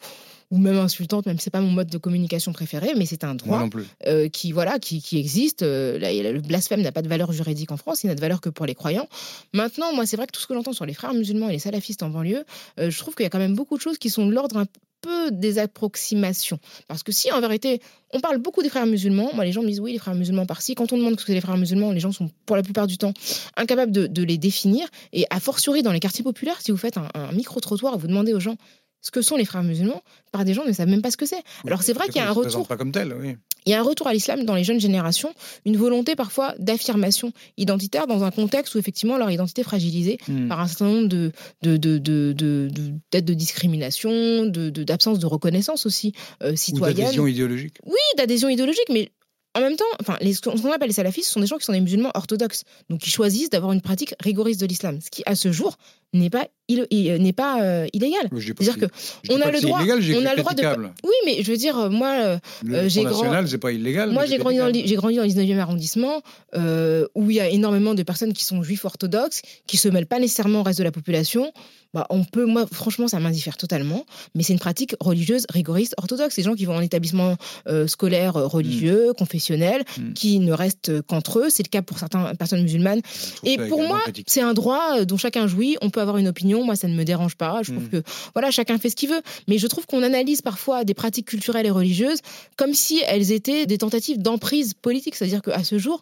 ou 0.51 0.57
même 0.57 0.77
insultante, 0.77 1.25
même 1.25 1.37
si 1.37 1.45
c'est 1.45 1.49
pas 1.49 1.61
mon 1.61 1.71
mode 1.71 1.87
de 1.87 1.97
communication 1.97 2.51
préféré, 2.51 2.91
mais 2.95 3.05
c'est 3.05 3.23
un 3.23 3.35
droit 3.35 3.67
euh, 4.05 4.27
qui 4.27 4.51
voilà 4.51 4.79
qui, 4.79 5.01
qui 5.01 5.17
existe. 5.17 5.63
Euh, 5.63 5.97
là, 5.97 6.11
le 6.11 6.41
blasphème 6.41 6.81
n'a 6.81 6.91
pas 6.91 7.01
de 7.01 7.07
valeur 7.07 7.31
juridique 7.31 7.71
en 7.71 7.77
France, 7.77 8.03
il 8.03 8.07
n'a 8.07 8.15
de 8.15 8.21
valeur 8.21 8.41
que 8.41 8.49
pour 8.49 8.65
les 8.65 8.75
croyants. 8.75 9.07
Maintenant, 9.53 9.93
moi, 9.93 10.05
c'est 10.05 10.17
vrai 10.17 10.27
que 10.27 10.33
tout 10.33 10.41
ce 10.41 10.47
que 10.47 10.53
j'entends 10.53 10.73
sur 10.73 10.85
les 10.85 10.93
frères 10.93 11.13
musulmans 11.13 11.49
et 11.49 11.53
les 11.53 11.59
salafistes 11.59 12.03
en 12.03 12.09
banlieue, 12.09 12.43
euh, 12.79 12.91
je 12.91 12.99
trouve 12.99 13.15
qu'il 13.15 13.23
y 13.23 13.27
a 13.27 13.29
quand 13.29 13.39
même 13.39 13.55
beaucoup 13.55 13.77
de 13.77 13.81
choses 13.81 13.97
qui 13.97 14.09
sont 14.09 14.25
de 14.25 14.33
l'ordre 14.33 14.57
un 14.57 14.65
peu 15.01 15.31
des 15.31 15.57
approximations. 15.57 16.59
Parce 16.87 17.01
que 17.01 17.11
si 17.11 17.31
en 17.31 17.39
vérité, 17.41 17.81
on 18.13 18.19
parle 18.19 18.37
beaucoup 18.37 18.61
des 18.61 18.69
frères 18.69 18.85
musulmans, 18.85 19.31
moi 19.33 19.45
les 19.45 19.51
gens 19.51 19.63
me 19.63 19.67
disent 19.67 19.79
oui, 19.79 19.93
les 19.93 19.99
frères 19.99 20.15
musulmans 20.15 20.45
par-ci. 20.45 20.75
Quand 20.75 20.91
on 20.93 20.97
demande 20.97 21.13
ce 21.13 21.25
que 21.25 21.27
c'est 21.27 21.33
les 21.33 21.41
frères 21.41 21.57
musulmans, 21.57 21.91
les 21.91 21.99
gens 21.99 22.11
sont 22.11 22.29
pour 22.45 22.55
la 22.55 22.61
plupart 22.61 22.87
du 22.87 22.97
temps 22.97 23.13
incapables 23.57 23.91
de, 23.91 24.05
de 24.05 24.23
les 24.23 24.37
définir. 24.37 24.87
Et 25.13 25.25
a 25.29 25.39
fortiori 25.39 25.81
dans 25.81 25.91
les 25.91 25.99
quartiers 25.99 26.23
populaires, 26.23 26.61
si 26.61 26.71
vous 26.71 26.77
faites 26.77 26.97
un, 26.97 27.07
un 27.15 27.31
micro-trottoir 27.31 27.95
et 27.95 27.97
vous 27.97 28.07
demandez 28.07 28.33
aux 28.33 28.39
gens 28.39 28.57
ce 29.01 29.11
que 29.11 29.21
sont 29.21 29.35
les 29.35 29.45
frères 29.45 29.63
musulmans, 29.63 30.01
par 30.31 30.45
des 30.45 30.53
gens 30.53 30.63
ne 30.65 30.71
savent 30.71 30.87
même 30.87 31.01
pas 31.01 31.11
ce 31.11 31.17
que 31.17 31.25
c'est. 31.25 31.41
Alors 31.65 31.81
c'est 31.83 31.93
vrai 31.93 32.05
qu'il 32.07 32.17
y 32.17 32.19
a 32.19 32.29
un 32.29 32.33
retour 32.33 32.67
pas 32.67 32.77
comme 32.77 32.91
tel, 32.91 33.13
oui. 33.19 33.35
il 33.65 33.71
y 33.71 33.73
a 33.73 33.79
un 33.79 33.83
retour 33.83 34.07
à 34.07 34.13
l'islam 34.13 34.45
dans 34.45 34.55
les 34.55 34.63
jeunes 34.63 34.79
générations, 34.79 35.33
une 35.65 35.75
volonté 35.77 36.15
parfois 36.15 36.53
d'affirmation 36.59 37.33
identitaire 37.57 38.05
dans 38.07 38.23
un 38.23 38.31
contexte 38.31 38.75
où 38.75 38.77
effectivement 38.79 39.17
leur 39.17 39.29
identité 39.31 39.61
est 39.61 39.65
fragilisée 39.65 40.19
Hmm. 40.27 40.47
par 40.47 40.59
un 40.59 40.67
certain 40.67 40.85
nombre 40.85 41.07
de, 41.07 41.31
de, 41.63 41.77
de, 41.77 41.97
de, 41.97 42.33
de- 42.37 42.69
de- 43.11 43.19
de 43.19 43.33
discrimination, 43.33 44.45
de, 44.45 44.69
d'absence 44.69 45.19
de 45.19 45.25
reconnaissance 45.25 45.85
aussi 45.85 46.13
euh, 46.43 46.55
citoyenne. 46.55 46.97
d'adhésion 46.97 47.27
idéologique. 47.27 47.77
Oui, 47.85 47.93
d'adhésion 48.17 48.49
idéologique, 48.49 48.89
mais 48.89 49.11
en 49.55 49.59
même 49.61 49.75
temps, 49.75 49.83
enfin, 49.99 50.17
les, 50.21 50.33
ce 50.33 50.41
qu'on 50.41 50.71
appelle 50.71 50.87
les 50.87 50.93
salafistes, 50.93 51.27
ce 51.27 51.33
sont 51.33 51.39
des 51.41 51.47
gens 51.47 51.57
qui 51.57 51.65
sont 51.65 51.73
des 51.73 51.81
musulmans 51.81 52.11
orthodoxes, 52.13 52.63
donc 52.89 52.99
qui 53.01 53.09
choisissent 53.09 53.49
d'avoir 53.49 53.73
une 53.73 53.81
pratique 53.81 54.13
rigoriste 54.21 54.61
de 54.61 54.65
l'islam, 54.65 54.99
ce 55.01 55.09
qui 55.09 55.23
à 55.25 55.35
ce 55.35 55.51
jour 55.51 55.77
n'est 56.13 56.29
pas, 56.29 56.47
il- 56.67 56.85
n'est 57.21 57.33
pas 57.33 57.61
euh, 57.61 57.87
illégal. 57.93 58.29
C'est-à-dire 58.37 58.77
que 58.77 58.85
on 59.29 59.39
a 59.41 59.45
que 59.49 59.55
le 59.55 59.61
droit- 59.61 59.79
on 59.79 60.25
a 60.25 60.35
le 60.35 60.37
droit 60.41 60.53
de- 60.53 60.63
oui, 61.03 61.13
mais 61.25 61.41
je 61.43 61.51
veux 61.51 61.57
dire, 61.57 61.77
euh, 61.77 61.89
moi, 61.89 62.09
euh, 62.19 62.37
Euh, 62.69 62.89
j'ai 62.89 63.03
grand- 63.03 63.21
pas 63.61 63.71
illégal. 63.71 64.11
Moi, 64.11 64.25
j'ai 64.25 64.37
grandi, 64.37 64.57
dans 64.57 64.65
le, 64.65 64.71
critiquable. 64.71 64.89
j'ai 64.89 64.95
grandi 64.95 65.15
dans 65.17 65.21
le 65.23 65.27
19e 65.29 65.59
arrondissement, 65.59 66.21
euh, 66.55 67.07
où 67.15 67.29
il 67.29 67.37
y 67.37 67.39
a 67.39 67.49
énormément 67.49 67.93
de 67.93 68.03
personnes 68.03 68.33
qui 68.33 68.43
sont 68.43 68.61
juifs 68.63 68.85
orthodoxes, 68.85 69.41
qui 69.67 69.77
se 69.77 69.87
mêlent 69.89 70.05
pas 70.05 70.19
nécessairement 70.19 70.59
au 70.61 70.63
reste 70.63 70.79
de 70.79 70.83
la 70.83 70.91
population. 70.91 71.51
Bah, 71.93 72.07
on 72.09 72.23
peut, 72.23 72.45
moi, 72.45 72.65
franchement, 72.71 73.09
ça 73.09 73.19
m'indiffère 73.19 73.57
totalement. 73.57 74.05
Mais 74.33 74.43
c'est 74.43 74.53
une 74.53 74.59
pratique 74.59 74.95
religieuse, 75.01 75.45
rigoriste, 75.49 75.93
orthodoxe. 75.97 76.35
Ces 76.35 76.41
gens 76.43 76.55
qui 76.55 76.63
vont 76.63 76.75
en 76.75 76.79
établissement 76.81 77.35
euh, 77.67 77.85
scolaire 77.87 78.37
euh, 78.37 78.47
religieux, 78.47 79.11
confessionnel, 79.17 79.83
Mm. 79.97 80.13
qui 80.13 80.39
ne 80.39 80.53
restent 80.53 81.01
qu'entre 81.01 81.39
eux. 81.39 81.49
C'est 81.49 81.63
le 81.63 81.69
cas 81.69 81.81
pour 81.81 81.99
certaines 81.99 82.35
personnes 82.37 82.61
musulmanes. 82.63 83.01
Trouve 83.01 83.49
Et 83.49 83.57
pour 83.67 83.83
moi, 83.83 83.99
c'est 84.25 84.39
un 84.41 84.53
droit 84.53 84.99
euh, 84.99 85.05
dont 85.05 85.17
chacun 85.17 85.47
jouit. 85.47 85.75
On 85.81 85.89
peut 85.89 86.00
avoir 86.01 86.17
une 86.17 86.27
opinion. 86.27 86.63
Moi, 86.65 86.75
ça 86.75 86.87
ne 86.87 86.95
me 86.95 87.03
dérange 87.05 87.35
pas. 87.35 87.61
Je 87.63 87.71
trouve 87.71 87.85
Mm. 87.85 87.89
que, 87.89 88.03
voilà, 88.33 88.51
chacun 88.51 88.77
fait 88.77 88.89
ce 88.89 88.95
qu'il 88.95 89.09
veut. 89.09 89.21
Mais 89.47 89.57
je 89.57 89.67
trouve 89.67 89.85
qu'on 89.85 90.03
analyse 90.03 90.41
parfois 90.41 90.83
des 90.83 90.93
pratiques 90.93 91.27
culturelles 91.27 91.65
et 91.65 91.71
religieuses 91.71 92.19
comme 92.57 92.73
si 92.73 93.01
elles 93.07 93.31
étaient 93.31 93.65
des 93.65 93.77
tentatives 93.77 94.21
d'emprise 94.21 94.73
politique. 94.73 95.15
C'est-à-dire 95.15 95.41
qu'à 95.41 95.63
ce 95.63 95.77
jour, 95.77 96.01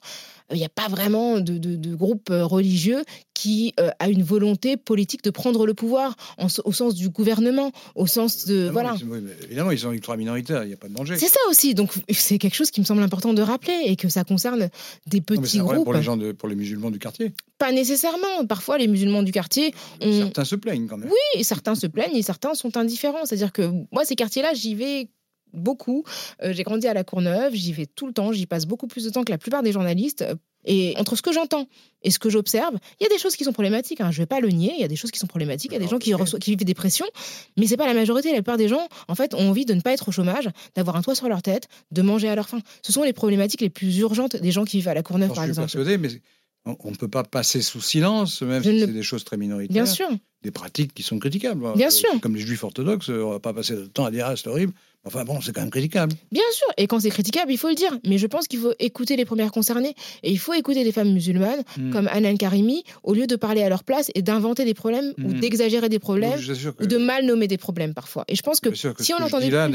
il 0.52 0.58
n'y 0.58 0.66
a 0.66 0.70
pas 0.70 0.88
vraiment 0.88 1.40
de, 1.40 1.58
de- 1.58 1.76
de 1.76 1.96
groupe 1.96 2.30
euh, 2.30 2.46
religieux 2.46 3.04
qui 3.34 3.74
euh, 3.80 3.90
a 4.00 4.10
une 4.10 4.24
volonté 4.24 4.76
politique 4.78 5.24
de 5.24 5.30
prendre 5.30 5.66
le 5.66 5.74
pouvoir 5.74 6.16
en 6.38 6.48
au 6.66 6.72
sens 6.74 6.94
du 6.96 7.10
gouvernement, 7.10 7.72
au 7.96 8.06
sens 8.08 8.46
de... 8.46 8.64
Ah 8.64 8.66
non, 8.68 8.72
voilà. 8.74 8.96
ils- 9.00 9.46
évidemment, 9.46 9.72
ils 9.72 9.80
sont 9.80 9.92
ultra 9.92 10.18
minoritaires, 10.18 10.64
il 10.64 10.68
n'y 10.68 10.74
a 10.74 10.78
pas 10.78 10.90
de 10.90 10.94
danger. 10.94 11.16
C'est 11.18 11.30
ça 11.30 11.40
aussi. 11.50 11.74
Donc, 11.74 11.92
c'est 12.10 12.38
quelque 12.38 12.56
chose 12.56 12.72
qui 12.72 12.82
me 12.82 12.86
semble 12.86 13.02
important 13.02 13.34
de 13.34 13.42
rappeler 13.42 13.80
et 13.86 13.96
que 13.96 14.10
ça 14.10 14.24
concerne 14.24 14.70
des 15.08 15.22
petits 15.22 15.60
groupes. 15.60 15.84
pour 15.86 15.94
les 15.94 16.04
gens 16.04 16.18
de, 16.18 16.32
pour 16.34 16.50
les 16.50 16.56
musulmans 16.56 16.92
du 16.92 17.00
quartier. 17.00 17.32
Pas 17.58 17.72
nécessairement. 17.72 18.46
Parfois, 18.48 18.78
les 18.78 18.88
musulmans 18.88 19.24
du 19.24 19.32
quartier 19.32 19.74
ont, 20.02 20.20
Certains 20.24 20.46
se 20.46 20.56
plaignent 20.56 20.88
quand 20.88 20.98
même. 20.98 21.10
Oui, 21.36 21.44
certains 21.44 21.76
se 21.76 21.88
plaignent 21.88 22.16
et 22.16 22.24
certains 22.24 22.54
sont 22.56 22.76
indifférents. 22.78 23.26
C'est-à-dire 23.26 23.52
que 23.54 23.70
moi, 23.92 24.04
ces 24.04 24.16
quartiers-là, 24.16 24.54
j'y 24.54 24.76
vais 24.76 25.10
beaucoup. 25.54 26.04
Euh, 26.44 26.54
j'ai 26.54 26.64
grandi 26.64 26.88
à 26.88 26.94
la 26.94 27.04
Courneuve, 27.04 27.54
j'y 27.54 27.74
vais 27.74 27.86
tout 27.86 28.08
le 28.08 28.14
temps, 28.14 28.32
j'y 28.32 28.46
passe 28.46 28.66
beaucoup 28.66 28.88
plus 28.88 29.04
de 29.04 29.10
temps 29.10 29.24
que 29.24 29.32
la 29.32 29.38
plupart 29.38 29.64
des 29.64 29.72
journalistes. 29.72 30.26
Et 30.66 30.94
entre 30.98 31.16
ce 31.16 31.22
que 31.22 31.32
j'entends 31.32 31.68
et 32.04 32.12
ce 32.12 32.20
que 32.20 32.30
j'observe, 32.30 32.78
il 33.00 33.04
y 33.04 33.06
a 33.06 33.10
des 33.10 33.18
choses 33.18 33.36
qui 33.36 33.44
sont 33.44 33.54
problématiques. 33.54 34.02
Hein. 34.02 34.12
Je 34.12 34.18
ne 34.18 34.24
vais 34.24 34.28
pas 34.28 34.40
le 34.40 34.50
nier. 34.50 34.74
Il 34.76 34.82
y 34.82 34.84
a 34.84 34.88
des 34.90 34.96
choses 34.96 35.12
qui 35.12 35.20
sont 35.20 35.28
problématiques. 35.28 35.72
Il 35.72 35.76
y 35.76 35.78
a 35.78 35.80
des 35.80 35.88
gens 35.88 36.00
qui, 36.00 36.14
qui 36.40 36.52
vivent 36.52 36.66
des 36.66 36.74
pressions, 36.74 37.06
mais 37.58 37.66
c'est 37.66 37.78
pas 37.78 37.88
la 37.88 37.94
majorité. 37.94 38.30
La 38.30 38.36
plupart 38.36 38.58
des 38.58 38.68
gens, 38.68 38.88
en 39.08 39.16
fait, 39.16 39.34
ont 39.34 39.50
envie 39.50 39.66
de 39.66 39.74
ne 39.74 39.82
pas 39.82 39.94
être 39.94 40.10
au 40.10 40.12
chômage, 40.12 40.50
d'avoir 40.76 40.98
un 40.98 41.02
toit 41.02 41.16
sur 41.16 41.30
leur 41.30 41.42
tête, 41.42 41.68
de 41.92 42.02
manger 42.02 42.28
à 42.28 42.36
leur 42.36 42.50
faim. 42.50 42.62
Ce 42.82 42.92
sont 42.92 43.04
les 43.04 43.14
problématiques 43.14 43.62
les 43.62 43.70
plus 43.70 43.98
urgentes 44.00 44.36
des 44.36 44.52
gens 44.52 44.66
qui 44.66 44.78
vivent 44.78 44.90
à 44.90 44.94
la 44.94 45.04
Courneuve, 45.04 45.34
par 45.34 45.46
exemple. 45.46 45.72
Persuadé, 45.72 45.98
mais 45.98 46.10
on 46.66 46.92
ne 46.92 46.96
peut 46.96 47.08
pas 47.08 47.24
passer 47.24 47.62
sous 47.62 47.82
silence, 47.82 48.42
même 48.42 48.62
si 48.62 48.80
c'est 48.82 48.88
des 48.88 49.04
choses 49.04 49.24
très 49.24 49.38
minoritaires. 49.38 49.74
Bien 49.74 49.86
sûr. 49.86 50.10
Des 50.42 50.52
pratiques 50.52 50.94
qui 50.94 51.04
sont 51.04 51.20
critiquables. 51.20 51.74
Bien 51.76 51.88
euh, 51.88 51.92
sûr. 51.92 52.10
Comme 52.22 52.36
les 52.36 52.42
juifs 52.42 52.64
orthodoxes, 52.64 53.10
on 53.10 53.14
ne 53.28 53.34
va 53.34 53.40
pas 53.40 53.54
passer 53.54 53.76
le 53.76 53.88
temps 53.88 54.06
à 54.06 54.12
dire 54.12 54.26
ah, 54.26 54.36
c'est 54.38 54.48
horrible. 54.48 54.74
Enfin 55.06 55.24
bon, 55.24 55.40
c'est 55.40 55.54
quand 55.54 55.62
même 55.62 55.70
critiquable. 55.70 56.14
Bien 56.32 56.44
sûr, 56.52 56.68
et 56.78 56.86
quand 56.88 57.00
c'est 57.00 57.10
critiquable, 57.10 57.52
il 57.52 57.58
faut 57.58 57.70
le 57.70 57.76
dire. 57.76 57.98
Mais 58.06 58.18
je 58.18 58.28
pense 58.28 58.48
qu'il 58.48 58.60
faut 58.60 58.74
écouter 58.80 59.16
les 59.16 59.24
premières 59.24 59.52
concernées. 59.52 59.96
Et 60.24 60.32
il 60.32 60.40
faut 60.40 60.54
écouter 60.54 60.84
des 60.84 60.92
femmes 60.92 61.14
musulmanes 61.14 61.64
hmm. 61.78 61.92
comme 61.92 62.08
Anan 62.10 62.38
Karimi, 62.38 62.84
au 63.04 63.14
lieu 63.14 63.26
de 63.26 63.36
parler 63.38 63.64
à 63.64 63.70
leur 63.70 63.84
place 63.84 64.12
et 64.14 64.22
d'inventer 64.22 64.66
des 64.66 64.74
problèmes 64.74 65.14
ou 65.18 65.30
hmm. 65.30 65.40
d'exagérer 65.40 65.88
des 65.88 66.00
problèmes 66.00 66.40
ou 66.80 66.86
de 66.86 66.98
mal 66.98 67.26
nommer 67.26 67.48
des 67.48 67.58
problèmes 67.58 67.94
parfois. 67.94 68.26
Et 68.28 68.36
je 68.36 68.42
pense 68.42 68.60
que, 68.60 68.74
si 68.74 69.14
on 69.14 69.24
entendait. 69.24 69.50
Là, 69.50 69.70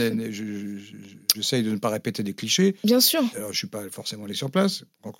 j'essaye 1.34 1.62
de 1.62 1.70
ne 1.70 1.78
pas 1.78 1.88
répéter 1.88 2.22
des 2.22 2.34
clichés. 2.34 2.76
Bien 2.84 3.00
sûr. 3.00 3.20
Alors, 3.34 3.48
je 3.48 3.52
ne 3.52 3.56
suis 3.56 3.66
pas 3.66 3.82
forcément 3.90 4.24
allé 4.24 4.34
sur 4.34 4.50
place, 4.50 4.84
ça 5.02 5.10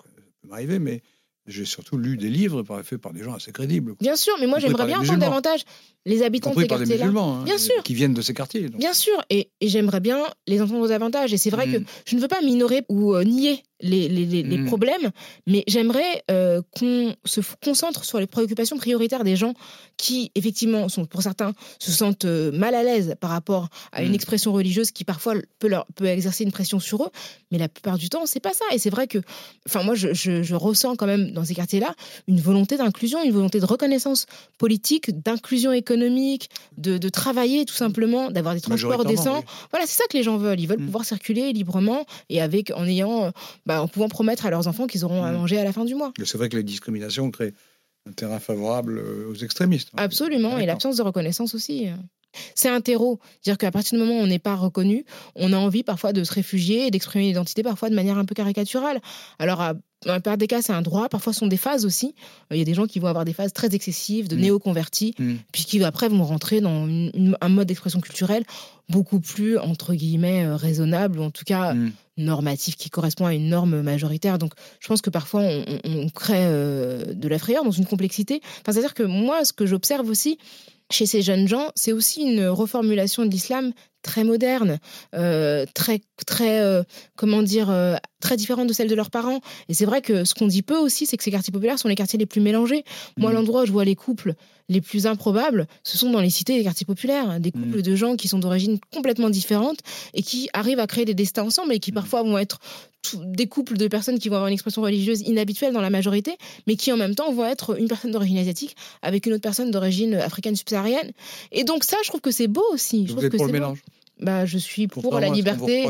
peut 0.41 0.47
m'arriver, 0.47 0.77
mais 0.77 1.01
j'ai 1.47 1.65
surtout 1.65 1.97
lu 1.97 2.17
des 2.17 2.29
livres 2.29 2.63
faits 2.83 2.99
par 2.99 3.13
des 3.13 3.23
gens 3.23 3.33
assez 3.33 3.51
crédibles. 3.51 3.95
Bien 4.01 4.15
sûr, 4.15 4.33
mais 4.39 4.47
moi 4.47 4.59
j'aimerais 4.59 4.85
bien 4.85 4.99
entendre 4.99 5.19
davantage 5.19 5.63
les 6.05 6.21
habitants 6.21 6.53
de 6.53 6.61
ces 6.61 6.67
quartiers-là. 6.67 7.07
Hein, 7.07 7.43
bien 7.43 7.57
sûr. 7.57 7.81
Qui 7.83 7.93
viennent 7.93 8.13
de 8.13 8.21
ces 8.21 8.33
quartiers. 8.33 8.69
Bien 8.69 8.93
sûr, 8.93 9.13
et, 9.29 9.49
j'aimerais 9.61 9.99
bien 9.99 10.23
les 10.47 10.61
entendre 10.61 10.87
davantage. 10.87 11.33
Et 11.33 11.37
c'est 11.37 11.49
vrai 11.49 11.65
que 11.71 11.77
mm. 11.79 11.85
je 12.05 12.15
ne 12.15 12.21
veux 12.21 12.27
pas 12.27 12.41
minorer 12.41 12.83
ou 12.89 13.15
euh, 13.15 13.23
nier 13.23 13.63
les, 13.81 14.07
les, 14.07 14.43
mm. 14.43 14.65
problèmes, 14.67 15.11
mais 15.47 15.63
j'aimerais 15.67 16.23
euh, 16.31 16.61
qu'on 16.77 17.15
se 17.25 17.41
concentre 17.63 18.05
sur 18.05 18.19
les 18.19 18.27
préoccupations 18.27 18.77
prioritaires 18.77 19.23
des 19.23 19.35
gens 19.35 19.53
qui, 19.97 20.31
effectivement, 20.35 20.87
sont 20.89 21.05
pour 21.05 21.21
certains, 21.21 21.53
se 21.79 21.91
sentent 21.91 22.25
euh, 22.25 22.51
mal 22.51 22.73
à 22.73 22.83
l'aise 22.83 23.15
par 23.19 23.31
rapport 23.31 23.69
à 23.91 24.03
une 24.03 24.11
mm. 24.11 24.15
expression 24.15 24.53
religieuse 24.53 24.91
qui 24.91 25.03
parfois 25.03 25.35
peut, 25.59 25.67
leur, 25.67 25.85
peut 25.95 26.05
exercer 26.05 26.43
une 26.43 26.51
pression 26.51 26.79
sur 26.79 27.03
eux, 27.03 27.09
mais 27.51 27.57
la 27.57 27.67
plupart 27.67 27.97
du 27.97 28.09
temps, 28.09 28.25
c'est 28.25 28.39
pas 28.39 28.53
ça. 28.53 28.65
Et 28.71 28.77
c'est 28.77 28.89
vrai 28.89 29.07
que, 29.07 29.19
enfin, 29.67 29.83
moi, 29.83 29.95
je, 29.95 30.13
je, 30.13 30.55
ressens 30.55 30.95
quand 30.95 31.07
même 31.07 31.31
dans 31.35 31.45
ces 31.45 31.53
quartiers-là 31.53 31.93
une 32.27 32.39
volonté 32.39 32.77
d'inclusion, 32.77 33.23
une 33.23 33.31
volonté 33.31 33.59
de 33.59 33.65
reconnaissance 33.65 34.25
politique, 34.57 35.11
d'inclusion 35.21 35.71
économique, 35.71 36.49
de, 36.77 36.97
de, 36.97 37.09
travailler 37.09 37.65
tout 37.65 37.75
simplement, 37.75 38.31
d'avoir 38.31 38.55
des 38.55 38.61
transports 38.61 39.05
décents. 39.05 39.43
Voilà, 39.71 39.85
c'est 39.85 39.97
ça 39.97 40.05
que 40.09 40.17
les 40.17 40.23
gens 40.23 40.37
veulent. 40.37 40.59
Ils 40.59 40.67
veulent 40.67 40.81
mm. 40.81 40.85
pouvoir 40.85 41.05
circuler 41.05 41.53
librement 41.53 42.05
et 42.29 42.41
avec 42.41 42.71
en 42.71 42.85
ayant 42.85 43.31
bah, 43.65 43.81
en 43.81 43.87
pouvant 43.87 44.09
promettre 44.09 44.45
à 44.45 44.49
leurs 44.49 44.67
enfants 44.67 44.87
qu'ils 44.87 45.05
auront 45.05 45.23
à 45.23 45.31
mm. 45.31 45.35
manger 45.35 45.59
à 45.59 45.63
la 45.63 45.73
fin 45.73 45.85
du 45.85 45.95
mois. 45.95 46.11
C'est 46.23 46.37
vrai 46.37 46.49
que 46.49 46.57
les 46.57 46.63
discriminations 46.63 47.29
créent 47.31 47.53
un 48.07 48.11
terrain 48.11 48.39
favorable 48.39 48.99
euh, 48.99 49.29
aux 49.29 49.35
extrémistes. 49.35 49.89
Hein. 49.93 50.03
Absolument, 50.03 50.57
et 50.57 50.65
l'absence 50.65 50.97
de 50.97 51.01
reconnaissance 51.01 51.55
aussi. 51.55 51.87
C'est 52.55 52.69
un 52.69 52.81
terreau. 52.81 53.19
C'est-à-dire 53.41 53.57
qu'à 53.57 53.71
partir 53.71 53.97
du 53.97 54.05
moment 54.05 54.19
où 54.19 54.23
on 54.23 54.27
n'est 54.27 54.39
pas 54.39 54.55
reconnu, 54.55 55.05
on 55.35 55.53
a 55.53 55.57
envie 55.57 55.83
parfois 55.83 56.13
de 56.13 56.23
se 56.23 56.33
réfugier 56.33 56.87
et 56.87 56.91
d'exprimer 56.91 57.25
l'identité 57.25 57.63
parfois 57.63 57.89
de 57.89 57.95
manière 57.95 58.17
un 58.17 58.25
peu 58.25 58.35
caricaturale. 58.35 59.01
Alors, 59.39 59.61
dans 60.05 60.13
la 60.13 60.19
plupart 60.19 60.37
des 60.37 60.47
cas, 60.47 60.61
c'est 60.61 60.73
un 60.73 60.81
droit. 60.81 61.09
Parfois, 61.09 61.33
ce 61.33 61.39
sont 61.39 61.47
des 61.47 61.57
phases 61.57 61.85
aussi. 61.85 62.13
Il 62.51 62.57
y 62.57 62.61
a 62.61 62.65
des 62.65 62.73
gens 62.73 62.85
qui 62.85 62.99
vont 62.99 63.07
avoir 63.07 63.25
des 63.25 63.33
phases 63.33 63.53
très 63.53 63.73
excessives 63.73 64.27
de 64.27 64.35
mm. 64.35 64.39
néo-convertis, 64.39 65.15
mm. 65.17 65.35
puis 65.51 65.65
qui 65.65 65.83
après 65.83 66.09
vont 66.09 66.23
rentrer 66.23 66.61
dans 66.61 66.87
un 67.41 67.49
mode 67.49 67.67
d'expression 67.67 67.99
culturelle 67.99 68.43
beaucoup 68.87 69.19
plus, 69.19 69.57
entre 69.57 69.95
guillemets, 69.95 70.45
euh, 70.45 70.55
raisonnable, 70.55 71.19
ou 71.19 71.23
en 71.23 71.31
tout 71.31 71.43
cas 71.43 71.73
mm. 71.73 71.91
normatif, 72.17 72.75
qui 72.75 72.91
correspond 72.91 73.25
à 73.25 73.33
une 73.33 73.49
norme 73.49 73.81
majoritaire. 73.81 74.37
Donc, 74.37 74.53
je 74.79 74.87
pense 74.87 75.01
que 75.01 75.09
parfois, 75.09 75.43
on, 75.83 76.09
crée 76.09 76.45
euh, 76.45 77.13
de 77.13 77.27
la 77.27 77.39
frayeur 77.39 77.63
dans 77.63 77.71
une 77.71 77.85
complexité. 77.85 78.41
Enfin, 78.61 78.73
C'est-à-dire 78.73 78.93
que 78.93 79.03
moi, 79.03 79.43
ce 79.43 79.53
que 79.53 79.65
j'observe 79.65 80.07
aussi, 80.07 80.37
chez 80.91 81.05
ces 81.05 81.21
jeunes 81.21 81.47
gens, 81.47 81.71
c'est 81.75 81.91
aussi 81.93 82.21
une 82.21 82.47
reformulation 82.47 83.25
de 83.25 83.29
l'islam 83.29 83.73
très 84.01 84.23
moderne, 84.23 84.79
euh, 85.15 85.65
très, 85.73 86.01
très, 86.27 86.61
euh, 86.61 86.83
comment 87.15 87.41
dire, 87.41 87.71
euh, 87.71 87.95
très 88.25 88.37
différente 88.37 88.67
de 88.67 88.73
celle 88.73 88.87
de 88.87 88.95
leurs 88.95 89.11
parents. 89.11 89.39
Et 89.69 89.75
c'est 89.75 89.85
vrai 89.85 90.01
que 90.01 90.25
ce 90.25 90.33
qu'on 90.33 90.47
dit 90.47 90.63
peu 90.63 90.75
aussi, 90.75 91.05
c'est 91.05 91.15
que 91.15 91.23
ces 91.23 91.29
quartiers 91.29 91.53
populaires 91.53 91.77
sont 91.77 91.87
les 91.87 91.95
quartiers 91.95 92.17
les 92.17 92.25
plus 92.25 92.41
mélangés. 92.41 92.83
Moi, 93.17 93.31
mmh. 93.31 93.35
l'endroit 93.35 93.61
où 93.61 93.65
je 93.67 93.71
vois 93.71 93.85
les 93.85 93.95
couples 93.95 94.33
les 94.67 94.81
plus 94.81 95.05
improbables, 95.05 95.67
ce 95.83 95.95
sont 95.95 96.09
dans 96.09 96.21
les 96.21 96.31
cités 96.31 96.57
des 96.57 96.63
quartiers 96.63 96.87
populaires, 96.87 97.39
des 97.39 97.51
couples 97.51 97.77
mmh. 97.77 97.83
de 97.83 97.95
gens 97.95 98.15
qui 98.15 98.27
sont 98.27 98.39
d'origine 98.39 98.79
complètement 98.91 99.29
différente 99.29 99.77
et 100.15 100.23
qui 100.23 100.49
arrivent 100.53 100.79
à 100.79 100.87
créer 100.87 101.05
des 101.05 101.13
destins 101.13 101.43
ensemble 101.43 101.71
et 101.71 101.79
qui 101.79 101.91
mmh. 101.91 101.95
parfois 101.95 102.23
vont 102.23 102.39
être 102.39 102.59
des 103.13 103.45
couples 103.45 103.77
de 103.77 103.87
personnes 103.87 104.17
qui 104.17 104.29
vont 104.29 104.37
avoir 104.37 104.47
une 104.47 104.55
expression 104.55 104.81
religieuse 104.81 105.21
inhabituelle 105.21 105.71
dans 105.71 105.81
la 105.81 105.91
majorité, 105.91 106.35
mais 106.65 106.75
qui 106.75 106.91
en 106.91 106.97
même 106.97 107.13
temps 107.13 107.31
vont 107.31 107.45
être 107.45 107.79
une 107.79 107.87
personne 107.87 108.09
d'origine 108.09 108.39
asiatique 108.39 108.75
avec 109.03 109.27
une 109.27 109.33
autre 109.33 109.43
personne 109.43 109.69
d'origine 109.69 110.15
africaine 110.15 110.55
subsaharienne. 110.55 111.11
Et 111.51 111.63
donc 111.63 111.83
ça, 111.83 111.97
je 112.03 112.09
trouve 112.09 112.21
que 112.21 112.31
c'est 112.31 112.47
beau 112.47 112.65
aussi. 112.71 113.05
Je 113.05 113.13
vous 113.13 113.23
êtes 113.23 113.37
pour 113.37 113.45
le 113.45 113.53
mélange 113.53 113.83
bah, 114.19 114.45
je 114.45 114.57
suis 114.57 114.87
pour 114.87 115.19
la 115.19 115.29
liberté. 115.29 115.85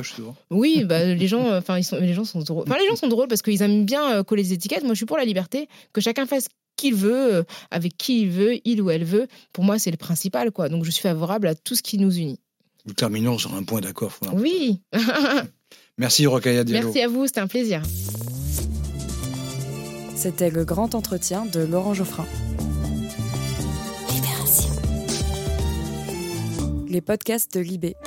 oui, 0.49 0.83
bah, 0.83 1.05
les 1.05 1.27
gens, 1.27 1.47
euh, 1.47 1.59
enfin, 1.59 1.77
ils 1.77 1.83
sont, 1.83 1.97
les 1.97 2.13
gens 2.13 2.25
sont 2.25 2.39
drôles. 2.39 2.65
Enfin, 2.67 2.77
les 2.79 2.87
gens 2.87 2.95
sont 2.95 3.07
drôles 3.07 3.27
parce 3.27 3.41
qu'ils 3.41 3.61
aiment 3.61 3.85
bien 3.85 4.17
euh, 4.17 4.23
coller 4.23 4.43
des 4.43 4.53
étiquettes. 4.53 4.83
Moi, 4.83 4.93
je 4.93 4.97
suis 4.97 5.05
pour 5.05 5.17
la 5.17 5.25
liberté, 5.25 5.67
que 5.93 6.01
chacun 6.01 6.25
fasse 6.25 6.47
qu'il 6.75 6.95
veut, 6.95 7.35
euh, 7.35 7.43
avec 7.71 7.97
qui 7.97 8.21
il 8.21 8.29
veut, 8.29 8.59
il 8.65 8.81
ou 8.81 8.89
elle 8.89 9.03
veut. 9.03 9.27
Pour 9.53 9.63
moi, 9.63 9.77
c'est 9.77 9.91
le 9.91 9.97
principal, 9.97 10.51
quoi. 10.51 10.69
Donc, 10.69 10.85
je 10.85 10.91
suis 10.91 11.01
favorable 11.01 11.47
à 11.47 11.55
tout 11.55 11.75
ce 11.75 11.83
qui 11.83 11.97
nous 11.97 12.15
unit. 12.17 12.39
Nous 12.85 12.93
terminons 12.93 13.37
sur 13.37 13.53
un 13.55 13.63
point 13.63 13.81
d'accord. 13.81 14.13
Oui. 14.33 14.81
Merci, 15.97 16.25
Rokhaya 16.25 16.63
Diallo. 16.63 16.87
Merci 16.87 17.01
à 17.01 17.07
vous, 17.07 17.25
c'était 17.27 17.39
un 17.39 17.47
plaisir. 17.47 17.81
C'était 20.15 20.49
le 20.49 20.65
grand 20.65 20.95
entretien 20.95 21.45
de 21.45 21.61
Laurent 21.61 21.93
Geoffrin. 21.93 22.25
Les 26.95 27.01
podcasts 27.01 27.53
de 27.53 27.59
Libé. 27.59 27.97